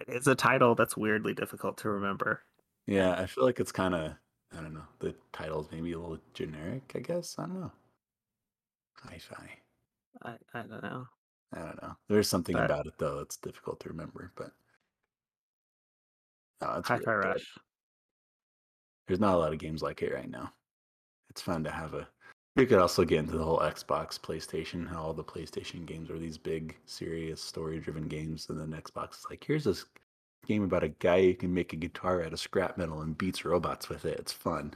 it's 0.07 0.27
a 0.27 0.35
title 0.35 0.75
that's 0.75 0.97
weirdly 0.97 1.33
difficult 1.33 1.77
to 1.79 1.89
remember 1.89 2.41
Yeah, 2.87 3.13
I 3.13 3.25
feel 3.27 3.43
like 3.45 3.59
it's 3.59 3.71
kind 3.71 3.93
of 3.95 4.13
I 4.53 4.57
don't 4.61 4.73
know. 4.73 4.83
The 4.99 5.15
title's 5.31 5.69
maybe 5.71 5.93
a 5.93 5.99
little 5.99 6.19
generic. 6.33 6.91
I 6.95 6.99
guess 6.99 7.35
I 7.39 7.43
don't 7.43 7.61
know. 7.61 7.71
Hi-fi. 9.03 9.49
I, 10.23 10.31
I 10.53 10.61
don't 10.63 10.83
know 10.83 11.05
I 11.53 11.59
don't 11.59 11.81
know. 11.81 11.95
There's 12.09 12.27
something 12.29 12.55
But- 12.55 12.65
about 12.65 12.87
it 12.87 12.93
though 12.97 13.17
that's 13.19 13.37
difficult 13.37 13.79
to 13.81 13.89
remember, 13.89 14.31
but 14.35 14.51
no, 16.61 16.75
it's 16.77 16.87
Hi-Fi. 16.87 17.11
Rush 17.13 17.57
There's 19.07 19.19
not 19.19 19.33
a 19.35 19.37
lot 19.37 19.51
of 19.53 19.57
games 19.59 19.81
like 19.81 20.01
it 20.03 20.13
right 20.13 20.29
now. 20.29 20.53
It's 21.29 21.41
fun 21.41 21.63
to 21.63 21.71
have 21.71 21.93
a. 21.95 22.07
We 22.55 22.65
could 22.65 22.79
also 22.79 23.05
get 23.05 23.19
into 23.19 23.37
the 23.37 23.43
whole 23.43 23.59
Xbox, 23.59 24.19
PlayStation, 24.19 24.87
how 24.87 25.01
all 25.01 25.13
the 25.13 25.23
PlayStation 25.23 25.85
games 25.85 26.09
are 26.09 26.19
these 26.19 26.37
big, 26.37 26.75
serious, 26.85 27.41
story-driven 27.41 28.07
games, 28.09 28.47
and 28.49 28.59
then 28.59 28.79
Xbox 28.79 29.19
is 29.19 29.25
like, 29.29 29.43
here's 29.43 29.63
this 29.63 29.85
game 30.45 30.63
about 30.63 30.83
a 30.83 30.89
guy 30.89 31.21
who 31.21 31.33
can 31.33 31.53
make 31.53 31.71
a 31.71 31.77
guitar 31.77 32.23
out 32.23 32.33
of 32.33 32.39
scrap 32.39 32.77
metal 32.77 33.01
and 33.01 33.17
beats 33.17 33.45
robots 33.45 33.87
with 33.87 34.03
it. 34.05 34.19
It's 34.19 34.33
fun. 34.33 34.73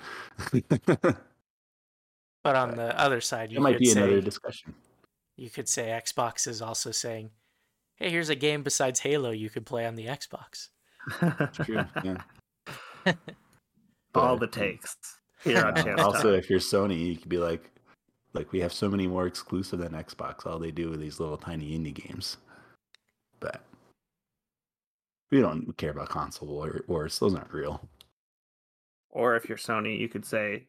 But 2.46 2.56
on 2.56 2.76
the 2.76 2.96
other 3.02 3.22
side, 3.22 3.52
you 3.52 3.60
might 3.60 3.72
could 3.74 3.80
be 3.80 3.86
say 3.88 4.02
another 4.04 4.22
discussion. 4.22 4.76
you 5.36 5.50
could 5.50 5.68
say 5.68 5.88
Xbox 5.88 6.48
is 6.48 6.62
also 6.62 6.92
saying, 6.92 7.32
"Hey, 7.96 8.12
here's 8.12 8.30
a 8.30 8.36
game 8.36 8.62
besides 8.62 9.00
Halo 9.00 9.32
you 9.32 9.50
could 9.50 9.66
play 9.66 9.88
on 9.88 9.96
the 9.96 10.06
Xbox." 10.06 10.70
It's 11.24 11.58
true. 11.66 11.84
Yeah. 12.04 12.18
all 14.14 14.38
But, 14.38 14.42
the 14.42 14.48
takes 14.48 14.96
here 15.46 15.64
on 15.66 16.00
also, 16.02 16.34
if 16.34 16.50
you're 16.50 16.60
Sony, 16.60 17.00
you 17.00 17.16
could 17.16 17.30
be 17.30 17.38
like, 17.38 17.72
like 18.34 18.52
we 18.52 18.60
have 18.60 18.74
so 18.74 18.90
many 18.90 19.08
more 19.08 19.26
exclusive 19.28 19.80
than 19.80 19.94
Xbox. 19.94 20.46
All 20.46 20.60
they 20.60 20.72
do 20.72 20.92
are 20.92 20.98
these 20.98 21.22
little 21.22 21.38
tiny 21.38 21.72
indie 21.78 21.94
games, 21.94 22.36
but 23.40 23.62
we 25.32 25.40
don't 25.40 25.76
care 25.78 25.92
about 25.92 26.10
console 26.10 26.50
war- 26.50 26.84
wars. 26.88 27.18
Those 27.20 27.34
aren't 27.36 27.54
real. 27.54 27.88
or 29.12 29.38
if 29.38 29.48
you're 29.48 29.58
Sony 29.58 29.98
you 29.98 30.10
could 30.10 30.26
say 30.26 30.66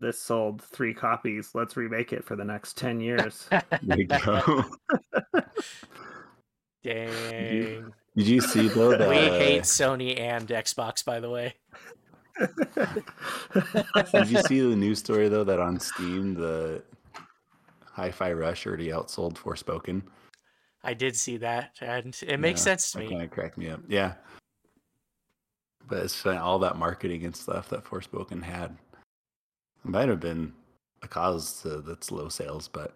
this 0.00 0.20
sold 0.22 0.62
three 0.62 0.94
copies 0.94 1.50
let's 1.54 1.76
remake 1.76 2.12
it 2.12 2.24
for 2.24 2.36
the 2.36 2.44
next 2.44 2.76
10 2.76 3.00
years 3.00 3.48
There 3.82 3.98
you 3.98 4.06
go. 4.06 4.64
Dang. 6.84 7.92
Did 8.16 8.26
you 8.26 8.40
see 8.40 8.68
though 8.68 8.96
that 8.96 9.08
we 9.08 9.16
hate 9.16 9.62
Sony 9.62 10.18
and 10.18 10.46
Xbox, 10.48 11.04
by 11.04 11.18
the 11.20 11.28
way. 11.30 11.54
Did 12.38 14.28
you 14.28 14.42
see 14.42 14.60
the 14.60 14.76
news 14.76 14.98
story 14.98 15.28
though 15.28 15.44
that 15.44 15.58
on 15.60 15.78
Steam 15.80 16.34
the 16.34 16.82
Hi-Fi 17.84 18.32
Rush 18.32 18.66
already 18.66 18.88
outsold 18.88 19.36
Forspoken? 19.36 20.02
I 20.84 20.94
did 20.94 21.16
see 21.16 21.36
that, 21.38 21.76
and 21.80 22.16
it 22.26 22.38
makes 22.38 22.60
Yeah, 22.60 22.64
sense 22.64 22.92
to 22.92 22.98
That 22.98 23.04
me. 23.04 23.10
kind 23.10 23.22
of 23.22 23.30
cracked 23.30 23.58
me 23.58 23.68
up. 23.68 23.80
Yeah. 23.88 24.14
But 25.88 26.04
it's 26.04 26.14
funny, 26.20 26.38
all 26.38 26.58
that 26.60 26.76
marketing 26.76 27.24
and 27.24 27.34
stuff 27.34 27.68
that 27.70 27.84
Forspoken 27.84 28.42
had. 28.42 28.76
It 29.84 29.90
might 29.90 30.08
have 30.08 30.20
been 30.20 30.52
a 31.02 31.08
cause 31.08 31.60
to 31.62 31.80
that's 31.80 32.10
low 32.12 32.28
sales, 32.28 32.68
but 32.68 32.94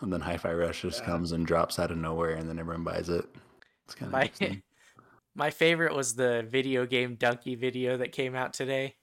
and 0.00 0.12
then 0.12 0.20
Hi-Fi 0.20 0.52
Rush 0.52 0.82
just 0.82 1.00
Yeah. 1.00 1.06
comes 1.06 1.32
and 1.32 1.46
drops 1.46 1.78
out 1.78 1.90
of 1.90 1.96
nowhere, 1.98 2.34
and 2.34 2.48
then 2.48 2.58
everyone 2.58 2.84
buys 2.84 3.08
it. 3.08 3.24
It's 3.84 3.94
kind 3.94 4.08
of 4.08 4.12
My 4.12 4.22
interesting. 4.22 4.62
My 5.34 5.50
favorite 5.50 5.94
was 5.94 6.14
the 6.14 6.46
videogamedunkey 6.50 7.58
video 7.58 7.96
that 7.98 8.12
came 8.12 8.34
out 8.34 8.52
today. 8.52 8.96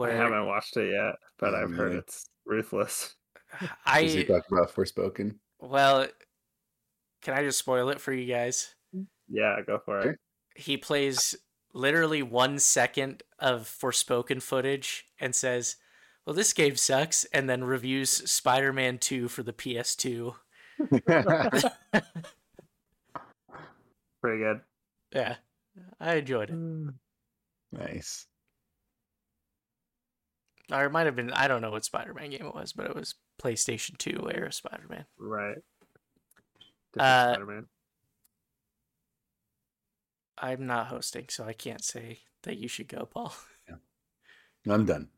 I 0.00 0.10
haven't 0.10 0.46
watched 0.46 0.76
it 0.76 0.92
yet, 0.92 1.14
but 1.38 1.52
Yeah, 1.52 1.62
I've 1.62 1.70
me 1.70 1.76
heard 1.76 1.88
neither. 1.92 1.98
it's 2.00 2.26
ruthless. 2.44 3.14
I 3.86 4.02
Does 4.02 4.12
he 4.14 4.20
I 4.20 4.24
talk 4.24 4.44
about 4.50 4.70
Forspoken? 4.74 5.36
well, 5.60 6.06
can 7.22 7.34
I 7.34 7.42
just 7.42 7.58
spoil 7.58 7.88
it 7.88 8.00
for 8.00 8.12
you 8.12 8.26
guys? 8.32 8.74
Yeah, 9.28 9.60
go 9.66 9.78
for 9.78 10.00
it. 10.00 10.18
He 10.54 10.76
plays 10.76 11.34
literally 11.72 12.22
one 12.22 12.58
second 12.58 13.22
of 13.38 13.62
Forspoken 13.62 14.42
footage 14.42 15.06
and 15.20 15.34
says, 15.34 15.76
"Well, 16.26 16.34
this 16.34 16.52
game 16.52 16.76
sucks," 16.76 17.24
and 17.26 17.48
then 17.48 17.64
reviews 17.64 18.10
Spider-Man 18.30 18.98
Two 18.98 19.28
for 19.28 19.42
the 19.42 19.52
PS2. 19.52 20.34
Pretty 24.20 24.38
good. 24.42 24.60
Yeah, 25.12 25.36
I 26.00 26.16
enjoyed 26.16 26.50
it. 26.50 26.58
nice. 27.72 28.26
Or 30.70 30.84
it 30.84 30.92
might 30.92 31.06
have 31.06 31.16
been 31.16 31.32
I 31.32 31.48
don't 31.48 31.62
know 31.62 31.70
what 31.70 31.84
Spider-Man 31.84 32.30
game 32.30 32.46
it 32.46 32.54
was, 32.54 32.72
but 32.74 32.86
it 32.86 32.94
was 32.94 33.14
PlayStation 33.42 33.96
2 33.96 34.30
era 34.34 34.52
Spider-Man. 34.52 35.06
Right. 35.18 35.56
Uh, 36.98 37.32
Spider-Man. 37.32 37.66
I'm 40.36 40.66
not 40.66 40.86
hosting, 40.88 41.26
so 41.30 41.44
I 41.44 41.52
can't 41.52 41.82
say 41.82 42.20
that 42.42 42.58
you 42.58 42.68
should 42.68 42.88
go, 42.88 43.06
Paul. 43.06 43.34
Yeah. 43.68 44.72
I'm 44.74 44.84
done. 44.84 45.08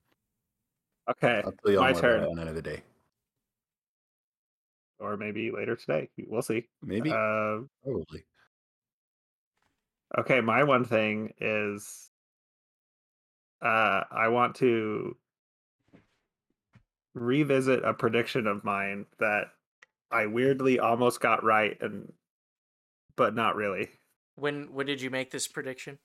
Okay, 1.10 1.42
I'll 1.44 1.52
tell 1.52 1.72
you 1.72 1.78
all 1.78 1.84
my 1.84 1.92
more 1.92 2.00
turn. 2.00 2.18
about 2.20 2.28
it 2.28 2.30
on 2.32 2.38
another 2.38 2.60
day. 2.62 2.82
or 5.00 5.16
maybe 5.16 5.50
later 5.50 5.74
today. 5.76 6.08
We'll 6.26 6.42
see. 6.42 6.68
Maybe, 6.82 7.10
Uh, 7.10 7.60
probably. 7.82 8.24
Okay, 10.18 10.40
my 10.40 10.64
one 10.64 10.84
thing 10.84 11.32
is 11.40 12.10
uh, 13.62 14.04
I 14.10 14.28
want 14.28 14.56
to 14.56 15.16
revisit 17.14 17.84
a 17.84 17.94
prediction 17.94 18.46
of 18.46 18.64
mine 18.64 19.06
that 19.18 19.48
I 20.10 20.26
weirdly 20.26 20.78
almost 20.78 21.20
got 21.20 21.44
right, 21.44 21.76
and 21.80 22.12
but 23.16 23.34
not 23.34 23.56
really. 23.56 23.90
When 24.36 24.72
when 24.72 24.86
did 24.86 25.00
you 25.00 25.10
make 25.10 25.30
this 25.30 25.46
prediction? 25.46 25.98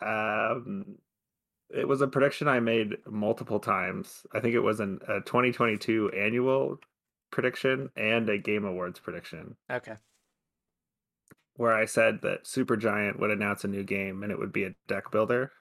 Um, 0.00 0.98
it 1.70 1.88
was 1.88 2.00
a 2.00 2.06
prediction 2.06 2.46
I 2.46 2.60
made 2.60 2.96
multiple 3.06 3.58
times. 3.58 4.24
I 4.32 4.40
think 4.40 4.54
it 4.54 4.60
was 4.60 4.80
an, 4.80 5.00
a 5.08 5.20
2022 5.20 6.10
annual 6.10 6.78
prediction 7.30 7.90
and 7.96 8.28
a 8.28 8.38
Game 8.38 8.64
Awards 8.64 9.00
prediction, 9.00 9.56
Okay. 9.70 9.94
Where 11.56 11.72
I 11.72 11.84
said 11.84 12.20
that 12.22 12.44
Supergiant 12.44 13.18
would 13.18 13.30
announce 13.30 13.64
a 13.64 13.68
new 13.68 13.84
game 13.84 14.22
and 14.22 14.32
it 14.32 14.38
would 14.38 14.52
be 14.52 14.64
a 14.64 14.74
deck 14.88 15.10
builder. 15.10 15.52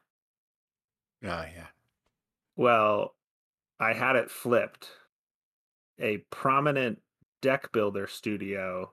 Oh 1.24 1.28
yeah. 1.28 1.68
Well, 2.56 3.16
I 3.80 3.94
had 3.94 4.16
it 4.16 4.32
flipped. 4.32 4.90
A 6.00 6.18
prominent 6.32 7.00
deck 7.42 7.72
builder 7.72 8.08
studio 8.08 8.92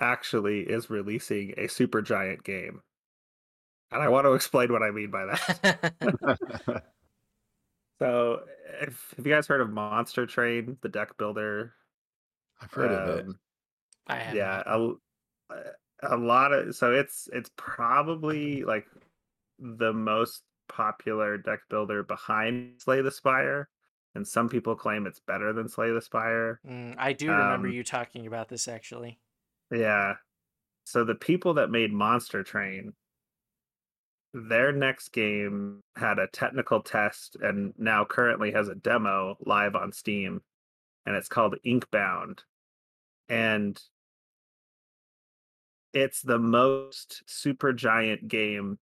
actually 0.00 0.60
is 0.60 0.90
releasing 0.90 1.52
a 1.52 1.68
Supergiant 1.68 2.42
game. 2.44 2.82
And 3.92 4.02
I 4.02 4.08
want 4.08 4.26
to 4.26 4.32
explain 4.32 4.72
what 4.72 4.82
I 4.82 4.90
mean 4.90 5.10
by 5.10 5.26
that. 5.26 6.82
So, 7.98 8.40
if, 8.82 9.14
have 9.16 9.26
you 9.26 9.32
guys 9.32 9.46
heard 9.46 9.60
of 9.60 9.70
Monster 9.70 10.26
Train, 10.26 10.76
the 10.82 10.88
deck 10.88 11.16
builder? 11.16 11.72
I've 12.60 12.72
heard 12.72 12.92
of 12.92 13.18
it. 13.18 13.26
Um, 13.26 13.38
I 14.06 14.16
have 14.16 14.34
yeah, 14.34 14.62
a, 14.66 14.92
a 16.10 16.16
lot 16.16 16.52
of 16.52 16.74
so 16.74 16.92
it's 16.92 17.28
it's 17.32 17.50
probably 17.56 18.62
like 18.62 18.86
the 19.58 19.92
most 19.92 20.42
popular 20.68 21.38
deck 21.38 21.60
builder 21.70 22.02
behind 22.02 22.74
Slay 22.78 23.02
the 23.02 23.10
Spire, 23.10 23.68
and 24.14 24.26
some 24.26 24.48
people 24.48 24.74
claim 24.74 25.06
it's 25.06 25.20
better 25.20 25.52
than 25.52 25.68
Slay 25.68 25.90
the 25.92 26.02
Spire. 26.02 26.60
Mm, 26.66 26.94
I 26.98 27.12
do 27.12 27.30
remember 27.30 27.68
um, 27.68 27.74
you 27.74 27.84
talking 27.84 28.26
about 28.26 28.48
this 28.48 28.68
actually. 28.68 29.18
Yeah. 29.70 30.14
So 30.84 31.04
the 31.04 31.14
people 31.14 31.54
that 31.54 31.70
made 31.70 31.92
Monster 31.92 32.44
Train, 32.44 32.92
their 34.32 34.70
next 34.70 35.08
game 35.08 35.80
had 35.96 36.18
a 36.18 36.28
technical 36.28 36.80
test 36.80 37.36
and 37.40 37.74
now 37.76 38.04
currently 38.04 38.52
has 38.52 38.68
a 38.68 38.74
demo 38.74 39.36
live 39.44 39.74
on 39.74 39.92
Steam, 39.92 40.42
and 41.04 41.16
it's 41.16 41.28
called 41.28 41.56
Inkbound. 41.66 42.40
And 43.28 43.80
it's 45.96 46.20
the 46.20 46.38
most 46.38 47.22
Supergiant 47.26 48.28
game 48.28 48.78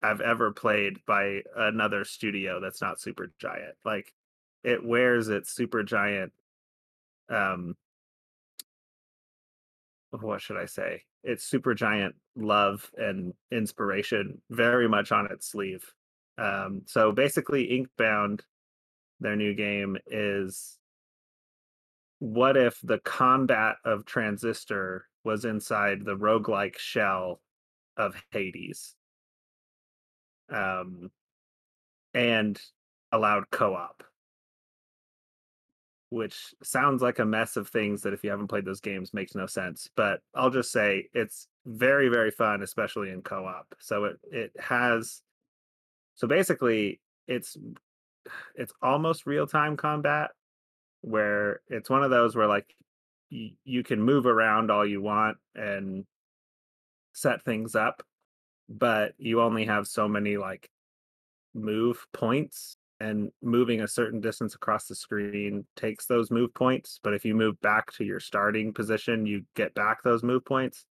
I've 0.00 0.20
ever 0.20 0.52
played 0.52 1.04
by 1.04 1.40
another 1.56 2.04
studio 2.04 2.60
that's 2.60 2.80
not 2.80 2.98
Supergiant. 2.98 3.72
Like 3.84 4.14
it 4.62 4.84
wears 4.84 5.28
its 5.28 5.52
Supergiant 5.52 6.30
um 7.28 7.74
what 10.10 10.40
should 10.40 10.56
I 10.56 10.66
say? 10.66 11.02
It's 11.24 11.50
Supergiant 11.50 12.12
love 12.36 12.88
and 12.96 13.34
inspiration 13.50 14.40
very 14.48 14.88
much 14.88 15.10
on 15.10 15.26
its 15.32 15.48
sleeve. 15.50 15.92
Um, 16.38 16.82
so 16.86 17.10
basically, 17.10 17.66
Inkbound, 17.66 18.42
their 19.18 19.34
new 19.34 19.54
game, 19.54 19.98
is 20.06 20.78
what 22.20 22.56
if 22.56 22.78
the 22.82 23.00
combat 23.00 23.76
of 23.84 24.06
Transistor 24.06 25.07
was 25.24 25.44
inside 25.44 26.04
the 26.04 26.16
roguelike 26.16 26.78
shell 26.78 27.40
of 27.96 28.14
Hades? 28.30 28.94
Um, 30.50 31.10
and 32.14 32.60
allowed 33.12 33.50
co 33.50 33.74
op 33.74 34.02
which 36.10 36.54
sounds 36.62 37.02
like 37.02 37.18
a 37.18 37.24
mess 37.24 37.56
of 37.56 37.68
things 37.68 38.02
that 38.02 38.14
if 38.14 38.24
you 38.24 38.30
haven't 38.30 38.48
played 38.48 38.64
those 38.64 38.80
games 38.80 39.12
makes 39.12 39.34
no 39.34 39.46
sense 39.46 39.88
but 39.94 40.20
i'll 40.34 40.50
just 40.50 40.72
say 40.72 41.06
it's 41.12 41.48
very 41.66 42.08
very 42.08 42.30
fun 42.30 42.62
especially 42.62 43.10
in 43.10 43.20
co-op 43.20 43.66
so 43.78 44.04
it 44.04 44.16
it 44.30 44.52
has 44.58 45.22
so 46.14 46.26
basically 46.26 47.00
it's 47.26 47.56
it's 48.54 48.72
almost 48.80 49.26
real-time 49.26 49.76
combat 49.76 50.30
where 51.02 51.60
it's 51.68 51.90
one 51.90 52.02
of 52.02 52.10
those 52.10 52.34
where 52.34 52.46
like 52.46 52.74
you 53.30 53.82
can 53.82 54.00
move 54.00 54.26
around 54.26 54.70
all 54.70 54.86
you 54.86 55.02
want 55.02 55.36
and 55.54 56.04
set 57.12 57.44
things 57.44 57.74
up 57.74 58.02
but 58.68 59.12
you 59.18 59.40
only 59.40 59.64
have 59.64 59.86
so 59.86 60.08
many 60.08 60.36
like 60.36 60.70
move 61.54 62.06
points 62.12 62.76
and 63.00 63.30
moving 63.42 63.80
a 63.80 63.88
certain 63.88 64.20
distance 64.20 64.54
across 64.54 64.86
the 64.86 64.94
screen 64.94 65.64
takes 65.76 66.06
those 66.06 66.30
move 66.30 66.52
points 66.54 67.00
but 67.02 67.14
if 67.14 67.24
you 67.24 67.34
move 67.34 67.60
back 67.60 67.92
to 67.92 68.04
your 68.04 68.20
starting 68.20 68.72
position 68.72 69.26
you 69.26 69.42
get 69.54 69.74
back 69.74 70.02
those 70.02 70.22
move 70.22 70.44
points 70.44 70.86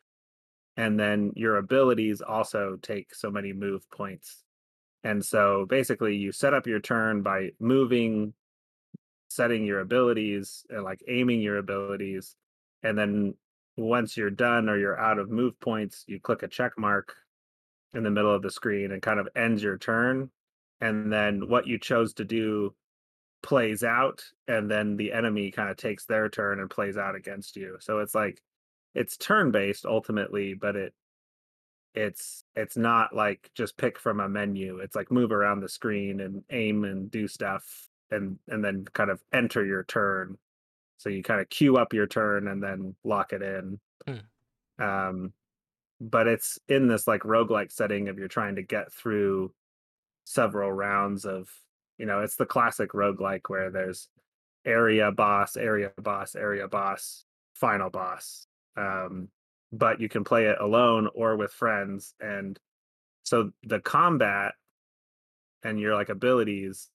and 0.78 1.00
then 1.00 1.32
your 1.36 1.58
abilities 1.58 2.22
also 2.22 2.78
take 2.82 3.16
so 3.16 3.32
many 3.32 3.54
move 3.54 3.90
points. 3.92 4.44
And 5.04 5.24
so 5.24 5.66
basically 5.70 6.16
you 6.16 6.32
set 6.32 6.54
up 6.54 6.68
your 6.68 6.80
turn 6.80 7.22
by 7.22 7.52
moving 7.60 8.34
setting 9.36 9.66
your 9.66 9.82
abilities 9.82 10.66
and 10.70 10.84
like 10.84 11.02
aiming 11.08 11.42
your 11.42 11.58
abilities 11.58 12.36
and 12.84 12.98
then 12.98 13.34
once 13.78 14.16
you're 14.16 14.30
done 14.30 14.70
or 14.70 14.78
you're 14.78 15.00
out 15.00 15.20
of 15.20 15.30
move 15.30 15.60
points 15.60 16.04
you 16.08 16.20
click 16.20 16.44
a 16.44 16.48
check 16.48 16.72
mark 16.78 17.16
in 17.94 18.04
the 18.04 18.12
middle 18.12 18.34
of 18.34 18.42
the 18.42 18.52
screen 18.52 18.92
and 18.92 19.02
kind 19.02 19.20
of 19.20 19.28
ends 19.36 19.62
your 19.62 19.78
turn 19.78 20.30
and 20.82 21.12
then 21.12 21.48
what 21.48 21.68
you 21.68 21.80
chose 21.80 22.14
to 22.14 22.26
do 22.26 22.74
plays 23.42 23.84
out 23.84 24.24
and 24.48 24.70
then 24.70 24.98
the 24.98 25.14
enemy 25.14 25.52
kind 25.52 25.70
of 25.70 25.78
takes 25.78 26.06
their 26.06 26.28
turn 26.30 26.60
and 26.60 26.70
plays 26.70 26.98
out 26.98 27.16
against 27.16 27.56
you. 27.56 27.78
So 27.80 28.00
it's 28.00 28.16
like 28.16 28.42
it's 28.94 29.18
turn 29.18 29.52
based 29.52 29.86
ultimately 29.86 30.54
but 30.54 30.76
it 30.76 30.94
it's 31.94 32.44
it's 32.56 32.76
not 32.76 33.16
like 33.16 33.50
just 33.56 33.78
pick 33.78 33.98
from 33.98 34.20
a 34.20 34.28
menu. 34.28 34.80
It's 34.80 34.96
like 34.96 35.12
move 35.12 35.32
around 35.32 35.62
the 35.62 35.70
screen 35.70 36.20
and 36.20 36.44
aim 36.50 36.84
and 36.84 37.10
do 37.10 37.28
stuff 37.28 37.88
and 38.12 38.40
and 38.48 38.64
then 38.64 38.86
kind 38.94 39.10
of 39.10 39.22
enter 39.34 39.66
your 39.66 39.84
turn. 39.84 40.38
So 40.98 41.10
you 41.10 41.24
kind 41.24 41.42
of 41.42 41.50
queue 41.50 41.78
up 41.78 41.94
your 41.94 42.08
turn 42.08 42.48
and 42.48 42.62
then 42.62 42.96
lock 43.04 43.34
it 43.34 43.42
in. 43.42 43.80
Um 44.80 45.34
but 46.02 46.28
it's 46.28 46.60
in 46.68 46.88
this 46.88 47.08
like 47.08 47.22
roguelike 47.22 47.72
setting 47.72 48.10
of 48.10 48.18
you're 48.20 48.28
trying 48.28 48.56
to 48.56 48.64
get 48.64 48.92
through 48.92 49.54
several 50.26 50.72
rounds 50.72 51.26
of 51.26 51.50
you 51.98 52.06
know 52.06 52.22
it's 52.22 52.36
the 52.36 52.46
classic 52.46 52.92
roguelike 52.92 53.48
where 53.48 53.70
there's 53.72 54.10
area 54.66 55.12
boss 55.12 55.56
area 55.58 55.92
boss 56.02 56.36
area 56.36 56.68
boss 56.68 57.26
final 57.54 57.90
boss. 57.90 58.48
Um 58.78 59.30
but 59.72 60.00
you 60.00 60.08
can 60.10 60.24
play 60.24 60.46
it 60.46 60.58
alone 60.60 61.10
or 61.16 61.36
with 61.36 61.52
friends 61.52 62.14
and 62.20 62.60
so 63.24 63.52
the 63.64 63.80
combat 63.80 64.54
and 65.64 65.80
your 65.80 65.96
like 65.96 66.10
abilities 66.10 66.90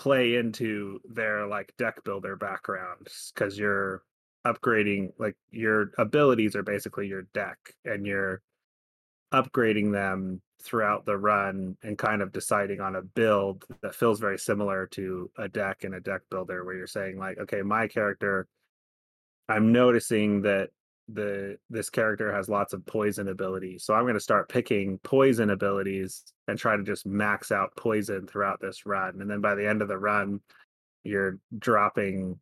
play 0.00 0.36
into 0.36 0.98
their 1.04 1.46
like 1.46 1.74
deck 1.76 2.02
builder 2.04 2.34
background 2.34 3.06
because 3.34 3.58
you're 3.58 4.02
upgrading 4.46 5.12
like 5.18 5.36
your 5.50 5.90
abilities 5.98 6.56
are 6.56 6.62
basically 6.62 7.06
your 7.06 7.24
deck 7.34 7.58
and 7.84 8.06
you're 8.06 8.40
upgrading 9.34 9.92
them 9.92 10.40
throughout 10.62 11.04
the 11.04 11.18
run 11.18 11.76
and 11.82 11.98
kind 11.98 12.22
of 12.22 12.32
deciding 12.32 12.80
on 12.80 12.96
a 12.96 13.02
build 13.02 13.66
that 13.82 13.94
feels 13.94 14.18
very 14.18 14.38
similar 14.38 14.86
to 14.86 15.30
a 15.36 15.46
deck 15.48 15.84
and 15.84 15.94
a 15.94 16.00
deck 16.00 16.22
builder 16.30 16.64
where 16.64 16.74
you're 16.74 16.86
saying 16.86 17.18
like 17.18 17.36
okay 17.36 17.60
my 17.60 17.86
character 17.86 18.48
i'm 19.50 19.70
noticing 19.70 20.40
that 20.40 20.70
the 21.12 21.56
this 21.68 21.90
character 21.90 22.32
has 22.32 22.48
lots 22.48 22.72
of 22.72 22.84
poison 22.86 23.28
abilities 23.28 23.84
so 23.84 23.94
i'm 23.94 24.04
going 24.04 24.14
to 24.14 24.20
start 24.20 24.48
picking 24.48 24.98
poison 24.98 25.50
abilities 25.50 26.22
and 26.46 26.58
try 26.58 26.76
to 26.76 26.82
just 26.82 27.06
max 27.06 27.50
out 27.50 27.74
poison 27.76 28.26
throughout 28.26 28.60
this 28.60 28.86
run 28.86 29.20
and 29.20 29.30
then 29.30 29.40
by 29.40 29.54
the 29.54 29.66
end 29.66 29.82
of 29.82 29.88
the 29.88 29.98
run 29.98 30.40
you're 31.04 31.38
dropping 31.58 32.38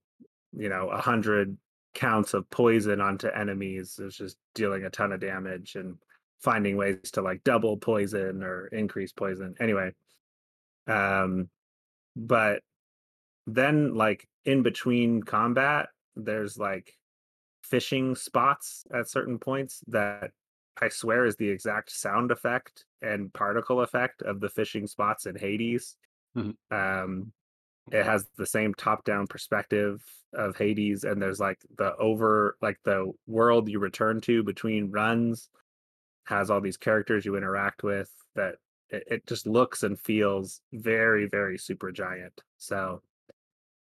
you 0.52 0.68
know 0.68 0.88
a 0.88 1.00
hundred 1.00 1.56
counts 1.94 2.34
of 2.34 2.48
poison 2.50 3.00
onto 3.00 3.28
enemies 3.28 3.98
it's 4.02 4.16
just 4.16 4.36
dealing 4.54 4.84
a 4.84 4.90
ton 4.90 5.12
of 5.12 5.20
damage 5.20 5.74
and 5.74 5.96
finding 6.40 6.76
ways 6.76 7.10
to 7.12 7.22
like 7.22 7.42
double 7.44 7.76
poison 7.76 8.42
or 8.42 8.66
increase 8.68 9.12
poison 9.12 9.54
anyway. 9.60 9.92
Um 10.86 11.48
but 12.16 12.62
then 13.46 13.94
like 13.94 14.26
in 14.44 14.62
between 14.62 15.22
combat 15.22 15.88
there's 16.16 16.58
like 16.58 16.94
fishing 17.70 18.14
spots 18.14 18.86
at 18.94 19.08
certain 19.08 19.38
points 19.38 19.82
that 19.88 20.32
I 20.80 20.88
swear 20.88 21.26
is 21.26 21.36
the 21.36 21.48
exact 21.50 21.90
sound 21.90 22.30
effect 22.30 22.84
and 23.02 23.32
particle 23.34 23.80
effect 23.82 24.22
of 24.22 24.40
the 24.40 24.48
fishing 24.48 24.86
spots 24.86 25.26
in 25.26 25.36
Hades. 25.36 25.96
Mhm. 26.34 26.56
Um, 26.70 27.32
it 27.92 28.04
has 28.04 28.28
the 28.36 28.46
same 28.46 28.74
top-down 28.74 29.26
perspective 29.28 30.02
of 30.34 30.56
Hades, 30.56 31.04
and 31.04 31.22
there's 31.22 31.40
like 31.40 31.58
the 31.78 31.96
over 31.96 32.56
like 32.62 32.78
the 32.84 33.12
world 33.26 33.68
you 33.68 33.78
return 33.80 34.20
to 34.22 34.42
between 34.42 34.90
runs 34.90 35.50
has 36.26 36.50
all 36.50 36.60
these 36.60 36.76
characters 36.76 37.24
you 37.24 37.36
interact 37.36 37.82
with 37.82 38.10
that 38.34 38.56
it, 38.90 39.04
it 39.08 39.26
just 39.26 39.46
looks 39.46 39.82
and 39.82 40.00
feels 40.00 40.62
very 40.72 41.26
very 41.28 41.58
Supergiant. 41.58 42.38
So 42.58 43.02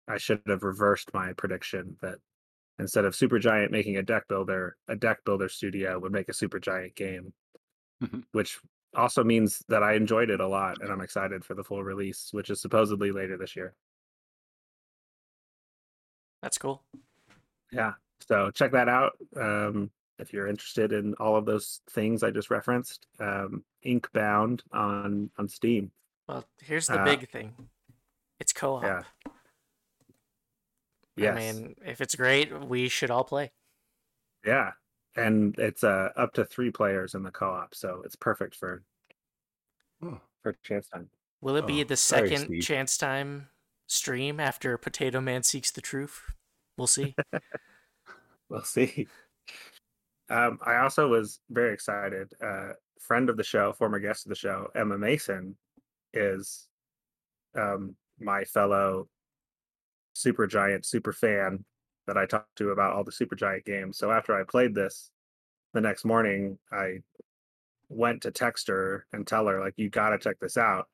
I 0.09 0.19
should 0.19 0.43
have 0.47 0.63
reversed 0.63 1.13
my 1.15 1.33
prediction 1.35 1.97
that 2.03 2.19
instead 2.79 3.05
of 3.05 3.15
Supergiant 3.15 3.71
making 3.71 3.97
a 3.97 4.03
deck 4.03 4.27
builder, 4.29 4.77
a 4.89 4.97
deck 4.97 5.25
builder 5.25 5.49
studio 5.49 5.99
would 5.99 6.13
make 6.13 6.29
a 6.29 6.33
Supergiant 6.33 6.95
game, 6.95 7.33
Mhm. 8.03 8.25
which 8.33 8.61
also 8.95 9.25
means 9.25 9.65
that 9.69 9.83
I 9.83 9.95
enjoyed 9.95 10.31
it 10.31 10.41
a 10.41 10.47
lot 10.47 10.81
and 10.83 10.91
I'm 10.93 11.01
excited 11.01 11.45
for 11.45 11.55
the 11.55 11.65
full 11.65 11.83
release, 11.83 12.33
which 12.33 12.51
is 12.51 12.61
supposedly 12.61 13.11
later 13.13 13.37
this 13.37 13.57
year. 13.57 13.75
That's 16.43 16.59
cool. 16.59 16.85
Yeah. 17.73 17.95
So 18.21 18.51
check 18.51 18.73
that 18.73 18.89
out. 18.89 19.17
Um, 19.37 19.91
if 20.19 20.33
you're 20.33 20.47
interested 20.47 20.93
in 20.93 21.15
all 21.15 21.37
of 21.37 21.45
those 21.47 21.81
things 21.91 22.23
I 22.23 22.31
just 22.31 22.51
referenced, 22.51 23.07
um, 23.19 23.65
Inkbound 23.85 24.63
on 24.73 25.31
on 25.37 25.49
Steam. 25.49 25.91
Well, 26.29 26.45
here's 26.61 26.87
the 26.87 27.01
Uh, 27.01 27.05
big 27.05 27.29
thing. 27.31 27.69
It's 28.41 28.53
co-op. 28.53 28.83
Yeah. 28.85 29.05
Yes. 31.17 31.37
I 31.37 31.39
mean, 31.39 31.75
if 31.85 32.01
it's 32.01 32.15
great, 32.15 32.53
we 32.67 32.89
should 32.89 33.11
all 33.11 33.25
play. 33.25 33.53
yeah. 34.45 34.73
And 35.17 35.57
it's 35.59 35.85
uh, 35.85 36.09
up 36.17 36.33
to 36.35 36.45
three 36.45 36.73
players 36.73 37.15
in 37.15 37.23
the 37.23 37.31
co-op, 37.31 37.73
so 37.75 38.03
it's 38.05 38.17
perfect 38.17 38.57
for 38.57 38.83
Oh, 40.03 40.21
for 40.43 40.55
chance 40.65 40.89
time. 40.89 41.09
Will 41.41 41.55
it 41.55 41.69
be 41.69 41.83
Oh, 41.83 41.85
the 41.85 41.97
second 41.97 42.47
Steve. 42.47 42.63
chance 42.65 42.97
time 42.99 43.49
stream 43.87 44.41
after 44.41 44.77
Potato 44.77 45.21
Man 45.21 45.45
seeks 45.45 45.71
the 45.71 45.81
truth? 45.81 46.21
We'll 46.77 46.89
see. 46.89 47.15
We'll 48.51 48.63
see. 48.63 49.09
Um, 50.29 50.59
I 50.65 50.77
also 50.77 51.09
was 51.09 51.41
very 51.51 51.73
excited. 51.73 52.33
Uh, 52.43 52.73
friend 53.01 53.31
of 53.31 53.37
the 53.37 53.43
show, 53.43 53.73
former 53.73 53.99
guest 53.99 54.27
of 54.27 54.31
the 54.31 54.37
show, 54.37 54.69
Emma 54.75 54.99
Mason, 54.99 55.57
is 56.13 56.69
um, 57.57 57.97
my 58.21 58.45
fellow 58.45 59.09
Supergiant 60.15 60.85
super 60.85 61.13
fan 61.13 61.65
that 62.07 62.17
I 62.17 62.27
talked 62.27 62.57
to 62.57 62.71
about 62.71 62.93
all 62.93 63.05
the 63.05 63.11
Supergiant 63.11 63.65
games. 63.65 63.99
So 63.99 64.11
after 64.11 64.39
I 64.39 64.45
played 64.45 64.75
this, 64.75 65.11
the 65.73 65.81
next 65.81 66.05
morning 66.05 66.59
I 66.73 66.99
went 67.89 68.23
to 68.23 68.31
text 68.31 68.69
her 68.69 69.07
and 69.13 69.27
tell 69.27 69.47
her 69.47 69.61
like 69.61 69.75
you 69.77 69.91
got 69.91 70.11
to 70.11 70.19
check 70.19 70.39
this 70.41 70.57
out. 70.57 70.89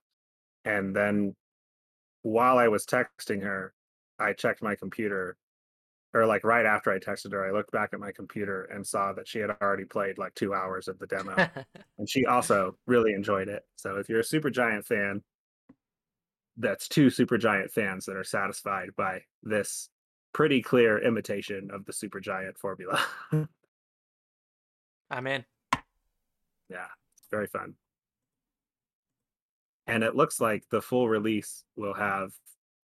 And 0.65 0.95
then 0.95 1.35
while 2.23 2.59
I 2.59 2.69
was 2.69 2.87
texting 2.87 3.43
her, 3.43 3.73
I 4.19 4.33
checked 4.33 4.63
my 4.63 4.75
computer 4.75 5.37
or 6.13 6.27
like 6.27 6.45
right 6.45 6.67
after 6.67 6.91
I 6.91 6.99
texted 6.99 7.33
her, 7.33 7.47
I 7.47 7.53
looked 7.53 7.71
back 7.71 7.91
at 7.93 8.01
my 8.01 8.11
computer 8.11 8.65
and 8.65 8.85
saw 8.85 9.13
that 9.13 9.29
she 9.29 9.39
had 9.39 9.51
already 9.63 9.85
played 9.85 10.19
like 10.19 10.35
two 10.35 10.53
hours 10.53 10.89
of 10.89 10.99
the 10.99 11.07
demo. 11.07 11.37
and 11.99 12.09
she 12.09 12.27
also 12.27 12.77
really 12.87 13.13
enjoyed 13.13 13.49
it. 13.49 13.63
So 13.77 13.97
if 13.97 14.09
you're 14.09 14.21
a 14.21 14.25
Supergiant 14.25 14.85
fan, 14.85 15.23
that's 16.61 16.89
two 16.89 17.07
Supergiant 17.09 17.71
fans 17.71 18.05
that 18.07 18.17
are 18.17 18.25
satisfied 18.25 18.91
by 18.97 19.23
this 19.43 19.89
pretty 20.33 20.63
clear 20.63 20.99
imitation 20.99 21.71
of 21.73 21.85
the 21.85 21.93
Supergiant 21.93 22.57
formula. 22.59 23.01
I'm 25.11 25.27
in. 25.27 25.45
yeah, 26.69 26.87
it's 27.17 27.29
very 27.31 27.49
fun. 27.49 27.75
And 29.87 30.05
it 30.05 30.15
looks 30.15 30.41
like 30.41 30.63
the 30.71 30.83
full 30.83 31.09
release 31.09 31.65
will 31.77 31.95
have 31.95 32.31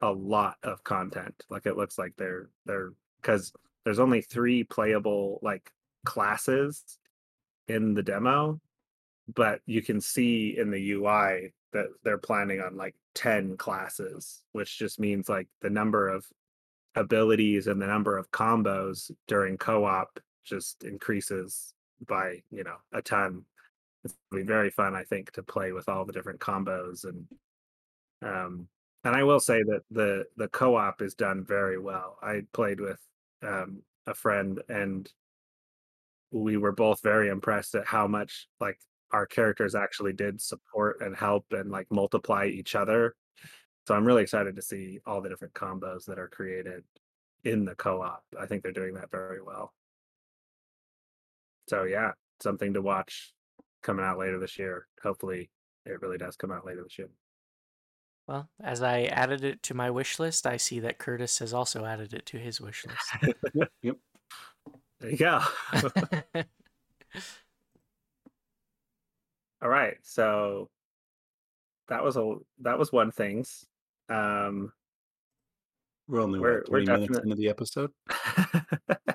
a 0.02 0.12
lot 0.12 0.56
of 0.64 0.84
content. 0.84 1.36
Like 1.50 1.66
it 1.66 1.76
looks 1.76 1.98
like 1.98 2.14
they're 2.18 2.50
they're 2.66 2.94
because 3.22 3.52
there's 3.84 4.00
only 4.00 4.22
three 4.22 4.64
playable 4.64 5.40
like 5.42 5.70
classes 6.06 6.84
in 7.68 7.94
the 7.94 8.04
demo, 8.04 8.62
but 9.34 9.60
you 9.66 9.82
can 9.82 10.00
see 10.00 10.58
in 10.58 10.72
the 10.72 10.92
UI 10.92 11.54
that 11.74 11.88
they're 12.04 12.18
planning 12.18 12.62
on 12.62 12.78
like 12.78 12.96
10 13.16 13.58
classes, 13.58 14.44
which 14.52 14.78
just 14.80 15.00
means 15.00 15.30
like 15.30 15.48
the 15.62 15.70
number 15.70 16.08
of 16.08 16.26
abilities 16.96 17.68
and 17.68 17.82
the 17.82 17.88
number 17.88 18.18
of 18.18 18.32
combos 18.32 19.12
during 19.28 19.58
co-op 19.58 20.20
just 20.44 20.84
increases 20.84 21.74
by, 22.08 22.42
you 22.52 22.64
know, 22.64 22.76
a 22.94 23.02
ton. 23.02 23.44
It's 24.04 24.16
gonna 24.32 24.44
be 24.44 24.48
very 24.48 24.70
fun, 24.70 24.96
I 24.96 25.04
think, 25.04 25.32
to 25.34 25.44
play 25.44 25.72
with 25.72 25.90
all 25.90 26.06
the 26.06 26.14
different 26.14 26.40
combos 26.40 27.06
and 27.06 27.26
um 28.22 28.68
and 29.04 29.16
I 29.16 29.24
will 29.24 29.40
say 29.40 29.64
that 29.64 29.82
the 29.92 30.26
the 30.38 30.48
co-op 30.48 31.02
is 31.02 31.14
done 31.14 31.44
very 31.44 31.78
well. 31.78 32.18
I 32.22 32.44
played 32.54 32.80
with 32.80 33.00
um, 33.42 33.82
a 34.08 34.14
friend, 34.14 34.62
and 34.70 35.12
we 36.32 36.58
were 36.58 36.72
both 36.72 37.02
very 37.04 37.30
impressed 37.30 37.76
at 37.76 37.86
how 37.86 38.08
much 38.08 38.48
like 38.60 38.80
our 39.14 39.26
characters 39.26 39.76
actually 39.76 40.12
did 40.12 40.42
support 40.42 40.98
and 41.02 41.16
help 41.16 41.46
and 41.52 41.72
like 41.72 41.88
multiply 41.92 42.48
each 42.48 42.76
other. 42.76 43.16
So 43.88 43.94
I'm 43.94 44.06
really 44.06 44.24
excited 44.24 44.56
to 44.56 44.62
see 44.62 45.00
all 45.06 45.22
the 45.22 45.30
different 45.30 45.54
combos 45.54 46.06
that 46.06 46.20
are 46.20 46.28
created 46.28 46.84
in 47.44 47.64
the 47.64 47.76
co-op. 47.76 48.24
I 48.40 48.46
think 48.48 48.64
they're 48.64 48.72
doing 48.72 48.96
that 48.96 49.12
very 49.12 49.42
well. 49.42 49.74
So 51.70 51.84
yeah, 51.84 52.12
something 52.42 52.74
to 52.74 52.82
watch 52.82 53.34
coming 53.84 54.04
out 54.04 54.18
later 54.18 54.40
this 54.40 54.58
year. 54.58 54.88
Hopefully, 55.02 55.50
it 55.86 56.02
really 56.02 56.18
does 56.18 56.36
come 56.36 56.52
out 56.52 56.66
later 56.66 56.84
this 56.84 56.98
year. 56.98 57.10
Well, 58.28 58.50
as 58.62 58.82
I 58.82 59.04
added 59.04 59.44
it 59.44 59.62
to 59.64 59.74
my 59.74 59.92
wish 59.92 60.18
list, 60.18 60.48
I 60.48 60.58
see 60.58 60.80
that 60.80 60.98
Curtis 60.98 61.40
has 61.40 61.54
also 61.54 61.86
added 61.86 62.14
it 62.14 62.26
to 62.28 62.38
his 62.38 62.62
wish 62.62 62.86
list. 62.86 63.38
yep, 63.54 63.70
yep. 63.82 63.98
There 65.02 65.12
you 65.12 65.18
go. 65.18 65.42
All 69.64 69.70
right, 69.70 69.96
so 70.02 70.70
that 71.88 72.04
was 72.04 72.18
a 72.18 72.36
that 72.62 72.78
was 72.78 72.92
one 72.92 73.12
things. 73.12 73.66
Um, 74.10 74.74
We're 76.08 76.20
only 76.22 76.40
We're- 76.40 76.58
what, 76.58 76.70
we're 76.70 76.84
20 76.86 76.92
minutes 76.92 77.14
definite- 77.14 77.24
into 77.24 77.36
the 77.38 77.50
episode. 77.50 77.92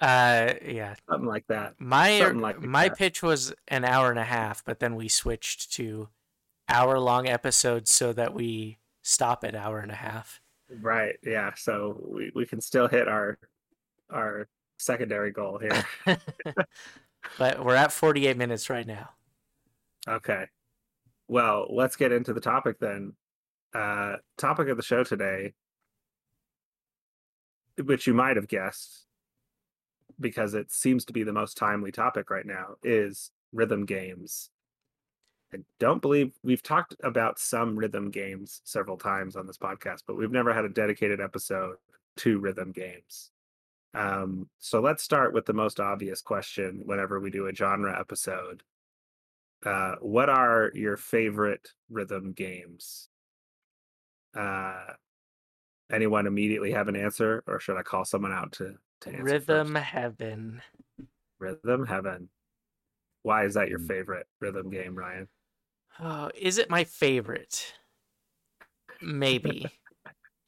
uh, 0.00 0.54
yeah. 0.64 0.94
something 1.08 1.26
like 1.28 1.46
that. 1.48 1.74
My 1.78 2.18
Something 2.18 2.40
like 2.40 2.60
my 2.60 2.88
that. 2.88 2.98
pitch 2.98 3.22
was 3.22 3.54
an 3.68 3.84
hour 3.84 4.10
and 4.10 4.18
a 4.18 4.24
half, 4.24 4.62
but 4.64 4.78
then 4.80 4.94
we 4.94 5.08
switched 5.08 5.72
to 5.74 6.08
hour 6.68 6.98
long 6.98 7.28
episodes 7.28 7.92
so 7.94 8.12
that 8.12 8.34
we 8.34 8.78
stop 9.02 9.42
at 9.44 9.54
hour 9.54 9.78
and 9.80 9.90
a 9.90 9.96
half. 9.96 10.40
Right. 10.80 11.16
Yeah. 11.22 11.52
So 11.56 11.98
we, 12.06 12.30
we 12.34 12.44
can 12.46 12.60
still 12.60 12.88
hit 12.88 13.08
our 13.08 13.38
our 14.10 14.48
secondary 14.78 15.30
goal 15.30 15.58
here. 15.58 15.84
but 17.38 17.64
we're 17.64 17.74
at 17.76 17.92
48 17.92 18.36
minutes 18.36 18.68
right 18.68 18.86
now. 18.86 19.10
Okay. 20.08 20.46
Well, 21.28 21.66
let's 21.70 21.96
get 21.96 22.12
into 22.12 22.32
the 22.32 22.40
topic 22.40 22.78
then. 22.78 23.14
Uh 23.74 24.16
topic 24.36 24.68
of 24.68 24.76
the 24.76 24.82
show 24.82 25.02
today, 25.02 25.54
which 27.82 28.06
you 28.06 28.14
might 28.14 28.36
have 28.36 28.48
guessed 28.48 29.06
because 30.20 30.54
it 30.54 30.70
seems 30.70 31.04
to 31.06 31.12
be 31.12 31.22
the 31.22 31.32
most 31.32 31.56
timely 31.56 31.90
topic 31.90 32.30
right 32.30 32.46
now, 32.46 32.76
is 32.82 33.30
rhythm 33.52 33.84
games. 33.86 34.50
I 35.54 35.58
don't 35.78 36.00
believe 36.00 36.32
we've 36.42 36.62
talked 36.62 36.94
about 37.02 37.38
some 37.38 37.76
rhythm 37.76 38.10
games 38.10 38.62
several 38.64 38.96
times 38.96 39.36
on 39.36 39.46
this 39.46 39.58
podcast, 39.58 40.02
but 40.06 40.16
we've 40.16 40.30
never 40.30 40.54
had 40.54 40.64
a 40.64 40.70
dedicated 40.70 41.20
episode 41.20 41.76
to 42.18 42.38
rhythm 42.38 42.72
games. 42.72 43.30
Um, 43.94 44.48
so 44.58 44.80
let's 44.80 45.02
start 45.02 45.34
with 45.34 45.44
the 45.44 45.52
most 45.52 45.78
obvious 45.78 46.22
question 46.22 46.82
whenever 46.86 47.20
we 47.20 47.30
do 47.30 47.48
a 47.48 47.54
genre 47.54 47.98
episode. 47.98 48.62
Uh, 49.64 49.94
what 50.00 50.28
are 50.28 50.70
your 50.74 50.96
favorite 50.96 51.68
rhythm 51.88 52.32
games? 52.32 53.08
Uh, 54.34 54.94
anyone 55.90 56.26
immediately 56.26 56.72
have 56.72 56.88
an 56.88 56.96
answer, 56.96 57.44
or 57.46 57.60
should 57.60 57.76
I 57.76 57.82
call 57.82 58.04
someone 58.04 58.32
out 58.32 58.52
to, 58.52 58.74
to 59.02 59.10
answer? 59.10 59.22
Rhythm 59.24 59.74
first? 59.74 59.84
Heaven. 59.84 60.62
Rhythm 61.38 61.86
Heaven. 61.86 62.28
Why 63.22 63.44
is 63.44 63.54
that 63.54 63.68
your 63.68 63.78
Hmm. 63.78 63.86
favorite 63.86 64.26
rhythm 64.40 64.70
game, 64.70 64.94
Ryan? 64.96 65.28
Oh, 66.00 66.30
is 66.34 66.58
it 66.58 66.70
my 66.70 66.84
favorite? 66.84 67.74
Maybe. 69.00 69.80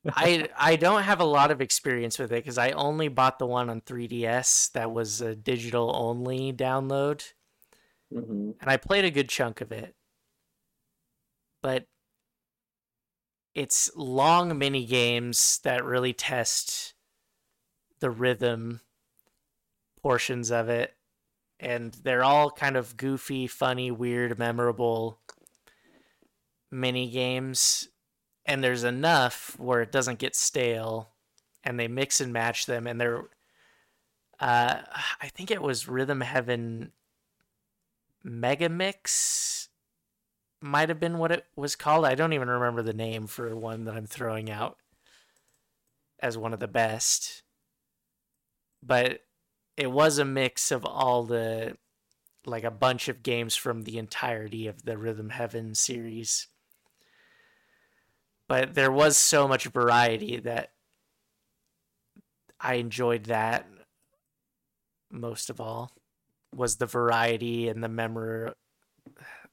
I 0.08 0.48
I 0.58 0.76
don't 0.76 1.02
have 1.04 1.20
a 1.20 1.24
lot 1.24 1.50
of 1.50 1.60
experience 1.60 2.18
with 2.18 2.32
it 2.32 2.36
because 2.44 2.58
I 2.58 2.70
only 2.72 3.08
bought 3.08 3.38
the 3.38 3.46
one 3.46 3.70
on 3.70 3.80
3DS 3.82 4.68
that 4.70 4.92
was 4.92 5.20
a 5.20 5.34
digital 5.36 5.92
only 5.94 6.52
download, 6.52 7.32
Mm-hmm. 8.12 8.50
and 8.60 8.70
I 8.70 8.76
played 8.76 9.04
a 9.04 9.10
good 9.10 9.28
chunk 9.28 9.60
of 9.60 9.72
it. 9.72 9.94
But 11.62 11.86
it's 13.54 13.90
long 13.96 14.56
mini 14.58 14.84
games 14.84 15.60
that 15.64 15.84
really 15.84 16.12
test 16.12 16.94
the 18.00 18.10
rhythm 18.10 18.80
portions 20.02 20.50
of 20.50 20.68
it. 20.68 20.94
and 21.60 21.94
they're 22.02 22.24
all 22.24 22.50
kind 22.50 22.76
of 22.76 22.96
goofy, 22.96 23.46
funny, 23.46 23.90
weird, 23.90 24.38
memorable 24.38 25.18
mini 26.70 27.08
games. 27.08 27.88
And 28.44 28.62
there's 28.62 28.84
enough 28.84 29.56
where 29.58 29.80
it 29.80 29.90
doesn't 29.92 30.18
get 30.18 30.36
stale, 30.36 31.10
and 31.62 31.80
they 31.80 31.88
mix 31.88 32.20
and 32.20 32.32
match 32.32 32.66
them, 32.66 32.86
and 32.86 33.00
they're. 33.00 33.22
Uh, 34.40 34.82
I 35.22 35.28
think 35.28 35.50
it 35.50 35.62
was 35.62 35.88
Rhythm 35.88 36.20
Heaven 36.20 36.92
Mega 38.24 38.70
Mix 38.70 39.68
might 40.62 40.88
have 40.88 40.98
been 40.98 41.18
what 41.18 41.30
it 41.30 41.44
was 41.54 41.76
called. 41.76 42.06
I 42.06 42.14
don't 42.14 42.32
even 42.32 42.48
remember 42.48 42.82
the 42.82 42.94
name 42.94 43.26
for 43.26 43.54
one 43.54 43.84
that 43.84 43.94
I'm 43.94 44.06
throwing 44.06 44.50
out 44.50 44.78
as 46.20 46.38
one 46.38 46.54
of 46.54 46.60
the 46.60 46.66
best. 46.66 47.42
But 48.82 49.20
it 49.76 49.90
was 49.90 50.18
a 50.18 50.24
mix 50.24 50.70
of 50.70 50.84
all 50.86 51.24
the 51.24 51.76
like 52.46 52.64
a 52.64 52.70
bunch 52.70 53.08
of 53.08 53.22
games 53.22 53.56
from 53.56 53.82
the 53.82 53.98
entirety 53.98 54.66
of 54.66 54.84
the 54.84 54.98
Rhythm 54.98 55.30
Heaven 55.30 55.74
series. 55.74 56.46
But 58.48 58.74
there 58.74 58.92
was 58.92 59.16
so 59.16 59.48
much 59.48 59.64
variety 59.64 60.38
that 60.40 60.72
I 62.60 62.74
enjoyed 62.74 63.24
that 63.24 63.66
most 65.10 65.48
of 65.48 65.60
all 65.60 65.92
was 66.54 66.76
the 66.76 66.86
variety 66.86 67.68
and 67.68 67.82
the 67.82 67.88
memor 67.88 68.54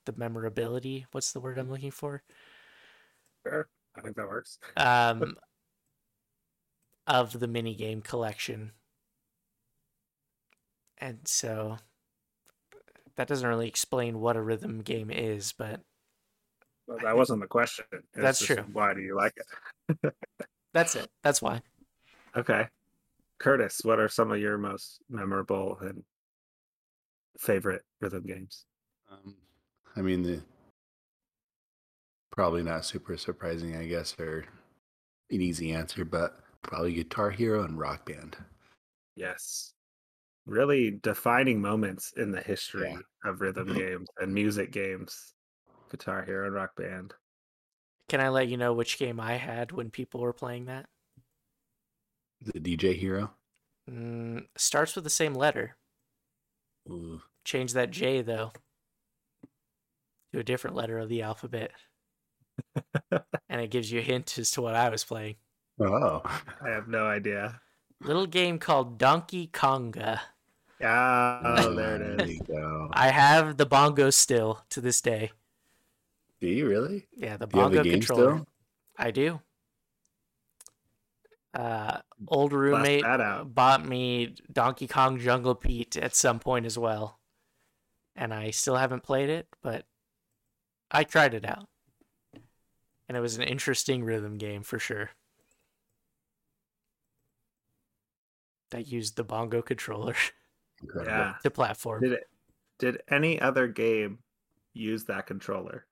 the 0.06 0.14
memorability. 0.16 1.06
What's 1.12 1.32
the 1.32 1.40
word 1.40 1.58
I'm 1.58 1.70
looking 1.70 1.92
for? 1.92 2.24
Sure. 3.46 3.68
I 3.96 4.02
think 4.02 4.16
that 4.16 4.28
works. 4.28 4.58
Um, 4.78 5.36
of 7.08 7.40
the 7.40 7.48
mini 7.48 7.76
game 7.76 8.02
collection. 8.02 8.72
And 10.98 11.20
so 11.26 11.78
that 13.16 13.28
doesn't 13.28 13.48
really 13.48 13.68
explain 13.68 14.20
what 14.20 14.38
a 14.38 14.42
rhythm 14.42 14.82
game 14.82 15.12
is, 15.12 15.54
but 15.58 15.82
Well, 16.88 17.00
that 17.04 17.18
wasn't 17.18 17.42
the 17.42 17.48
question. 17.48 17.86
It's 17.92 18.04
That's 18.16 18.46
true. 18.46 18.64
Why 18.72 18.94
do 18.94 19.02
you 19.02 19.16
like 19.16 19.34
it? 19.36 20.14
that's 20.74 20.96
it. 20.96 21.10
That's 21.24 21.42
why. 21.42 21.62
Okay. 22.36 22.68
Curtis, 23.40 23.82
what 23.84 24.00
are 24.00 24.08
some 24.08 24.32
of 24.32 24.40
your 24.40 24.58
most 24.58 25.00
memorable 25.10 25.78
and 25.82 26.04
favorite 27.38 27.84
rhythm 28.00 28.24
games? 28.26 28.66
Um, 29.12 29.36
I 29.96 30.02
mean, 30.02 30.24
the 30.24 30.42
probably 32.32 32.64
not 32.64 32.86
super 32.86 33.18
surprising, 33.18 33.76
I 33.76 33.86
guess, 33.86 34.16
or 34.20 34.46
an 35.30 35.42
easy 35.42 35.74
answer, 35.74 36.06
but 36.06 36.40
probably 36.62 36.94
Guitar 36.94 37.30
Hero 37.30 37.64
and 37.64 37.78
Rock 37.78 38.06
Band. 38.06 38.38
Yes. 39.16 39.74
Really 40.46 41.00
defining 41.04 41.62
moments 41.62 42.14
in 42.18 42.32
the 42.32 42.42
history 42.42 42.98
of 43.24 43.42
rhythm 43.42 43.74
games 43.74 44.08
and 44.20 44.34
music 44.34 44.72
games. 44.72 45.34
Guitar 45.92 46.24
Hero 46.24 46.46
and 46.46 46.56
Rock 46.56 46.76
Band. 46.76 47.14
Can 48.08 48.22
I 48.22 48.30
let 48.30 48.48
you 48.48 48.58
know 48.58 48.74
which 48.74 48.98
game 48.98 49.20
I 49.20 49.34
had 49.34 49.72
when 49.72 49.90
people 49.90 50.22
were 50.22 50.34
playing 50.34 50.66
that? 50.66 50.88
The 52.44 52.60
DJ 52.60 52.96
Hero. 52.96 53.32
Mm, 53.90 54.48
starts 54.56 54.96
with 54.96 55.04
the 55.04 55.10
same 55.10 55.34
letter. 55.34 55.76
Ooh. 56.90 57.22
Change 57.44 57.74
that 57.74 57.92
J 57.92 58.22
though 58.22 58.52
to 60.34 60.40
a 60.40 60.44
different 60.44 60.76
letter 60.76 60.98
of 61.00 61.10
the 61.10 61.22
alphabet, 61.24 61.72
and 63.50 63.62
it 63.62 63.70
gives 63.72 63.92
you 63.92 64.00
a 64.00 64.04
hint 64.04 64.38
as 64.38 64.52
to 64.52 64.62
what 64.62 64.76
I 64.76 64.90
was 64.90 65.04
playing. 65.04 65.36
Oh, 65.80 66.22
I 66.64 66.70
have 66.70 66.88
no 66.88 67.06
idea. 67.08 67.60
Little 68.02 68.28
game 68.28 68.60
called 68.60 68.98
Donkey 68.98 69.48
Konga. 69.48 70.20
Yeah, 70.80 71.42
oh, 71.44 71.76
there 71.76 71.96
it 72.02 72.18
There 72.18 72.26
is. 72.28 72.34
you 72.34 72.40
go. 72.48 72.90
I 72.94 73.10
have 73.10 73.58
the 73.58 73.66
bongo 73.68 74.10
still 74.10 74.64
to 74.70 74.82
this 74.82 75.02
day. 75.02 75.32
Do 76.40 76.48
you 76.48 76.68
really? 76.68 77.08
Yeah, 77.16 77.38
the 77.38 77.46
Do 77.46 77.58
you 77.58 77.64
have 77.64 77.72
bongo 77.72 77.84
game 77.84 77.94
controller. 77.94 78.32
still? 78.38 78.48
I 78.98 79.12
do. 79.12 79.42
Uh, 81.54 82.00
old 82.30 82.54
roommate 82.54 83.04
bought 83.46 83.86
me 83.86 84.36
Donkey 84.52 84.88
Kong 84.88 85.20
Jungle 85.20 85.54
Beat 85.56 85.98
at 85.98 86.16
some 86.16 86.40
point 86.40 86.66
as 86.66 86.78
well, 86.78 87.20
and 88.16 88.34
I 88.34 88.52
still 88.52 88.78
haven't 88.78 89.04
played 89.04 89.30
it, 89.30 89.48
but 89.62 89.86
I 90.90 91.04
tried 91.04 91.34
it 91.34 91.46
out, 91.46 91.68
and 93.10 93.18
it 93.18 93.20
was 93.20 93.36
an 93.36 93.44
interesting 93.44 94.04
rhythm 94.06 94.38
game 94.38 94.64
for 94.64 94.80
sure. 94.80 95.10
That 98.70 98.88
used 98.88 99.18
the 99.18 99.26
bongo 99.26 99.62
controller 99.62 100.16
Yeah. 101.06 101.36
to 101.44 101.52
platform. 101.52 102.02
Did 102.02 102.14
it 102.14 102.30
did 102.80 103.04
any 103.10 103.40
other 103.42 103.68
game 103.68 104.20
use 104.74 105.04
that 105.06 105.28
controller? 105.28 105.86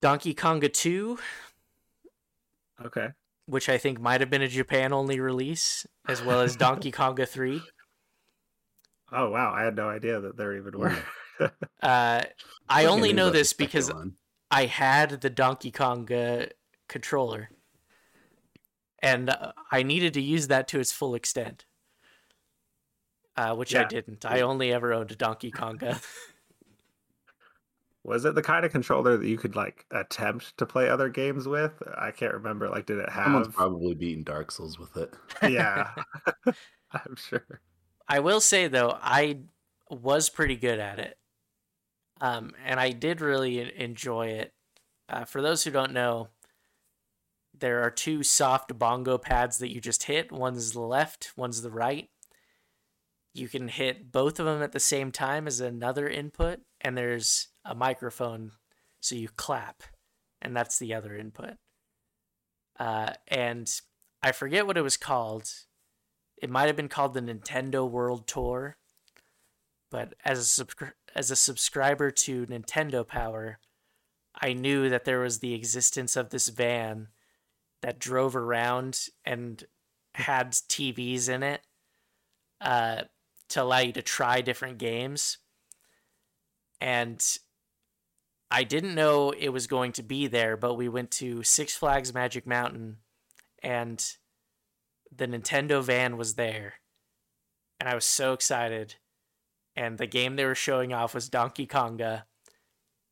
Donkey 0.00 0.34
Konga 0.34 0.72
2, 0.72 1.18
Okay. 2.84 3.08
Which 3.46 3.68
I 3.68 3.78
think 3.78 4.00
might 4.00 4.20
have 4.20 4.30
been 4.30 4.42
a 4.42 4.48
Japan 4.48 4.92
only 4.92 5.20
release, 5.20 5.86
as 6.08 6.22
well 6.22 6.40
as 6.40 6.56
Donkey 6.56 6.90
Konga 6.92 7.28
3. 7.28 7.62
Oh 9.12 9.30
wow, 9.30 9.52
I 9.52 9.62
had 9.62 9.76
no 9.76 9.88
idea 9.88 10.20
that 10.20 10.36
there 10.36 10.56
even 10.56 10.78
were. 10.78 10.96
Uh, 11.82 12.22
I 12.68 12.84
only 12.84 13.12
know 13.12 13.28
this 13.28 13.52
because 13.52 13.92
one. 13.92 14.12
I 14.52 14.66
had 14.66 15.20
the 15.20 15.28
Donkey 15.28 15.72
Konga 15.72 16.52
controller, 16.88 17.50
and 19.02 19.28
uh, 19.28 19.50
I 19.72 19.82
needed 19.82 20.14
to 20.14 20.20
use 20.20 20.46
that 20.46 20.68
to 20.68 20.78
its 20.78 20.92
full 20.92 21.16
extent, 21.16 21.64
uh, 23.36 23.56
which 23.56 23.74
I 23.74 23.82
didn't. 23.82 24.24
I 24.24 24.42
only 24.42 24.72
ever 24.72 24.94
owned 24.94 25.10
a 25.10 25.16
Donkey 25.16 25.50
Konga. 25.50 26.00
Was 28.04 28.26
it 28.26 28.34
the 28.34 28.42
kind 28.42 28.66
of 28.66 28.72
controller 28.72 29.16
that 29.16 29.26
you 29.26 29.38
could 29.38 29.56
like 29.56 29.86
attempt 29.90 30.56
to 30.58 30.66
play 30.66 30.90
other 30.90 31.08
games 31.08 31.48
with? 31.48 31.82
I 31.96 32.10
can't 32.10 32.34
remember. 32.34 32.68
Like, 32.68 32.84
did 32.84 32.98
it 32.98 33.08
have? 33.08 33.24
Someone's 33.24 33.48
probably 33.48 33.94
beaten 33.94 34.22
Dark 34.22 34.50
Souls 34.50 34.78
with 34.78 34.96
it. 34.98 35.14
yeah, 35.42 35.90
I'm 36.92 37.16
sure. 37.16 37.60
I 38.06 38.20
will 38.20 38.40
say 38.40 38.68
though, 38.68 38.96
I 39.00 39.40
was 39.90 40.28
pretty 40.28 40.56
good 40.56 40.78
at 40.78 40.98
it, 40.98 41.16
um, 42.20 42.52
and 42.64 42.78
I 42.78 42.90
did 42.90 43.22
really 43.22 43.72
enjoy 43.80 44.28
it. 44.28 44.52
Uh, 45.08 45.24
for 45.24 45.40
those 45.40 45.64
who 45.64 45.70
don't 45.70 45.92
know, 45.92 46.28
there 47.58 47.82
are 47.82 47.90
two 47.90 48.22
soft 48.22 48.78
bongo 48.78 49.16
pads 49.16 49.58
that 49.58 49.72
you 49.72 49.80
just 49.80 50.04
hit. 50.04 50.30
One's 50.30 50.72
the 50.72 50.80
left, 50.80 51.32
one's 51.36 51.62
the 51.62 51.70
right. 51.70 52.10
You 53.32 53.48
can 53.48 53.68
hit 53.68 54.12
both 54.12 54.38
of 54.38 54.44
them 54.44 54.62
at 54.62 54.72
the 54.72 54.80
same 54.80 55.10
time 55.10 55.46
as 55.46 55.60
another 55.60 56.06
input, 56.06 56.60
and 56.82 56.98
there's 56.98 57.48
a 57.64 57.74
microphone, 57.74 58.52
so 59.00 59.14
you 59.14 59.28
clap, 59.28 59.82
and 60.42 60.56
that's 60.56 60.78
the 60.78 60.94
other 60.94 61.16
input. 61.16 61.54
Uh, 62.78 63.12
and 63.28 63.70
I 64.22 64.32
forget 64.32 64.66
what 64.66 64.76
it 64.76 64.82
was 64.82 64.96
called. 64.96 65.50
It 66.36 66.50
might 66.50 66.66
have 66.66 66.76
been 66.76 66.88
called 66.88 67.14
the 67.14 67.20
Nintendo 67.20 67.88
World 67.88 68.26
Tour, 68.26 68.76
but 69.90 70.14
as 70.24 70.38
a 70.38 70.64
subscri- 70.64 70.92
as 71.14 71.30
a 71.30 71.36
subscriber 71.36 72.10
to 72.10 72.46
Nintendo 72.46 73.06
Power, 73.06 73.60
I 74.34 74.52
knew 74.52 74.88
that 74.88 75.04
there 75.04 75.20
was 75.20 75.38
the 75.38 75.54
existence 75.54 76.16
of 76.16 76.30
this 76.30 76.48
van 76.48 77.08
that 77.82 78.00
drove 78.00 78.34
around 78.34 79.08
and 79.24 79.62
had 80.14 80.52
TVs 80.52 81.28
in 81.28 81.42
it 81.42 81.60
uh, 82.60 83.02
to 83.50 83.62
allow 83.62 83.78
you 83.78 83.92
to 83.92 84.02
try 84.02 84.40
different 84.40 84.78
games. 84.78 85.38
And 86.80 87.22
I 88.54 88.62
didn't 88.62 88.94
know 88.94 89.32
it 89.32 89.48
was 89.48 89.66
going 89.66 89.90
to 89.92 90.02
be 90.04 90.28
there, 90.28 90.56
but 90.56 90.74
we 90.74 90.88
went 90.88 91.10
to 91.12 91.42
Six 91.42 91.74
Flags 91.74 92.14
Magic 92.14 92.46
Mountain 92.46 92.98
and 93.64 94.00
the 95.14 95.26
Nintendo 95.26 95.82
van 95.82 96.16
was 96.16 96.34
there. 96.34 96.74
And 97.80 97.88
I 97.88 97.96
was 97.96 98.04
so 98.04 98.32
excited. 98.32 98.94
And 99.74 99.98
the 99.98 100.06
game 100.06 100.36
they 100.36 100.44
were 100.44 100.54
showing 100.54 100.92
off 100.92 101.16
was 101.16 101.28
Donkey 101.28 101.66
Konga. 101.66 102.26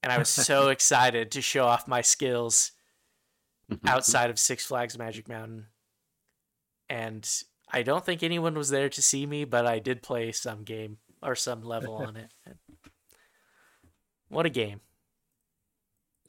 And 0.04 0.12
I 0.12 0.18
was 0.18 0.28
so 0.28 0.68
excited 0.68 1.32
to 1.32 1.42
show 1.42 1.64
off 1.64 1.88
my 1.88 2.02
skills 2.02 2.70
outside 3.84 4.30
of 4.30 4.38
Six 4.38 4.64
Flags 4.64 4.96
Magic 4.96 5.28
Mountain. 5.28 5.66
And 6.88 7.28
I 7.68 7.82
don't 7.82 8.06
think 8.06 8.22
anyone 8.22 8.54
was 8.54 8.70
there 8.70 8.88
to 8.90 9.02
see 9.02 9.26
me, 9.26 9.44
but 9.44 9.66
I 9.66 9.80
did 9.80 10.04
play 10.04 10.30
some 10.30 10.62
game 10.62 10.98
or 11.20 11.34
some 11.34 11.62
level 11.62 11.96
on 11.96 12.16
it. 12.16 12.30
What 14.28 14.46
a 14.46 14.50
game. 14.50 14.80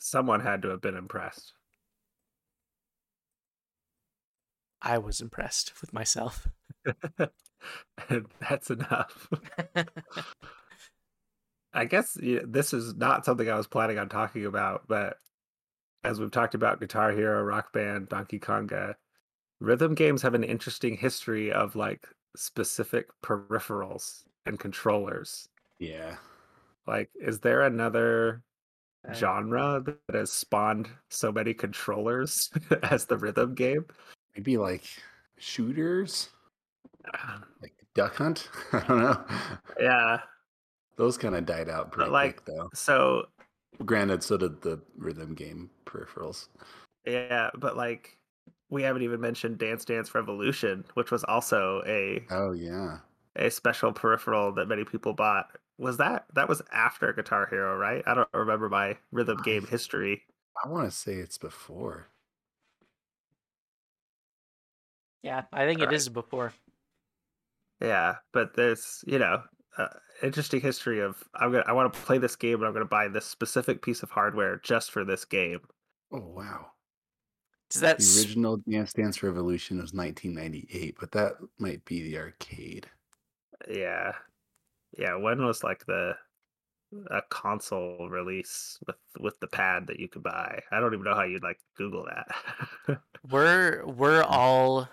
Someone 0.06 0.42
had 0.42 0.62
to 0.64 0.68
have 0.68 0.82
been 0.82 0.98
impressed. 0.98 1.54
I 4.82 4.98
was 4.98 5.22
impressed 5.22 5.72
with 5.80 5.94
myself. 5.94 6.50
and 8.10 8.26
that's 8.42 8.70
enough. 8.70 9.30
I 11.74 11.86
guess 11.86 12.18
yeah, 12.22 12.42
this 12.46 12.74
is 12.74 12.96
not 12.96 13.24
something 13.24 13.50
I 13.50 13.56
was 13.56 13.66
planning 13.66 13.98
on 13.98 14.10
talking 14.10 14.46
about, 14.46 14.90
but 14.90 15.20
as 16.04 16.20
we've 16.20 16.32
talked 16.32 16.54
about 16.54 16.82
Guitar 16.82 17.14
Hero, 17.14 17.42
Rock 17.42 17.72
Band, 17.72 18.10
Donkey 18.10 18.40
Konga, 18.40 18.96
rhythm 19.62 19.96
games 19.96 20.22
have 20.22 20.34
an 20.34 20.44
interesting 20.44 20.98
history 20.98 21.50
of 21.50 21.78
like 21.78 22.10
specific 22.36 23.08
peripherals 23.24 24.24
and 24.46 24.60
controllers. 24.60 25.48
Yeah. 25.80 26.18
Like, 26.86 27.10
is 27.16 27.40
there 27.40 27.62
another 27.62 28.44
genre 29.14 29.84
that 30.08 30.16
has 30.16 30.32
spawned 30.32 30.88
so 31.10 31.32
many 31.32 31.54
controllers 31.54 32.50
as 32.84 33.06
the 33.06 33.18
rhythm 33.18 33.54
game? 33.56 33.86
Maybe 34.36 34.58
like 34.58 34.84
shooters, 35.38 36.30
ah. 37.14 37.42
like 37.62 37.74
Duck 37.96 38.16
Hunt. 38.16 38.50
I 38.74 38.80
don't 38.82 39.00
know. 39.00 39.24
Yeah. 39.80 40.20
Those 40.96 41.18
kind 41.18 41.36
of 41.36 41.46
died 41.46 41.70
out 41.70 41.92
pretty 41.92 42.12
like- 42.12 42.44
quick, 42.44 42.56
though. 42.56 42.70
So 42.74 43.26
Granted, 43.86 44.22
so 44.24 44.38
did 44.38 44.62
the 44.62 44.80
rhythm 44.98 45.34
game 45.34 45.70
peripherals. 45.86 46.48
yeah, 47.06 47.50
but 47.58 47.76
like 47.76 48.18
we 48.70 48.84
haven't 48.84 49.02
even 49.02 49.20
mentioned 49.20 49.58
Dance 49.58 49.84
Dance 49.84 50.14
Revolution, 50.16 50.86
which 50.94 51.10
was 51.12 51.24
also 51.24 51.82
a 51.88 52.24
Oh 52.30 52.52
yeah. 52.52 53.00
a 53.36 53.50
special 53.50 53.92
peripheral 53.92 54.52
that 54.54 54.68
many 54.68 54.84
people 54.86 55.14
bought. 55.14 55.48
Was 55.78 55.98
that 55.98 56.26
that 56.36 56.48
was 56.48 56.62
after 56.72 57.12
Guitar 57.14 57.48
Hero, 57.50 57.76
right? 57.78 58.04
I 58.06 58.14
don't 58.14 58.30
remember 58.34 58.70
my 58.70 58.98
rhythm 59.12 59.38
game 59.44 59.66
history. 59.66 60.24
I 60.64 60.70
want 60.70 60.90
to 60.90 60.96
say 60.96 61.16
it's 61.16 61.38
before. 61.38 62.10
Yeah, 65.24 65.44
I 65.54 65.66
think 65.66 65.80
it 65.82 65.84
Alright. 65.84 65.96
is 65.96 66.10
before. 66.10 66.54
Yeah, 67.82 68.16
but 68.34 68.56
there's 68.56 69.04
you 69.08 69.20
know 69.20 69.44
uh, 69.78 69.88
interesting 70.22 70.62
history 70.62 71.00
of 71.00 71.24
I'm 71.36 71.52
gonna 71.52 71.64
I 71.68 71.74
want 71.74 71.92
to 71.94 72.00
play 72.02 72.18
this 72.18 72.36
game 72.36 72.56
and 72.56 72.66
I'm 72.66 72.74
gonna 72.74 72.86
buy 72.86 73.08
this 73.08 73.26
specific 73.26 73.82
piece 73.82 74.04
of 74.04 74.12
hardware 74.12 74.58
just 74.64 74.92
for 74.92 75.04
this 75.04 75.26
game. 75.26 75.62
Oh 76.12 76.20
wow. 76.20 76.68
Does 77.70 77.82
that 77.82 77.98
The 77.98 78.20
original 78.20 78.58
Dance 78.70 78.94
Dance 78.94 79.24
Revolution 79.24 79.78
was 79.78 79.94
1998, 79.94 80.96
but 81.00 81.12
that 81.14 81.34
might 81.58 81.84
be 81.86 82.04
the 82.04 82.20
arcade. 82.20 82.88
Yeah, 83.68 84.14
yeah. 84.98 85.16
When 85.16 85.46
was 85.46 85.64
like 85.64 85.86
the 85.86 86.14
a 87.10 87.22
console 87.30 88.08
release 88.10 88.78
with 88.86 88.96
with 89.20 89.40
the 89.40 89.48
pad 89.48 89.88
that 89.88 90.00
you 90.00 90.08
could 90.08 90.24
buy? 90.24 90.62
I 90.72 90.80
don't 90.80 90.94
even 90.94 91.06
know 91.06 91.16
how 91.16 91.24
you'd 91.24 91.44
like 91.44 91.60
Google 91.76 92.06
that. 92.06 93.00
we're 93.30 93.86
we're 93.86 94.24
all 94.24 94.90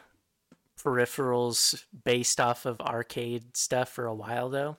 peripherals 0.83 1.85
based 2.05 2.41
off 2.41 2.65
of 2.65 2.81
arcade 2.81 3.57
stuff 3.57 3.91
for 3.91 4.07
a 4.07 4.15
while 4.15 4.49
though. 4.49 4.77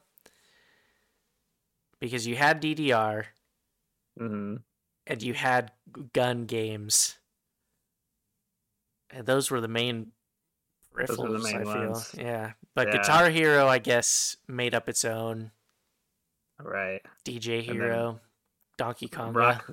Because 1.99 2.25
you 2.25 2.35
had 2.35 2.61
DDR 2.61 3.25
hmm 4.17 4.55
and 5.07 5.21
you 5.21 5.33
had 5.33 5.71
gun 6.13 6.45
games. 6.45 7.17
And 9.09 9.25
those 9.25 9.51
were 9.51 9.59
the 9.59 9.67
main 9.67 10.11
peripherals, 10.93 11.07
Those 11.07 11.19
were 11.19 11.31
the 11.31 11.39
main 11.39 11.67
I 11.67 11.73
feel. 11.73 12.03
Yeah. 12.17 12.51
But 12.75 12.87
Yeah. 12.87 12.97
Guitar 12.97 13.29
Hero, 13.29 13.67
I 13.67 13.79
guess, 13.79 14.37
made 14.47 14.73
up 14.75 14.89
its 14.89 15.05
own. 15.05 15.51
Right. 16.59 17.01
DJ 17.25 17.61
Hero, 17.61 18.19
Donkey 18.77 19.07
Kong. 19.07 19.33
Rock 19.33 19.69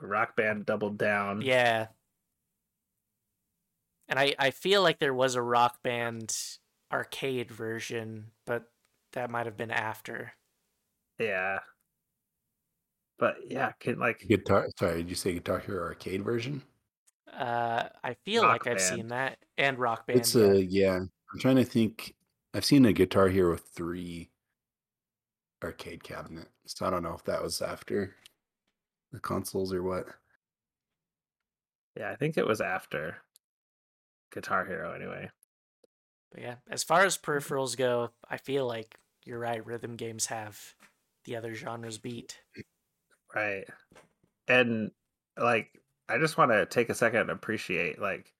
Rock 0.00 0.36
Band 0.36 0.66
doubled 0.66 0.98
down. 0.98 1.42
Yeah. 1.42 1.88
And 4.08 4.18
I, 4.18 4.34
I 4.38 4.50
feel 4.50 4.82
like 4.82 4.98
there 4.98 5.14
was 5.14 5.36
a 5.36 5.42
rock 5.42 5.82
band 5.82 6.36
arcade 6.92 7.50
version, 7.50 8.26
but 8.44 8.64
that 9.12 9.30
might 9.30 9.46
have 9.46 9.56
been 9.56 9.70
after. 9.70 10.32
Yeah. 11.18 11.60
But 13.18 13.36
yeah, 13.46 13.72
can 13.78 13.98
like 13.98 14.24
Guitar. 14.26 14.68
Sorry, 14.78 14.98
did 14.98 15.10
you 15.10 15.14
say 15.14 15.34
Guitar 15.34 15.58
Hero 15.60 15.84
arcade 15.84 16.24
version? 16.24 16.62
Uh, 17.32 17.88
I 18.02 18.14
feel 18.24 18.42
Rock 18.42 18.52
like 18.52 18.66
I've 18.66 18.78
Band. 18.78 18.96
seen 18.96 19.08
that 19.08 19.38
and 19.58 19.78
Rock 19.78 20.06
Band. 20.06 20.20
It's 20.20 20.34
yeah. 20.34 20.44
a 20.46 20.54
yeah. 20.56 20.96
I'm 20.96 21.38
trying 21.38 21.56
to 21.56 21.64
think. 21.64 22.14
I've 22.54 22.64
seen 22.64 22.84
a 22.84 22.92
Guitar 22.92 23.28
Hero 23.28 23.56
three 23.56 24.30
arcade 25.62 26.02
cabinet, 26.02 26.48
so 26.66 26.86
I 26.86 26.90
don't 26.90 27.02
know 27.02 27.14
if 27.14 27.24
that 27.24 27.42
was 27.42 27.62
after 27.62 28.16
the 29.12 29.20
consoles 29.20 29.72
or 29.72 29.82
what. 29.82 30.06
yeah, 31.96 32.10
I 32.10 32.16
think 32.16 32.36
it 32.36 32.46
was 32.46 32.60
after 32.60 33.16
Guitar 34.32 34.64
Hero 34.64 34.92
anyway. 34.92 35.30
But 36.32 36.42
yeah, 36.42 36.54
as 36.68 36.82
far 36.84 37.04
as 37.04 37.18
peripherals 37.18 37.76
go, 37.76 38.10
I 38.28 38.36
feel 38.36 38.66
like 38.66 38.98
you're 39.24 39.38
right. 39.38 39.64
Rhythm 39.64 39.96
games 39.96 40.26
have 40.26 40.58
the 41.24 41.36
other 41.36 41.54
genres 41.54 41.98
beat. 41.98 42.40
Right. 43.34 43.64
And 44.48 44.90
like 45.38 45.79
I 46.10 46.18
just 46.18 46.36
want 46.36 46.50
to 46.50 46.66
take 46.66 46.90
a 46.90 46.94
second 46.94 47.20
and 47.20 47.30
appreciate 47.30 48.00
like 48.00 48.32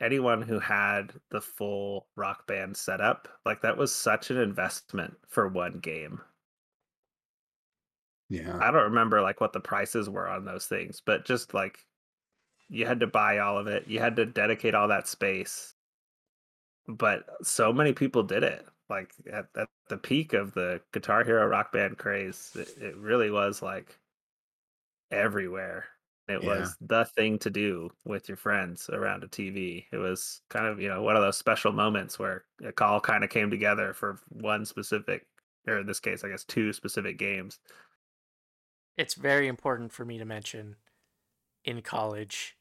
anyone 0.00 0.42
who 0.42 0.58
had 0.58 1.12
the 1.30 1.40
full 1.40 2.06
rock 2.16 2.46
band 2.46 2.76
setup. 2.76 3.28
Like 3.44 3.62
that 3.62 3.76
was 3.76 3.94
such 3.94 4.30
an 4.30 4.36
investment 4.36 5.16
for 5.28 5.48
one 5.48 5.78
game. 5.78 6.20
Yeah, 8.28 8.58
I 8.60 8.70
don't 8.70 8.84
remember 8.84 9.22
like 9.22 9.40
what 9.40 9.52
the 9.52 9.60
prices 9.60 10.10
were 10.10 10.28
on 10.28 10.44
those 10.44 10.66
things, 10.66 11.00
but 11.04 11.24
just 11.24 11.54
like 11.54 11.78
you 12.68 12.84
had 12.86 13.00
to 13.00 13.06
buy 13.06 13.38
all 13.38 13.58
of 13.58 13.66
it. 13.66 13.86
You 13.86 14.00
had 14.00 14.16
to 14.16 14.26
dedicate 14.26 14.74
all 14.74 14.88
that 14.88 15.08
space. 15.08 15.74
But 16.88 17.24
so 17.42 17.72
many 17.72 17.92
people 17.92 18.22
did 18.22 18.42
it. 18.42 18.66
Like 18.88 19.12
at, 19.32 19.46
at 19.56 19.68
the 19.88 19.96
peak 19.96 20.32
of 20.32 20.54
the 20.54 20.80
Guitar 20.92 21.24
Hero 21.24 21.46
rock 21.46 21.72
band 21.72 21.98
craze, 21.98 22.52
it, 22.54 22.68
it 22.80 22.96
really 22.96 23.30
was 23.30 23.62
like 23.62 23.98
everywhere. 25.10 25.86
It 26.28 26.42
Yeah. 26.42 26.60
was 26.60 26.76
the 26.80 27.04
thing 27.04 27.38
to 27.40 27.50
do 27.50 27.90
with 28.04 28.28
your 28.28 28.36
friends 28.36 28.90
around 28.90 29.22
a 29.22 29.28
TV. 29.28 29.86
It 29.92 29.98
was 29.98 30.42
kind 30.48 30.66
of, 30.66 30.80
you 30.80 30.88
know, 30.88 31.02
one 31.02 31.16
of 31.16 31.22
those 31.22 31.38
special 31.38 31.72
moments 31.72 32.18
where 32.18 32.44
a 32.64 32.72
call 32.72 33.00
kind 33.00 33.22
of 33.22 33.30
came 33.30 33.50
together 33.50 33.92
for 33.94 34.18
one 34.28 34.64
specific, 34.64 35.26
or 35.68 35.78
in 35.78 35.86
this 35.86 36.00
case, 36.00 36.24
I 36.24 36.28
guess 36.28 36.44
two 36.44 36.72
specific 36.72 37.16
games. 37.18 37.60
It's 38.96 39.14
very 39.14 39.46
important 39.46 39.92
for 39.92 40.04
me 40.04 40.18
to 40.18 40.24
mention 40.24 40.76
in 41.64 41.82
college, 41.82 42.56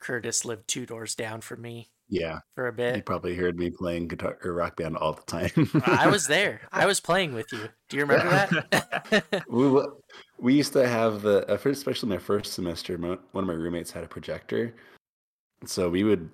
Curtis 0.00 0.44
lived 0.44 0.68
two 0.68 0.86
doors 0.86 1.14
down 1.14 1.40
from 1.40 1.60
me 1.62 1.90
yeah. 2.08 2.40
for 2.54 2.68
a 2.68 2.72
bit. 2.72 2.96
You 2.96 3.02
probably 3.02 3.34
heard 3.34 3.58
me 3.58 3.70
playing 3.70 4.08
guitar 4.08 4.38
or 4.44 4.52
rock 4.52 4.76
band 4.76 4.96
all 4.96 5.12
the 5.12 5.22
time. 5.22 5.50
I 5.84 6.08
was 6.08 6.26
there. 6.28 6.62
I 6.72 6.86
was 6.86 7.00
playing 7.00 7.34
with 7.34 7.52
you. 7.52 7.68
Do 7.88 7.96
you 7.96 8.04
remember 8.04 8.64
that? 8.70 9.44
we 9.48 9.82
we 10.40 10.54
used 10.54 10.72
to 10.72 10.88
have 10.88 11.22
the 11.22 11.48
uh, 11.50 11.56
first, 11.56 11.78
especially 11.78 12.08
my 12.08 12.18
first 12.18 12.54
semester. 12.54 12.96
One 12.96 13.18
of 13.34 13.46
my 13.46 13.52
roommates 13.52 13.90
had 13.90 14.04
a 14.04 14.08
projector, 14.08 14.74
so 15.64 15.88
we 15.88 16.04
would. 16.04 16.30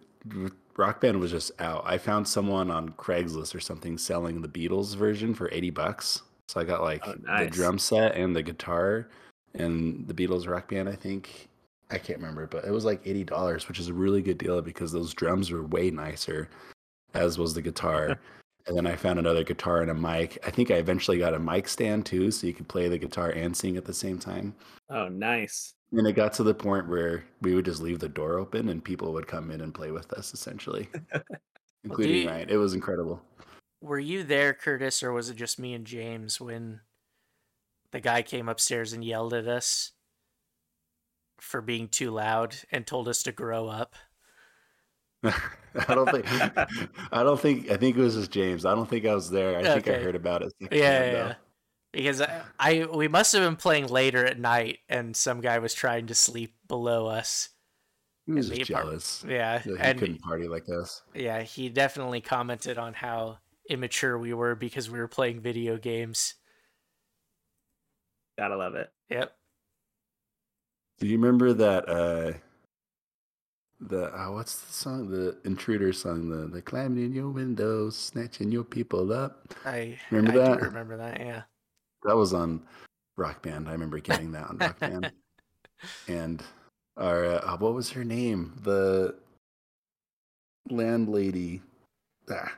Rock 0.77 1.01
Band 1.01 1.19
was 1.19 1.31
just 1.31 1.53
out. 1.61 1.83
I 1.87 1.99
found 1.99 2.27
someone 2.29 2.71
on 2.71 2.91
Craigslist 2.91 3.55
or 3.55 3.61
something 3.61 3.97
selling 3.97 4.43
the 4.43 4.49
Beatles 4.49 4.95
version 4.97 5.35
for 5.35 5.51
eighty 5.53 5.71
bucks. 5.71 6.23
So 6.49 6.61
I 6.61 6.65
got 6.65 6.83
like 6.83 7.03
Oh, 7.07 7.15
the 7.39 7.51
drum 7.51 7.79
set 7.79 8.15
and 8.15 8.35
the 8.35 8.43
guitar 8.43 9.09
and 9.55 10.07
the 10.07 10.15
Beatles 10.15 10.49
Rock 10.49 10.69
Band. 10.69 10.89
I 10.89 10.95
think 10.95 11.49
I 11.91 11.99
can't 11.99 12.19
remember, 12.21 12.47
but 12.47 12.65
it 12.65 12.71
was 12.71 12.85
like 12.85 13.01
eighty 13.05 13.25
dollars, 13.25 13.69
which 13.69 13.81
is 13.81 13.89
a 13.89 13.95
really 13.95 14.23
good 14.23 14.39
deal 14.39 14.61
because 14.63 14.93
those 14.93 15.15
drums 15.15 15.51
were 15.51 15.65
way 15.65 15.91
nicer, 15.91 16.49
as 17.15 17.39
was 17.39 17.55
the 17.55 17.63
guitar. 17.63 18.19
And 18.67 18.77
then 18.77 18.87
I 18.87 18.97
found 18.97 19.19
another 19.19 19.45
guitar 19.45 19.83
and 19.83 19.91
a 19.91 19.95
mic. 19.95 20.39
I 20.45 20.51
think 20.51 20.71
I 20.71 20.75
eventually 20.75 21.19
got 21.19 21.35
a 21.35 21.39
mic 21.39 21.69
stand 21.69 22.05
too, 22.05 22.31
so 22.33 22.47
you 22.47 22.53
could 22.53 22.69
play 22.69 22.89
the 22.89 22.99
guitar 22.99 23.31
and 23.31 23.57
sing 23.57 23.77
at 23.77 23.85
the 23.85 23.95
same 23.95 24.19
time. 24.19 24.55
Oh, 24.91 25.09
nice. 25.09 25.75
And 25.93 26.05
it 26.07 26.15
got 26.15 26.33
to 26.35 26.43
the 26.43 26.55
point 26.55 26.89
where 26.89 27.25
we 27.43 27.55
would 27.55 27.65
just 27.65 27.81
leave 27.81 28.01
the 28.01 28.09
door 28.09 28.39
open 28.39 28.69
and 28.69 28.83
people 28.83 29.13
would 29.13 29.29
come 29.29 29.53
in 29.53 29.61
and 29.61 29.73
play 29.73 29.93
with 29.93 30.13
us, 30.15 30.35
essentially, 30.35 30.89
including 31.85 32.23
you- 32.23 32.29
Ryan. 32.29 32.49
It 32.51 32.57
was 32.57 32.75
incredible. 32.75 33.23
Were 33.81 34.01
you 34.01 34.25
there, 34.25 34.53
Curtis, 34.53 35.03
or 35.03 35.13
was 35.13 35.31
it 35.31 35.37
just 35.37 35.61
me 35.61 35.73
and 35.75 35.87
James 35.87 36.41
when 36.41 36.81
the 37.93 38.01
guy 38.01 38.23
came 38.23 38.49
upstairs 38.49 38.93
and 38.93 39.05
yelled 39.05 39.33
at 39.33 39.47
us 39.47 39.93
for 41.39 41.61
being 41.61 41.87
too 41.87 42.11
loud 42.11 42.57
and 42.73 42.85
told 42.85 43.07
us 43.07 43.23
to 43.23 43.33
grow 43.33 43.69
up? 43.69 43.95
I 45.89 45.95
don't 45.95 46.11
think. 46.11 46.27
I 47.13 47.23
don't 47.23 47.41
think. 47.41 47.71
I 47.71 47.77
think 47.77 47.97
it 47.97 48.01
was 48.01 48.15
just 48.15 48.31
James. 48.31 48.65
I 48.65 48.75
don't 48.75 48.89
think 48.89 49.07
I 49.07 49.15
was 49.15 49.31
there. 49.31 49.59
I 49.59 49.63
think 49.63 49.89
I 49.89 49.99
heard 49.99 50.15
about 50.15 50.43
it. 50.43 50.53
Yeah, 50.61 50.69
yeah, 50.71 51.13
yeah. 51.13 51.35
Because 51.93 52.21
I, 52.21 52.43
I 52.59 52.87
we 52.93 53.09
must 53.09 53.33
have 53.33 53.43
been 53.43 53.57
playing 53.57 53.87
later 53.87 54.25
at 54.25 54.39
night, 54.39 54.79
and 54.89 55.17
some 55.17 55.41
guy 55.41 55.59
was 55.59 55.75
trying 55.75 56.07
to 56.07 56.15
sleep 56.15 56.55
below 56.69 57.07
us. 57.07 57.51
He 58.27 58.33
was 58.33 58.49
just 58.49 58.69
me 58.69 58.75
par- 58.75 58.83
jealous. 58.85 59.25
Yeah, 59.27 59.59
that 59.59 59.65
he 59.65 59.77
and 59.79 59.99
couldn't 59.99 60.21
party 60.23 60.49
like 60.49 60.69
us. 60.69 61.03
yeah, 61.15 61.43
he 61.43 61.69
definitely 61.69 62.21
commented 62.21 62.77
on 62.77 62.95
how 62.95 63.39
immature 63.71 64.19
we 64.19 64.33
were 64.35 64.55
because 64.55 64.91
we 64.91 64.99
were 64.99 65.09
playing 65.09 65.41
video 65.41 65.77
games. 65.77 66.35
Gotta 68.39 68.57
love 68.57 68.75
it. 68.75 68.91
Yep. 69.11 69.33
Do 70.99 71.07
you 71.07 71.19
remember 71.19 71.53
that? 71.55 71.89
uh 71.89 72.33
The 73.81 74.07
uh, 74.19 74.31
what's 74.33 74.57
the 74.61 74.73
song? 74.73 75.11
The 75.11 75.37
intruder 75.45 75.93
song. 75.93 76.29
The 76.31 76.47
the 76.47 76.63
climbing 76.63 77.05
in 77.05 77.13
your 77.13 77.29
windows, 77.31 77.97
snatching 77.97 78.51
your 78.51 78.65
people 78.65 79.13
up. 79.13 79.53
I 79.65 79.99
Remember 80.11 80.41
I 80.43 80.45
that? 80.49 80.63
Remember 80.63 80.97
that? 80.97 81.21
Yeah. 81.21 81.43
That 82.05 82.17
was 82.17 82.33
on 82.33 82.63
Rock 83.17 83.43
Band. 83.43 83.69
I 83.69 83.73
remember 83.73 83.99
getting 84.01 84.33
that 84.33 84.49
on 84.49 84.59
Rock 84.59 84.79
Band. 84.81 85.13
And 86.09 86.43
our 86.97 87.27
uh, 87.27 87.57
what 87.59 87.75
was 87.75 87.91
her 87.91 88.03
name? 88.03 88.59
The 88.63 89.15
landlady. 90.71 91.61
Ah, 92.31 92.53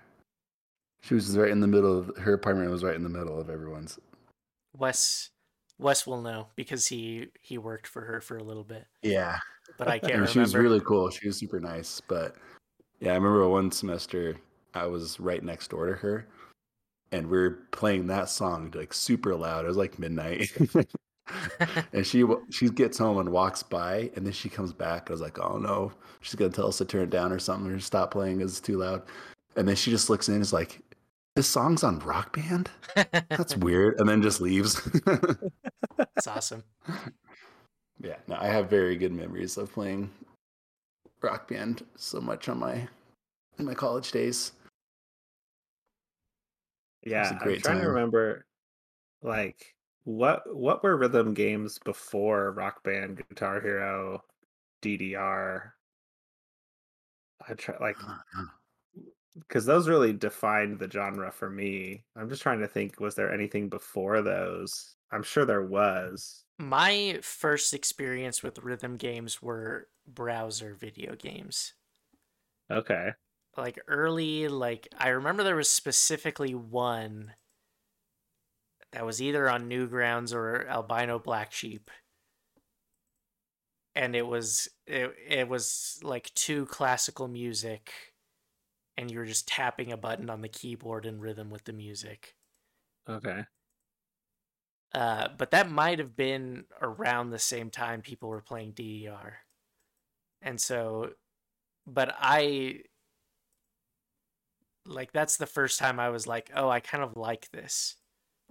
She 1.03 1.14
was 1.14 1.37
right 1.37 1.51
in 1.51 1.59
the 1.61 1.66
middle 1.66 1.99
of 1.99 2.16
her 2.19 2.33
apartment 2.35 2.71
was 2.71 2.85
right 2.85 2.95
in 2.95 3.03
the 3.03 3.09
middle 3.09 3.41
of 3.41 3.51
everyone's. 3.51 3.99
Wes 4.77 5.31
Wes 5.79 6.07
will 6.07 6.23
know 6.23 6.47
because 6.55 6.87
he 6.87 7.29
he 7.43 7.59
worked 7.59 7.89
for 7.89 8.03
her 8.03 8.21
for 8.21 8.37
a 8.37 8.43
little 8.45 8.64
bit, 8.64 8.87
Yeah. 9.03 9.39
But 9.77 9.89
I 9.89 9.99
can't 9.99 10.05
And 10.05 10.12
remember. 10.21 10.33
she 10.33 10.39
was 10.41 10.55
really 10.55 10.81
cool. 10.81 11.11
She 11.11 11.27
was 11.27 11.37
super 11.37 11.61
nice. 11.61 12.01
But 12.01 12.37
yeah, 13.01 13.12
I 13.12 13.14
remember 13.14 13.49
one 13.49 13.71
semester 13.71 14.37
I 14.75 14.87
was 14.87 15.19
right 15.21 15.43
next 15.43 15.69
door 15.71 15.87
to 15.87 15.95
her 15.95 16.27
and 17.12 17.27
we 17.29 17.39
are 17.39 17.51
playing 17.73 18.07
that 18.09 18.29
song 18.29 18.73
like 18.75 18.93
super 18.93 19.35
loud. 19.35 19.64
It 19.64 19.69
was 19.69 19.77
like 19.77 19.99
midnight. 19.99 20.51
and 21.93 22.07
she 22.07 22.25
she 22.51 22.69
gets 22.71 22.99
home 22.99 23.19
and 23.19 23.31
walks 23.31 23.62
by 23.62 24.11
and 24.16 24.25
then 24.25 24.33
she 24.33 24.49
comes 24.49 24.73
back. 24.73 25.09
I 25.11 25.12
was 25.12 25.21
like, 25.21 25.39
oh 25.39 25.59
no, 25.59 25.93
she's 26.21 26.35
gonna 26.35 26.51
tell 26.51 26.69
us 26.69 26.79
to 26.79 26.85
turn 26.85 27.03
it 27.03 27.11
down 27.11 27.33
or 27.33 27.39
something 27.39 27.71
or 27.71 27.79
stop 27.81 28.11
playing 28.11 28.41
'cause 28.41 28.51
it's 28.53 28.61
too 28.61 28.79
loud. 28.79 29.03
And 29.57 29.66
then 29.69 29.77
she 29.77 29.91
just 29.91 30.09
looks 30.11 30.29
in 30.29 30.35
and 30.35 30.43
is 30.43 30.53
like, 30.53 30.81
this 31.35 31.47
song's 31.49 31.83
on 31.85 31.99
rock 32.01 32.35
band? 32.37 32.71
That's 33.29 33.57
weird. 33.59 33.99
And 34.01 34.09
then 34.09 34.23
just 34.23 34.41
leaves. 34.41 34.81
It's 36.16 36.27
awesome. 36.29 36.62
Yeah, 38.01 38.16
no, 38.26 38.36
I 38.38 38.46
have 38.46 38.70
very 38.70 38.96
good 38.96 39.12
memories 39.12 39.57
of 39.57 39.72
playing 39.72 40.11
rock 41.20 41.49
band 41.49 41.84
so 41.96 42.20
much 42.20 42.49
on 42.49 42.59
my 42.59 42.86
in 43.59 43.64
my 43.64 43.74
college 43.74 44.12
days. 44.12 44.53
Yeah, 47.05 47.38
I'm 47.40 47.61
trying 47.61 47.80
to 47.80 47.88
remember, 47.88 48.44
like 49.22 49.74
what 50.05 50.42
what 50.55 50.82
were 50.82 50.96
rhythm 50.96 51.34
games 51.34 51.78
before 51.78 52.53
Rock 52.53 52.82
Band, 52.82 53.22
Guitar 53.28 53.61
Hero, 53.61 54.22
DDR? 54.82 55.72
I 57.49 57.55
try 57.55 57.76
like 57.80 57.96
because 59.34 59.64
those 59.64 59.88
really 59.88 60.12
defined 60.12 60.78
the 60.78 60.90
genre 60.90 61.30
for 61.30 61.51
me. 61.51 62.05
I'm 62.16 62.28
just 62.28 62.42
trying 62.42 62.61
to 62.61 62.66
think, 62.66 63.01
was 63.01 63.14
there 63.14 63.32
anything 63.32 63.68
before 63.68 64.22
those? 64.22 64.96
I'm 65.12 65.22
sure 65.22 65.44
there 65.44 65.66
was. 65.66 66.44
My 66.59 67.20
first 67.22 67.72
experience 67.72 68.42
with 68.42 68.59
rhythm 68.59 68.96
games 68.96 69.40
were 69.40 69.88
browser 70.06 70.74
video 70.74 71.14
games. 71.14 71.74
Okay. 72.70 73.12
Like 73.56 73.80
early, 73.86 74.48
like 74.48 74.88
I 74.98 75.09
remember 75.09 75.44
there 75.44 75.56
was 75.56 75.70
specifically 75.70 76.54
one 76.54 77.34
that 78.92 79.06
was 79.06 79.22
either 79.22 79.48
on 79.48 79.68
Newgrounds 79.68 80.34
or 80.34 80.66
Albino 80.68 81.18
Black 81.18 81.52
Sheep. 81.52 81.90
And 83.94 84.16
it 84.16 84.26
was 84.26 84.68
it, 84.86 85.14
it 85.28 85.48
was 85.48 86.00
like 86.02 86.32
two 86.34 86.66
classical 86.66 87.28
music 87.28 87.92
and 88.96 89.11
you 89.11 89.18
were 89.18 89.26
just 89.26 89.46
tapping 89.46 89.92
a 89.92 89.96
button 89.96 90.28
on 90.28 90.40
the 90.40 90.48
keyboard 90.48 91.06
in 91.06 91.20
rhythm 91.20 91.50
with 91.50 91.64
the 91.64 91.72
music. 91.72 92.34
Okay. 93.09 93.44
Uh, 94.95 95.28
but 95.36 95.51
that 95.51 95.70
might 95.70 95.99
have 95.99 96.16
been 96.16 96.64
around 96.80 97.30
the 97.30 97.39
same 97.39 97.70
time 97.70 98.01
people 98.01 98.28
were 98.28 98.41
playing 98.41 98.72
DDR. 98.72 99.32
And 100.41 100.61
so, 100.61 101.11
but 101.86 102.14
I, 102.18 102.82
like, 104.86 105.12
that's 105.12 105.36
the 105.36 105.47
first 105.47 105.78
time 105.78 106.01
I 106.01 106.09
was 106.09 106.26
like, 106.26 106.51
oh, 106.55 106.68
I 106.70 106.80
kind 106.80 107.05
of 107.05 107.16
like 107.16 107.51
this, 107.51 107.97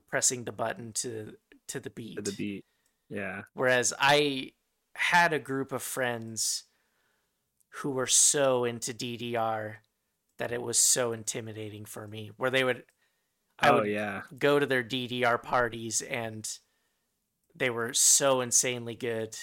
pressing 0.10 0.44
the 0.44 0.52
button 0.52 0.94
to 0.94 1.34
to 1.70 1.80
the 1.80 1.90
beat. 1.90 2.18
To 2.18 2.22
the 2.22 2.36
beat. 2.38 2.66
Yeah. 3.10 3.44
Whereas 3.54 3.94
I 4.00 4.52
had 4.96 5.34
a 5.34 5.40
group 5.40 5.72
of 5.72 5.82
friends 5.82 6.64
who 7.70 7.92
were 7.92 8.08
so 8.08 8.64
into 8.64 8.94
DDR 8.94 9.76
that 10.40 10.52
it 10.52 10.62
was 10.62 10.80
so 10.80 11.14
intimidating 11.14 11.86
for 11.86 12.08
me, 12.08 12.32
where 12.38 12.50
they 12.50 12.64
would, 12.64 12.84
I 13.60 13.70
oh 13.70 13.76
would 13.78 13.90
yeah. 13.90 14.22
go 14.38 14.60
to 14.60 14.66
their 14.66 14.84
DDR 14.84 15.42
parties 15.42 16.02
and 16.02 16.48
they 17.56 17.70
were 17.70 17.94
so 17.94 18.42
insanely 18.42 18.96
good. 18.96 19.36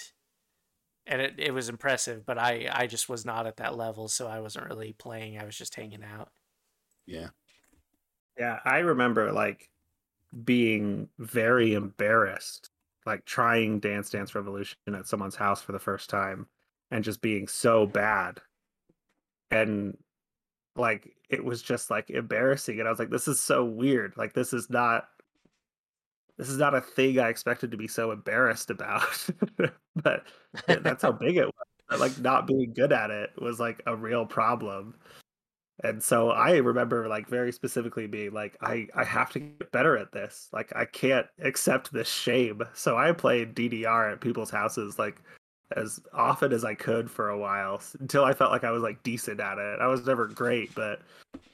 And 1.07 1.21
it, 1.21 1.35
it 1.37 1.53
was 1.53 1.69
impressive, 1.69 2.25
but 2.25 2.37
I, 2.37 2.69
I 2.71 2.87
just 2.87 3.09
was 3.09 3.25
not 3.25 3.45
at 3.45 3.57
that 3.57 3.77
level, 3.77 4.07
so 4.07 4.27
I 4.27 4.39
wasn't 4.39 4.69
really 4.69 4.93
playing. 4.93 5.37
I 5.37 5.45
was 5.45 5.57
just 5.57 5.75
hanging 5.75 6.03
out. 6.03 6.29
Yeah. 7.05 7.27
Yeah, 8.39 8.59
I 8.65 8.79
remember 8.79 9.31
like 9.31 9.69
being 10.43 11.09
very 11.19 11.73
embarrassed, 11.73 12.71
like 13.05 13.23
trying 13.25 13.79
Dance 13.79 14.09
Dance 14.09 14.33
Revolution 14.33 14.77
at 14.93 15.07
someone's 15.07 15.35
house 15.35 15.61
for 15.61 15.71
the 15.73 15.79
first 15.79 16.09
time 16.09 16.47
and 16.91 17.03
just 17.03 17.21
being 17.21 17.47
so 17.47 17.85
bad. 17.85 18.41
And 19.51 19.97
like 20.75 21.15
it 21.29 21.43
was 21.43 21.61
just 21.61 21.89
like 21.89 22.09
embarrassing 22.09 22.79
and 22.79 22.87
I 22.87 22.91
was 22.91 22.99
like 22.99 23.09
this 23.09 23.27
is 23.27 23.39
so 23.39 23.63
weird. 23.63 24.13
Like 24.17 24.33
this 24.33 24.53
is 24.53 24.69
not 24.69 25.07
this 26.37 26.49
is 26.49 26.57
not 26.57 26.75
a 26.75 26.81
thing 26.81 27.19
I 27.19 27.29
expected 27.29 27.71
to 27.71 27.77
be 27.77 27.87
so 27.87 28.11
embarrassed 28.11 28.69
about. 28.69 29.27
but 29.95 30.23
that's 30.67 31.01
how 31.01 31.11
big 31.11 31.37
it 31.37 31.45
was. 31.45 31.99
Like 31.99 32.19
not 32.19 32.47
being 32.47 32.73
good 32.73 32.91
at 32.91 33.11
it 33.11 33.31
was 33.39 33.59
like 33.59 33.81
a 33.85 33.95
real 33.95 34.25
problem. 34.25 34.95
And 35.83 36.01
so 36.01 36.29
I 36.29 36.57
remember 36.57 37.07
like 37.07 37.27
very 37.27 37.51
specifically 37.51 38.07
being 38.07 38.33
like, 38.33 38.57
I, 38.61 38.87
I 38.95 39.03
have 39.03 39.31
to 39.31 39.39
get 39.39 39.71
better 39.71 39.97
at 39.97 40.11
this. 40.11 40.49
Like 40.51 40.71
I 40.75 40.85
can't 40.85 41.27
accept 41.41 41.91
this 41.91 42.09
shame. 42.09 42.61
So 42.73 42.97
I 42.97 43.11
played 43.11 43.55
DDR 43.55 44.13
at 44.13 44.21
people's 44.21 44.49
houses 44.49 44.97
like 44.97 45.21
as 45.75 45.99
often 46.13 46.53
as 46.53 46.63
I 46.63 46.75
could 46.75 47.09
for 47.09 47.29
a 47.29 47.37
while 47.37 47.81
until 47.99 48.23
I 48.23 48.33
felt 48.33 48.51
like 48.51 48.63
I 48.63 48.71
was 48.71 48.83
like 48.83 49.01
decent 49.03 49.39
at 49.39 49.57
it. 49.57 49.79
I 49.81 49.87
was 49.87 50.05
never 50.05 50.27
great, 50.27 50.73
but 50.75 51.01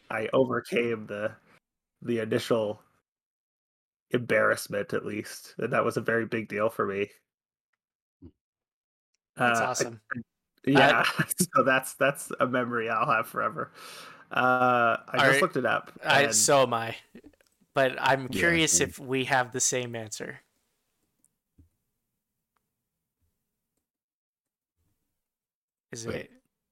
I 0.10 0.28
overcame 0.34 1.06
the 1.08 1.32
the 2.02 2.20
initial 2.20 2.82
embarrassment 4.12 4.94
at 4.94 5.06
least. 5.06 5.56
And 5.60 5.72
that 5.72 5.86
was 5.86 5.98
a 5.98 6.02
very 6.02 6.26
big 6.26 6.50
deal 6.50 6.70
for 6.70 6.86
me. 6.86 7.10
That's 9.38 9.60
Uh, 9.60 9.64
I- 9.64 9.68
awesome. 9.68 10.02
yeah, 10.66 11.04
so 11.56 11.64
that's 11.64 11.94
that's 11.94 12.32
a 12.40 12.48
memory 12.48 12.90
I'll 12.90 13.10
have 13.10 13.28
forever. 13.28 13.72
Uh, 14.32 14.98
I 15.08 15.14
just 15.14 15.24
Alright, 15.26 15.42
looked 15.42 15.58
it 15.58 15.66
up. 15.66 15.92
I, 16.06 16.32
so 16.32 16.64
am 16.64 16.74
I. 16.74 16.96
But 17.74 17.96
I'm 18.00 18.28
curious 18.28 18.78
same. 18.78 18.90
if 18.90 19.00
we 19.00 19.26
have 19.26 19.52
the 19.52 19.60
same 19.60 19.96
answer. 19.96 20.40
Is 25.92 26.08
Wait. 26.08 26.30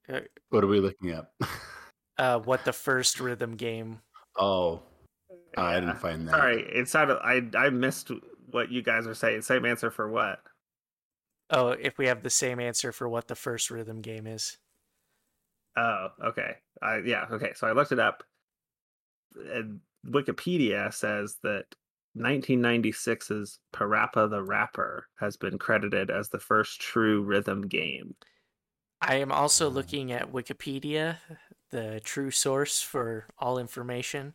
it 0.08 0.16
uh, 0.16 0.20
What 0.50 0.64
are 0.64 0.68
we 0.68 0.80
looking 0.80 1.12
at? 1.12 1.32
uh, 2.18 2.40
what 2.40 2.66
the 2.66 2.74
first 2.74 3.20
rhythm 3.20 3.56
game? 3.56 4.00
oh, 4.38 4.82
I 5.58 5.80
didn't 5.80 5.98
find 5.98 6.28
that. 6.28 6.32
Sorry, 6.32 6.62
it 6.62 6.88
sounded 6.88 7.18
I 7.18 7.42
I 7.58 7.70
missed 7.70 8.12
what 8.52 8.72
you 8.72 8.82
guys 8.82 9.08
are 9.08 9.16
saying. 9.16 9.42
Same 9.42 9.66
answer 9.66 9.92
for 9.92 10.10
what? 10.10 10.40
Oh, 11.50 11.70
if 11.70 11.98
we 11.98 12.08
have 12.08 12.24
the 12.24 12.30
same 12.30 12.60
answer 12.60 12.92
for 12.92 13.10
what 13.10 13.28
the 13.28 13.36
first 13.36 13.72
rhythm 13.72 14.02
game 14.02 14.28
is. 14.28 14.58
Oh, 15.76 16.10
okay. 16.24 16.56
I 16.82 17.00
yeah, 17.06 17.26
okay. 17.32 17.52
So 17.56 17.68
I 17.68 17.72
looked 17.72 17.92
it 17.92 18.00
up. 18.00 18.24
And 19.54 19.80
Wikipedia 20.08 20.94
says 20.94 21.38
that 21.44 21.66
1996's 22.18 23.60
Parappa 23.74 24.30
the 24.30 24.44
Rapper 24.44 25.08
has 25.20 25.38
been 25.38 25.58
credited 25.58 26.10
as 26.10 26.30
the 26.30 26.40
first 26.40 26.82
true 26.82 27.24
rhythm 27.24 27.68
game. 27.68 28.16
I 29.02 29.16
am 29.16 29.32
also 29.32 29.70
looking 29.70 30.12
at 30.12 30.32
Wikipedia, 30.32 31.18
the 31.70 32.02
true 32.04 32.32
source 32.32 32.82
for 32.82 33.28
all 33.38 33.58
information. 33.58 34.34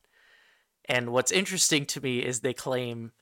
And 0.86 1.10
what's 1.12 1.32
interesting 1.32 1.86
to 1.86 2.00
me 2.00 2.20
is 2.24 2.40
they 2.40 2.54
claim 2.54 3.12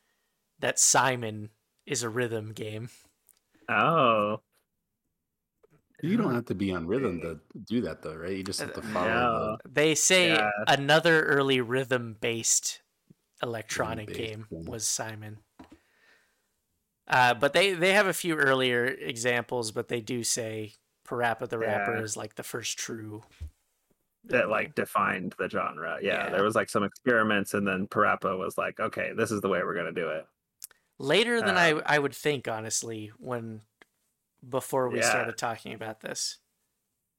that 0.58 0.78
Simon 0.78 1.50
is 1.86 2.02
a 2.02 2.08
rhythm 2.08 2.52
game. 2.52 2.90
Oh, 3.68 4.40
You 6.02 6.16
don't 6.16 6.34
have 6.34 6.46
to 6.46 6.54
be 6.54 6.72
on 6.72 6.86
rhythm 6.86 7.20
to 7.20 7.40
do 7.64 7.80
that, 7.82 8.02
though, 8.02 8.16
right? 8.16 8.36
You 8.36 8.42
just 8.42 8.60
have 8.60 8.72
to 8.74 8.82
follow 8.82 9.06
no. 9.08 9.58
They 9.68 9.94
say 9.94 10.28
Yeah. 10.28 10.50
another 10.66 11.22
early 11.26 11.60
rhythm 11.60 12.14
based 12.14 12.82
electronic 13.42 14.08
Rhythm-based 14.08 14.30
game 14.38 14.46
game. 14.50 14.64
was 14.66 14.86
Simon. 14.86 15.38
Uh, 17.06 17.34
but 17.34 17.52
they, 17.52 17.72
they 17.72 17.92
have 17.92 18.06
a 18.06 18.12
few 18.12 18.36
earlier 18.36 18.86
examples, 18.86 19.70
but 19.72 19.88
they 19.88 20.00
do 20.00 20.24
say 20.24 20.74
Parappa 21.12 21.48
the 21.48 21.58
Rapper 21.58 21.96
Yeah. 21.96 22.02
is 22.02 22.16
like 22.16 22.34
the 22.34 22.42
first 22.42 22.78
true. 22.78 23.22
that 24.26 24.48
like 24.48 24.74
defined 24.76 25.34
the 25.36 25.48
genre. 25.50 25.98
Yeah, 26.00 26.24
Yeah. 26.26 26.30
there 26.30 26.44
was 26.44 26.54
like 26.54 26.70
some 26.70 26.84
experiments, 26.84 27.54
and 27.54 27.66
then 27.66 27.88
Parappa 27.88 28.38
was 28.38 28.56
like, 28.56 28.78
okay, 28.78 29.12
this 29.12 29.32
is 29.32 29.40
the 29.40 29.48
way 29.48 29.62
we're 29.64 29.74
gonna 29.74 29.92
do 29.92 30.08
it. 30.08 30.26
later 30.98 31.40
than 31.40 31.56
uh, 31.56 31.82
I 31.86 31.96
I 31.96 31.98
would 31.98 32.14
think, 32.14 32.46
honestly, 32.46 33.10
when 33.18 33.62
before 34.48 34.88
we 34.88 34.98
Yeah. 35.00 35.10
started 35.10 35.36
talking 35.36 35.74
about 35.74 36.00
this. 36.00 36.38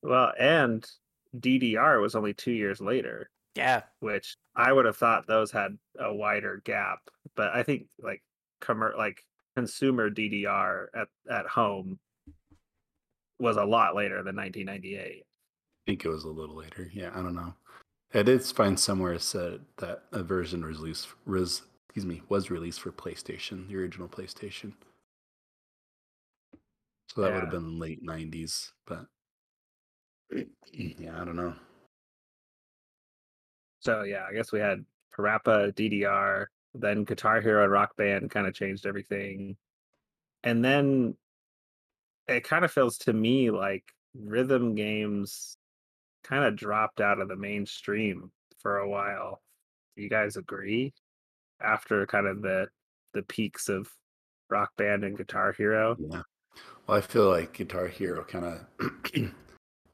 Well, 0.02 0.32
and 0.40 0.90
DDR 1.38 2.00
was 2.02 2.16
only 2.16 2.34
two 2.34 2.52
years 2.54 2.80
later, 2.80 3.30
Yeah, 3.56 3.84
which 4.00 4.38
I 4.56 4.72
would 4.72 4.86
have 4.86 4.96
thought 4.98 5.28
those 5.28 5.52
had 5.52 5.78
a 6.00 6.14
wider 6.14 6.62
gap. 6.64 7.10
But 7.36 7.54
I 7.54 7.64
think 7.64 7.90
like 8.00 8.24
commer- 8.62 8.96
like 8.98 9.26
consumer 9.58 10.10
DDR 10.10 10.88
at 10.94 11.10
at 11.30 11.48
home 11.48 12.00
was 13.44 13.58
a 13.58 13.64
lot 13.64 13.96
later 13.96 14.24
than 14.24 14.36
1998. 14.36 15.22
I 15.22 15.22
think 15.86 16.06
it 16.06 16.10
was 16.10 16.24
a 16.24 16.30
little 16.30 16.56
later. 16.56 16.90
Yeah, 16.94 17.12
I 17.14 17.22
don't 17.22 17.36
know. 17.36 17.54
I 18.14 18.24
did 18.24 18.44
find 18.44 18.80
somewhere 18.80 19.20
said 19.20 19.62
that 19.78 20.04
a 20.12 20.24
version 20.24 20.66
was 20.66 20.78
released, 20.78 21.08
was, 21.26 21.64
excuse 21.90 22.06
me, 22.06 22.22
was 22.30 22.50
released 22.50 22.80
for 22.80 22.92
PlayStation, 22.92 23.68
the 23.68 23.76
original 23.76 24.08
PlayStation. 24.08 24.74
So 27.10 27.22
that 27.22 27.34
would 27.34 27.42
have 27.42 27.52
been 27.52 27.80
late 27.80 28.04
'90s, 28.04 28.70
but 28.88 29.06
yeah, 30.72 31.22
I 31.22 31.26
don't 31.26 31.36
know. 31.36 31.54
So 33.82 34.04
yeah, 34.04 34.24
I 34.28 34.34
guess 34.34 34.52
we 34.52 34.60
had 34.60 34.86
Parappa, 35.16 35.74
DDR, 35.74 36.46
then 36.74 37.04
Guitar 37.04 37.42
Hero 37.42 37.64
and 37.64 37.72
Rock 37.72 37.96
Band 37.98 38.32
kind 38.32 38.48
of 38.48 38.54
changed 38.54 38.86
everything. 38.86 39.58
And 40.44 40.64
then 40.64 41.16
it 42.28 42.44
kind 42.44 42.64
of 42.64 42.72
feels 42.72 42.98
to 43.00 43.14
me 43.14 43.52
like 43.52 43.84
rhythm 44.16 44.76
games 44.76 45.58
kind 46.24 46.46
of 46.46 46.56
dropped 46.56 47.02
out 47.02 47.20
of 47.20 47.28
the 47.28 47.36
mainstream 47.36 48.32
for 48.60 48.80
a 48.80 48.90
while. 48.90 49.42
Do 49.96 50.04
you 50.04 50.10
guys 50.10 50.38
agree? 50.38 50.94
After 51.62 52.06
kind 52.06 52.28
of 52.28 52.42
the 52.42 52.68
the 53.14 53.24
peaks 53.24 53.70
of 53.70 53.88
Rock 54.50 54.72
Band 54.78 55.04
and 55.04 55.18
Guitar 55.18 55.54
Hero. 55.54 55.96
Yeah. 56.00 56.22
Well, 56.88 56.98
I 56.98 57.02
feel 57.02 57.30
like 57.30 57.54
Guitar 57.54 57.88
Hero 57.88 58.24
kind 58.24 58.46
of 58.46 59.12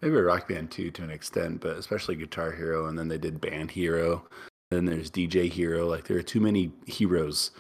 maybe 0.02 0.16
Rock 0.16 0.48
Band 0.48 0.72
too 0.72 0.92
to 0.92 1.04
an 1.04 1.12
extent, 1.12 1.62
but 1.62 1.78
especially 1.78 2.16
Guitar 2.16 2.52
Hero, 2.52 2.88
and 2.88 2.98
then 2.98 3.08
they 3.08 3.18
did 3.18 3.42
Band 3.42 3.72
Hero. 3.72 4.28
Then 4.72 4.86
there's 4.86 5.12
DJ 5.12 5.50
Hero. 5.50 5.88
Like 5.88 6.06
there 6.06 6.18
are 6.18 6.24
too 6.24 6.40
many 6.40 6.72
heroes, 6.86 7.52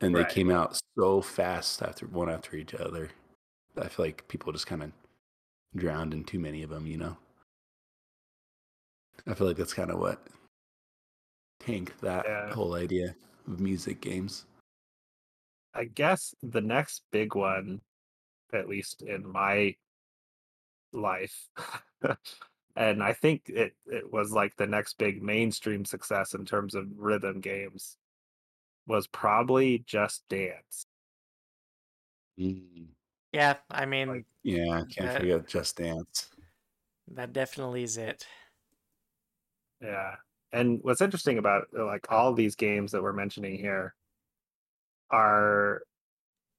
and 0.00 0.14
they 0.14 0.24
came 0.24 0.50
out 0.50 0.78
so 0.98 1.20
fast 1.20 1.82
after 1.82 2.06
one 2.06 2.30
after 2.30 2.56
each 2.56 2.74
other. 2.74 3.10
I 3.78 3.88
feel 3.88 4.06
like 4.06 4.26
people 4.28 4.52
just 4.52 4.66
kind 4.66 4.82
of 4.82 4.92
drowned 5.76 6.14
in 6.14 6.24
too 6.24 6.38
many 6.38 6.62
of 6.62 6.70
them. 6.70 6.86
You 6.86 6.98
know. 6.98 7.16
I 9.26 9.34
feel 9.34 9.46
like 9.46 9.56
that's 9.56 9.74
kind 9.74 9.90
of 9.90 9.98
what 9.98 10.26
tanked 11.60 12.00
that 12.00 12.24
Yeah. 12.26 12.52
whole 12.54 12.74
idea 12.74 13.14
of 13.46 13.60
music 13.60 14.00
games. 14.00 14.46
I 15.74 15.84
guess 15.84 16.34
the 16.42 16.60
next 16.60 17.02
big 17.10 17.34
one, 17.34 17.82
at 18.52 18.68
least 18.68 19.02
in 19.02 19.30
my 19.30 19.76
life, 20.92 21.48
and 22.76 23.02
I 23.02 23.12
think 23.12 23.48
it 23.48 23.76
it 23.86 24.10
was 24.10 24.32
like 24.32 24.56
the 24.56 24.66
next 24.66 24.98
big 24.98 25.22
mainstream 25.22 25.84
success 25.84 26.34
in 26.34 26.44
terms 26.46 26.74
of 26.74 26.86
rhythm 26.96 27.40
games, 27.40 27.96
was 28.86 29.06
probably 29.06 29.80
Just 29.80 30.26
Dance. 30.28 30.86
Mm. 32.38 32.88
Yeah, 33.32 33.56
I 33.70 33.86
mean 33.86 34.08
Like- 34.08 34.26
Yeah, 34.42 34.82
can't 34.90 35.08
That- 35.08 35.20
forget 35.20 35.46
Just 35.46 35.76
Dance. 35.76 36.30
that 37.08 37.32
definitely 37.32 37.82
is 37.82 37.96
it. 37.96 38.26
Yeah. 39.80 40.16
And 40.52 40.82
what's 40.82 41.00
interesting 41.02 41.38
about 41.38 41.68
like 41.72 42.10
all 42.10 42.32
these 42.32 42.56
games 42.56 42.92
that 42.92 43.02
we're 43.02 43.12
mentioning 43.12 43.58
here 43.58 43.94
are 45.10 45.82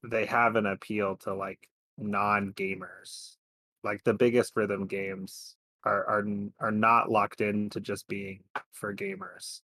they 0.04 0.26
have 0.26 0.56
an 0.56 0.66
appeal 0.68 1.18
to 1.18 1.34
like 1.34 1.68
non-gamers. 1.98 3.38
Like 3.84 4.04
the 4.04 4.14
biggest 4.14 4.56
rhythm 4.56 4.88
games 4.88 5.56
are 5.84 6.06
are 6.06 6.26
are 6.60 6.72
not 6.72 7.10
locked 7.10 7.42
into 7.42 7.80
just 7.80 8.08
being 8.08 8.44
for 8.72 8.94
gamers. 8.94 9.62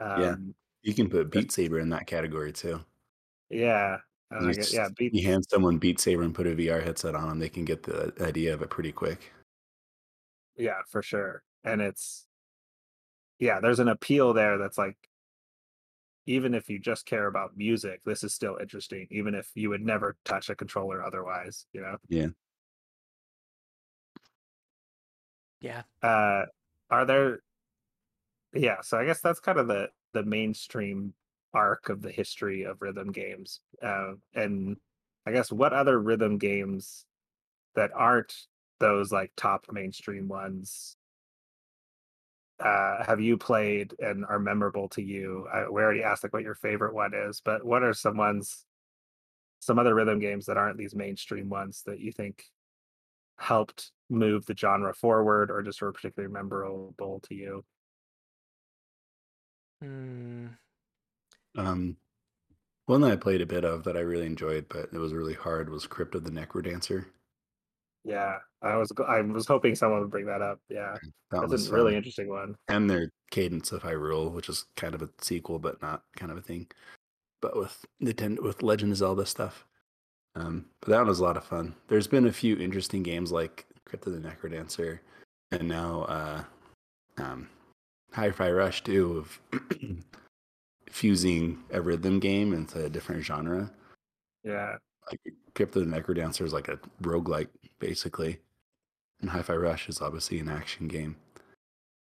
Yeah. 0.00 0.30
Um, 0.32 0.54
You 0.82 0.94
can 0.94 1.08
put 1.10 1.30
Beat 1.30 1.50
Saber 1.50 1.78
in 1.80 1.88
that 1.90 2.06
category 2.06 2.52
too. 2.52 2.84
yeah. 3.50 3.98
And 4.30 4.46
I 4.48 4.52
You 4.52 4.64
yeah, 4.70 4.88
beat, 4.96 5.16
you 5.20 5.26
hand 5.26 5.44
someone 5.50 5.78
Beat 5.78 6.00
Saber 6.00 6.22
and 6.22 6.34
put 6.34 6.46
a 6.46 6.54
VR 6.54 6.80
headset 6.80 7.14
on 7.14 7.28
them, 7.28 7.38
they 7.38 7.48
can 7.48 7.64
get 7.64 7.84
the 7.84 8.12
idea 8.20 8.52
of 8.54 8.62
it 8.62 8.70
pretty 8.70 8.92
quick. 8.92 9.32
yeah, 10.56 10.82
for 10.88 11.02
sure. 11.02 11.42
And 11.64 11.80
it's 11.80 12.26
yeah, 13.38 13.60
there's 13.60 13.78
an 13.80 13.88
appeal 13.88 14.32
there 14.32 14.58
that's 14.58 14.78
like 14.78 14.96
even 16.26 16.54
if 16.54 16.68
you 16.68 16.78
just 16.78 17.06
care 17.06 17.26
about 17.26 17.56
music, 17.56 18.02
this 18.04 18.22
is 18.22 18.34
still 18.34 18.56
interesting, 18.60 19.06
even 19.10 19.34
if 19.34 19.50
you 19.54 19.70
would 19.70 19.80
never 19.84 20.16
touch 20.24 20.50
a 20.50 20.54
controller 20.56 21.02
otherwise, 21.02 21.66
you 21.72 21.80
know. 21.80 21.96
Yeah. 22.08 22.28
Yeah. 25.60 25.82
Uh 26.02 26.46
are 26.90 27.04
there 27.04 27.40
yeah, 28.54 28.80
so 28.80 28.98
I 28.98 29.04
guess 29.04 29.20
that's 29.20 29.40
kind 29.40 29.58
of 29.58 29.68
the 29.68 29.90
the 30.12 30.24
mainstream 30.24 31.14
arc 31.54 31.88
of 31.88 32.02
the 32.02 32.10
history 32.10 32.64
of 32.64 32.82
rhythm 32.82 33.12
games. 33.12 33.60
Uh 33.82 34.14
and 34.34 34.76
I 35.26 35.32
guess 35.32 35.52
what 35.52 35.72
other 35.72 35.98
rhythm 36.00 36.38
games 36.38 37.06
that 37.74 37.92
aren't 37.94 38.34
those 38.80 39.12
like 39.12 39.32
top 39.36 39.66
mainstream 39.72 40.28
ones 40.28 40.96
uh 42.60 43.04
have 43.04 43.20
you 43.20 43.38
played 43.38 43.94
and 44.00 44.24
are 44.26 44.38
memorable 44.38 44.88
to 44.90 45.02
you? 45.02 45.46
I, 45.52 45.68
we 45.68 45.80
already 45.82 46.02
asked 46.02 46.24
like 46.24 46.32
what 46.32 46.42
your 46.42 46.56
favorite 46.56 46.94
one 46.94 47.14
is, 47.14 47.40
but 47.40 47.64
what 47.64 47.82
are 47.82 47.94
some 47.94 48.16
ones 48.16 48.64
some 49.60 49.78
other 49.78 49.94
rhythm 49.94 50.18
games 50.18 50.46
that 50.46 50.56
aren't 50.56 50.78
these 50.78 50.94
mainstream 50.94 51.48
ones 51.48 51.82
that 51.86 52.00
you 52.00 52.12
think 52.12 52.44
helped 53.38 53.92
move 54.10 54.46
the 54.46 54.56
genre 54.56 54.94
forward 54.94 55.50
or 55.50 55.62
just 55.62 55.80
were 55.82 55.92
particularly 55.92 56.32
memorable 56.32 57.20
to 57.24 57.34
you? 57.34 57.64
Hmm. 59.80 60.48
Um, 61.56 61.96
one 62.86 63.00
that 63.02 63.12
I 63.12 63.16
played 63.16 63.40
a 63.40 63.46
bit 63.46 63.64
of 63.64 63.84
that 63.84 63.96
I 63.96 64.00
really 64.00 64.26
enjoyed, 64.26 64.66
but 64.68 64.88
it 64.92 64.98
was 64.98 65.12
really 65.12 65.34
hard 65.34 65.68
was 65.70 65.86
Crypt 65.86 66.14
of 66.14 66.24
the 66.24 66.30
Necrodancer. 66.30 67.06
Yeah, 68.04 68.38
I 68.62 68.76
was 68.76 68.90
I 69.06 69.20
was 69.20 69.46
hoping 69.46 69.74
someone 69.74 70.00
would 70.00 70.10
bring 70.10 70.26
that 70.26 70.40
up. 70.40 70.60
Yeah, 70.70 70.96
That 71.30 71.40
that's 71.42 71.52
was 71.52 71.68
a 71.68 71.72
really 71.74 71.90
fun. 71.92 71.96
interesting 71.98 72.28
one. 72.28 72.54
and 72.68 72.88
their 72.88 73.10
Cadence 73.30 73.72
of 73.72 73.82
Hyrule, 73.82 74.32
which 74.32 74.48
is 74.48 74.64
kind 74.76 74.94
of 74.94 75.02
a 75.02 75.10
sequel, 75.20 75.58
but 75.58 75.82
not 75.82 76.04
kind 76.16 76.32
of 76.32 76.38
a 76.38 76.42
thing. 76.42 76.68
But 77.42 77.56
with 77.56 77.84
Nintendo, 78.02 78.40
with 78.42 78.62
Legend 78.62 78.92
of 78.92 78.98
Zelda 78.98 79.26
stuff. 79.26 79.66
Um, 80.34 80.66
but 80.80 80.90
that 80.90 80.98
one 80.98 81.08
was 81.08 81.20
a 81.20 81.24
lot 81.24 81.36
of 81.36 81.44
fun. 81.44 81.74
There's 81.88 82.06
been 82.06 82.26
a 82.26 82.32
few 82.32 82.56
interesting 82.56 83.02
games 83.02 83.30
like 83.32 83.66
Crypt 83.84 84.06
of 84.06 84.12
the 84.14 84.20
Necrodancer, 84.26 85.00
and 85.52 85.68
now 85.68 86.02
uh, 86.02 86.44
um, 87.18 87.48
Hi-Fi 88.12 88.50
Rush 88.50 88.82
too, 88.84 89.18
of 89.18 89.40
fusing 90.90 91.62
a 91.72 91.80
rhythm 91.80 92.18
game 92.20 92.52
into 92.52 92.84
a 92.84 92.90
different 92.90 93.24
genre. 93.24 93.70
Yeah, 94.44 94.76
Like 95.10 95.20
Crypt 95.54 95.76
of 95.76 95.88
the 95.88 95.96
Necrodancer 96.00 96.42
is 96.44 96.52
like 96.52 96.68
a 96.68 96.78
roguelike, 97.02 97.48
basically, 97.78 98.38
and 99.20 99.30
Hi-Fi 99.30 99.54
Rush 99.56 99.88
is 99.88 100.00
obviously 100.00 100.38
an 100.38 100.48
action 100.48 100.88
game. 100.88 101.16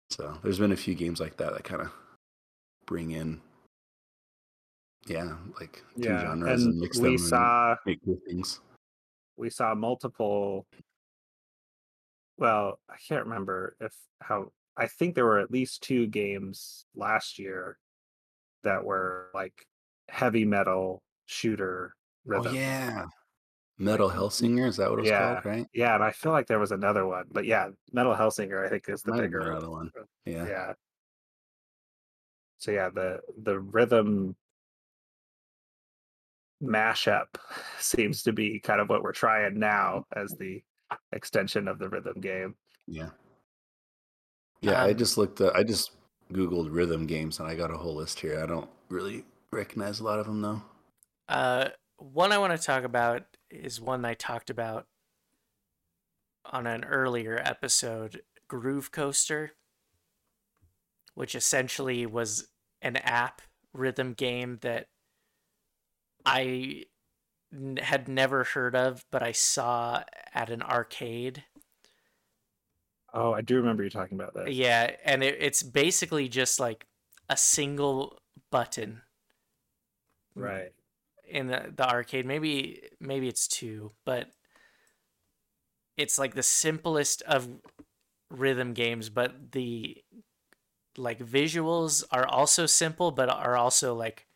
So 0.09 0.37
there's 0.43 0.59
been 0.59 0.71
a 0.71 0.77
few 0.77 0.95
games 0.95 1.19
like 1.19 1.37
that 1.37 1.53
that 1.53 1.63
kind 1.63 1.81
of 1.81 1.91
bring 2.85 3.11
in, 3.11 3.41
yeah, 5.07 5.35
like 5.59 5.83
two 6.01 6.09
yeah, 6.09 6.21
genres 6.21 6.63
and, 6.63 6.73
and 6.73 6.81
mix 6.81 6.97
them 6.97 7.15
we 7.15 7.17
and 7.31 7.77
make 7.85 7.99
cool 8.05 8.19
things. 8.27 8.59
we 9.37 9.49
saw 9.49 9.75
multiple. 9.75 10.65
Well, 12.37 12.79
I 12.89 12.95
can't 13.07 13.25
remember 13.25 13.75
if 13.81 13.93
how 14.21 14.51
I 14.77 14.87
think 14.87 15.13
there 15.13 15.25
were 15.25 15.39
at 15.39 15.51
least 15.51 15.83
two 15.83 16.07
games 16.07 16.85
last 16.95 17.37
year 17.37 17.77
that 18.63 18.83
were 18.83 19.29
like 19.33 19.53
heavy 20.09 20.45
metal 20.45 21.01
shooter 21.25 21.93
rhythm. 22.25 22.47
Oh 22.47 22.53
yeah, 22.53 23.05
Metal 23.77 24.09
Hellsinger 24.09 24.67
is 24.67 24.77
that 24.77 24.89
what 24.89 24.99
it's 24.99 25.09
Yeah. 25.09 25.41
called, 25.41 25.45
right? 25.45 25.67
Yeah, 25.73 25.95
and 25.95 26.03
I 26.03 26.11
feel 26.11 26.31
like 26.31 26.47
there 26.47 26.59
was 26.59 26.71
another 26.71 27.05
one, 27.05 27.25
but 27.31 27.45
yeah, 27.45 27.69
Metal 27.93 28.15
Hellsinger 28.15 28.65
I 28.65 28.69
think 28.69 28.89
is 28.89 29.01
the 29.03 29.11
Might 29.11 29.21
bigger 29.21 29.39
another 29.41 29.69
one. 29.69 29.91
Yeah. 30.25 30.45
yeah. 30.47 30.73
So 32.57 32.71
yeah, 32.71 32.89
the 32.89 33.21
the 33.41 33.59
rhythm 33.59 34.35
mashup 36.61 37.27
seems 37.79 38.23
to 38.23 38.33
be 38.33 38.59
kind 38.59 38.81
of 38.81 38.89
what 38.89 39.01
we're 39.01 39.13
trying 39.13 39.57
now 39.57 40.05
as 40.15 40.35
the 40.35 40.61
extension 41.13 41.67
of 41.67 41.79
the 41.79 41.87
rhythm 41.89 42.19
game. 42.19 42.55
Yeah. 42.87 43.11
Yeah, 44.61 44.83
I 44.83 44.91
Um, 44.91 44.97
just 44.97 45.17
looked. 45.17 45.39
Uh, 45.39 45.51
I 45.55 45.63
just 45.63 45.91
googled 46.31 46.69
rhythm 46.71 47.05
games, 47.05 47.39
and 47.39 47.47
I 47.47 47.55
got 47.55 47.71
a 47.71 47.77
whole 47.77 47.95
list 47.95 48.19
here. 48.19 48.41
I 48.41 48.45
don't 48.45 48.69
really 48.89 49.25
recognize 49.51 49.99
a 49.99 50.03
lot 50.03 50.19
of 50.19 50.25
them 50.25 50.41
though. 50.41 50.61
Uh, 51.27 51.69
one 51.97 52.31
I 52.31 52.37
want 52.37 52.59
to 52.59 52.65
talk 52.65 52.83
about 52.83 53.23
is 53.49 53.81
one 53.81 54.05
I 54.05 54.13
talked 54.13 54.49
about 54.49 54.87
on 56.45 56.65
an 56.65 56.83
earlier 56.83 57.41
episode, 57.43 58.21
Groove 58.47 58.91
Coaster, 58.91 59.51
which 61.13 61.35
essentially 61.35 62.05
was 62.05 62.47
an 62.81 62.95
app 62.97 63.41
rhythm 63.73 64.13
game 64.13 64.59
that 64.61 64.87
I 66.25 66.85
n- 67.53 67.77
had 67.81 68.07
never 68.07 68.43
heard 68.43 68.75
of, 68.75 69.05
but 69.11 69.21
I 69.21 69.31
saw 69.31 70.03
at 70.33 70.49
an 70.49 70.61
arcade. 70.61 71.43
Oh, 73.13 73.33
I 73.33 73.41
do 73.41 73.57
remember 73.57 73.83
you 73.83 73.89
talking 73.89 74.19
about 74.19 74.33
that. 74.35 74.51
Yeah, 74.51 74.95
and 75.03 75.23
it, 75.23 75.37
it's 75.39 75.63
basically 75.63 76.27
just 76.29 76.59
like 76.59 76.87
a 77.29 77.37
single 77.37 78.19
button 78.51 79.01
Right. 80.35 80.73
in 81.27 81.47
the, 81.47 81.71
the 81.75 81.87
arcade. 81.87 82.25
Maybe 82.25 82.89
maybe 82.99 83.27
it's 83.27 83.47
two, 83.47 83.91
but 84.05 84.31
it's 85.97 86.17
like 86.17 86.33
the 86.33 86.43
simplest 86.43 87.21
of 87.23 87.49
rhythm 88.31 88.73
games, 88.73 89.09
but 89.09 89.51
the 89.51 90.03
like 90.97 91.19
visuals 91.19 92.03
are 92.11 92.27
also 92.27 92.65
simple, 92.65 93.11
but 93.11 93.29
are 93.29 93.57
also 93.57 93.95
like 93.95 94.27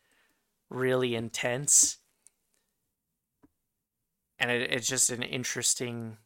really 0.70 1.14
intense. 1.14 1.98
And 4.38 4.50
it, 4.50 4.72
it's 4.72 4.86
just 4.88 5.10
an 5.10 5.22
interesting 5.22 6.18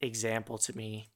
example 0.00 0.58
to 0.58 0.76
me 0.76 1.09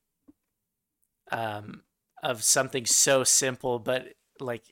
um, 1.32 1.82
of 2.22 2.42
something 2.42 2.86
so 2.86 3.24
simple, 3.24 3.78
but 3.78 4.08
like 4.40 4.62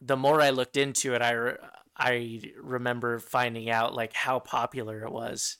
the 0.00 0.16
more 0.16 0.40
I 0.40 0.50
looked 0.50 0.76
into 0.76 1.14
it, 1.14 1.22
I 1.22 1.32
re- 1.32 1.56
I 1.96 2.42
remember 2.60 3.18
finding 3.18 3.70
out 3.70 3.94
like 3.94 4.12
how 4.14 4.38
popular 4.38 5.02
it 5.04 5.12
was. 5.12 5.58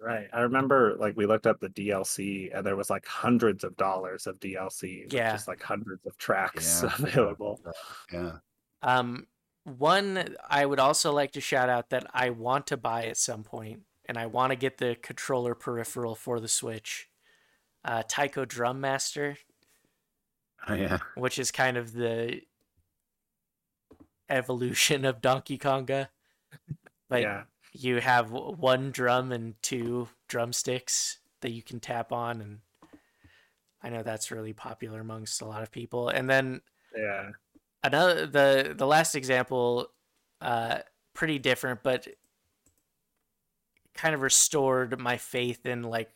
Right. 0.00 0.28
I 0.32 0.40
remember 0.42 0.96
like 0.98 1.16
we 1.16 1.26
looked 1.26 1.46
up 1.46 1.60
the 1.60 1.68
DLC 1.68 2.56
and 2.56 2.64
there 2.64 2.76
was 2.76 2.90
like 2.90 3.06
hundreds 3.06 3.64
of 3.64 3.76
dollars 3.76 4.26
of 4.26 4.38
DLC. 4.40 5.12
Yeah. 5.12 5.32
Just 5.32 5.48
like 5.48 5.62
hundreds 5.62 6.06
of 6.06 6.16
tracks 6.18 6.82
Yeah. 6.82 6.92
available. 6.98 7.60
Yeah. 8.12 8.32
Um, 8.82 9.26
one 9.64 10.36
I 10.48 10.64
would 10.64 10.78
also 10.80 11.12
like 11.12 11.32
to 11.32 11.40
shout 11.40 11.68
out 11.68 11.90
that 11.90 12.06
I 12.14 12.30
want 12.30 12.68
to 12.68 12.76
buy 12.76 13.06
at 13.06 13.16
some 13.16 13.42
point, 13.42 13.80
and 14.06 14.16
I 14.16 14.26
want 14.26 14.50
to 14.50 14.56
get 14.56 14.78
the 14.78 14.96
controller 15.02 15.54
peripheral 15.54 16.14
for 16.14 16.40
the 16.40 16.48
Switch. 16.48 17.07
Uh, 17.84 18.02
Taiko 18.06 18.44
Drum 18.44 18.80
Master, 18.80 19.36
Oh, 20.66 20.74
yeah. 20.74 20.98
which 21.14 21.38
is 21.38 21.50
kind 21.50 21.76
of 21.76 21.92
the 21.92 22.42
evolution 24.28 25.04
of 25.04 25.20
Donkey 25.20 25.58
Konga. 25.58 26.08
Like 27.08 27.22
yeah. 27.22 27.44
you 27.72 28.00
have 28.00 28.30
one 28.30 28.90
drum 28.90 29.32
and 29.32 29.54
two 29.62 30.08
drumsticks 30.28 31.18
that 31.40 31.52
you 31.52 31.62
can 31.62 31.80
tap 31.80 32.12
on, 32.12 32.40
and 32.42 32.58
I 33.82 33.88
know 33.90 34.02
that's 34.02 34.30
really 34.30 34.52
popular 34.52 35.00
amongst 35.00 35.40
a 35.40 35.46
lot 35.46 35.62
of 35.62 35.70
people. 35.70 36.08
And 36.10 36.28
then 36.28 36.60
Yeah. 36.94 37.30
another 37.82 38.26
the 38.26 38.74
the 38.76 38.86
last 38.86 39.14
example 39.14 39.92
uh 40.40 40.80
pretty 41.14 41.38
different 41.38 41.82
but 41.82 42.06
kind 43.94 44.14
of 44.14 44.20
restored 44.20 44.98
my 45.00 45.16
faith 45.16 45.64
in 45.66 45.82
like 45.82 46.10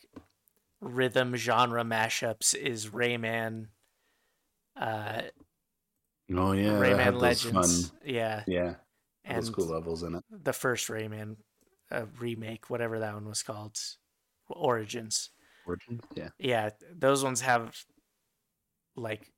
rhythm 0.83 1.35
genre 1.37 1.85
mashups 1.85 2.55
is 2.55 2.89
Rayman 2.89 3.69
uh 4.79 5.23
Oh 6.35 6.53
yeah. 6.53 6.71
Rayman 6.73 7.21
Legends 7.21 7.89
Fun, 7.91 7.99
yeah 8.05 8.43
yeah. 8.47 8.75
and 9.25 9.53
cool 9.55 9.67
levels 9.67 10.03
in 10.03 10.17
it. 10.17 10.25
the 10.31 10.53
first 10.53 10.89
Rayman 10.89 11.37
uh, 11.91 12.07
remake 12.19 12.69
whatever 12.69 12.99
that 12.99 13.15
one 13.15 13.29
was 13.29 13.43
called 13.43 13.79
Origins 14.49 15.31
Origins. 15.67 16.03
Yeah. 16.17 16.31
yeah 16.39 16.71
those 16.93 17.23
ones 17.23 17.43
have 17.43 17.77
like 18.97 19.31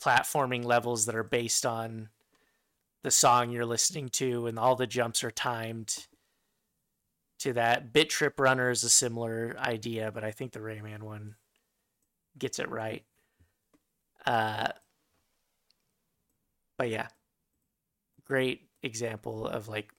platforming 0.00 0.64
levels 0.64 1.06
that 1.06 1.16
are 1.16 1.24
based 1.24 1.66
on 1.66 2.08
the 3.02 3.10
song 3.10 3.50
you're 3.50 3.66
listening 3.66 4.08
to 4.10 4.46
and 4.46 4.58
all 4.58 4.76
the 4.76 4.86
jumps 4.86 5.24
are 5.24 5.30
timed 5.30 6.06
to 7.38 7.52
that 7.52 7.92
bit 7.92 8.10
trip 8.10 8.38
runner 8.40 8.70
is 8.70 8.84
a 8.84 8.90
similar 8.90 9.56
idea 9.58 10.10
but 10.12 10.24
i 10.24 10.30
think 10.30 10.52
the 10.52 10.60
rayman 10.60 11.02
one 11.02 11.36
gets 12.38 12.58
it 12.58 12.68
right 12.68 13.04
uh 14.26 14.68
but 16.76 16.88
yeah 16.88 17.08
great 18.24 18.68
example 18.82 19.46
of 19.46 19.68
like 19.68 19.92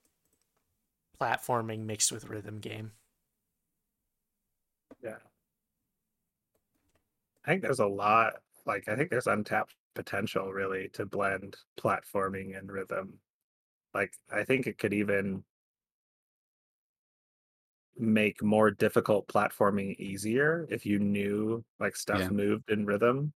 platforming 1.20 1.84
mixed 1.84 2.10
with 2.10 2.28
rhythm 2.28 2.58
game 2.58 2.92
Yeah. 5.02 5.18
I 7.44 7.50
think 7.50 7.62
there's 7.62 7.80
a 7.80 7.86
lot 7.86 8.34
like 8.66 8.88
I 8.88 8.96
think 8.96 9.10
there's 9.10 9.26
untapped 9.26 9.74
potential 9.94 10.52
really 10.52 10.88
to 10.90 11.06
blend 11.06 11.56
platforming 11.78 12.56
and 12.58 12.70
rhythm. 12.70 13.20
Like 13.94 14.14
I 14.30 14.44
think 14.44 14.66
it 14.66 14.78
could 14.78 14.94
even 14.94 15.44
make 17.96 18.42
more 18.42 18.70
difficult 18.70 19.26
platforming 19.28 19.96
easier 19.98 20.66
if 20.70 20.86
you 20.86 20.98
knew 20.98 21.64
like 21.78 21.96
stuff 21.96 22.20
Yeah. 22.20 22.28
moved 22.30 22.70
in 22.70 22.86
rhythm. 22.86 23.32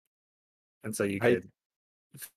And 0.84 0.95
so 0.95 1.03
you 1.03 1.19
I- 1.22 1.36
could 1.36 1.52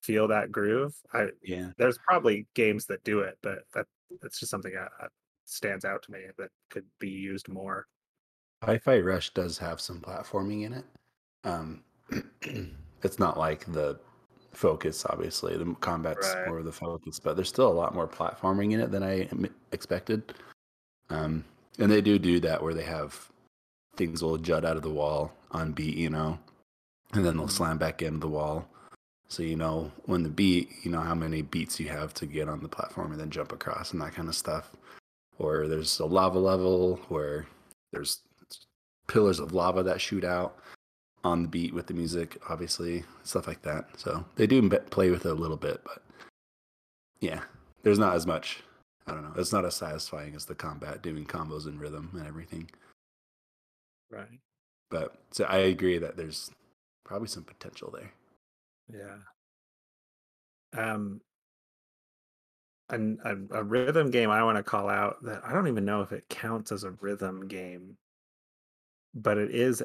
feel 0.02 0.28
that 0.28 0.52
groove. 0.52 0.94
I 1.12 1.30
Yeah. 1.42 1.72
there's 1.76 1.98
probably 1.98 2.46
games 2.54 2.86
that 2.86 3.02
do 3.04 3.20
it, 3.20 3.38
but 3.42 3.64
that 3.74 3.86
that's 4.20 4.38
just 4.38 4.50
something 4.50 4.72
that 4.74 4.92
that 5.00 5.10
stands 5.46 5.84
out 5.84 6.02
to 6.04 6.12
me 6.12 6.26
that 6.38 6.50
could 6.70 6.86
be 6.98 7.10
used 7.10 7.48
more. 7.48 7.86
Hi-Fi 8.62 9.00
Rush 9.00 9.34
does 9.34 9.58
have 9.58 9.80
some 9.80 10.00
platforming 10.00 10.62
in 10.62 10.72
it. 10.72 10.84
Um, 11.42 11.84
it's 13.02 13.18
not 13.18 13.36
like 13.36 13.66
the 13.66 14.00
focus, 14.52 15.04
obviously. 15.06 15.56
The 15.58 15.74
combat's 15.80 16.32
Right. 16.34 16.48
more 16.48 16.62
the 16.62 16.72
focus, 16.72 17.18
but 17.20 17.34
there's 17.34 17.48
still 17.48 17.68
a 17.68 17.74
lot 17.74 17.94
more 17.94 18.08
platforming 18.08 18.72
in 18.72 18.80
it 18.80 18.90
than 18.90 19.02
I 19.02 19.28
expected. 19.72 20.32
Um, 21.10 21.44
and 21.78 21.90
they 21.90 22.00
do 22.00 22.18
do 22.18 22.40
that 22.40 22.62
where 22.62 22.74
they 22.74 22.84
have 22.84 23.30
things 23.96 24.22
will 24.22 24.38
jut 24.38 24.64
out 24.64 24.76
of 24.76 24.82
the 24.82 24.90
wall 24.90 25.32
on 25.50 25.72
beat, 25.72 25.96
you 25.96 26.10
know, 26.10 26.38
and 27.12 27.24
then 27.24 27.36
they'll 27.36 27.48
slam 27.48 27.78
back 27.78 28.02
into 28.02 28.20
the 28.20 28.28
wall. 28.28 28.66
So 29.28 29.42
you 29.42 29.56
know 29.56 29.90
when 30.04 30.22
the 30.22 30.28
beat, 30.28 30.70
you 30.82 30.90
know 30.90 31.00
how 31.00 31.14
many 31.14 31.42
beats 31.42 31.80
you 31.80 31.88
have 31.88 32.14
to 32.14 32.26
get 32.26 32.48
on 32.48 32.60
the 32.60 32.68
platform 32.68 33.12
and 33.12 33.20
then 33.20 33.30
jump 33.30 33.52
across 33.52 33.92
and 33.92 34.00
that 34.02 34.14
kind 34.14 34.28
of 34.28 34.34
stuff. 34.34 34.70
Or 35.38 35.66
there's 35.66 35.98
a 35.98 36.06
lava 36.06 36.38
level 36.38 37.00
where 37.08 37.46
there's 37.92 38.20
pillars 39.06 39.40
of 39.40 39.52
lava 39.52 39.82
that 39.82 40.00
shoot 40.00 40.24
out 40.24 40.58
on 41.24 41.42
the 41.42 41.48
beat 41.48 41.74
with 41.74 41.86
the 41.86 41.94
music, 41.94 42.36
obviously, 42.48 43.02
stuff 43.24 43.46
like 43.46 43.62
that. 43.62 43.88
So 43.96 44.24
they 44.36 44.46
do 44.46 44.68
play 44.68 45.10
with 45.10 45.26
it 45.26 45.30
a 45.30 45.34
little 45.34 45.56
bit, 45.56 45.80
but 45.84 46.02
yeah, 47.20 47.40
there's 47.82 47.98
not 47.98 48.14
as 48.14 48.26
much. 48.26 48.62
I 49.06 49.12
don't 49.12 49.22
know. 49.22 49.34
It's 49.36 49.52
not 49.52 49.64
as 49.64 49.76
satisfying 49.76 50.34
as 50.34 50.46
the 50.46 50.54
combat 50.54 51.02
doing 51.02 51.26
combos 51.26 51.66
and 51.66 51.78
rhythm 51.78 52.10
and 52.14 52.26
everything. 52.26 52.70
Right. 54.10 54.40
But 54.90 55.16
so 55.30 55.44
I 55.44 55.58
agree 55.58 55.98
that 55.98 56.16
there's 56.16 56.50
probably 57.04 57.28
some 57.28 57.44
potential 57.44 57.92
there. 57.92 58.12
Yeah. 58.92 59.18
Um, 60.76 61.20
and 62.90 63.18
a, 63.24 63.58
a 63.58 63.62
rhythm 63.62 64.10
game 64.10 64.30
I 64.30 64.42
want 64.42 64.56
to 64.56 64.62
call 64.62 64.88
out 64.88 65.22
that 65.24 65.42
I 65.44 65.52
don't 65.52 65.68
even 65.68 65.84
know 65.84 66.02
if 66.02 66.12
it 66.12 66.28
counts 66.28 66.72
as 66.72 66.84
a 66.84 66.90
rhythm 66.90 67.48
game, 67.48 67.96
but 69.14 69.38
it 69.38 69.50
is 69.50 69.82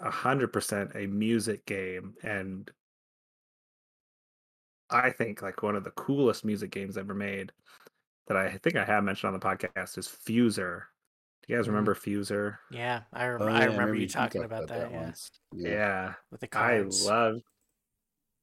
a 0.00 0.10
hundred 0.10 0.52
percent 0.52 0.92
a 0.94 1.06
music 1.06 1.64
game, 1.66 2.14
and 2.22 2.70
I 4.90 5.10
think 5.10 5.40
like 5.42 5.62
one 5.62 5.76
of 5.76 5.84
the 5.84 5.90
coolest 5.92 6.44
music 6.44 6.70
games 6.70 6.98
ever 6.98 7.14
made 7.14 7.52
that 8.28 8.36
I 8.36 8.56
think 8.58 8.76
I 8.76 8.84
have 8.84 9.04
mentioned 9.04 9.32
on 9.34 9.38
the 9.38 9.44
podcast 9.44 9.98
is 9.98 10.08
Fuser. 10.08 10.82
Do 11.46 11.52
you 11.52 11.56
guys 11.58 11.64
Mhm. 11.66 11.70
remember 11.70 11.94
Fuser? 11.94 12.58
yeah 12.70 13.02
i, 13.12 13.26
rem- 13.26 13.42
Oh, 13.42 13.46
I 13.48 13.60
yeah, 13.60 13.64
remember 13.66 13.94
you 13.96 14.08
talking 14.08 14.44
about 14.44 14.68
that, 14.68 14.90
yeah 14.90 15.02
once. 15.02 15.30
Yeah. 15.52 16.14
with 16.30 16.40
the 16.40 16.48
cards. 16.48 17.06
I 17.06 17.10
love. 17.14 17.40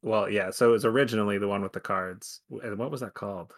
Well, 0.02 0.30
yeah. 0.30 0.52
So 0.52 0.70
it 0.70 0.72
was 0.74 0.86
originally 0.86 1.38
the 1.40 1.48
one 1.48 1.62
with 1.62 1.74
the 1.74 1.80
cards, 1.82 2.42
and 2.50 2.78
what 2.78 2.92
was 2.92 3.02
that 3.02 3.14
called? 3.14 3.54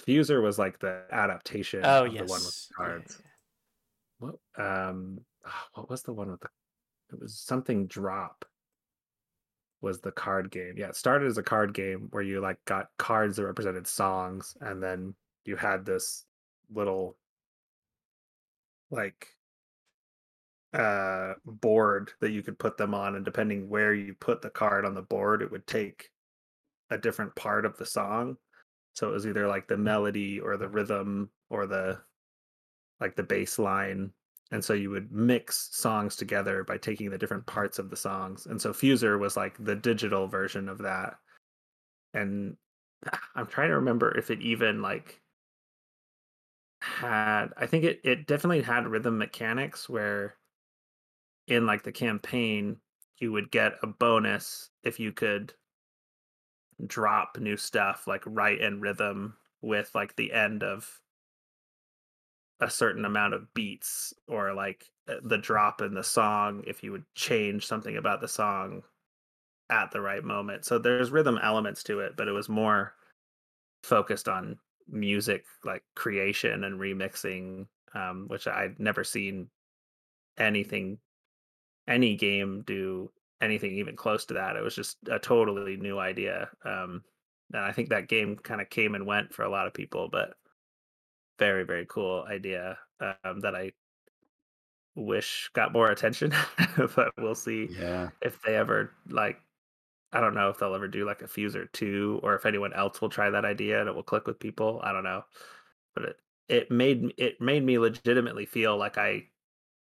Fuser 0.00 0.42
was 0.42 0.58
like 0.58 0.78
the 0.78 1.04
adaptation 1.12 1.82
oh 1.84 2.04
of 2.06 2.12
yes 2.12 2.26
the 2.26 2.30
one 2.30 2.40
with 2.40 2.54
the 2.54 2.66
Yeah, 2.70 2.86
cards. 2.86 3.22
What? 4.18 4.34
Um, 4.56 5.18
ah, 5.44 5.66
what 5.74 5.90
was 5.90 6.02
the 6.02 6.12
one 6.12 6.30
with 6.30 6.40
the? 6.40 6.48
It 7.12 7.20
was 7.20 7.38
something 7.38 7.86
drop. 7.88 8.44
Was 9.82 10.00
the 10.00 10.12
card 10.12 10.50
game? 10.50 10.74
Yeah, 10.76 10.88
it 10.88 10.96
started 10.96 11.26
as 11.26 11.38
a 11.38 11.42
card 11.42 11.74
game 11.74 12.08
where 12.12 12.22
you 12.22 12.40
like 12.40 12.64
got 12.64 12.88
cards 12.98 13.36
that 13.36 13.44
represented 13.44 13.86
songs, 13.86 14.56
and 14.60 14.82
then 14.82 15.14
you 15.44 15.56
had 15.56 15.84
this 15.84 16.24
little 16.72 17.16
like 18.90 19.28
uh 20.74 21.34
board 21.44 22.12
that 22.20 22.30
you 22.30 22.42
could 22.42 22.58
put 22.58 22.76
them 22.78 22.94
on 22.94 23.16
and 23.16 23.24
depending 23.24 23.68
where 23.68 23.92
you 23.92 24.14
put 24.20 24.40
the 24.40 24.48
card 24.48 24.86
on 24.86 24.94
the 24.94 25.02
board 25.02 25.42
it 25.42 25.50
would 25.50 25.66
take 25.66 26.08
a 26.90 26.96
different 26.96 27.34
part 27.34 27.66
of 27.66 27.76
the 27.76 27.84
song 27.84 28.36
so 28.94 29.08
it 29.08 29.12
was 29.12 29.26
either 29.26 29.46
like 29.46 29.68
the 29.68 29.76
melody 29.76 30.40
or 30.40 30.56
the 30.56 30.68
rhythm 30.68 31.28
or 31.50 31.66
the 31.66 31.98
like 33.00 33.16
the 33.16 33.22
bass 33.22 33.58
line 33.58 34.10
and 34.52 34.64
so 34.64 34.74
you 34.74 34.90
would 34.90 35.10
mix 35.10 35.70
songs 35.72 36.14
together 36.14 36.62
by 36.62 36.78
taking 36.78 37.10
the 37.10 37.18
different 37.18 37.46
parts 37.46 37.78
of 37.80 37.90
the 37.90 37.96
songs. 37.96 38.46
And 38.46 38.60
so 38.60 38.72
fuser 38.72 39.18
was 39.18 39.36
like 39.36 39.56
the 39.58 39.74
digital 39.74 40.28
version 40.28 40.68
of 40.68 40.78
that. 40.78 41.14
And 42.14 42.56
i'm 43.34 43.46
trying 43.46 43.68
to 43.68 43.76
remember 43.76 44.16
if 44.16 44.30
it 44.30 44.40
even 44.40 44.82
like 44.82 45.20
had 46.80 47.48
i 47.56 47.66
think 47.66 47.84
it 47.84 48.00
it 48.02 48.26
definitely 48.26 48.62
had 48.62 48.88
rhythm 48.88 49.16
mechanics 49.16 49.88
where 49.88 50.36
in 51.46 51.66
like 51.66 51.82
the 51.82 51.92
campaign 51.92 52.76
you 53.18 53.30
would 53.30 53.50
get 53.50 53.74
a 53.82 53.86
bonus 53.86 54.70
if 54.82 54.98
you 54.98 55.12
could 55.12 55.52
drop 56.86 57.38
new 57.38 57.56
stuff 57.56 58.08
like 58.08 58.22
right 58.26 58.60
in 58.60 58.80
rhythm 58.80 59.36
with 59.60 59.90
like 59.94 60.16
the 60.16 60.32
end 60.32 60.64
of 60.64 61.00
a 62.62 62.70
certain 62.70 63.04
amount 63.04 63.34
of 63.34 63.52
beats 63.54 64.14
or 64.28 64.54
like 64.54 64.86
uh, 65.08 65.14
the 65.24 65.38
drop 65.38 65.82
in 65.82 65.94
the 65.94 66.04
song 66.04 66.62
if 66.66 66.82
you 66.82 66.92
would 66.92 67.04
change 67.14 67.66
something 67.66 67.96
about 67.96 68.20
the 68.20 68.28
song 68.28 68.82
at 69.68 69.90
the 69.90 70.00
right 70.00 70.22
moment. 70.22 70.64
So 70.64 70.78
there's 70.78 71.10
rhythm 71.10 71.38
elements 71.42 71.82
to 71.84 72.00
it, 72.00 72.12
but 72.16 72.28
it 72.28 72.32
was 72.32 72.48
more 72.48 72.94
focused 73.82 74.28
on 74.28 74.58
music 74.88 75.44
like 75.64 75.82
creation 75.96 76.64
and 76.64 76.78
remixing 76.78 77.66
um, 77.94 78.26
which 78.28 78.46
I'd 78.46 78.78
never 78.78 79.04
seen 79.04 79.48
anything 80.38 80.98
any 81.88 82.16
game 82.16 82.62
do 82.66 83.10
anything 83.40 83.72
even 83.72 83.96
close 83.96 84.24
to 84.26 84.34
that. 84.34 84.56
It 84.56 84.62
was 84.62 84.76
just 84.76 84.98
a 85.10 85.18
totally 85.18 85.76
new 85.76 85.98
idea. 85.98 86.48
Um, 86.64 87.02
and 87.52 87.62
I 87.62 87.72
think 87.72 87.88
that 87.88 88.08
game 88.08 88.36
kind 88.36 88.60
of 88.60 88.70
came 88.70 88.94
and 88.94 89.06
went 89.06 89.34
for 89.34 89.42
a 89.42 89.50
lot 89.50 89.66
of 89.66 89.74
people, 89.74 90.08
but 90.10 90.34
very 91.38 91.64
very 91.64 91.86
cool 91.86 92.24
idea 92.28 92.78
um, 93.00 93.40
that 93.40 93.54
I 93.54 93.72
wish 94.94 95.50
got 95.54 95.72
more 95.72 95.90
attention. 95.90 96.32
but 96.96 97.12
we'll 97.18 97.34
see 97.34 97.70
Yeah. 97.70 98.10
if 98.20 98.40
they 98.42 98.56
ever 98.56 98.92
like. 99.08 99.40
I 100.12 100.20
don't 100.20 100.34
know 100.34 100.50
if 100.50 100.58
they'll 100.58 100.74
ever 100.74 100.88
do 100.88 101.06
like 101.06 101.22
a 101.22 101.26
Fuser 101.26 101.70
two, 101.72 102.20
or 102.22 102.34
if 102.34 102.46
anyone 102.46 102.72
else 102.74 103.00
will 103.00 103.10
try 103.10 103.30
that 103.30 103.44
idea 103.46 103.80
and 103.80 103.88
it 103.88 103.94
will 103.94 104.02
click 104.02 104.26
with 104.26 104.40
people. 104.40 104.80
I 104.84 104.92
don't 104.92 105.04
know, 105.04 105.24
but 105.94 106.04
it 106.04 106.16
it 106.48 106.70
made 106.70 107.14
it 107.18 107.40
made 107.40 107.64
me 107.64 107.78
legitimately 107.78 108.46
feel 108.46 108.76
like 108.78 108.98
I 108.98 109.28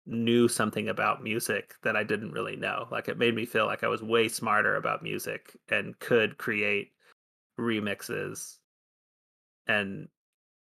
knew 0.07 0.47
something 0.49 0.89
about 0.89 1.23
music 1.23 1.75
that 1.83 1.95
I 1.97 2.03
didn't 2.03 2.33
really 2.33 2.57
know. 2.57 2.87
Like 2.91 3.09
it 3.09 3.17
made 3.19 3.35
me 3.35 3.45
feel 3.45 3.67
like 3.67 3.83
I 3.83 3.89
was 3.89 4.03
way 4.03 4.29
smarter 4.29 4.75
about 4.77 5.03
music 5.03 5.57
and 5.69 5.99
could 5.99 6.37
create 6.39 6.93
remixes 7.59 8.59
and 9.67 10.07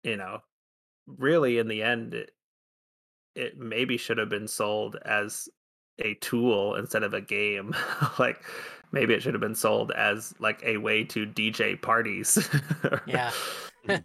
you 0.04 0.18
know 0.18 0.42
really 1.18 1.58
in 1.58 1.68
the 1.68 1.82
end 1.84 2.14
it, 2.14 2.32
it 3.36 3.58
maybe 3.58 3.98
should 3.98 4.18
have 4.18 4.30
been 4.30 4.48
sold 4.48 4.98
as 5.06 5.50
a 6.00 6.14
tool 6.16 6.76
instead 6.76 7.04
of 7.04 7.14
a 7.14 7.22
game 7.22 7.76
like 8.20 8.44
maybe 8.92 9.14
it 9.14 9.22
should 9.22 9.34
have 9.34 9.42
been 9.42 9.56
sold 9.56 9.92
as 9.92 10.34
like 10.40 10.62
a 10.64 10.78
way 10.78 11.04
to 11.04 11.26
dj 11.26 11.82
parties 11.82 12.50
Yeah. 13.06 13.32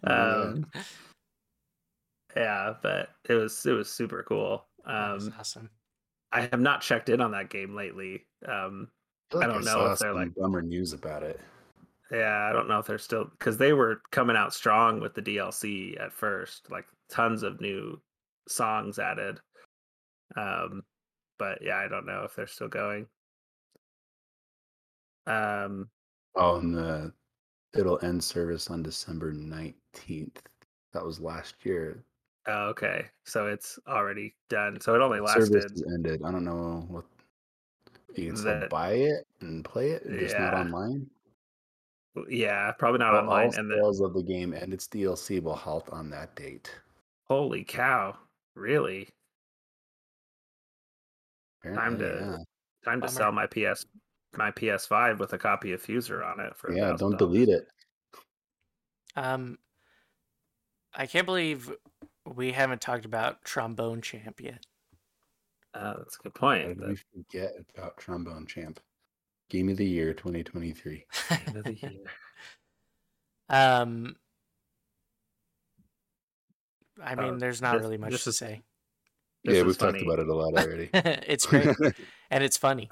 um 0.03 0.65
yeah 2.35 2.73
but 2.81 3.09
it 3.29 3.33
was 3.33 3.65
it 3.65 3.71
was 3.71 3.89
super 3.89 4.23
cool 4.27 4.65
um 4.85 5.33
awesome. 5.39 5.69
i 6.31 6.41
have 6.41 6.59
not 6.59 6.81
checked 6.81 7.09
in 7.09 7.21
on 7.21 7.31
that 7.31 7.49
game 7.49 7.75
lately 7.75 8.25
um 8.47 8.89
feel 9.31 9.41
I 9.41 9.47
don't 9.47 9.65
know 9.65 9.91
if 9.91 9.99
they're, 9.99 10.09
some 10.11 10.15
like- 10.15 10.35
bummer 10.35 10.61
news 10.61 10.93
about 10.93 11.23
it. 11.23 11.39
Yeah, 12.11 12.47
I 12.49 12.53
don't 12.53 12.67
know 12.67 12.79
if 12.79 12.85
they're 12.85 12.97
still 12.99 13.25
because 13.25 13.57
they 13.57 13.73
were 13.73 14.01
coming 14.11 14.35
out 14.35 14.53
strong 14.53 14.99
with 14.99 15.15
the 15.15 15.21
DLC 15.21 15.99
at 15.99 16.13
first, 16.13 16.69
like 16.69 16.85
tons 17.09 17.41
of 17.43 17.59
new 17.61 17.99
songs 18.47 18.99
added. 18.99 19.39
Um, 20.35 20.83
but 21.39 21.59
yeah, 21.61 21.77
I 21.77 21.87
don't 21.87 22.05
know 22.05 22.23
if 22.23 22.35
they're 22.35 22.47
still 22.47 22.67
going. 22.67 23.07
Um, 25.27 25.89
Oh, 26.35 26.57
and 26.57 26.75
the 26.75 27.13
it'll 27.77 27.99
end 28.03 28.21
service 28.23 28.69
on 28.69 28.83
December 28.83 29.31
nineteenth. 29.31 30.41
That 30.93 31.03
was 31.05 31.19
last 31.19 31.55
year. 31.65 32.03
oh, 32.47 32.67
okay, 32.67 33.05
so 33.23 33.47
it's 33.47 33.79
already 33.87 34.35
done. 34.49 34.79
So 34.81 34.93
it 34.95 35.01
only 35.01 35.19
lasted. 35.21 35.55
is 35.71 35.83
ended. 35.93 36.21
I 36.23 36.31
don't 36.31 36.43
know 36.45 36.85
what 36.89 37.05
you 38.15 38.27
can 38.27 38.37
still 38.37 38.59
That- 38.59 38.69
buy 38.69 38.91
it 38.93 39.25
and 39.41 39.63
play 39.65 39.91
it, 39.91 40.03
just 40.07 40.37
not 40.37 40.53
online. 40.53 41.09
Yeah, 42.29 42.71
probably 42.73 42.99
not 42.99 43.13
All- 43.13 43.21
online. 43.21 43.47
All 43.47 43.55
And 43.59 43.69
the, 43.71 43.75
sales 43.75 44.01
of 44.01 44.13
the 44.13 44.23
game 44.23 44.53
and 44.53 44.73
its 44.73 44.87
DLC 44.87 45.41
will 45.41 45.55
halt 45.55 45.89
on 45.91 46.09
that 46.11 46.35
date. 46.35 46.71
holy 47.27 47.63
cow, 47.63 48.17
really? 48.55 49.09
Time 51.63 51.97
to 51.99 52.05
yeah. 52.05 52.37
time 52.83 53.01
to 53.01 53.07
Bummer. 53.07 53.07
sell 53.07 53.31
my 53.31 53.47
PS 53.47 53.85
my 54.37 54.51
PS5 54.51 55.17
with 55.17 55.33
a 55.33 55.37
copy 55.37 55.71
of 55.73 55.81
Fuser 55.81 56.23
on 56.25 56.39
it 56.39 56.55
for 56.55 56.71
Yeah, 56.73 56.93
don't 56.97 57.17
delete 57.17 57.49
it. 57.49 57.67
Um, 59.15 59.57
I 60.93 61.07
can't 61.07 61.25
believe 61.25 61.71
we 62.25 62.51
haven't 62.51 62.81
talked 62.81 63.05
about 63.05 63.43
Trombone 63.45 64.01
Champ 64.01 64.39
yet. 64.41 64.63
Uh, 65.73 65.95
that's 65.97 66.17
a 66.19 66.23
good 66.23 66.33
point. 66.35 66.67
did 66.67 66.79
The 66.79 66.87
we 66.87 67.23
forget 67.23 67.53
about 67.75 67.97
Trombone 67.97 68.45
Champ? 68.45 68.79
Game 69.49 69.69
of 69.69 69.77
the 69.77 69.85
Year 69.85 70.13
2023. 70.13 71.05
end 71.47 71.57
of 71.57 71.63
the 71.63 71.73
year. 71.75 71.91
um, 73.49 74.15
I 77.03 77.13
Oh, 77.15 77.21
mean, 77.21 77.37
there's 77.37 77.61
not 77.61 77.73
this- 77.73 77.81
really 77.83 77.97
much 77.97 78.11
this 78.11 78.23
to 78.25 78.29
is- 78.31 78.37
say. 78.37 78.63
This 79.43 79.57
yeah, 79.57 79.63
we've 79.63 79.77
talked 79.77 80.01
about 80.01 80.17
it 80.17 80.27
a 80.27 80.33
lot 80.33 80.57
already. 80.57 80.89
it's 80.93 81.45
great 81.45 81.67
and 82.31 82.43
it's 82.43 82.57
funny. 82.57 82.89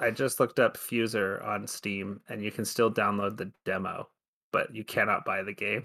I 0.00 0.10
just 0.10 0.40
looked 0.40 0.58
up 0.58 0.76
Fuser 0.76 1.44
on 1.46 1.66
Steam, 1.68 2.20
and 2.28 2.42
you 2.42 2.50
can 2.50 2.64
still 2.64 2.90
download 2.90 3.36
the 3.36 3.52
demo, 3.64 4.08
but 4.50 4.74
you 4.74 4.82
cannot 4.82 5.24
buy 5.24 5.42
the 5.42 5.52
game. 5.52 5.84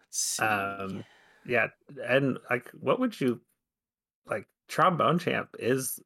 Let's 0.00 0.18
see. 0.18 0.42
Um, 0.44 1.04
yeah, 1.46 1.68
and 2.06 2.38
like, 2.50 2.68
what 2.80 3.00
would 3.00 3.20
you 3.20 3.40
like? 4.26 4.46
Trombone 4.68 5.18
Champ 5.18 5.48
is 5.58 6.00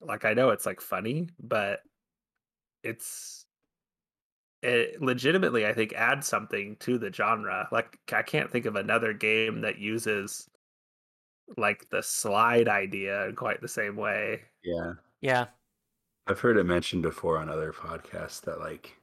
like, 0.00 0.24
I 0.24 0.34
know 0.34 0.50
it's 0.50 0.66
like 0.66 0.80
funny, 0.80 1.28
but 1.38 1.80
it's 2.82 3.46
it 4.62 5.00
legitimately, 5.00 5.66
I 5.66 5.72
think, 5.72 5.92
adds 5.92 6.26
something 6.26 6.76
to 6.80 6.98
the 6.98 7.12
genre. 7.12 7.68
Like, 7.70 7.98
I 8.12 8.22
can't 8.22 8.50
think 8.50 8.66
of 8.66 8.76
another 8.76 9.12
game 9.12 9.60
that 9.60 9.78
uses 9.78 10.48
like 11.56 11.88
the 11.90 12.02
slide 12.02 12.68
idea 12.68 13.28
in 13.28 13.36
quite 13.36 13.60
the 13.60 13.68
same 13.68 13.96
way. 13.96 14.42
yeah. 14.64 14.94
yeah, 15.20 15.46
I've 16.26 16.40
heard 16.40 16.56
it 16.56 16.64
mentioned 16.64 17.02
before 17.02 17.38
on 17.38 17.48
other 17.48 17.72
podcasts 17.72 18.40
that 18.42 18.58
like 18.58 18.95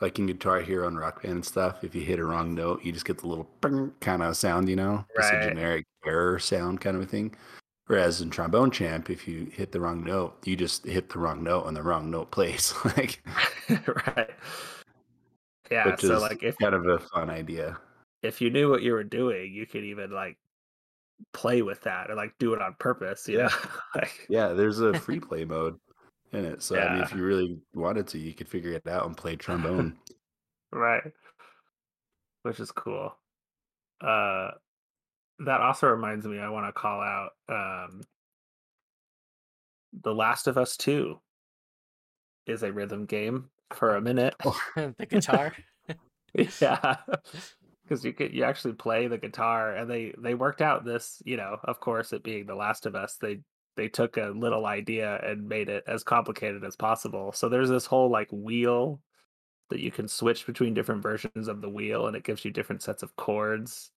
like 0.00 0.18
in 0.18 0.26
Guitar 0.26 0.60
Hero 0.60 0.86
and 0.88 0.98
Rock 0.98 1.22
Band 1.22 1.34
and 1.34 1.44
stuff, 1.44 1.84
if 1.84 1.94
you 1.94 2.02
hit 2.02 2.18
a 2.18 2.24
wrong 2.24 2.54
note, 2.54 2.84
you 2.84 2.92
just 2.92 3.04
get 3.06 3.18
the 3.18 3.26
little 3.28 3.48
kind 4.00 4.22
of 4.22 4.36
sound, 4.36 4.68
you 4.68 4.76
know? 4.76 5.04
Just 5.16 5.32
a 5.32 5.40
generic 5.48 5.86
error 6.04 6.38
sound 6.38 6.80
kind 6.80 6.96
of 6.96 7.02
a 7.02 7.06
thing. 7.06 7.34
Whereas 7.86 8.20
in 8.20 8.30
Trombone 8.30 8.70
Champ, 8.70 9.10
if 9.10 9.28
you 9.28 9.46
hit 9.52 9.72
the 9.72 9.80
wrong 9.80 10.02
note, 10.02 10.36
you 10.44 10.56
just 10.56 10.84
hit 10.86 11.10
the 11.10 11.18
wrong 11.18 11.42
note 11.42 11.66
and 11.66 11.76
the 11.76 11.82
wrong 11.82 12.10
note 12.10 12.30
plays. 12.30 12.72
like 12.96 13.22
right. 14.06 14.30
Yeah, 15.70 15.86
which 15.90 16.00
so 16.00 16.16
is 16.16 16.22
like 16.22 16.42
if 16.42 16.56
kind 16.58 16.74
of 16.74 16.86
a 16.86 16.98
fun 16.98 17.30
idea. 17.30 17.78
if 18.22 18.40
you 18.40 18.50
knew 18.50 18.70
what 18.70 18.82
you 18.82 18.92
were 18.92 19.04
doing, 19.04 19.52
you 19.52 19.66
could 19.66 19.84
even 19.84 20.10
like 20.10 20.36
play 21.32 21.62
with 21.62 21.80
that 21.82 22.10
or 22.10 22.14
like 22.14 22.34
do 22.38 22.54
it 22.54 22.60
on 22.62 22.74
purpose, 22.78 23.28
you 23.28 23.38
Yeah. 23.38 23.44
know? 23.48 23.70
like 23.94 24.26
Yeah, 24.28 24.48
there's 24.48 24.80
a 24.80 24.94
free 24.98 25.20
play 25.20 25.44
mode 25.44 25.78
in 26.34 26.44
it. 26.44 26.62
So 26.62 26.78
I 26.78 26.94
mean 26.94 27.02
if 27.02 27.12
you 27.14 27.22
really 27.22 27.58
wanted 27.74 28.06
to, 28.08 28.18
you 28.18 28.34
could 28.34 28.48
figure 28.48 28.72
it 28.72 28.86
out 28.86 29.06
and 29.06 29.16
play 29.16 29.36
trombone. 29.36 29.96
right. 30.72 31.12
Which 32.42 32.60
is 32.60 32.70
cool. 32.72 33.16
Uh 34.00 34.50
that 35.40 35.60
also 35.60 35.88
reminds 35.88 36.26
me 36.26 36.38
I 36.38 36.48
want 36.48 36.66
to 36.66 36.72
call 36.72 37.00
out 37.00 37.30
um 37.48 38.02
The 40.02 40.14
Last 40.14 40.46
of 40.46 40.58
Us 40.58 40.76
2 40.76 41.18
is 42.46 42.62
a 42.62 42.72
rhythm 42.72 43.06
game 43.06 43.50
for 43.72 43.96
a 43.96 44.00
minute. 44.00 44.34
the 44.76 45.06
guitar. 45.08 45.54
yeah 46.60 46.96
because 47.84 48.04
you 48.04 48.12
could 48.12 48.34
you 48.34 48.44
actually 48.44 48.74
play 48.74 49.06
the 49.06 49.18
guitar 49.18 49.74
and 49.74 49.90
they 49.90 50.12
they 50.18 50.34
worked 50.34 50.62
out 50.62 50.84
this 50.84 51.22
you 51.24 51.36
know 51.36 51.58
of 51.64 51.80
course 51.80 52.12
it 52.12 52.24
being 52.24 52.46
the 52.46 52.54
last 52.54 52.86
of 52.86 52.94
us 52.94 53.16
they 53.20 53.38
they 53.76 53.88
took 53.88 54.16
a 54.16 54.32
little 54.34 54.66
idea 54.66 55.20
and 55.24 55.48
made 55.48 55.68
it 55.68 55.84
as 55.86 56.02
complicated 56.02 56.64
as 56.64 56.76
possible 56.76 57.32
so 57.32 57.48
there's 57.48 57.68
this 57.68 57.86
whole 57.86 58.10
like 58.10 58.28
wheel 58.30 59.00
that 59.70 59.80
you 59.80 59.90
can 59.90 60.06
switch 60.06 60.46
between 60.46 60.74
different 60.74 61.02
versions 61.02 61.48
of 61.48 61.60
the 61.60 61.68
wheel 61.68 62.06
and 62.06 62.16
it 62.16 62.24
gives 62.24 62.44
you 62.44 62.50
different 62.50 62.82
sets 62.82 63.02
of 63.02 63.16
chords 63.16 63.90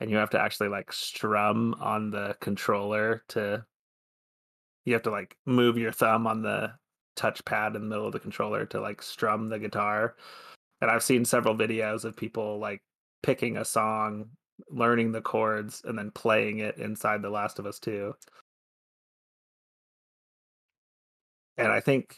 and 0.00 0.10
you 0.10 0.16
have 0.16 0.30
to 0.30 0.40
actually 0.40 0.68
like 0.68 0.92
strum 0.92 1.74
on 1.80 2.10
the 2.10 2.36
controller 2.40 3.24
to 3.28 3.64
you 4.84 4.92
have 4.92 5.02
to 5.02 5.10
like 5.10 5.36
move 5.44 5.76
your 5.76 5.92
thumb 5.92 6.26
on 6.26 6.42
the 6.42 6.72
touchpad 7.16 7.74
in 7.74 7.82
the 7.82 7.88
middle 7.88 8.06
of 8.06 8.12
the 8.12 8.20
controller 8.20 8.64
to 8.64 8.80
like 8.80 9.02
strum 9.02 9.48
the 9.48 9.58
guitar 9.58 10.14
and 10.80 10.90
I've 10.90 11.02
seen 11.02 11.24
several 11.24 11.56
videos 11.56 12.04
of 12.04 12.16
people 12.16 12.58
like 12.58 12.82
picking 13.22 13.56
a 13.56 13.64
song, 13.64 14.30
learning 14.70 15.12
the 15.12 15.20
chords, 15.20 15.82
and 15.84 15.98
then 15.98 16.10
playing 16.12 16.58
it 16.58 16.78
inside 16.78 17.22
The 17.22 17.30
Last 17.30 17.58
of 17.58 17.66
Us 17.66 17.78
2. 17.78 18.14
And 21.58 21.72
I 21.72 21.80
think 21.80 22.16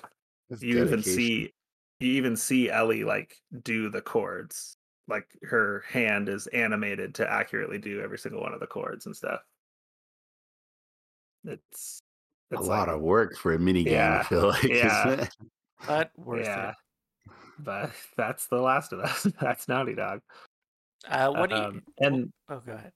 It's 0.50 0.62
you 0.62 0.82
even 0.84 1.02
see 1.02 1.52
you 2.00 2.08
even 2.12 2.36
see 2.36 2.70
Ellie 2.70 3.04
like 3.04 3.34
do 3.62 3.88
the 3.90 4.00
chords. 4.02 4.76
Like 5.08 5.26
her 5.42 5.82
hand 5.88 6.28
is 6.28 6.46
animated 6.48 7.14
to 7.16 7.30
accurately 7.30 7.78
do 7.78 8.00
every 8.00 8.18
single 8.18 8.40
one 8.42 8.54
of 8.54 8.60
the 8.60 8.66
chords 8.66 9.06
and 9.06 9.16
stuff. 9.16 9.40
It's 11.44 12.02
a 12.52 12.56
it's 12.58 12.66
lot 12.68 12.88
like- 12.88 12.96
of 12.96 13.00
work 13.02 13.36
for 13.36 13.52
a 13.54 13.58
mini 13.58 13.84
game, 13.84 14.00
I 14.12 14.22
feel 14.24 14.48
like. 14.48 14.62
yeah. 14.64 15.26
but 15.86 16.10
worth 16.16 16.44
yeah. 16.46 16.70
it. 16.70 16.74
but 17.58 17.90
that's 18.16 18.46
The 18.46 18.60
Last 18.60 18.92
of 18.92 19.00
Us. 19.00 19.22
that's 19.40 19.68
Naughty 19.68 19.94
Dog. 19.94 20.20
Uh, 21.08 21.30
what 21.30 21.48
do 21.50 21.56
you? 21.56 21.62
Um, 21.62 21.82
and 21.98 22.32
Oh, 22.48 22.60
go 22.64 22.72
ahead. 22.72 22.92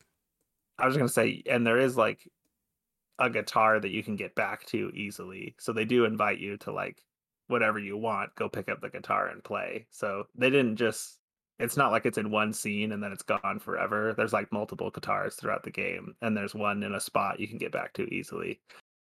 I 0.78 0.86
was 0.86 0.96
gonna 0.96 1.08
say, 1.08 1.42
and 1.48 1.66
there 1.66 1.78
is 1.78 1.96
like 1.96 2.20
a 3.18 3.30
guitar 3.30 3.80
that 3.80 3.90
you 3.90 4.02
can 4.02 4.16
get 4.16 4.34
back 4.34 4.66
to 4.66 4.90
easily. 4.94 5.54
So 5.58 5.72
they 5.72 5.84
do 5.84 6.04
invite 6.04 6.38
you 6.38 6.56
to 6.58 6.72
like 6.72 7.02
whatever 7.48 7.78
you 7.78 7.96
want, 7.96 8.34
go 8.36 8.48
pick 8.48 8.68
up 8.68 8.80
the 8.80 8.88
guitar 8.88 9.28
and 9.28 9.44
play. 9.44 9.86
So 9.90 10.24
they 10.34 10.50
didn't 10.50 10.76
just 10.76 11.18
it's 11.58 11.76
not 11.76 11.92
like 11.92 12.04
it's 12.04 12.18
in 12.18 12.30
one 12.30 12.52
scene 12.52 12.92
and 12.92 13.02
then 13.02 13.12
it's 13.12 13.22
gone 13.22 13.60
forever. 13.60 14.12
There's 14.16 14.32
like 14.32 14.50
multiple 14.52 14.90
guitars 14.90 15.36
throughout 15.36 15.62
the 15.62 15.70
game, 15.70 16.14
and 16.20 16.36
there's 16.36 16.54
one 16.54 16.82
in 16.82 16.94
a 16.94 17.00
spot 17.00 17.38
you 17.38 17.46
can 17.46 17.58
get 17.58 17.72
back 17.72 17.92
to 17.94 18.12
easily. 18.12 18.60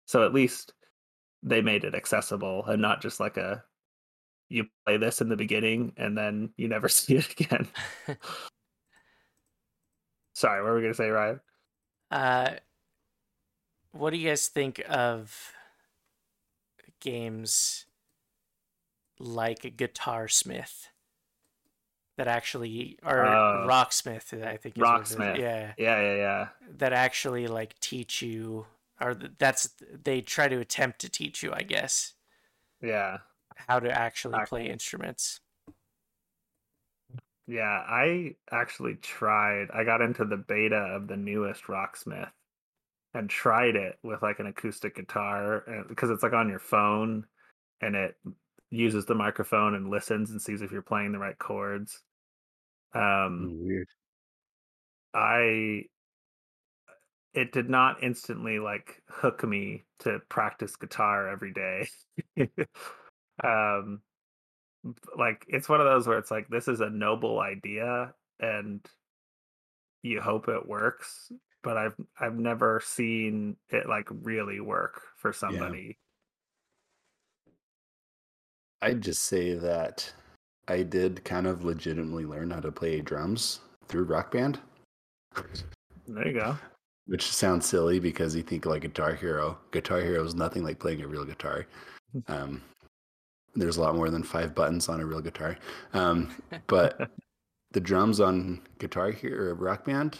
So 0.06 0.24
at 0.24 0.34
least 0.34 0.72
they 1.42 1.62
made 1.62 1.84
it 1.84 1.94
accessible 1.94 2.64
and 2.66 2.82
not 2.82 3.00
just 3.00 3.20
like 3.20 3.36
a 3.36 3.64
you 4.48 4.66
play 4.84 4.96
this 4.96 5.20
in 5.20 5.28
the 5.28 5.36
beginning 5.36 5.92
and 5.96 6.18
then 6.18 6.50
you 6.56 6.68
never 6.68 6.88
see 6.88 7.16
it 7.16 7.30
again. 7.32 7.68
Sorry, 10.34 10.62
what 10.62 10.70
were 10.70 10.76
we 10.76 10.82
gonna 10.82 10.94
say, 10.94 11.10
Ryan? 11.10 11.40
Uh, 12.10 12.50
what 13.92 14.10
do 14.10 14.16
you 14.18 14.28
guys 14.28 14.48
think 14.48 14.82
of 14.88 15.52
games 17.00 17.86
like 19.18 19.76
Guitar 19.76 20.28
Smith 20.28 20.88
that 22.16 22.28
actually 22.28 22.98
or 23.02 23.24
Oh. 23.26 23.66
Rocksmith? 23.68 24.32
I 24.46 24.56
think 24.56 24.76
is 24.76 24.82
what 24.82 25.00
it 25.00 25.02
is. 25.02 25.16
Rocksmith. 25.16 25.38
Yeah, 25.38 25.72
Yeah, 25.78 26.00
yeah, 26.00 26.16
yeah. 26.16 26.48
that 26.78 26.92
actually 26.92 27.46
like 27.46 27.78
teach 27.80 28.22
you, 28.22 28.66
or 29.00 29.14
that's 29.14 29.70
they 29.90 30.20
try 30.20 30.48
to 30.48 30.58
attempt 30.60 31.00
to 31.00 31.08
teach 31.08 31.42
you, 31.42 31.52
I 31.52 31.62
guess, 31.62 32.14
Yeah. 32.80 33.18
how 33.68 33.80
to 33.80 33.90
actually 33.90 34.38
Ac- 34.40 34.48
play 34.48 34.68
instruments. 34.68 35.40
Yeah, 37.46 37.62
I 37.88 38.36
actually 38.52 38.94
tried. 38.96 39.70
I 39.74 39.82
got 39.82 40.00
into 40.00 40.24
the 40.24 40.36
beta 40.36 40.76
of 40.76 41.08
the 41.08 41.16
newest 41.16 41.64
Rocksmith 41.64 42.30
and 43.14 43.28
tried 43.28 43.76
it 43.76 43.98
with 44.02 44.22
like 44.22 44.38
an 44.38 44.46
acoustic 44.46 44.96
guitar 44.96 45.64
because 45.88 46.10
it's 46.10 46.22
like 46.22 46.32
on 46.32 46.48
your 46.48 46.58
phone 46.58 47.24
and 47.80 47.96
it 47.96 48.14
uses 48.70 49.04
the 49.06 49.14
microphone 49.14 49.74
and 49.74 49.90
listens 49.90 50.30
and 50.30 50.40
sees 50.40 50.62
if 50.62 50.70
you're 50.70 50.82
playing 50.82 51.12
the 51.12 51.18
right 51.18 51.38
chords. 51.38 52.02
Um 52.94 53.58
Weird. 53.62 53.88
I 55.12 55.84
it 57.32 57.52
did 57.52 57.68
not 57.68 58.02
instantly 58.02 58.58
like 58.58 59.02
hook 59.08 59.44
me 59.44 59.84
to 60.00 60.20
practice 60.28 60.76
guitar 60.76 61.28
every 61.28 61.52
day. 61.52 61.88
um 63.44 64.00
like 65.18 65.44
it's 65.48 65.68
one 65.68 65.80
of 65.80 65.86
those 65.86 66.06
where 66.06 66.18
it's 66.18 66.30
like 66.30 66.48
this 66.48 66.68
is 66.68 66.80
a 66.80 66.90
noble 66.90 67.40
idea 67.40 68.12
and 68.38 68.86
you 70.02 70.20
hope 70.20 70.48
it 70.48 70.66
works, 70.66 71.30
but 71.62 71.76
I've 71.76 71.94
I've 72.18 72.38
never 72.38 72.80
seen 72.84 73.56
it 73.70 73.88
like 73.88 74.08
really 74.22 74.60
work 74.60 75.02
for 75.16 75.32
somebody. 75.32 75.98
I'd 78.82 79.00
just 79.02 79.24
say 79.24 79.54
that 79.54 80.12
I 80.68 80.82
did 80.82 81.24
kind 81.24 81.46
of 81.46 81.64
legitimately 81.64 82.24
learn 82.24 82.50
how 82.50 82.60
to 82.60 82.72
play 82.72 83.00
drums 83.00 83.60
through 83.88 84.04
Rock 84.04 84.30
Band, 84.32 84.58
There 86.06 86.26
you 86.28 86.34
go. 86.40 86.56
which 87.06 87.30
sounds 87.30 87.66
silly 87.66 87.98
because 87.98 88.34
you 88.34 88.42
think 88.42 88.64
like 88.66 88.82
Guitar 88.82 89.14
Hero. 89.14 89.58
Guitar 89.72 90.00
Hero 90.00 90.24
is 90.24 90.34
nothing 90.34 90.62
like 90.64 90.78
playing 90.78 91.02
a 91.02 91.08
real 91.08 91.24
guitar. 91.24 91.66
Um, 92.26 92.60
there's 93.54 93.76
a 93.76 93.80
lot 93.80 93.94
more 93.94 94.10
than 94.10 94.24
five 94.24 94.52
buttons 94.52 94.88
on 94.88 94.98
a 95.00 95.06
real 95.06 95.20
guitar. 95.20 95.56
Um, 95.92 96.34
but 96.66 97.08
the 97.70 97.80
drums 97.80 98.18
on 98.18 98.62
Guitar 98.80 99.12
Hero 99.12 99.50
or 99.50 99.54
Rock 99.54 99.84
Band, 99.84 100.18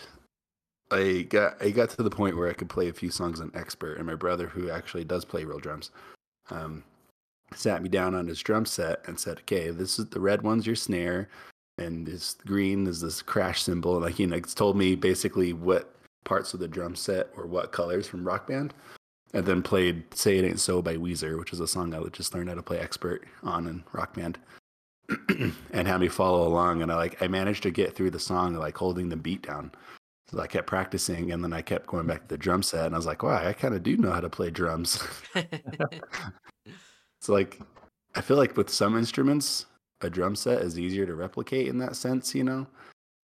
I 0.91 1.23
got 1.23 1.63
I 1.63 1.71
got 1.71 1.91
to 1.91 2.03
the 2.03 2.11
point 2.11 2.37
where 2.37 2.49
I 2.49 2.53
could 2.53 2.69
play 2.69 2.89
a 2.89 2.93
few 2.93 3.11
songs 3.11 3.41
on 3.41 3.53
Expert, 3.55 3.99
and 3.99 4.07
my 4.07 4.15
brother, 4.15 4.49
who 4.49 4.71
actually 4.71 5.05
does 5.05 5.25
play 5.25 5.45
real 5.45 5.59
drums, 5.59 5.91
um, 6.51 6.83
sat 7.55 7.83
me 7.83 7.89
down 7.89 8.15
on 8.15 8.27
his 8.27 8.41
drum 8.41 8.67
set 8.67 9.03
and 9.07 9.19
said, 9.19 9.39
"Okay, 9.41 9.71
this 9.71 9.99
is 9.99 10.07
the 10.07 10.21
red 10.21 10.43
one's 10.43 10.67
your 10.67 10.77
snare, 10.77 11.29
and 11.79 12.07
this 12.07 12.35
green 12.47 12.87
is 12.87 13.01
this 13.01 13.23
crash 13.23 13.63
cymbal." 13.63 13.97
And 13.97 14.05
like 14.05 14.15
he 14.15 14.27
like 14.27 14.53
told 14.55 14.77
me 14.77 14.97
basically 14.97 15.53
what 15.53 15.95
parts 16.25 16.55
of 16.55 16.61
the 16.61 16.69
drum 16.69 16.97
set 16.97 17.31
or 17.37 17.47
what 17.47 17.73
colors 17.73 18.09
from 18.09 18.27
Rock 18.27 18.49
Band, 18.49 18.75
and 19.33 19.47
then 19.47 19.63
played 19.63 20.13
"Say 20.15 20.39
It 20.39 20.45
Ain't 20.45 20.61
So" 20.61 20.83
by 20.83 20.97
Weezer, 20.97 21.39
which 21.39 21.53
is 21.53 21.61
a 21.61 21.69
song 21.69 21.95
I 21.95 22.03
just 22.09 22.35
learned 22.35 22.49
how 22.49 22.57
to 22.57 22.63
play 22.63 22.79
Expert 22.81 23.27
on 23.43 23.67
in 23.67 23.85
Rock 23.93 24.15
Band. 24.15 24.39
and 25.73 25.89
had 25.89 26.01
me 26.01 26.07
follow 26.09 26.47
along 26.47 26.83
and 26.83 26.93
I 26.93 26.95
like 26.95 27.21
I 27.21 27.27
managed 27.27 27.65
to 27.65 27.73
get 27.73 27.97
through 27.97 28.11
the 28.13 28.21
song 28.21 28.55
like 28.55 28.77
holding 28.77 29.09
the 29.09 29.17
beat 29.17 29.43
down. 29.43 29.73
So 30.31 30.39
I 30.39 30.47
kept 30.47 30.69
practicing 30.69 31.33
and 31.33 31.43
then 31.43 31.53
I 31.53 31.61
kept 31.61 31.89
going 31.89 32.07
back 32.07 32.23
to 32.23 32.29
the 32.29 32.39
drum 32.39 32.63
set 32.63 32.87
and 32.87 32.95
I 32.95 32.99
was 32.99 33.07
like, 33.07 33.25
wow, 33.25 33.45
I 33.45 33.53
kind 33.53 33.75
of 33.75 33.83
do 33.83 33.97
know 33.97 34.13
how 34.13 34.21
to 34.21 34.29
play 34.29 34.51
drums. 34.51 35.03
so 37.21 37.33
like 37.33 37.61
I 38.15 38.21
feel 38.21 38.37
like 38.37 38.57
with 38.57 38.71
some 38.71 38.97
instruments, 38.97 39.67
a 40.03 40.09
drum 40.11 40.37
set 40.37 40.63
is 40.63 40.79
easier 40.79 41.05
to 41.05 41.17
replicate 41.17 41.67
in 41.67 41.79
that 41.79 41.97
sense, 41.97 42.33
you 42.35 42.45
know. 42.45 42.67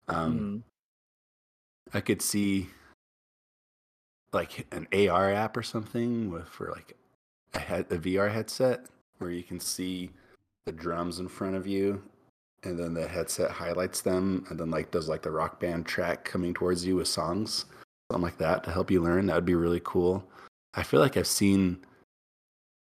Um, 0.08 0.40
Mhm. 0.40 0.64
I 1.94 2.02
could 2.02 2.24
see 2.24 2.70
like 4.34 4.66
an 4.72 4.88
AR 4.92 5.32
app 5.32 5.56
or 5.56 5.64
something 5.64 6.32
with 6.32 6.48
for 6.48 6.72
like 6.72 6.98
a, 7.54 7.60
head, 7.60 7.86
a 7.92 7.98
VR 7.98 8.32
headset 8.32 8.88
where 9.20 9.30
you 9.30 9.44
can 9.44 9.60
see 9.60 10.10
the 10.66 10.72
drums 10.72 11.20
in 11.20 11.28
front 11.28 11.56
of 11.56 11.68
you 11.68 12.02
and 12.66 12.78
then 12.80 12.94
the 12.94 13.08
headset 13.08 13.52
highlights 13.52 14.02
them 14.02 14.46
and 14.50 14.60
then 14.60 14.70
like 14.72 14.92
does 14.92 15.08
like 15.08 15.22
the 15.22 15.32
rock 15.32 15.60
band 15.60 15.86
track 15.86 16.24
coming 16.26 16.54
towards 16.54 16.86
you 16.86 16.96
with 16.96 17.08
songs 17.08 17.66
something 18.12 18.24
like 18.24 18.38
that 18.38 18.64
to 18.64 18.72
help 18.72 18.90
you 18.92 19.02
learn 19.02 19.26
that 19.28 19.36
would 19.36 19.46
be 19.46 19.56
really 19.56 19.82
cool 19.84 20.24
i 20.74 20.84
feel 20.84 21.00
like 21.00 21.16
i've 21.18 21.28
seen 21.28 21.78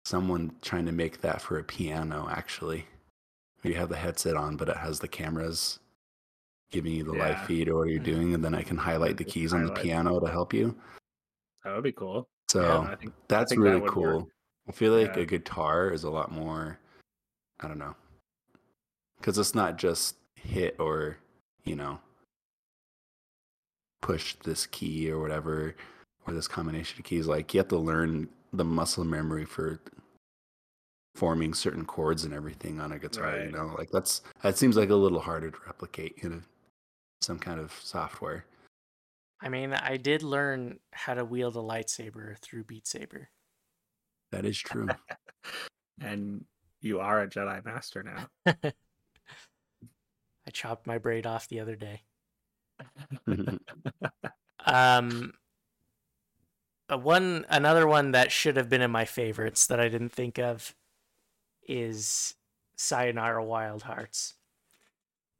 someone 0.05 0.53
trying 0.63 0.87
to 0.87 0.93
make 0.93 1.21
that 1.21 1.41
for 1.41 1.59
a 1.59 1.65
piano 1.65 2.29
actually 2.31 2.87
you 3.63 3.75
have 3.75 3.89
the 3.89 3.97
headset 3.97 4.37
on 4.37 4.57
but 4.57 4.69
it 4.69 4.77
has 4.77 4.99
the 5.01 5.09
cameras 5.09 5.79
giving 6.71 6.93
you 6.93 7.05
the 7.05 7.13
live 7.13 7.39
feed 7.47 7.69
or 7.69 7.79
what 7.81 7.89
you're 7.89 8.01
Mhm. 8.01 8.05
doing 8.05 8.35
and 8.35 8.45
then 8.45 8.55
i 8.55 8.63
can 8.63 8.77
highlight 8.77 9.17
the 9.17 9.25
keys 9.25 9.53
on 9.53 9.67
the 9.67 9.73
piano 9.73 10.21
to 10.21 10.31
help 10.31 10.53
you 10.55 10.75
That 11.65 11.75
would 11.75 11.85
be 11.85 11.93
cool. 11.93 12.29
so 12.51 12.63
Yeah, 12.63 12.95
think 12.97 13.13
that's 13.29 13.51
think 13.53 13.63
that 13.65 13.71
really 13.71 13.89
cool 13.91 14.19
work. 14.21 14.29
i 14.69 14.73
feel 14.73 14.97
like 14.97 15.17
Yeah. 15.17 15.23
a 15.23 15.27
guitar 15.27 15.91
is 15.91 16.05
a 16.05 16.11
lot 16.11 16.33
more 16.33 16.79
i 17.61 17.69
don't 17.69 17.79
know 17.79 17.95
because 19.21 19.39
it's 19.39 19.55
not 19.55 19.77
just 19.79 20.17
hit 20.35 20.77
or 20.79 21.19
you 21.65 21.77
know 21.77 22.01
push 24.01 24.35
this 24.45 24.67
key 24.67 25.11
or 25.11 25.21
whatever 25.21 25.77
or 26.27 26.35
this 26.35 26.49
combination 26.49 26.99
of 26.99 27.05
keys. 27.05 27.27
Like 27.27 27.53
you 27.53 27.59
have 27.59 27.69
to 27.69 27.79
learn 27.79 28.29
the 28.53 28.65
muscle 28.65 29.05
memory 29.05 29.45
for 29.45 29.81
forming 31.15 31.53
certain 31.53 31.85
chords 31.85 32.25
and 32.25 32.33
everything 32.33 32.81
on 32.81 32.93
a 32.93 32.99
guitar 32.99 33.41
you 33.41 33.53
know? 33.53 33.75
Like 33.77 33.91
that's 33.91 34.23
that 34.43 34.57
seems 34.57 34.77
like 34.77 34.91
a 34.91 34.95
little 34.95 35.21
harder 35.21 35.51
to 35.51 35.59
replicate 35.67 36.15
in 36.19 36.33
a, 36.33 36.41
some 37.21 37.39
kind 37.39 37.61
of 37.61 37.73
software. 37.83 38.47
I 39.43 39.49
mean, 39.49 39.73
I 39.73 39.97
did 39.97 40.23
learn 40.23 40.79
how 40.93 41.15
to 41.15 41.25
wield 41.25 41.57
a 41.57 41.61
lightsaber 41.61 42.39
through 42.39 42.65
Beat 42.65 42.87
Saber. 42.87 43.31
that 44.33 44.45
is 44.45 44.59
true. 44.59 44.89
And 46.03 46.47
you 46.81 46.99
are 47.01 47.21
a 47.21 47.29
Jedi 47.29 47.63
Master 47.63 48.03
now. 48.03 48.55
I 50.51 50.53
chopped 50.53 50.85
my 50.85 50.99
braid 50.99 51.27
off 51.29 51.47
the 51.47 51.61
other 51.61 51.77
day. 51.77 52.03
Um, 54.67 55.33
one 56.91 57.47
another 57.49 57.87
one 57.87 58.11
that 58.11 58.31
should 58.31 58.57
have 58.59 58.69
been 58.69 58.83
in 58.83 58.91
my 58.91 59.05
favorites 59.07 59.67
that 59.69 59.81
I 59.81 59.89
didn't 59.89 60.11
think 60.11 60.39
of 60.39 60.75
is 61.67 62.35
Sayonara 62.77 63.43
Wild 63.43 63.85
Hearts, 63.85 64.35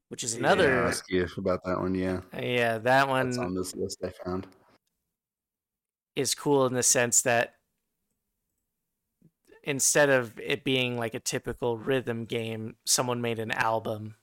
which 0.09 0.25
is 0.25 0.35
Yeah. 0.35 0.39
another. 0.41 0.87
ask 0.87 1.11
you 1.11 1.29
about 1.37 1.63
that 1.65 1.79
one 1.81 1.95
yeah 1.95 2.23
Yeah, 2.33 2.79
that 2.79 3.09
one 3.09 3.27
that's 3.27 3.39
on 3.39 3.55
this 3.55 3.75
list 3.75 3.99
i 4.03 4.11
found 4.25 4.47
is 6.17 6.35
cool 6.35 6.65
in 6.67 6.73
the 6.73 6.83
sense 6.83 7.21
that 7.23 7.57
instead 9.63 10.09
of 10.09 10.39
it 10.41 10.65
being 10.65 10.97
like 10.97 11.13
a 11.15 11.21
typical 11.21 11.77
rhythm 11.77 12.25
game, 12.25 12.77
someone 12.87 13.21
made 13.21 13.39
an 13.39 13.51
album 13.51 14.15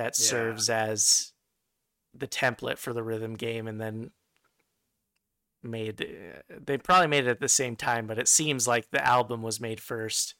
that 0.00 0.16
Yeah. 0.16 0.26
serves 0.26 0.70
as 0.70 1.34
the 2.14 2.28
template 2.28 2.78
for 2.78 2.92
the 2.94 3.02
rhythm 3.04 3.34
game 3.36 3.68
and 3.68 3.80
then 3.80 4.12
made 5.62 5.98
they 6.48 6.78
probably 6.78 7.06
made 7.06 7.26
it 7.26 7.30
at 7.30 7.40
the 7.40 7.48
same 7.48 7.76
time 7.76 8.06
but 8.06 8.18
it 8.18 8.28
seems 8.28 8.66
like 8.66 8.90
the 8.90 9.04
album 9.06 9.42
was 9.42 9.60
made 9.60 9.78
first 9.78 10.34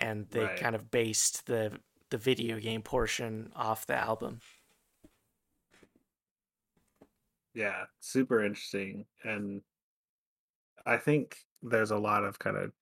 and 0.00 0.28
they 0.30 0.48
Right. 0.48 0.56
kind 0.56 0.74
of 0.74 0.90
based 0.90 1.46
the 1.46 1.80
the 2.10 2.18
video 2.18 2.58
game 2.60 2.82
portion 2.82 3.52
off 3.56 3.86
the 3.86 3.94
album 3.94 4.40
yeah, 7.54 7.86
super 8.00 8.42
interesting. 8.44 9.06
And 9.24 9.62
I 10.84 10.96
think 10.98 11.38
there's 11.62 11.90
a 11.90 11.98
lot 11.98 12.24
of 12.24 12.38
kind 12.38 12.56
of 12.56 12.72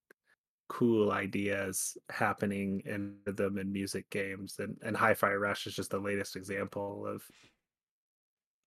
cool 0.68 1.12
ideas 1.12 1.96
happening 2.10 2.80
in 2.86 3.18
rhythm 3.26 3.58
and 3.58 3.72
music 3.72 4.08
games 4.10 4.58
and 4.58 4.78
and 4.82 4.96
hi-fi 4.96 5.34
rush 5.34 5.66
is 5.66 5.74
just 5.74 5.90
the 5.90 5.98
latest 5.98 6.36
example 6.36 7.06
of 7.06 7.22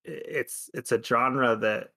it's 0.04 0.70
it's 0.74 0.92
a 0.92 1.02
genre 1.04 1.56
that 1.56 1.90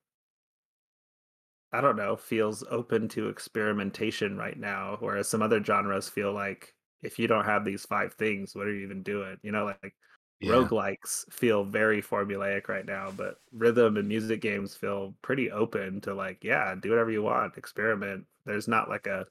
i 1.72 1.80
don't 1.80 1.96
know 1.96 2.16
feels 2.16 2.62
open 2.64 3.08
to 3.08 3.28
experimentation 3.28 4.36
right 4.36 4.58
now 4.58 4.96
whereas 5.00 5.28
some 5.28 5.42
other 5.42 5.62
genres 5.62 6.08
feel 6.08 6.32
like 6.32 6.74
if 7.02 7.18
you 7.18 7.26
don't 7.26 7.44
have 7.44 7.64
these 7.64 7.84
five 7.86 8.14
things 8.14 8.54
what 8.54 8.66
are 8.66 8.74
you 8.74 8.82
even 8.84 9.02
doing 9.02 9.36
you 9.42 9.52
know 9.52 9.64
like 9.64 9.94
Yeah. 10.40 10.70
roguelikes 10.70 11.30
feel 11.32 11.64
very 11.64 12.02
formulaic 12.02 12.68
right 12.68 12.86
now, 12.86 13.12
but 13.12 13.36
rhythm 13.52 13.96
and 13.98 14.08
music 14.08 14.40
games 14.40 14.74
feel 14.74 15.14
pretty 15.22 15.50
open 15.52 16.00
to 16.00 16.14
like, 16.14 16.42
yeah, 16.44 16.74
do 16.74 16.90
whatever 16.90 17.10
you 17.12 17.22
want, 17.22 17.56
experiment. 17.58 18.26
There's 18.46 18.66
not 18.66 18.88
like 18.88 19.06
a 19.06 19.26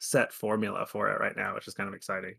set 0.00 0.32
formula 0.32 0.86
for 0.86 1.10
it 1.10 1.20
right 1.20 1.36
now, 1.36 1.54
which 1.54 1.68
is 1.68 1.74
kind 1.74 1.88
of 1.88 1.94
exciting. 1.94 2.36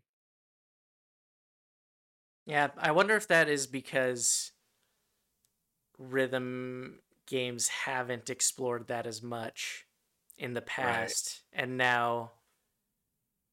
Yeah, 2.46 2.70
I 2.78 2.90
wonder 2.92 3.16
if 3.16 3.28
that 3.28 3.48
is 3.48 3.66
because 3.66 4.52
rhythm 5.98 7.02
games 7.26 7.68
haven't 7.68 8.30
explored 8.30 8.88
that 8.88 9.06
as 9.06 9.22
much 9.22 9.86
in 10.36 10.54
the 10.54 10.62
past, 10.62 11.42
and 11.52 11.76
now 11.76 12.32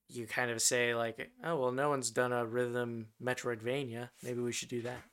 you 0.10 0.26
kind 0.28 0.52
of 0.52 0.62
say 0.62 0.96
like, 0.96 1.32
"Oh 1.44 1.60
well, 1.60 1.72
no 1.72 1.90
one's 1.90 2.12
done 2.12 2.32
a 2.32 2.46
rhythm 2.46 3.14
Metroidvania. 3.22 4.12
Maybe 4.22 4.42
we 4.42 4.52
should 4.52 4.70
do 4.70 4.82
that." 4.84 5.04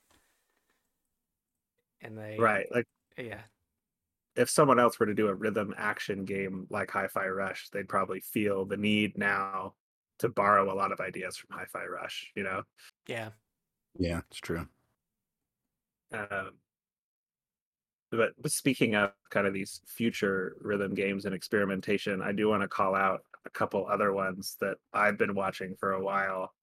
And 2.01 2.17
they 2.17 2.39
Right. 2.39 2.67
Like 2.71 2.87
yeah, 3.17 3.45
if 4.37 4.51
someone 4.51 4.81
else 4.81 4.99
were 4.99 5.07
to 5.07 5.15
do 5.15 5.29
a 5.29 5.35
rhythm 5.35 5.75
action 5.77 6.25
game 6.25 6.67
like 6.71 6.91
Hi-Fi 6.91 7.27
Rush, 7.29 7.69
they'd 7.71 7.89
probably 7.89 8.21
feel 8.21 8.65
the 8.65 8.77
need 8.77 9.17
now 9.17 9.75
to 10.19 10.29
borrow 10.29 10.73
a 10.73 10.75
lot 10.75 10.93
of 10.93 11.01
ideas 11.01 11.37
from 11.37 11.57
Hi-Fi 11.57 11.85
Rush, 11.87 12.33
you 12.35 12.43
know? 12.43 12.63
yeah, 13.07 13.31
Yeah, 13.99 14.21
it's 14.31 14.39
true. 14.39 14.69
Um, 16.13 16.59
but, 18.11 18.35
but 18.41 18.53
speaking 18.53 18.95
of 18.95 19.13
kind 19.31 19.47
of 19.47 19.53
these 19.55 19.81
future 19.87 20.57
rhythm 20.61 20.95
games 20.95 21.25
and 21.25 21.35
experimentation, 21.35 22.23
I 22.23 22.33
do 22.33 22.49
want 22.49 22.63
to 22.63 22.69
call 22.69 22.95
out 22.95 23.25
a 23.45 23.51
couple 23.51 23.87
other 23.87 24.13
ones 24.13 24.57
that 24.61 24.79
I've 24.93 25.19
been 25.19 25.35
watching 25.35 25.75
for 25.77 25.93
a 25.93 26.03
while 26.03 26.55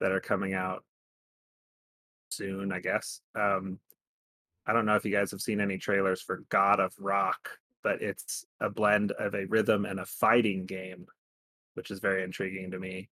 that 0.00 0.12
are 0.12 0.20
coming 0.20 0.54
out 0.54 0.84
soon, 2.30 2.72
I 2.72 2.80
guess. 2.80 3.20
Um, 3.34 3.78
I 4.68 4.72
don't 4.74 4.84
know 4.86 4.94
if 4.96 5.04
you 5.04 5.10
guys 5.10 5.30
have 5.30 5.40
seen 5.40 5.60
any 5.60 5.78
trailers 5.78 6.20
for 6.20 6.44
God 6.50 6.78
of 6.78 6.92
Rock, 6.98 7.48
but 7.82 8.02
it's 8.02 8.44
a 8.60 8.68
blend 8.68 9.12
of 9.12 9.34
a 9.34 9.46
rhythm 9.46 9.86
and 9.86 9.98
a 9.98 10.04
fighting 10.04 10.66
game, 10.66 11.06
which 11.74 11.90
is 11.90 12.00
very 12.00 12.22
intriguing 12.22 12.70
to 12.72 12.78
me. 12.78 13.08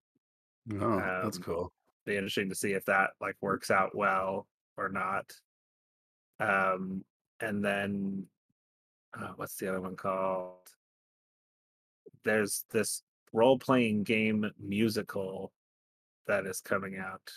Oh, 0.78 0.98
that's 1.22 1.38
Um, 1.38 1.42
cool. 1.42 1.72
Be 2.04 2.14
interesting 2.16 2.50
to 2.50 2.54
see 2.54 2.72
if 2.72 2.84
that 2.84 3.10
like 3.20 3.36
works 3.40 3.70
out 3.70 3.96
well 3.96 4.46
or 4.76 4.88
not. 4.90 5.32
Um, 6.38 7.04
and 7.40 7.64
then 7.64 8.26
uh, 9.18 9.32
what's 9.36 9.56
the 9.56 9.68
other 9.68 9.80
one 9.80 9.96
called? 9.96 10.68
There's 12.24 12.64
this 12.70 13.02
role 13.32 13.58
playing 13.58 14.04
game 14.04 14.50
musical 14.58 15.52
that 16.26 16.44
is 16.46 16.60
coming 16.60 16.98
out. 16.98 17.30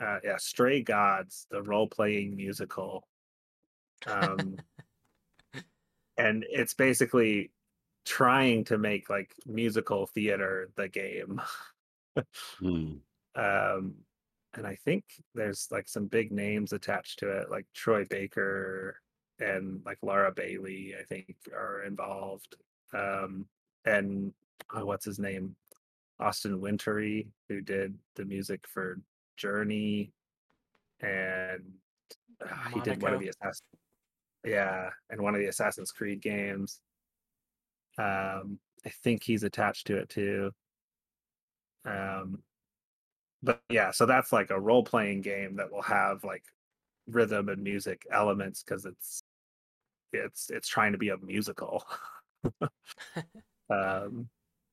Uh, 0.00 0.18
yeah, 0.24 0.36
Stray 0.38 0.82
Gods, 0.82 1.46
the 1.50 1.62
role 1.62 1.88
playing 1.88 2.36
musical. 2.36 3.06
Um, 4.06 4.56
and 6.16 6.44
it's 6.48 6.74
basically 6.74 7.50
trying 8.04 8.64
to 8.64 8.78
make 8.78 9.10
like 9.10 9.34
musical 9.46 10.06
theater 10.06 10.70
the 10.76 10.88
game. 10.88 11.40
Hmm. 12.58 12.94
um, 13.34 13.94
and 14.56 14.66
I 14.66 14.76
think 14.84 15.04
there's 15.34 15.68
like 15.70 15.88
some 15.88 16.06
big 16.06 16.30
names 16.30 16.72
attached 16.72 17.18
to 17.20 17.30
it, 17.30 17.50
like 17.50 17.66
Troy 17.74 18.04
Baker 18.04 19.00
and 19.40 19.80
like 19.84 19.98
Laura 20.02 20.32
Bailey. 20.32 20.94
I 20.98 21.02
think 21.02 21.34
are 21.52 21.82
involved. 21.82 22.54
Um, 22.92 23.46
and 23.84 24.32
oh, 24.74 24.84
what's 24.84 25.04
his 25.04 25.18
name? 25.18 25.56
Austin 26.20 26.60
Wintory, 26.60 27.28
who 27.48 27.60
did 27.60 27.98
the 28.14 28.24
music 28.24 28.66
for 28.68 29.00
Journey, 29.36 30.12
and 31.00 31.62
uh, 32.40 32.68
he 32.72 32.80
did 32.80 33.02
one 33.02 33.14
of 33.14 33.20
Monaco. 33.20 33.24
the 33.24 33.28
Assassin. 33.28 33.66
Yeah, 34.44 34.90
and 35.10 35.20
one 35.20 35.34
of 35.34 35.40
the 35.40 35.46
Assassin's 35.46 35.92
Creed 35.92 36.20
games. 36.20 36.80
Um, 37.98 38.58
I 38.84 38.90
think 39.02 39.22
he's 39.22 39.42
attached 39.42 39.86
to 39.86 39.96
it 39.96 40.08
too. 40.08 40.50
Um, 41.86 42.42
but 43.42 43.60
yeah, 43.70 43.90
so 43.90 44.06
that's 44.06 44.32
like 44.32 44.50
a 44.50 44.60
role 44.60 44.82
playing 44.82 45.22
game 45.22 45.56
that 45.56 45.70
will 45.70 45.82
have 45.82 46.24
like 46.24 46.44
rhythm 47.06 47.48
and 47.48 47.62
music 47.62 48.06
elements 48.10 48.62
because 48.62 48.86
it's 48.86 49.22
it's 50.12 50.50
it's 50.50 50.68
trying 50.68 50.92
to 50.92 50.98
be 50.98 51.10
a 51.10 51.18
musical. 51.18 51.84
um, 53.70 54.28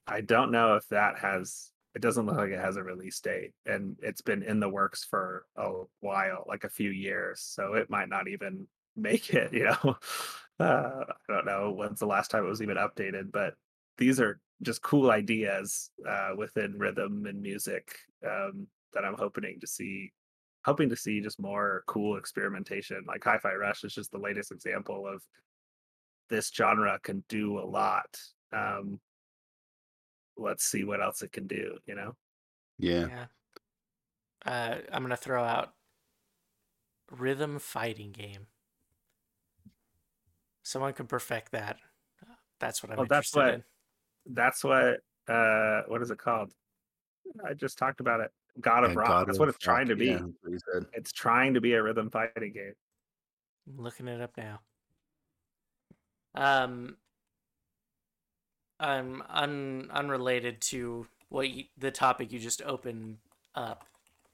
I 0.08 0.22
don't 0.22 0.52
know 0.52 0.76
if 0.76 0.88
that 0.90 1.20
has. 1.20 1.72
It 1.94 2.02
doesn't 2.02 2.26
look 2.26 2.38
like 2.38 2.52
it 2.52 2.60
has 2.60 2.78
a 2.78 2.84
release 2.84 3.20
date, 3.20 3.52
and 3.66 3.98
it's 4.02 4.22
been 4.22 4.44
in 4.44 4.60
the 4.62 4.70
works 4.70 5.04
for 5.04 5.46
a 5.58 5.84
while, 6.00 6.46
like 6.48 6.64
a 6.64 6.70
few 6.70 6.90
years. 6.90 7.42
So 7.42 7.74
it 7.74 7.90
might 7.90 8.08
not 8.08 8.30
even 8.30 8.68
make 8.96 9.34
it. 9.34 9.54
You 9.54 9.66
know, 9.66 9.98
uh, 10.60 11.04
I 11.08 11.34
don't 11.34 11.46
know 11.46 11.72
when's 11.72 12.00
the 12.00 12.06
last 12.06 12.32
time 12.32 12.46
it 12.46 12.50
was 12.50 12.62
even 12.62 12.78
updated, 12.78 13.32
but 13.32 13.56
these 13.98 14.20
are 14.20 14.40
just 14.62 14.82
cool 14.82 15.12
ideas 15.12 15.90
uh, 16.08 16.32
within 16.38 16.78
rhythm 16.78 17.26
and 17.26 17.42
music 17.42 17.96
um, 18.26 18.68
that 18.94 19.06
I'm 19.06 19.16
hoping 19.18 19.60
to 19.60 19.68
see. 19.68 20.12
Hoping 20.64 20.90
to 20.90 20.96
see 20.96 21.22
just 21.22 21.40
more 21.40 21.84
cool 21.88 22.18
experimentation. 22.18 23.04
Like 23.08 23.24
Hi-Fi 23.24 23.56
Rush 23.56 23.84
is 23.84 23.96
just 23.96 24.12
the 24.12 24.20
latest 24.20 24.52
example 24.52 25.08
of 25.08 25.24
this 26.30 26.52
genre 26.56 27.00
can 27.02 27.24
do 27.28 27.58
a 27.58 27.66
lot. 27.66 28.16
Um, 28.54 29.00
let's 30.38 30.64
see 30.64 30.84
what 30.84 31.02
else 31.02 31.24
it 31.24 31.32
can 31.32 31.48
do. 31.48 31.78
You 31.88 31.96
know? 31.96 32.16
Yeah. 32.78 33.08
yeah. 33.08 33.26
Uh, 34.46 34.78
I'm 34.92 35.04
gonna 35.04 35.16
throw 35.16 35.44
out 35.44 35.74
rhythm 37.12 37.60
fighting 37.60 38.12
game. 38.12 38.48
Someone 40.64 40.94
can 40.94 41.08
perfect 41.08 41.52
that. 41.52 41.78
That's 42.60 42.84
what 42.84 42.92
I'm 42.92 42.98
Well, 42.98 43.08
that's 43.08 43.36
what- 43.36 43.54
in. 43.56 43.64
That's 44.28 44.64
what. 44.64 45.02
Uh, 45.28 45.84
what 45.88 46.02
is 46.02 46.12
it 46.12 46.18
called? 46.20 46.54
I 47.46 47.54
just 47.54 47.78
talked 47.78 48.00
about 48.00 48.20
it. 48.20 48.32
God 48.60 48.84
of 48.84 48.92
Yeah, 48.92 49.00
Rock. 49.00 49.08
God 49.08 49.28
that's 49.28 49.38
of 49.38 49.40
what 49.40 49.50
it's 49.50 49.58
trying 49.58 49.88
to 49.88 49.96
be. 49.96 50.08
yeah, 50.08 50.14
that's 50.18 50.38
what 50.42 50.52
you 50.52 50.60
said. 50.74 50.86
It's 50.94 51.12
trying 51.12 51.54
to 51.54 51.62
be 51.62 51.74
a 51.74 51.82
rhythm 51.82 52.10
fighting 52.10 52.52
game. 52.54 52.74
I'm 53.68 53.84
looking 53.84 54.08
it 54.08 54.20
up 54.22 54.36
now. 54.38 54.60
Um, 56.36 56.98
I'm 58.80 59.22
un 59.30 59.90
unrelated 59.92 60.62
to 60.62 61.08
what 61.30 61.50
you, 61.50 61.66
the 61.78 61.92
topic 61.92 62.32
you 62.32 62.40
just 62.40 62.62
opened 62.64 63.18
up. 63.56 63.86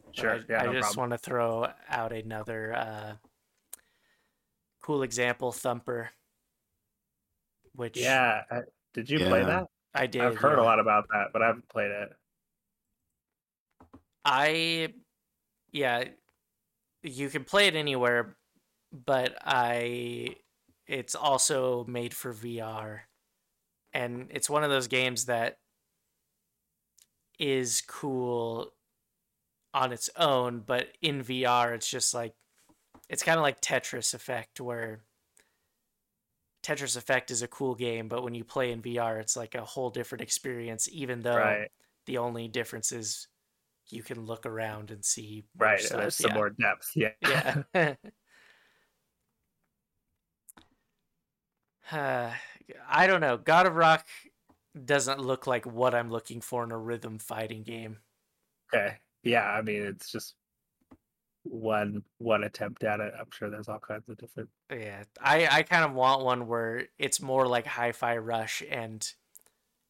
but 0.05 0.15
Sure. 0.15 0.31
I, 0.35 0.39
yeah. 0.49 0.61
I 0.63 0.65
no 0.65 0.73
just 0.73 0.93
problem. 0.95 1.11
want 1.11 1.21
to 1.21 1.29
throw 1.29 1.67
out 1.89 2.11
another 2.13 2.73
uh, 2.73 3.13
cool 4.87 5.03
example, 5.03 5.51
Thumper. 5.51 6.11
Which 7.75 7.97
Yeah. 7.97 8.43
I, 8.49 8.61
did 8.93 9.09
you 9.09 9.19
play 9.19 9.43
that? 9.43 9.67
I 9.93 10.07
did. 10.07 10.21
I've 10.21 10.37
heard 10.37 10.57
yeah. 10.57 10.63
a 10.63 10.65
lot 10.65 10.79
about 10.79 11.09
that, 11.09 11.27
but 11.33 11.41
I 11.41 11.47
haven't 11.47 11.67
played 11.67 11.91
it. 11.91 12.09
I, 14.23 14.93
yeah, 15.73 16.05
you 17.03 17.29
can 17.29 17.43
play 17.43 17.67
it 17.67 17.75
anywhere, 17.75 18.37
but 18.93 19.37
I, 19.41 20.37
it's 20.87 21.15
also 21.15 21.83
made 21.85 22.13
for 22.13 22.33
VR, 22.33 22.99
and 23.93 24.27
it's 24.29 24.49
one 24.49 24.63
of 24.63 24.69
those 24.69 24.87
games 24.87 25.25
that 25.25 25.57
is 27.39 27.81
cool 27.87 28.71
on 29.73 29.91
its 29.91 30.09
own, 30.15 30.63
but 30.65 30.87
in 31.01 31.23
VR, 31.23 31.75
it's 31.75 31.89
just 31.89 32.13
like, 32.13 32.33
it's 33.09 33.23
kind 33.23 33.37
of 33.37 33.43
like 33.43 33.61
Tetris 33.61 34.13
Effect, 34.13 34.59
where 34.59 35.01
Tetris 36.63 36.97
Effect 36.97 37.31
is 37.31 37.41
a 37.41 37.47
cool 37.47 37.75
game, 37.75 38.07
but 38.09 38.23
when 38.23 38.33
you 38.35 38.43
play 38.43 38.71
in 38.71 38.81
VR, 38.81 39.19
it's 39.19 39.37
like 39.37 39.55
a 39.55 39.63
whole 39.63 39.89
different 39.89 40.21
experience, 40.21 40.89
even 40.91 41.21
though 41.21 41.37
Right. 41.37 41.71
the 42.05 42.17
only 42.17 42.47
difference 42.47 42.91
is 42.91 43.27
you 43.89 44.03
can 44.03 44.25
look 44.25 44.45
around 44.45 44.91
and 44.91 45.05
see 45.05 45.45
Right. 45.55 45.79
stuff. 45.79 45.99
There's 46.01 46.15
some 46.17 46.31
yeah. 46.31 46.35
more 46.35 46.49
depth. 46.49 46.91
Yeah. 46.95 47.13
yeah. 47.21 47.95
Uh, 51.91 52.31
I 52.89 53.07
don't 53.07 53.21
know. 53.21 53.37
God 53.37 53.65
of 53.65 53.75
Rock 53.75 54.05
doesn't 54.83 55.19
look 55.21 55.47
like 55.47 55.65
what 55.65 55.95
I'm 55.95 56.11
looking 56.11 56.41
for 56.41 56.63
in 56.65 56.71
a 56.71 56.77
rhythm 56.77 57.17
fighting 57.19 57.63
game. 57.63 57.99
okay. 58.73 58.97
Yeah. 59.23 59.45
I 59.49 59.61
mean, 59.61 59.83
it's 59.83 60.11
just 60.11 60.35
one 61.49 62.03
one 62.17 62.43
attempt 62.43 62.83
at 62.83 62.99
it. 62.99 63.13
I'm 63.19 63.31
sure 63.31 63.49
there's 63.49 63.67
all 63.67 63.79
kinds 63.79 64.07
of 64.09 64.17
different. 64.17 64.49
Yeah, 64.71 65.03
I 65.21 65.47
I 65.47 65.63
kind 65.63 65.85
of 65.85 65.93
want 65.93 66.23
one 66.23 66.47
where 66.47 66.87
it's 66.97 67.21
more 67.21 67.47
like 67.47 67.65
Hi-Fi 67.65 68.17
Rush 68.17 68.63
and 68.69 69.13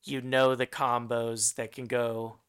you 0.03 0.21
know 0.21 0.55
the 0.55 0.67
combos 0.67 1.55
that 1.55 1.71
can 1.71 1.85
go 1.85 2.39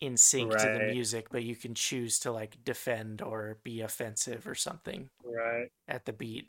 in 0.00 0.16
sync 0.16 0.50
to 0.52 0.56
the 0.70 0.80
music, 0.92 1.28
but 1.30 1.44
you 1.44 1.56
can 1.56 1.74
choose 1.74 2.18
to 2.20 2.32
like 2.32 2.62
defend 2.64 3.22
or 3.22 3.58
be 3.62 3.80
offensive 3.80 4.46
or 4.46 4.54
something 4.54 5.08
Right. 5.24 5.68
at 5.88 6.04
the 6.04 6.12
beat. 6.12 6.48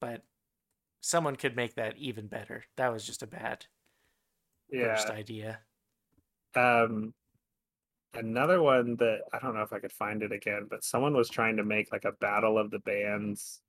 But 0.00 0.22
someone 1.02 1.36
could 1.36 1.56
make 1.56 1.74
that 1.74 1.96
even 1.98 2.26
better. 2.26 2.64
That 2.76 2.92
was 2.92 3.04
just 3.04 3.22
a 3.22 3.26
bad 3.26 3.66
first 4.72 5.08
idea. 5.08 5.60
Um, 6.54 7.14
another 8.16 8.62
one 8.62 8.96
that 8.96 9.20
I 9.32 9.38
don't 9.38 9.54
know 9.54 9.62
if 9.62 9.72
I 9.72 9.78
could 9.78 9.92
find 9.92 10.22
it 10.22 10.32
again, 10.32 10.66
but 10.68 10.84
someone 10.84 11.14
was 11.14 11.28
trying 11.28 11.56
to 11.56 11.64
make 11.64 11.92
like 11.92 12.04
a 12.04 12.12
battle 12.12 12.58
of 12.58 12.70
the 12.70 12.78
bands, 12.80 13.60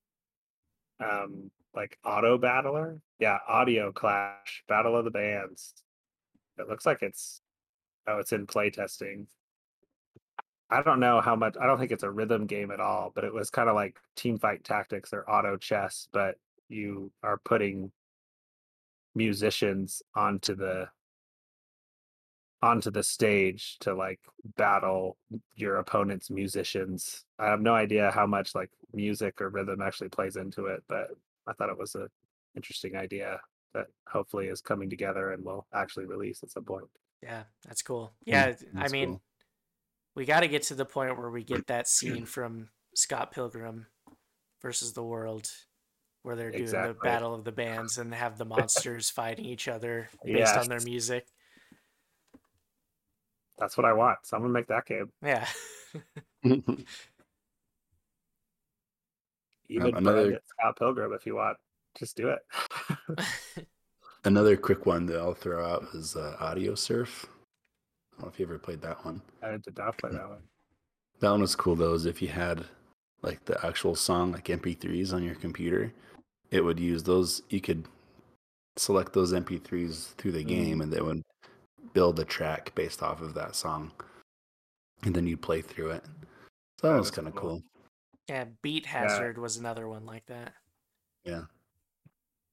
um, 1.00 1.52
like 1.76 1.98
auto 2.06 2.38
battler. 2.38 3.02
Yeah, 3.20 3.38
audio 3.48 3.92
clash, 3.92 4.64
battle 4.68 4.96
of 4.96 5.06
the 5.06 5.12
bands. 5.12 5.74
It 6.58 6.68
looks 6.70 6.86
like 6.86 7.02
it's 7.02 7.42
oh, 8.08 8.20
it's 8.20 8.32
in 8.32 8.48
playtesting. 8.48 9.28
I 10.70 10.82
don't 10.82 11.00
know 11.00 11.22
how 11.22 11.36
much. 11.36 11.56
I 11.60 11.68
don't 11.68 11.78
think 11.78 11.92
it's 11.92 12.04
a 12.04 12.12
rhythm 12.12 12.48
game 12.48 12.72
at 12.72 12.80
all, 12.80 13.12
but 13.14 13.24
it 13.24 13.34
was 13.34 13.50
kind 13.50 13.70
of 13.70 13.76
like 13.76 14.00
team 14.16 14.38
fight 14.40 14.64
tactics 14.64 15.14
or 15.14 15.30
auto 15.30 15.58
chess, 15.58 16.08
but 16.12 16.36
you 16.70 17.12
are 17.22 17.38
putting 17.38 17.92
musicians 19.14 20.02
onto 20.16 20.56
the 20.56 20.90
onto 22.66 22.90
the 22.90 23.04
stage 23.04 23.78
to 23.80 23.94
like 23.94 24.20
battle 24.58 25.18
your 25.56 25.78
opponent's 25.78 26.32
musicians. 26.32 27.24
I 27.38 27.46
have 27.46 27.62
no 27.62 27.76
idea 27.76 28.10
how 28.10 28.26
much 28.26 28.56
like 28.56 28.72
music 28.92 29.40
or 29.40 29.50
rhythm 29.50 29.82
actually 29.82 30.10
plays 30.10 30.36
into 30.36 30.66
it, 30.66 30.84
but 30.90 31.10
I 31.46 31.54
thought 31.54 31.70
it 31.70 31.78
was 31.78 31.94
a 31.94 32.08
interesting 32.56 32.96
idea 32.96 33.40
that 33.76 33.86
hopefully 34.08 34.48
is 34.48 34.62
coming 34.62 34.90
together 34.90 35.32
and 35.32 35.46
will 35.46 35.68
actually 35.76 36.06
release 36.06 36.42
at 36.42 36.50
some 36.50 36.64
point. 36.64 36.86
Yeah, 37.22 37.44
that's 37.68 37.84
cool. 37.84 38.14
Mm, 38.28 38.32
yeah, 38.32 38.46
I 38.46 38.56
that's 38.80 38.92
mean, 38.92 39.10
cool. 39.10 39.22
we 40.16 40.26
got 40.26 40.40
to 40.40 40.48
get 40.48 40.64
to 40.64 40.76
the 40.76 40.86
point 40.86 41.20
where 41.20 41.30
we 41.30 41.44
get 41.44 41.68
that 41.68 41.88
scene 41.88 42.26
from 42.26 42.70
Scott 42.96 43.32
Pilgrim 43.32 43.86
versus 44.60 44.94
the 44.94 45.04
World, 45.04 45.52
where 46.24 46.36
they're 46.36 46.52
doing 46.52 46.66
the 46.66 46.96
battle 47.04 47.36
of 47.36 47.44
the 47.44 47.52
bands 47.52 48.00
and 48.00 48.12
have 48.12 48.40
the 48.40 48.46
monsters 48.46 49.12
fighting 49.12 49.46
each 49.46 49.68
other 49.68 50.10
based 50.26 50.56
on 50.56 50.68
their 50.68 50.82
music. 50.82 51.28
That's 53.58 53.78
what 53.78 53.86
I 53.86 53.94
want. 53.94 54.20
Someone 54.24 54.52
make 54.52 54.68
that 54.68 54.86
game. 54.86 55.12
Yeah, 55.24 55.48
Even 56.44 56.76
another- 59.70 59.98
another 59.98 60.40
Scott 60.46 60.78
Pilgrim 60.78 61.14
if 61.14 61.26
you 61.26 61.36
want. 61.36 61.58
Just 61.98 62.18
do 62.18 62.30
it. 62.30 62.40
Another 64.26 64.58
quick 64.58 64.86
one 64.88 65.06
that 65.06 65.20
I'll 65.20 65.34
throw 65.36 65.64
out 65.66 65.86
is 65.94 66.16
uh, 66.16 66.36
Audiosurf. 66.42 67.26
I 67.26 67.28
don't 68.18 68.22
know 68.24 68.28
if 68.28 68.40
you 68.40 68.46
ever 68.46 68.58
played 68.58 68.82
that 68.82 69.06
one. 69.06 69.22
I 69.44 69.52
did 69.52 69.78
not 69.78 69.98
play 69.98 70.10
that 70.12 70.28
one. 70.28 70.42
That 71.20 71.32
one 71.32 71.42
was 71.42 71.56
cool 71.56 71.76
though. 71.76 71.94
Is 71.94 72.06
if 72.06 72.22
you 72.24 72.28
had 72.28 72.66
like 73.22 73.46
the 73.46 73.64
actual 73.66 73.96
song, 73.96 74.32
like 74.32 74.46
MP3s 74.46 75.14
on 75.14 75.24
your 75.24 75.36
computer, 75.36 75.94
it 76.52 76.62
would 76.62 76.80
use 76.80 77.04
those. 77.04 77.44
You 77.50 77.62
could 77.62 77.86
select 78.78 79.14
those 79.14 79.32
MP3s 79.32 80.16
through 80.16 80.32
the 80.34 80.44
game, 80.44 80.82
and 80.82 80.92
they 80.92 81.02
would 81.02 81.22
build 81.96 82.20
a 82.20 82.26
track 82.26 82.72
based 82.76 83.02
off 83.02 83.22
of 83.22 83.34
that 83.34 83.56
song, 83.56 83.92
and 85.04 85.16
then 85.16 85.26
you'd 85.26 85.42
play 85.42 85.62
through 85.62 85.92
it. 85.92 86.04
So 86.80 86.88
that 86.90 86.94
That 86.94 86.98
was 87.00 87.08
is 87.08 87.12
kind 87.12 87.28
of 87.28 87.34
cool. 87.34 87.50
cool. 87.50 87.64
yeah. 88.30 88.46
Beat 88.62 88.86
Hazard 88.86 89.40
was 89.40 89.58
another 89.58 89.88
one 89.88 90.06
like 90.06 90.26
that. 90.28 90.54
Yeah, 91.24 91.46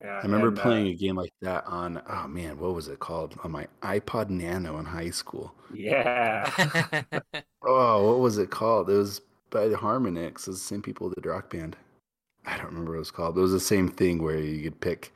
Yeah. 0.00 0.18
I 0.18 0.22
remember 0.22 0.48
and, 0.48 0.58
uh, 0.58 0.62
playing 0.62 0.86
a 0.86 0.94
game 0.94 1.16
like 1.16 1.34
that 1.42 1.64
on. 1.66 2.00
Oh 2.08 2.26
man, 2.28 2.58
what 2.58 2.74
was 2.74 2.88
it 2.88 3.00
called? 3.00 3.38
On 3.44 3.50
my 3.50 3.66
iPod 3.82 4.30
Nano 4.30 4.78
in 4.78 4.86
high 4.86 5.10
school. 5.10 5.52
yeah. 5.74 6.48
Oh, 7.64 8.08
what 8.08 8.18
was 8.18 8.38
it 8.38 8.50
called? 8.50 8.90
It 8.90 8.94
was 8.96 9.20
by 9.50 9.68
the 9.68 9.76
Harmonix. 9.76 10.40
It 10.40 10.48
was 10.48 10.58
the 10.60 10.66
same 10.66 10.82
people 10.82 11.08
that 11.08 11.14
did 11.22 11.28
Rock 11.28 11.48
Band. 11.50 11.76
I 12.44 12.56
don't 12.56 12.66
remember 12.66 12.90
what 12.92 12.96
it 12.96 12.98
was 13.00 13.12
called. 13.12 13.38
It 13.38 13.40
was 13.40 13.52
the 13.52 13.60
same 13.60 13.88
thing 13.88 14.20
where 14.20 14.38
you 14.40 14.64
could 14.64 14.80
pick 14.80 15.12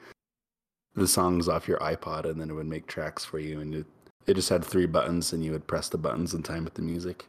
the 0.95 1.09
songs 1.09 1.49
off 1.49 1.67
your 1.67 1.79
iPod 1.81 2.25
and 2.25 2.41
then 2.41 2.49
it 2.49 2.53
would 2.55 2.69
make 2.69 2.87
tracks 2.87 3.25
for 3.25 3.41
you. 3.41 3.59
And 3.61 3.75
it, 3.75 3.87
it 4.27 4.35
just 4.35 4.49
had 4.49 4.65
three 4.65 4.87
buttons 4.87 5.33
and 5.33 5.45
you 5.45 5.53
would 5.53 5.67
press 5.67 5.89
the 5.89 5.99
buttons 5.99 6.35
in 6.35 6.43
time 6.43 6.65
with 6.65 6.75
the 6.75 6.83
music. 6.83 7.27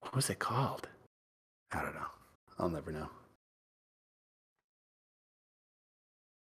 What 0.00 0.14
was 0.14 0.30
it 0.30 0.38
called? 0.38 0.88
I 1.72 1.82
don't 1.82 1.94
know. 1.94 2.06
I'll 2.58 2.68
never 2.70 2.92
know. 2.92 3.08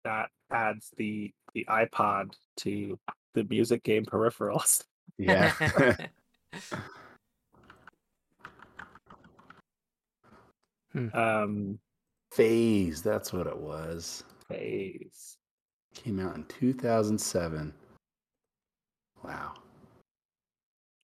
that 0.03 0.29
adds 0.51 0.91
the 0.95 1.31
the 1.53 1.65
iPod 1.69 2.31
to 2.55 2.97
the 3.33 3.43
music 3.49 3.83
game 3.83 4.05
peripherals. 4.05 4.83
Yeah. 5.17 5.53
Um 11.13 11.79
Phase. 12.31 13.01
That's 13.01 13.31
what 13.33 13.47
it 13.47 13.57
was. 13.57 14.23
phase. 14.47 15.37
Came 15.95 16.19
out 16.19 16.35
in 16.35 16.43
2007. 16.45 17.73
Wow. 19.23 19.53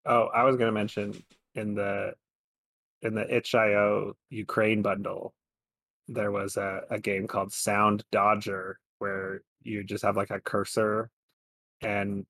Oh, 0.05 0.29
I 0.33 0.43
was 0.43 0.57
gonna 0.57 0.71
mention 0.71 1.23
in 1.55 1.75
the 1.75 2.13
in 3.01 3.15
the 3.15 3.35
itch.io 3.35 4.13
Ukraine 4.29 4.81
bundle, 4.81 5.33
there 6.07 6.31
was 6.31 6.57
a, 6.57 6.81
a 6.89 6.99
game 6.99 7.27
called 7.27 7.49
Soundodger 7.49 8.75
where 8.99 9.41
you 9.61 9.83
just 9.83 10.03
have 10.03 10.17
like 10.17 10.29
a 10.31 10.39
cursor 10.39 11.09
and 11.81 12.25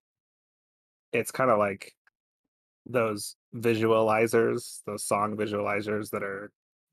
it's 1.11 1.31
kind 1.31 1.51
of 1.51 1.60
like 1.60 1.93
those 2.85 3.35
visualizers, 3.55 4.81
those 4.85 5.03
song 5.03 5.38
visualizers 5.38 6.10
that 6.10 6.23
are 6.23 6.51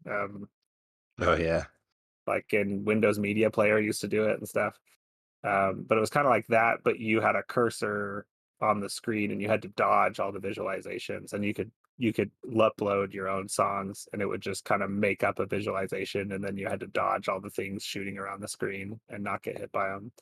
um 0.09 0.49
Oh, 1.23 1.37
yeah. 1.37 1.65
like 2.27 2.53
in 2.53 2.85
Windows 2.85 3.19
Media 3.19 3.51
Player 3.51 3.79
used 3.79 4.01
to 4.03 4.09
do 4.09 4.25
it 4.25 4.39
and 4.39 4.49
stuff. 4.49 4.79
Um, 5.45 5.85
but 5.87 5.99
it 5.99 6.01
was 6.01 6.11
kind 6.11 6.27
of 6.27 6.31
like 6.31 6.47
that, 6.49 6.79
but 6.85 6.99
you 6.99 7.21
had 7.21 7.37
a 7.37 7.43
cursor 7.43 8.27
on 8.61 8.81
the 8.81 8.89
screen 8.91 9.31
and 9.31 9.41
you 9.41 9.49
had 9.49 9.63
to 9.63 9.69
dodge 9.69 10.21
all 10.21 10.33
the 10.33 10.39
visualizations 10.41 11.33
and 11.33 11.45
you 11.45 11.55
could 11.55 11.71
you 11.99 12.13
could 12.13 12.31
upload 12.47 13.13
your 13.13 13.29
own 13.29 13.49
songs 13.49 14.09
and 14.13 14.23
it 14.23 14.27
would 14.27 14.41
just 14.41 14.65
kind 14.65 14.83
of 14.83 14.91
make 14.91 15.23
up 15.23 15.39
a 15.39 15.47
visualization 15.47 16.33
and 16.33 16.43
then 16.43 16.57
you 16.57 16.67
had 16.67 16.81
to 16.81 16.87
dodge 16.89 17.29
all 17.29 17.41
the 17.41 17.51
things 17.51 17.83
shooting 17.85 18.19
around 18.19 18.41
the 18.41 18.49
screen 18.49 18.99
and 19.11 19.23
not 19.23 19.43
get 19.43 19.59
hit 19.59 19.71
by 19.73 19.89
them. 19.89 20.13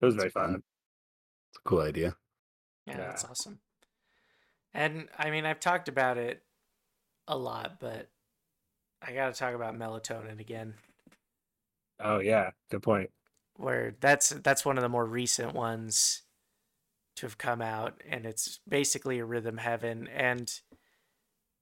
It 0.00 0.06
was 0.06 0.16
very 0.16 0.30
fun. 0.30 0.52
fun. 0.52 0.62
It's 1.50 1.58
a 1.64 1.68
cool 1.68 1.80
idea. 1.80 2.16
Yeah, 2.86 2.98
Yeah. 2.98 3.06
that's 3.06 3.24
awesome. 3.24 3.60
And 4.72 5.08
I 5.18 5.30
mean, 5.30 5.46
I've 5.46 5.60
talked 5.60 5.88
about 5.88 6.18
it 6.18 6.42
a 7.28 7.36
lot, 7.38 7.80
but 7.80 8.10
I 9.02 9.12
got 9.14 9.32
to 9.32 9.38
talk 9.38 9.54
about 9.54 9.76
melatonin 9.76 10.40
again, 10.40 10.74
Oh 11.98 12.18
yeah, 12.20 12.52
good 12.70 12.82
point. 12.82 13.10
where 13.56 13.96
that's 14.00 14.30
that's 14.30 14.64
one 14.64 14.76
of 14.78 14.82
the 14.82 14.88
more 14.88 15.06
recent 15.06 15.54
ones 15.54 16.22
to 17.16 17.26
have 17.26 17.38
come 17.38 17.62
out, 17.62 18.02
and 18.08 18.26
it's 18.26 18.60
basically 18.68 19.18
a 19.18 19.24
rhythm 19.24 19.58
heaven, 19.58 20.08
and 20.08 20.60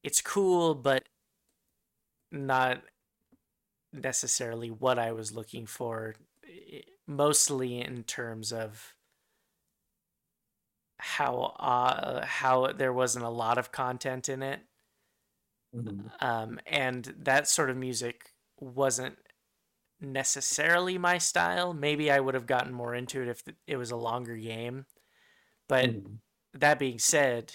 it's 0.03 0.21
cool, 0.21 0.75
but 0.75 1.05
not 2.31 2.83
necessarily 3.93 4.71
what 4.71 4.99
I 4.99 5.13
was 5.13 5.33
looking 5.35 5.67
for. 5.67 6.15
Mostly 7.07 7.81
in 7.81 8.05
terms 8.05 8.53
of 8.53 8.95
how 10.99 11.55
uh, 11.59 12.25
how 12.25 12.73
there 12.73 12.93
wasn't 12.93 13.25
a 13.25 13.29
lot 13.29 13.59
of 13.59 13.73
content 13.73 14.29
in 14.29 14.43
it. 14.43 14.61
um, 16.21 16.61
and 16.67 17.15
that 17.19 17.49
sort 17.49 17.71
of 17.71 17.77
music 17.77 18.31
wasn't 18.61 19.17
necessarily 20.01 20.99
my 20.99 21.19
style. 21.19 21.75
Maybe 21.75 22.11
I 22.11 22.21
would 22.21 22.35
have 22.35 22.47
gotten 22.47 22.73
more 22.73 22.95
into 22.95 23.23
it 23.23 23.29
if 23.29 23.43
it 23.67 23.77
was 23.77 23.91
a 23.91 23.97
longer 23.97 24.37
game. 24.37 24.87
But 25.73 25.97
Mhm. 26.03 26.21
that 26.53 26.79
being 26.79 26.99
said, 26.99 27.55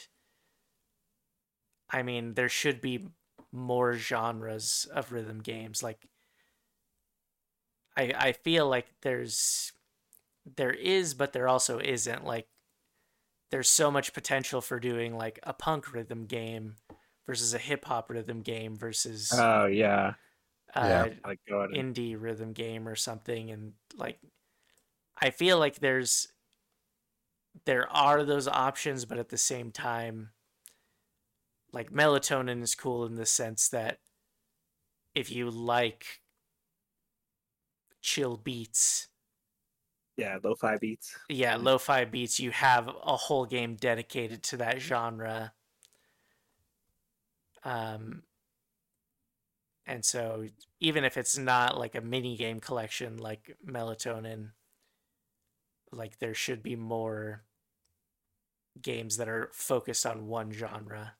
I 1.89 2.02
mean, 2.03 2.34
there 2.34 2.49
should 2.49 2.80
be 2.81 3.07
more 3.52 3.94
genres 3.95 4.85
of 4.91 5.11
rhythm 5.11 5.39
games. 5.41 5.84
Like, 5.84 6.07
I 7.95 8.14
I 8.15 8.31
feel 8.34 8.68
like 8.68 8.88
there's 9.02 9.72
there 10.45 10.72
is, 10.73 11.14
but 11.14 11.34
there 11.34 11.48
also 11.48 11.80
isn't. 11.80 12.26
Like, 12.26 12.49
there's 13.52 13.69
so 13.69 13.89
much 13.91 14.14
potential 14.14 14.61
for 14.61 14.80
doing 14.80 15.15
like 15.15 15.39
a 15.44 15.53
punk 15.53 15.94
rhythm 15.94 16.26
game 16.26 16.76
versus 17.26 17.53
a 17.53 17.57
hip 17.60 17.85
hop 17.85 18.10
rhythm 18.10 18.41
game 18.41 18.76
versus 18.76 19.49
Oh 19.49 19.65
yeah, 19.68 20.15
uh, 20.76 21.10
yeah. 21.10 21.10
like 21.26 21.39
indie 21.73 22.19
rhythm 22.19 22.53
game 22.53 22.88
or 22.88 22.95
something 22.95 23.52
and 23.52 23.73
like 23.95 24.19
i 25.22 25.30
feel 25.30 25.60
like 25.60 25.80
there's 25.80 26.27
there 27.66 27.90
are 27.90 28.24
those 28.24 28.48
options 28.48 29.06
but 29.06 29.18
at 29.18 29.30
the 29.30 29.38
same 29.38 29.72
time 29.72 30.32
like 31.72 31.92
melatonin 31.92 32.62
is 32.62 32.76
cool 32.76 33.06
in 33.06 33.16
the 33.16 33.26
sense 33.26 33.70
that 33.70 34.00
if 35.16 35.30
you 35.32 35.50
like 35.50 36.22
chill 38.02 38.38
beats 38.38 39.10
Yeah, 40.18 40.40
lo-fi 40.44 40.78
beats. 40.78 41.16
yeah, 41.30 41.56
lo-fi 41.58 42.06
beats, 42.06 42.40
you 42.40 42.52
have 42.52 42.88
a 42.88 43.18
whole 43.18 43.46
game 43.46 43.76
dedicated 43.76 44.44
to 44.44 44.58
that 44.58 44.80
genre. 44.82 45.54
Um 47.64 48.24
and 49.86 50.04
so 50.04 50.48
even 50.80 51.04
if 51.04 51.18
it's 51.18 51.38
not 51.38 51.78
like 51.78 51.96
a 51.96 52.02
mini 52.02 52.36
game 52.38 52.60
collection 52.60 53.18
like 53.18 53.56
melatonin 53.66 54.52
like 55.92 56.20
there 56.20 56.34
should 56.34 56.62
be 56.64 56.76
more 56.76 57.44
games 58.82 59.18
that 59.18 59.30
are 59.30 59.50
focused 59.54 60.06
on 60.06 60.28
one 60.28 60.52
genre. 60.52 61.16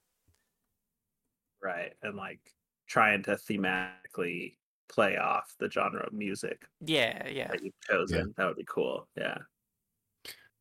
Right. 1.62 1.94
And 2.04 2.16
like 2.16 2.40
trying 2.88 3.24
to 3.24 3.32
thematically 3.32 4.56
play 4.90 5.18
off 5.18 5.56
the 5.60 5.70
genre 5.70 6.06
of 6.06 6.14
music 6.14 6.66
Yeah, 6.82 7.28
yeah. 7.28 7.48
that 7.50 7.64
you've 7.64 7.80
chosen. 7.90 8.34
That 8.38 8.48
would 8.48 8.58
be 8.58 8.66
cool. 8.68 9.08
Yeah. 9.18 9.38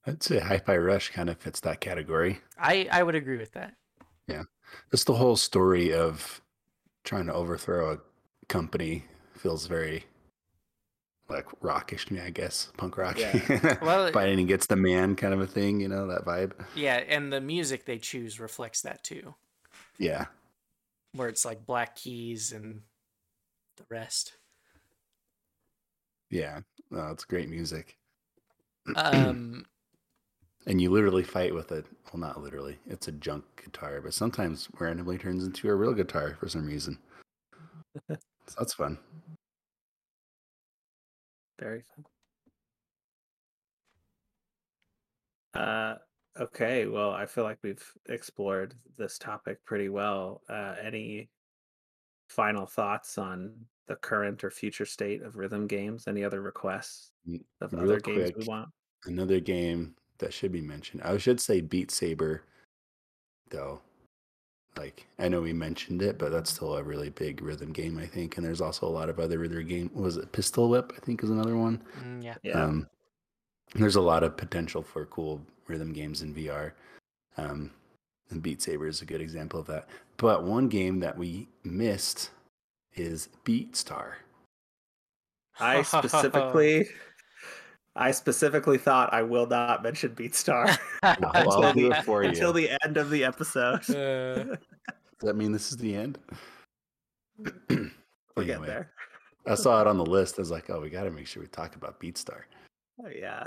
I'd 0.07 0.23
say 0.23 0.39
Hi-Fi 0.39 0.77
Rush 0.77 1.11
kind 1.11 1.29
of 1.29 1.39
fits 1.39 1.61
that 1.61 1.81
category. 1.81 2.41
I 2.59 2.89
I 2.93 3.03
would 3.03 3.17
agree 3.17 3.39
with 3.39 3.53
that. 3.53 3.75
Yeah, 4.29 4.45
just 4.93 5.07
the 5.07 5.15
whole 5.15 5.37
story 5.37 5.93
of 5.93 6.41
trying 7.03 7.27
to 7.27 7.35
overthrow 7.35 7.93
a 7.95 7.99
company 8.49 9.05
feels 9.35 9.67
very 9.67 10.05
like 11.29 11.47
rockish 11.61 12.07
to 12.07 12.15
me, 12.15 12.21
I 12.21 12.31
guess. 12.31 12.71
Punk 12.77 12.97
rock. 12.97 13.19
Yeah. 13.19 13.77
Well, 13.83 14.13
fighting 14.13 14.41
against 14.41 14.69
the 14.69 14.77
man 14.77 15.17
kind 15.17 15.35
of 15.35 15.41
a 15.41 15.47
thing, 15.47 15.81
you 15.81 15.89
know, 15.89 16.07
that 16.09 16.25
vibe. 16.25 16.53
Yeah, 16.75 17.03
and 17.09 17.33
the 17.33 17.41
music 17.41 17.85
they 17.85 17.99
choose 17.99 18.41
reflects 18.41 18.83
that 18.83 19.03
too. 19.03 19.35
Yeah. 19.99 20.27
Where 21.13 21.29
it's 21.29 21.45
like 21.45 21.67
Black 21.67 21.97
Keys 21.97 22.53
and 22.53 22.83
the 23.77 23.85
rest. 23.89 24.35
Yeah. 26.31 26.61
No, 26.91 27.09
it's 27.11 27.25
great 27.25 27.49
music. 27.49 27.97
Um 28.95 29.65
And 30.69 30.81
you 30.81 30.91
literally 30.91 31.23
fight 31.23 31.55
with 31.55 31.71
it. 31.71 31.87
Well, 32.13 32.21
not 32.21 32.43
literally. 32.43 32.79
It's 32.89 33.07
a 33.07 33.13
junk 33.13 33.45
guitar, 33.63 34.01
but 34.01 34.15
sometimes 34.15 34.69
randomly 34.81 35.17
turns 35.17 35.45
into 35.45 35.69
a 35.69 35.75
real 35.77 35.95
guitar 35.95 36.37
for 36.41 36.49
some 36.49 36.67
reason. 36.67 36.99
so 38.09 38.17
that's 38.59 38.75
fun. 38.75 38.99
Very 41.59 41.83
fun. 41.83 42.05
Uh, 45.55 45.95
okay. 46.39 46.87
Well, 46.87 47.11
I 47.11 47.27
feel 47.27 47.45
like 47.45 47.59
we've 47.63 47.85
explored 48.09 48.75
this 48.99 49.19
topic 49.19 49.65
pretty 49.65 49.89
well. 49.89 50.43
Uh, 50.49 50.75
any 50.83 51.31
final 52.29 52.67
thoughts 52.67 53.19
on 53.19 53.55
the 53.87 53.97
current 53.97 54.43
or 54.45 54.51
future 54.51 54.85
state 54.85 55.23
of 55.23 55.37
rhythm 55.37 55.67
games? 55.67 56.07
Any 56.09 56.25
other 56.25 56.43
requests 56.43 57.13
Mm, 57.29 57.43
of 57.61 57.73
real 57.73 57.83
other 57.85 58.01
games 58.01 58.33
we 58.37 58.45
want? 58.45 58.69
Another 59.05 59.41
game 59.41 59.97
that 60.19 60.33
should 60.33 60.53
be 60.53 60.61
mentioned. 60.61 61.03
I 61.03 61.17
should 61.19 61.41
say 61.41 61.61
Beat 61.61 61.91
Saber, 61.91 62.43
though. 63.51 63.81
Like 64.79 65.07
I 65.19 65.29
know 65.29 65.41
we 65.41 65.53
mentioned 65.53 66.03
it, 66.03 66.19
but 66.19 66.31
that's 66.33 66.51
still 66.51 66.77
a 66.77 66.83
really 66.83 67.11
big 67.11 67.43
rhythm 67.43 67.73
game, 67.73 67.99
I 67.99 68.07
think. 68.07 68.37
And 68.37 68.47
there's 68.47 68.61
also 68.61 68.87
a 68.87 68.89
lot 68.89 69.09
of 69.09 69.19
other 69.19 69.39
rhythm 69.39 69.67
game. 69.67 69.91
Was 69.95 70.17
it 70.17 70.33
Pistol 70.33 70.69
Whip? 70.69 70.93
I 70.97 71.01
think 71.01 71.23
is 71.23 71.31
another 71.31 71.57
one. 71.57 71.83
mm, 72.03 72.23
yeah. 72.23 72.37
Yeah. 72.43 72.63
Um, 72.63 72.87
there's 73.75 73.97
a 73.97 74.01
lot 74.01 74.23
of 74.23 74.37
potential 74.37 74.83
for 74.83 75.07
cool 75.07 75.41
rhythm 75.67 75.93
games 75.93 76.23
in 76.23 76.35
VR. 76.35 76.73
Um, 77.37 77.71
and 78.31 78.43
Beat 78.43 78.63
Saber 78.63 78.87
is 78.87 79.03
a 79.03 79.07
good 79.07 79.21
example 79.21 79.61
of 79.61 79.67
that. 79.67 79.89
But 80.17 80.45
one 80.45 80.69
game 80.69 81.01
that 81.01 81.17
we 81.17 81.49
missed 81.65 82.31
is 82.95 83.29
BeatStar. 83.45 84.15
I 85.59 85.83
specifically, 85.83 86.89
I 87.97 88.11
specifically 88.11 88.77
thought 88.79 89.13
I 89.13 89.23
will 89.23 89.47
not 89.47 89.83
mention 89.83 90.11
BeatStar 90.11 90.77
Well, 91.03 91.65
I'll 91.65 91.73
do 91.73 91.81
you. 91.81 91.93
until 92.19 92.53
the 92.53 92.71
end 92.85 92.97
of 92.97 93.11
the 93.11 93.25
episode. 93.25 93.89
Uh, 93.91 94.45
Does 95.19 95.29
that 95.29 95.37
mean 95.37 95.51
this 95.51 95.71
is 95.71 95.79
the 95.79 95.97
end? 95.97 96.19
We'll 98.37 98.47
get 98.47 98.61
there. 98.63 98.93
I 99.47 99.55
saw 99.55 99.81
it 99.81 99.87
on 99.87 99.97
the 99.97 100.05
list. 100.05 100.39
I 100.39 100.43
was 100.43 100.51
like, 100.51 100.69
oh, 100.69 100.81
we 100.81 100.91
got 100.91 101.05
to 101.05 101.11
make 101.11 101.27
sure 101.27 101.43
we 101.43 101.49
talk 101.49 101.75
about 101.75 101.99
BeatStar. 102.01 102.43
Oh, 103.03 103.09
yeah. 103.09 103.47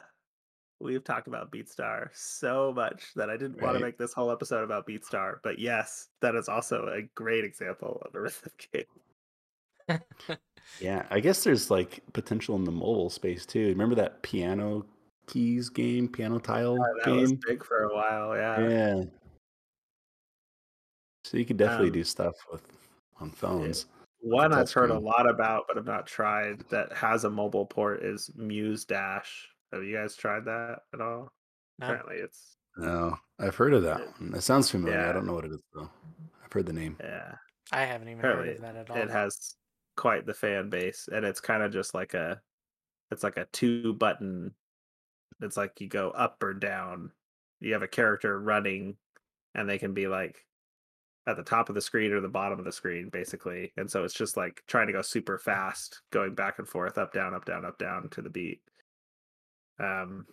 We've 0.79 1.03
talked 1.03 1.27
about 1.27 1.51
BeatStar 1.51 2.09
so 2.13 2.73
much 2.73 3.11
that 3.15 3.29
I 3.29 3.37
didn't 3.37 3.61
want 3.61 3.77
to 3.77 3.83
make 3.83 3.97
this 3.97 4.13
whole 4.13 4.31
episode 4.31 4.63
about 4.63 4.87
BeatStar. 4.87 5.35
But 5.43 5.59
yes, 5.59 6.07
that 6.21 6.35
is 6.35 6.47
also 6.47 6.87
a 6.87 7.03
great 7.15 7.43
example 7.43 8.01
of 8.05 8.15
a 8.15 8.21
rhythm 8.21 8.51
game. 8.73 9.99
Yeah, 10.79 11.05
I 11.09 11.19
guess 11.19 11.43
there's 11.43 11.69
like 11.69 12.01
potential 12.13 12.55
in 12.55 12.63
the 12.63 12.71
mobile 12.71 13.09
space 13.09 13.45
too. 13.45 13.67
Remember 13.69 13.95
that 13.95 14.21
piano 14.23 14.85
keys 15.27 15.69
game, 15.69 16.07
piano 16.07 16.39
tile 16.39 16.75
That 17.03 17.11
was 17.11 17.31
game? 17.31 17.39
big 17.47 17.63
for 17.65 17.83
a 17.83 17.93
while. 17.93 18.35
Yeah. 18.35 18.67
Yeah. 18.69 19.03
So 21.23 21.37
you 21.37 21.45
could 21.45 21.57
definitely 21.57 21.87
Um, 21.87 21.93
do 21.93 22.03
stuff 22.03 22.35
with 22.51 22.63
on 23.19 23.31
phones. 23.31 23.85
One 24.21 24.53
I've 24.53 24.71
heard 24.71 24.89
a 24.91 24.95
touchscreen. 24.95 25.03
lot 25.03 25.29
about, 25.29 25.65
but 25.67 25.77
I've 25.77 25.85
not 25.85 26.07
tried 26.07 26.61
that 26.69 26.91
has 26.93 27.23
a 27.25 27.29
mobile 27.29 27.65
port 27.65 28.03
is 28.03 28.29
Muse 28.35 28.85
Dash. 28.85 29.47
Have 29.71 29.83
you 29.83 29.95
guys 29.95 30.15
tried 30.15 30.45
that 30.45 30.79
at 30.93 31.01
all? 31.01 31.29
no. 31.79 31.85
Apparently 31.87 32.15
it's 32.17 32.55
No, 32.77 33.17
I've 33.39 33.55
heard 33.55 33.73
of 33.73 33.83
that 33.83 33.99
one. 34.19 34.33
It 34.33 34.41
sounds 34.41 34.69
familiar. 34.71 34.97
I 34.99 35.07
Yeah. 35.07 35.11
don't 35.13 35.25
know 35.25 35.33
what 35.33 35.45
it 35.45 35.51
is 35.51 35.61
though. 35.73 35.89
I've 36.43 36.51
heard 36.53 36.65
the 36.65 36.73
name. 36.73 36.97
yeah. 36.99 37.35
I 37.71 37.81
haven't 37.85 38.07
even 38.09 38.21
heard 38.23 38.31
Apparently 38.31 38.55
of 38.55 38.61
that 38.61 38.75
at 38.75 38.89
all. 38.89 38.97
it 38.97 39.09
has 39.11 39.55
quite 39.99 40.25
the 40.25 40.33
fan 40.33 40.69
base 40.69 41.09
and 41.11 41.25
it's 41.25 41.41
kind 41.41 41.61
of 41.61 41.73
just 41.73 41.93
like 41.93 42.13
a 42.13 42.39
it's 43.11 43.23
like 43.23 43.37
a 43.37 43.47
two 43.51 43.93
button 43.93 44.53
it's 45.41 45.57
like 45.57 45.79
you 45.79 45.87
go 45.87 46.09
up 46.11 46.41
or 46.43 46.53
down. 46.53 47.11
You 47.59 47.73
have 47.73 47.83
a 47.83 47.87
character 47.87 48.39
running 48.39 48.95
and 49.55 49.69
they 49.69 49.77
can 49.77 49.93
be 49.93 50.07
like 50.07 50.45
at 51.27 51.35
the 51.35 51.43
top 51.43 51.69
of 51.69 51.75
the 51.75 51.81
screen 51.81 52.11
or 52.11 52.21
the 52.21 52.27
bottom 52.27 52.57
of 52.59 52.65
the 52.65 52.71
screen 52.71 53.09
basically 53.09 53.71
and 53.77 53.89
so 53.89 54.03
it's 54.03 54.13
just 54.13 54.37
like 54.37 54.63
trying 54.67 54.87
to 54.87 54.93
go 54.93 55.01
super 55.01 55.37
fast 55.37 56.01
going 56.11 56.33
back 56.33 56.59
and 56.59 56.67
forth 56.67 56.97
up 56.97 57.13
down 57.13 57.33
up 57.33 57.45
down 57.45 57.65
up 57.65 57.77
down 57.77 58.09
to 58.09 58.21
the 58.21 58.29
beat. 58.29 58.61
Um 59.79 60.25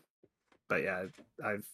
but 0.68 0.82
yeah 0.82 1.04
i've 1.44 1.66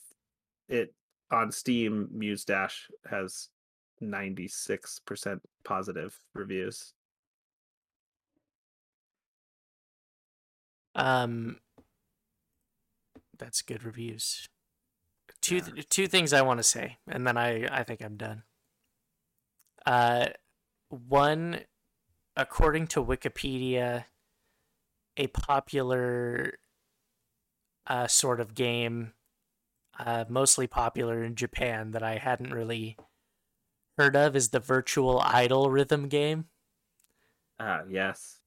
it 0.68 0.94
on 1.30 1.50
steam 1.50 2.08
muse 2.12 2.44
dash 2.44 2.88
has 3.08 3.48
96% 4.02 5.40
positive 5.64 6.18
reviews 6.34 6.94
Um, 10.94 11.58
that's 13.38 13.62
good 13.62 13.84
reviews. 13.84 14.48
Two 15.40 15.60
th- 15.60 15.88
two 15.88 16.06
things 16.06 16.32
I 16.32 16.42
want 16.42 16.58
to 16.58 16.62
say, 16.64 16.98
and 17.08 17.26
then 17.26 17.36
I 17.36 17.66
I 17.66 17.82
think 17.82 18.02
I'm 18.02 18.16
done. 18.16 18.44
Uh, 19.84 20.28
one, 20.88 21.60
according 22.36 22.86
to 22.88 23.04
Wikipedia, 23.04 24.04
a 25.16 25.26
popular 25.28 26.58
uh 27.88 28.06
sort 28.06 28.38
of 28.40 28.54
game, 28.54 29.14
uh, 29.98 30.24
mostly 30.28 30.66
popular 30.68 31.24
in 31.24 31.34
Japan 31.34 31.90
that 31.90 32.02
I 32.02 32.18
hadn't 32.18 32.54
really 32.54 32.96
heard 33.98 34.14
of 34.14 34.36
is 34.36 34.50
the 34.50 34.60
Virtual 34.60 35.20
Idol 35.20 35.70
rhythm 35.70 36.08
game. 36.08 36.46
Ah, 37.58 37.82
yes. 37.88 38.41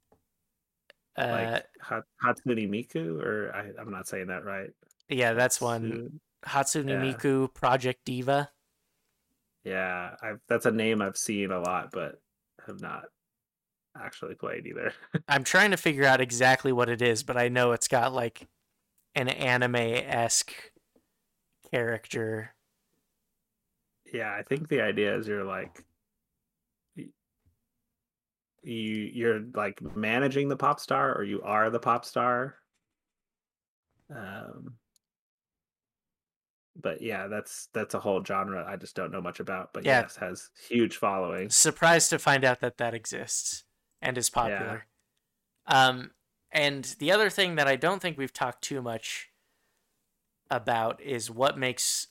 Uh, 1.18 1.28
like 1.28 1.66
Ha- 1.82 2.02
Hatsune 2.24 2.70
Miku, 2.70 3.22
or 3.22 3.54
I, 3.56 3.72
I'm 3.80 3.92
not 3.92 4.08
saying 4.08 4.28
that 4.28 4.44
right. 4.44 4.70
yeah, 5.10 5.34
that's 5.34 5.62
one. 5.62 6.20
Hatsu- 6.46 6.84
Hatsune 6.86 6.90
yeah. 6.90 7.02
Miku 7.02 7.54
Project 7.54 8.02
Diva. 8.06 8.50
Yeah, 9.64 10.16
I've, 10.22 10.40
that's 10.48 10.66
a 10.66 10.72
name 10.72 11.02
I've 11.02 11.18
seen 11.18 11.52
a 11.52 11.60
lot, 11.60 11.90
but 11.92 12.22
have 12.68 12.82
not 12.82 13.06
actually 13.98 14.36
played 14.36 14.68
either. 14.68 14.94
I'm 15.28 15.44
trying 15.44 15.72
to 15.72 15.78
figure 15.78 16.06
out 16.06 16.22
exactly 16.22 16.72
what 16.72 16.90
it 16.90 17.02
is, 17.02 17.24
but 17.24 17.38
I 17.38 17.48
know 17.48 17.72
it's 17.72 17.88
got 17.88 18.14
like 18.14 18.48
an 19.16 19.30
anime 19.30 19.76
esque 19.76 20.54
character. 21.72 22.54
yeah, 24.14 24.36
I 24.38 24.44
think 24.44 24.68
the 24.68 24.82
idea 24.82 25.18
is 25.18 25.28
you're 25.28 25.46
like 25.46 25.84
you 28.66 29.10
you're 29.14 29.42
like 29.54 29.82
managing 29.96 30.50
the 30.50 30.58
pop 30.58 30.80
star, 30.80 31.16
or 31.16 31.24
you 31.24 31.42
are 31.42 31.70
the 31.70 31.80
pop 31.80 32.06
star. 32.06 32.56
Um, 34.14 34.76
but 36.76 37.02
yeah, 37.02 37.28
that's 37.28 37.70
that's 37.74 37.94
a 37.94 38.00
whole 38.00 38.24
genre 38.24 38.66
I 38.68 38.76
just 38.76 38.96
don't 38.96 39.12
know 39.12 39.22
much 39.22 39.40
about. 39.40 39.72
But 39.74 39.86
Yeah. 39.86 40.02
yes, 40.02 40.16
has 40.18 40.50
huge 40.68 40.98
following. 40.98 41.50
Surprised 41.50 42.10
to 42.10 42.20
find 42.20 42.44
out 42.44 42.60
that 42.62 42.78
that 42.78 42.94
exists 42.94 43.64
and 44.02 44.18
is 44.18 44.30
popular. 44.30 44.88
Um, 45.68 46.12
and 46.52 46.84
the 47.00 47.12
other 47.12 47.30
thing 47.30 47.56
that 47.56 47.68
I 47.68 47.76
don't 47.76 48.02
think 48.02 48.18
we've 48.18 48.34
talked 48.34 48.64
too 48.64 48.82
much 48.82 49.30
about 50.50 51.02
is 51.02 51.32
what 51.32 51.58
makes 51.58 52.08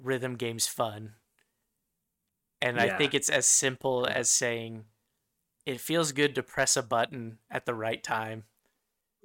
rhythm 0.00 0.36
games 0.36 0.66
fun. 0.66 1.14
And 2.62 2.80
I 2.80 2.88
think 2.96 3.14
it's 3.14 3.28
as 3.28 3.46
simple 3.46 4.06
as 4.06 4.30
saying 4.30 4.86
it 5.66 5.80
feels 5.80 6.12
good 6.12 6.34
to 6.36 6.42
press 6.42 6.76
a 6.76 6.82
button 6.82 7.38
at 7.50 7.66
the 7.66 7.74
right 7.74 8.02
time. 8.02 8.44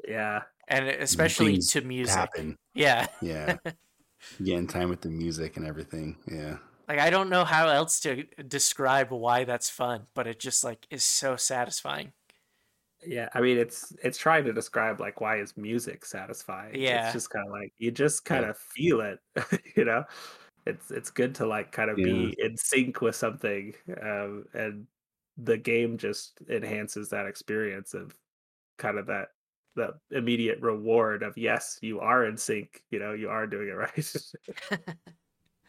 Yeah, 0.07 0.41
and 0.68 0.88
especially 0.88 1.53
Things 1.53 1.72
to 1.72 1.81
music. 1.81 2.15
Happen. 2.15 2.57
Yeah. 2.73 3.07
Yeah. 3.22 3.57
Get 4.43 4.57
in 4.57 4.68
time 4.68 4.89
with 4.89 5.01
the 5.01 5.09
music 5.09 5.57
and 5.57 5.65
everything. 5.65 6.18
Yeah. 6.31 6.57
Like 6.88 6.99
I 6.99 7.09
don't 7.09 7.30
know 7.30 7.45
how 7.45 7.69
else 7.69 7.99
to 8.01 8.23
describe 8.47 9.11
why 9.11 9.43
that's 9.45 9.69
fun, 9.69 10.07
but 10.13 10.27
it 10.27 10.39
just 10.39 10.63
like 10.63 10.85
is 10.89 11.03
so 11.03 11.35
satisfying. 11.35 12.11
Yeah, 13.05 13.30
I 13.34 13.41
mean 13.41 13.57
it's 13.57 13.93
it's 14.03 14.18
trying 14.18 14.43
to 14.45 14.53
describe 14.53 14.99
like 14.99 15.22
why 15.22 15.38
is 15.39 15.55
music 15.57 16.05
satisfying. 16.05 16.76
Yeah. 16.76 17.05
It's 17.05 17.13
just 17.13 17.30
kind 17.30 17.45
of 17.47 17.51
like 17.51 17.73
you 17.77 17.91
just 17.91 18.26
kind 18.26 18.43
Yeah. 18.43 18.49
of 18.51 18.57
feel 18.57 19.01
it, 19.01 19.19
you 19.76 19.85
know. 19.85 20.03
It's 20.68 20.91
it's 20.91 21.09
good 21.09 21.34
to 21.35 21.47
like 21.47 21.72
kind 21.72 21.89
of 21.89 21.95
be 21.95 22.35
in 22.38 22.55
sync 22.57 23.01
with 23.01 23.15
something, 23.15 23.73
um, 23.99 24.45
and 24.53 24.85
the 25.43 25.57
game 25.57 25.97
just 25.97 26.39
enhances 26.49 27.09
that 27.09 27.26
experience 27.26 27.93
of 27.93 28.15
kind 28.77 28.97
of 28.97 29.07
that 29.07 29.30
that 29.76 29.91
immediate 30.11 30.59
reward 30.61 31.23
of 31.23 31.38
yes, 31.38 31.77
you 31.81 31.99
are 31.99 32.26
in 32.26 32.38
sync. 32.38 32.84
You 32.91 32.99
know, 32.99 33.13
you 33.13 33.30
are 33.30 33.47
doing 33.47 33.69
it 33.69 33.72
right. 34.72 34.95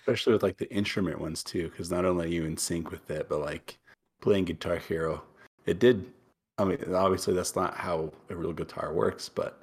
Especially 0.00 0.32
with 0.32 0.42
like 0.42 0.56
the 0.56 0.72
instrument 0.72 1.20
ones 1.20 1.44
too, 1.44 1.68
because 1.68 1.90
not 1.90 2.04
only 2.04 2.26
are 2.26 2.30
you 2.30 2.44
in 2.44 2.56
sync 2.56 2.90
with 2.90 3.08
it, 3.10 3.28
but 3.28 3.40
like 3.40 3.78
playing 4.20 4.44
Guitar 4.44 4.76
Hero, 4.76 5.22
it 5.66 5.78
did. 5.78 6.12
I 6.58 6.64
mean, 6.64 6.78
obviously 6.92 7.34
that's 7.34 7.54
not 7.56 7.74
how 7.76 8.12
a 8.28 8.36
real 8.36 8.52
guitar 8.52 8.92
works, 8.92 9.28
but 9.28 9.62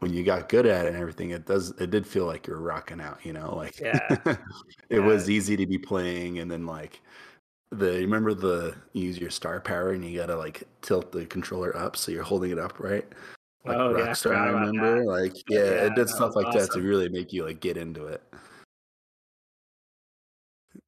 when 0.00 0.12
you 0.12 0.22
got 0.22 0.50
good 0.50 0.66
at 0.66 0.84
it 0.84 0.88
and 0.88 0.96
everything, 0.98 1.30
it 1.30 1.46
does. 1.46 1.70
It 1.80 1.90
did 1.90 2.06
feel 2.06 2.26
like 2.26 2.46
you're 2.46 2.60
rocking 2.60 3.00
out, 3.00 3.24
you 3.24 3.32
know. 3.32 3.54
Like 3.56 3.80
Yeah. 3.80 4.16
it 4.90 5.00
was 5.00 5.30
easy 5.30 5.56
to 5.56 5.66
be 5.66 5.78
playing, 5.78 6.40
and 6.40 6.50
then 6.50 6.66
like 6.66 7.00
the 7.78 7.92
you 7.94 8.00
remember 8.00 8.34
the 8.34 8.74
you 8.92 9.04
use 9.04 9.18
your 9.18 9.30
star 9.30 9.60
power 9.60 9.90
and 9.92 10.04
you 10.04 10.18
gotta 10.18 10.36
like 10.36 10.62
tilt 10.82 11.12
the 11.12 11.26
controller 11.26 11.76
up 11.76 11.96
so 11.96 12.10
you're 12.12 12.22
holding 12.22 12.50
it 12.50 12.58
up 12.58 12.78
right. 12.80 13.06
Like 13.64 13.76
Oh, 13.78 13.96
yeah, 13.96 14.04
I 14.04 14.08
Rockstar, 14.08 14.36
I 14.36 14.46
remember. 14.50 15.04
that. 15.04 15.06
Like 15.10 15.32
yeah, 15.48 15.58
Yeah, 15.60 15.86
it 15.86 15.94
did 15.94 16.08
stuff 16.08 16.34
was 16.34 16.44
like 16.44 16.52
that 16.54 16.70
to 16.72 16.82
really 16.82 17.08
make 17.08 17.32
you 17.32 17.44
like 17.44 17.60
get 17.60 17.76
into 17.76 18.06
it. 18.06 18.22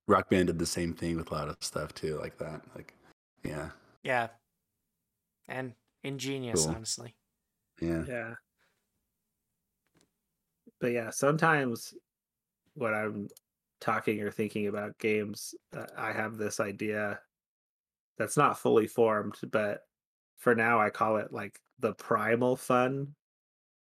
Rock 0.08 0.30
Band 0.30 0.46
did 0.48 0.58
the 0.58 0.66
same 0.66 0.92
thing 0.94 1.16
with 1.16 1.30
a 1.30 1.34
lot 1.34 1.48
of 1.48 1.56
stuff 1.60 1.92
too, 1.94 2.18
like 2.18 2.38
that. 2.38 2.60
Like, 2.74 2.94
yeah, 3.42 3.70
yeah. 4.02 4.28
And 5.48 5.72
ingenious, 6.04 6.64
Cool. 6.64 6.74
honestly. 6.74 7.14
yeah, 7.80 8.04
Yeah. 8.06 8.34
But 10.80 10.88
yeah, 10.92 11.10
sometimes 11.10 11.94
what 12.74 12.92
I'm 12.94 13.28
talking 13.80 14.20
or 14.22 14.30
thinking 14.30 14.66
about 14.66 14.98
games, 14.98 15.54
uh, 15.76 15.86
I 15.96 16.12
have 16.12 16.36
this 16.36 16.60
idea 16.60 17.20
that's 18.18 18.36
not 18.36 18.58
fully 18.58 18.86
formed, 18.86 19.36
but 19.50 19.82
for 20.38 20.54
now 20.54 20.80
I 20.80 20.90
call 20.90 21.16
it 21.18 21.32
like 21.32 21.60
the 21.78 21.94
primal 21.94 22.56
fun, 22.56 23.14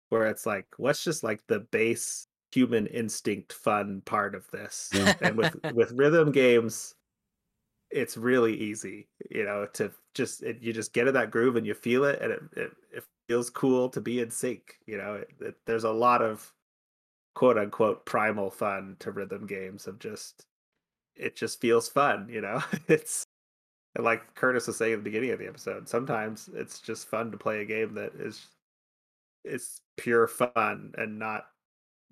where 0.09 0.27
it's 0.27 0.47
like, 0.47 0.67
what's 0.77 1.05
just 1.05 1.23
like 1.23 1.47
the 1.47 1.61
base 1.61 2.27
human 2.53 2.87
instinct 2.87 3.53
fun 3.53 4.03
part 4.05 4.35
of 4.35 4.51
this? 4.51 4.91
Yeah. 4.93 5.15
and 5.21 5.37
with 5.37 5.57
with 5.75 5.93
rhythm 5.93 6.33
games, 6.33 6.95
it's 7.91 8.17
really 8.17 8.55
easy, 8.55 9.09
you 9.31 9.45
know, 9.45 9.67
to 9.75 9.93
just 10.15 10.43
it, 10.43 10.63
you 10.63 10.73
just 10.73 10.93
get 10.93 11.09
in 11.09 11.15
that 11.15 11.31
groove 11.31 11.57
and 11.57 11.67
you 11.67 11.75
feel 11.75 12.05
it, 12.05 12.21
and 12.23 12.33
it 12.33 12.43
it, 12.57 12.71
it 12.93 13.05
feels 13.29 13.51
cool 13.51 13.89
to 13.91 14.01
be 14.01 14.21
in 14.21 14.31
sync. 14.31 14.79
You 14.87 14.99
know, 14.99 15.15
it, 15.17 15.29
it, 15.41 15.55
there's 15.67 15.85
a 15.85 15.91
lot 15.91 16.23
of 16.23 16.53
quote 17.37 17.59
unquote 17.59 18.07
primal 18.07 18.51
fun 18.51 18.97
to 18.99 19.11
rhythm 19.13 19.47
games 19.47 19.87
of 19.87 19.99
just 19.99 20.47
it 21.15 21.37
just 21.37 21.61
feels 21.61 21.87
fun. 21.87 22.29
You 22.31 22.41
know, 22.41 22.63
it's 22.89 23.25
and 23.95 24.05
like 24.05 24.35
Curtis 24.35 24.67
was 24.67 24.79
saying 24.79 24.95
at 24.95 24.99
the 25.01 25.03
beginning 25.03 25.31
of 25.31 25.39
the 25.39 25.47
episode, 25.47 25.87
sometimes 25.87 26.49
it's 26.55 26.81
just 26.81 27.09
fun 27.09 27.31
to 27.31 27.37
play 27.37 27.61
a 27.61 27.67
game 27.67 27.95
that 27.95 28.15
is 28.15 28.49
it's 29.45 29.83
pure 29.99 30.27
fun 30.27 30.93
and 30.97 31.19
not 31.19 31.45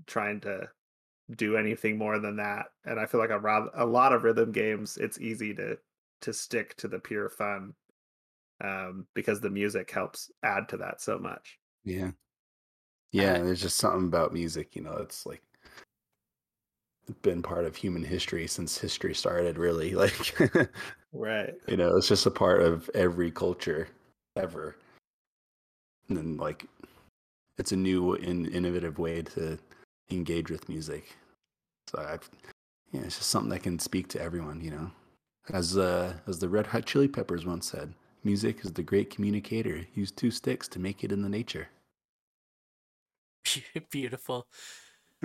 trying 0.07 0.41
to 0.43 0.69
do 1.37 1.57
anything 1.57 1.97
more 1.97 2.19
than 2.19 2.37
that. 2.37 2.67
And 2.85 3.01
I 3.01 3.07
feel 3.07 3.19
like 3.19 3.31
a, 3.31 3.71
a 3.75 3.87
lot 3.87 4.13
of 4.13 4.25
rhythm 4.25 4.53
games, 4.53 4.99
it's 4.99 5.19
easy 5.21 5.55
to 5.55 5.79
to 6.21 6.33
stick 6.35 6.77
to 6.77 6.89
the 6.89 6.99
pure 6.99 7.31
fun 7.31 7.73
um, 8.63 9.07
because 9.15 9.41
the 9.41 9.51
music 9.51 9.91
helps 9.91 10.31
add 10.43 10.69
to 10.69 10.77
that 10.77 11.01
so 11.01 11.19
much. 11.19 11.59
yeah, 11.83 12.11
yeah. 13.15 13.39
There's 13.43 13.63
just 13.63 13.77
something 13.79 14.05
about 14.09 14.33
music, 14.35 14.75
you 14.77 14.83
know. 14.83 14.97
It's 14.97 15.25
like 15.25 15.43
been 17.23 17.43
part 17.43 17.65
of 17.65 17.77
human 17.77 18.03
history 18.03 18.47
since 18.47 18.79
history 18.79 19.15
started. 19.15 19.59
Really, 19.59 19.95
like 19.95 20.37
Right. 21.13 21.55
you 21.69 21.77
know, 21.77 21.97
it's 21.97 22.09
just 22.09 22.27
a 22.27 22.31
part 22.31 22.61
of 22.63 22.91
every 22.95 23.31
culture 23.31 23.89
ever. 24.37 24.77
And 26.09 26.19
then 26.19 26.37
like, 26.37 26.67
it's 27.57 27.73
a 27.73 27.77
new 27.77 28.15
and 28.15 28.49
innovative 28.49 28.99
way 28.99 29.23
to 29.23 29.59
engage 30.11 30.51
with 30.51 30.69
music. 30.69 31.17
So 31.89 31.99
I've, 32.01 32.29
yeah, 32.93 33.03
it's 33.03 33.19
just 33.19 33.31
something 33.31 33.51
that 33.51 33.63
can 33.63 33.79
speak 33.79 34.09
to 34.09 34.21
everyone, 34.21 34.61
you 34.61 34.71
know. 34.73 34.91
As 35.53 35.77
uh, 35.77 36.15
as 36.27 36.39
the 36.39 36.49
Red 36.49 36.67
Hot 36.69 36.87
Chili 36.87 37.07
Peppers 37.07 37.45
once 37.47 37.71
said, 37.71 37.93
music 38.25 38.65
is 38.65 38.73
the 38.73 38.83
great 38.83 39.11
communicator. 39.11 39.87
Use 39.95 40.11
two 40.11 40.31
sticks 40.31 40.67
to 40.69 40.79
make 40.81 41.05
it 41.05 41.13
in 41.13 41.23
the 41.23 41.29
nature. 41.29 41.69
Beautiful. 43.91 44.49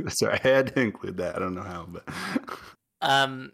Sorry, 0.10 0.40
I 0.44 0.48
had 0.48 0.68
to 0.76 0.82
include 0.82 1.18
that. 1.18 1.36
I 1.36 1.40
don't 1.40 1.56
know 1.56 1.64
how, 1.64 1.86
but 1.86 2.04
Um, 3.02 3.54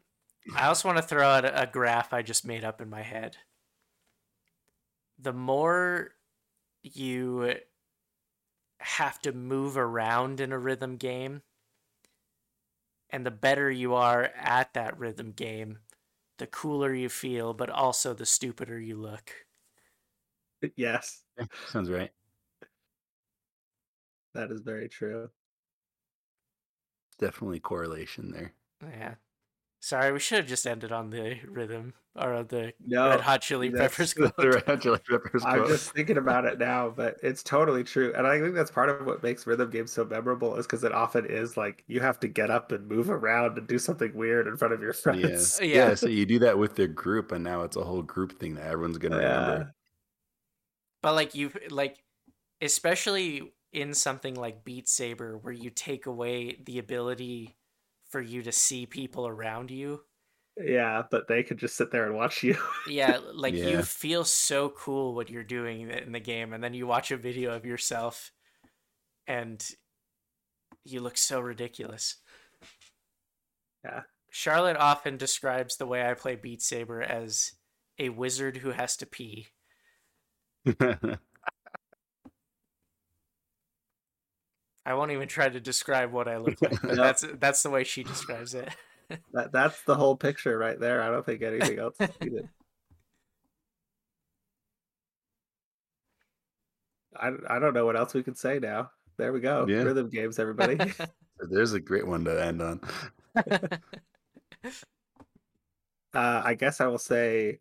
I 0.53 0.67
also 0.67 0.87
want 0.87 0.97
to 0.97 1.03
throw 1.03 1.27
out 1.27 1.45
a, 1.45 1.63
a 1.63 1.67
graph 1.67 2.13
I 2.13 2.21
just 2.21 2.45
made 2.45 2.63
up 2.63 2.81
in 2.81 2.89
my 2.89 3.01
head. 3.01 3.37
The 5.17 5.33
more 5.33 6.15
you 6.83 7.59
have 8.79 9.19
to 9.21 9.33
move 9.33 9.75
around 9.75 10.39
in 10.39 10.51
a 10.53 10.57
rhythm 10.57 10.95
game, 10.97 11.43
and 13.09 13.25
the 13.25 13.31
better 13.31 13.71
you 13.71 13.93
are 13.95 14.25
at 14.35 14.73
that 14.73 14.97
rhythm 14.99 15.31
game, 15.31 15.79
the 16.37 16.47
cooler 16.47 16.93
you 16.93 17.09
feel, 17.09 17.53
but 17.53 17.69
also 17.69 18.13
the 18.13 18.25
stupider 18.25 18.79
you 18.79 18.95
look. 18.97 19.47
Yes, 20.75 21.23
sounds 21.67 21.89
right. 21.89 22.11
That 24.35 24.51
is 24.51 24.61
very 24.61 24.87
true. 24.87 25.29
Definitely 27.19 27.59
correlation 27.59 28.31
there. 28.31 28.53
Yeah. 28.83 29.15
Sorry, 29.81 30.11
we 30.11 30.19
should 30.19 30.39
have 30.39 30.47
just 30.47 30.65
ended 30.65 30.91
on 30.91 31.11
the 31.11 31.37
rhythm 31.47 31.93
or 32.19 32.41
the 32.43 32.73
No, 32.83 33.09
Red 33.09 33.21
Hot 33.21 33.41
Chili 33.41 33.69
that's- 33.69 33.91
Peppers 33.91 34.13
The. 34.37 34.49
Red 34.49 34.63
Hot 34.65 34.81
Chili 34.81 34.99
Peppers 35.07 35.43
I'm 35.45 35.59
quote. 35.59 35.67
just 35.69 35.93
thinking 35.93 36.17
about 36.17 36.45
it 36.45 36.57
now, 36.57 36.89
but 36.89 37.17
it's 37.21 37.43
totally 37.43 37.83
true. 37.83 38.11
And 38.17 38.25
I 38.25 38.39
think 38.39 38.55
that's 38.55 38.71
part 38.71 38.89
of 38.89 39.05
what 39.05 39.21
makes 39.21 39.45
rhythm 39.45 39.69
games 39.69 39.91
so 39.91 40.03
memorable 40.03 40.55
is 40.55 40.65
because 40.65 40.83
it 40.83 40.91
often 40.91 41.25
is 41.27 41.55
like 41.55 41.83
you 41.87 41.99
have 41.99 42.19
to 42.21 42.27
get 42.27 42.49
up 42.49 42.71
and 42.71 42.87
move 42.87 43.11
around 43.11 43.57
and 43.59 43.67
do 43.67 43.77
something 43.77 44.11
weird 44.15 44.47
in 44.47 44.57
front 44.57 44.73
of 44.73 44.81
your 44.81 44.93
friends. 44.93 45.59
Yeah. 45.61 45.67
Yeah. 45.67 45.89
yeah. 45.89 45.95
So 45.95 46.07
you 46.07 46.25
do 46.25 46.39
that 46.39 46.57
with 46.57 46.75
the 46.75 46.87
group, 46.87 47.31
and 47.31 47.43
now 47.43 47.61
it's 47.61 47.77
a 47.77 47.83
whole 47.83 48.01
group 48.01 48.39
thing 48.39 48.55
that 48.55 48.65
everyone's 48.65 48.97
gonna 48.97 49.17
remember. 49.17 49.71
But 51.03 51.13
like 51.13 51.35
you've 51.35 51.55
like 51.69 51.97
especially 52.61 53.53
in 53.75 53.93
something 53.93 54.35
like 54.35 54.63
Beat 54.63 54.87
Saber 54.87 55.37
where 55.37 55.53
you 55.53 55.69
take 55.69 56.05
away 56.05 56.57
the 56.65 56.79
ability 56.79 57.57
for 58.09 58.21
you 58.21 58.41
to 58.43 58.51
see 58.51 58.85
people 58.85 59.27
around 59.27 59.69
you. 59.69 60.01
Yeah, 60.57 61.03
but 61.11 61.27
they 61.27 61.43
could 61.43 61.57
just 61.57 61.75
sit 61.75 61.91
there 61.91 62.05
and 62.05 62.15
watch 62.15 62.41
you. 62.41 62.55
Yeah, 62.87 63.19
like 63.33 63.53
you 63.55 63.81
feel 63.81 64.23
so 64.23 64.69
cool 64.69 65.13
what 65.13 65.29
you're 65.29 65.43
doing 65.43 65.89
in 65.89 66.13
the 66.13 66.19
game 66.19 66.53
and 66.53 66.63
then 66.63 66.73
you 66.73 66.87
watch 66.87 67.11
a 67.11 67.17
video 67.17 67.53
of 67.53 67.65
yourself 67.65 68.31
and 69.27 69.67
you 70.85 71.01
look 71.01 71.17
so 71.17 71.41
ridiculous. 71.41 72.17
Yeah. 73.83 74.01
Charlotte 74.29 74.77
often 74.77 75.17
describes 75.17 75.75
the 75.75 75.87
way 75.87 76.09
I 76.09 76.13
play 76.13 76.35
Beat 76.35 76.61
Saber 76.61 77.01
as 77.01 77.53
a 77.99 78.09
wizard 78.09 78.57
who 78.57 78.71
has 78.71 78.95
to 78.97 79.05
pee. 79.05 79.47
I 84.85 84.93
won't 84.93 85.11
even 85.11 85.27
try 85.27 85.49
to 85.49 85.59
describe 85.59 86.11
what 86.11 86.27
I 86.27 86.37
look 86.37 86.61
like, 86.61 86.79
but 86.81 86.83
No. 86.95 87.03
that's 87.03 87.25
that's 87.39 87.63
the 87.63 87.69
way 87.71 87.83
she 87.83 88.03
describes 88.03 88.53
it. 88.53 88.69
that 89.33 89.51
that's 89.51 89.81
the 89.83 89.95
whole 89.95 90.15
picture 90.15 90.57
right 90.57 90.79
there. 90.79 91.01
I 91.01 91.09
don't 91.09 91.25
think 91.25 91.41
anything 91.41 91.79
else 91.79 91.95
is 91.99 92.09
needed. 92.21 92.47
I 97.15 97.31
I 97.49 97.59
don't 97.59 97.73
know 97.73 97.85
what 97.85 97.95
else 97.95 98.13
we 98.13 98.23
could 98.23 98.37
say 98.37 98.59
now. 98.59 98.91
There 99.17 99.31
we 99.31 99.39
go. 99.39 99.65
Yeah. 99.67 99.83
Rhythm 99.83 100.09
games, 100.09 100.37
everybody. 100.39 100.77
There's 101.39 101.71
a 101.73 101.79
great 101.79 102.05
one 102.05 102.25
to 102.25 102.43
end 102.45 102.61
on. 102.61 102.81
uh, 106.13 106.13
I 106.13 106.53
guess 106.55 106.81
I 106.81 106.87
will 106.87 106.97
say 106.97 107.59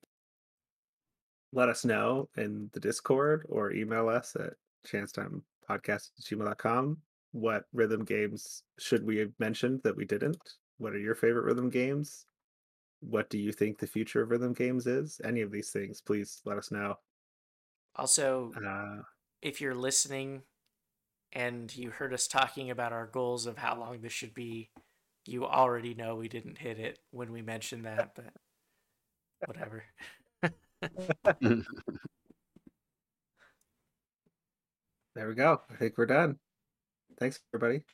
let 1.53 1.69
us 1.69 1.85
know 1.85 2.29
in 2.37 2.71
the 2.73 2.81
Discord 2.81 3.47
or 3.49 3.71
email 3.73 4.09
us 4.09 4.35
at 4.37 4.55
chancetimepodcast@gmail.com. 4.89 6.97
What 7.35 7.65
rhythm 7.73 8.05
games 8.05 8.62
should 8.78 9.05
we 9.05 9.16
have 9.16 9.32
mentioned 9.40 9.81
that 9.82 9.97
we 9.97 10.05
didn't? 10.05 10.39
What 10.78 10.93
are 10.93 10.98
your 11.01 11.16
favorite 11.16 11.44
rhythm 11.44 11.69
games? 11.69 12.27
What 13.01 13.28
do 13.28 13.39
you 13.39 13.52
think 13.52 13.78
the 13.78 13.89
future 13.89 14.23
of 14.23 14.31
rhythm 14.31 14.52
games 14.52 14.86
is? 14.86 15.20
Any 15.24 15.40
of 15.40 15.51
these 15.51 15.70
things, 15.70 16.01
please 16.01 16.40
let 16.44 16.59
us 16.59 16.70
know. 16.70 16.94
also, 17.97 18.52
Uh, 18.65 19.02
if 19.43 19.61
you're 19.61 19.74
listening 19.74 20.43
and 21.32 21.74
you 21.77 21.90
heard 21.90 22.15
us 22.15 22.28
talking 22.28 22.70
about 22.70 22.93
our 22.93 23.06
goals 23.06 23.47
of 23.47 23.59
how 23.59 23.77
long 23.77 24.01
this 24.01 24.12
should 24.12 24.32
be, 24.32 24.70
you 25.27 25.44
already 25.44 25.93
know 25.94 26.15
we 26.15 26.28
didn't 26.28 26.59
hit 26.59 26.78
it 26.78 27.01
when 27.11 27.32
we 27.32 27.43
mentioned 27.43 27.85
that, 27.85 28.15
but 28.15 28.32
whatever. 29.47 29.85
There 35.15 35.28
we 35.28 35.35
go. 35.35 35.61
I 35.70 35.74
think 35.77 35.97
we're 35.97 36.06
done. 36.06 36.39
Thanks, 37.19 37.41
everybody. 37.55 37.85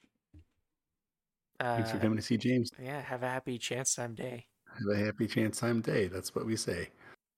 Thanks 1.59 1.91
for 1.91 1.97
Uh, 1.99 2.01
coming 2.01 2.17
to 2.17 2.23
see 2.23 2.39
James. 2.39 2.71
yeah, 2.83 3.01
have 3.01 3.23
a 3.23 3.29
happy 3.29 3.59
chance 3.59 3.95
time 3.95 4.15
day. 4.15 4.47
Have 4.67 4.89
a 4.99 5.05
happy 5.05 5.27
chance 5.27 5.59
time 5.61 5.83
day. 5.83 6.09
That's 6.09 6.35
what 6.35 6.47
we 6.47 6.57
say. 6.57 6.89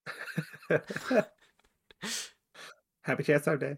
Happy 3.04 3.24
Chance 3.24 3.44
Time 3.46 3.58
Day. 3.58 3.76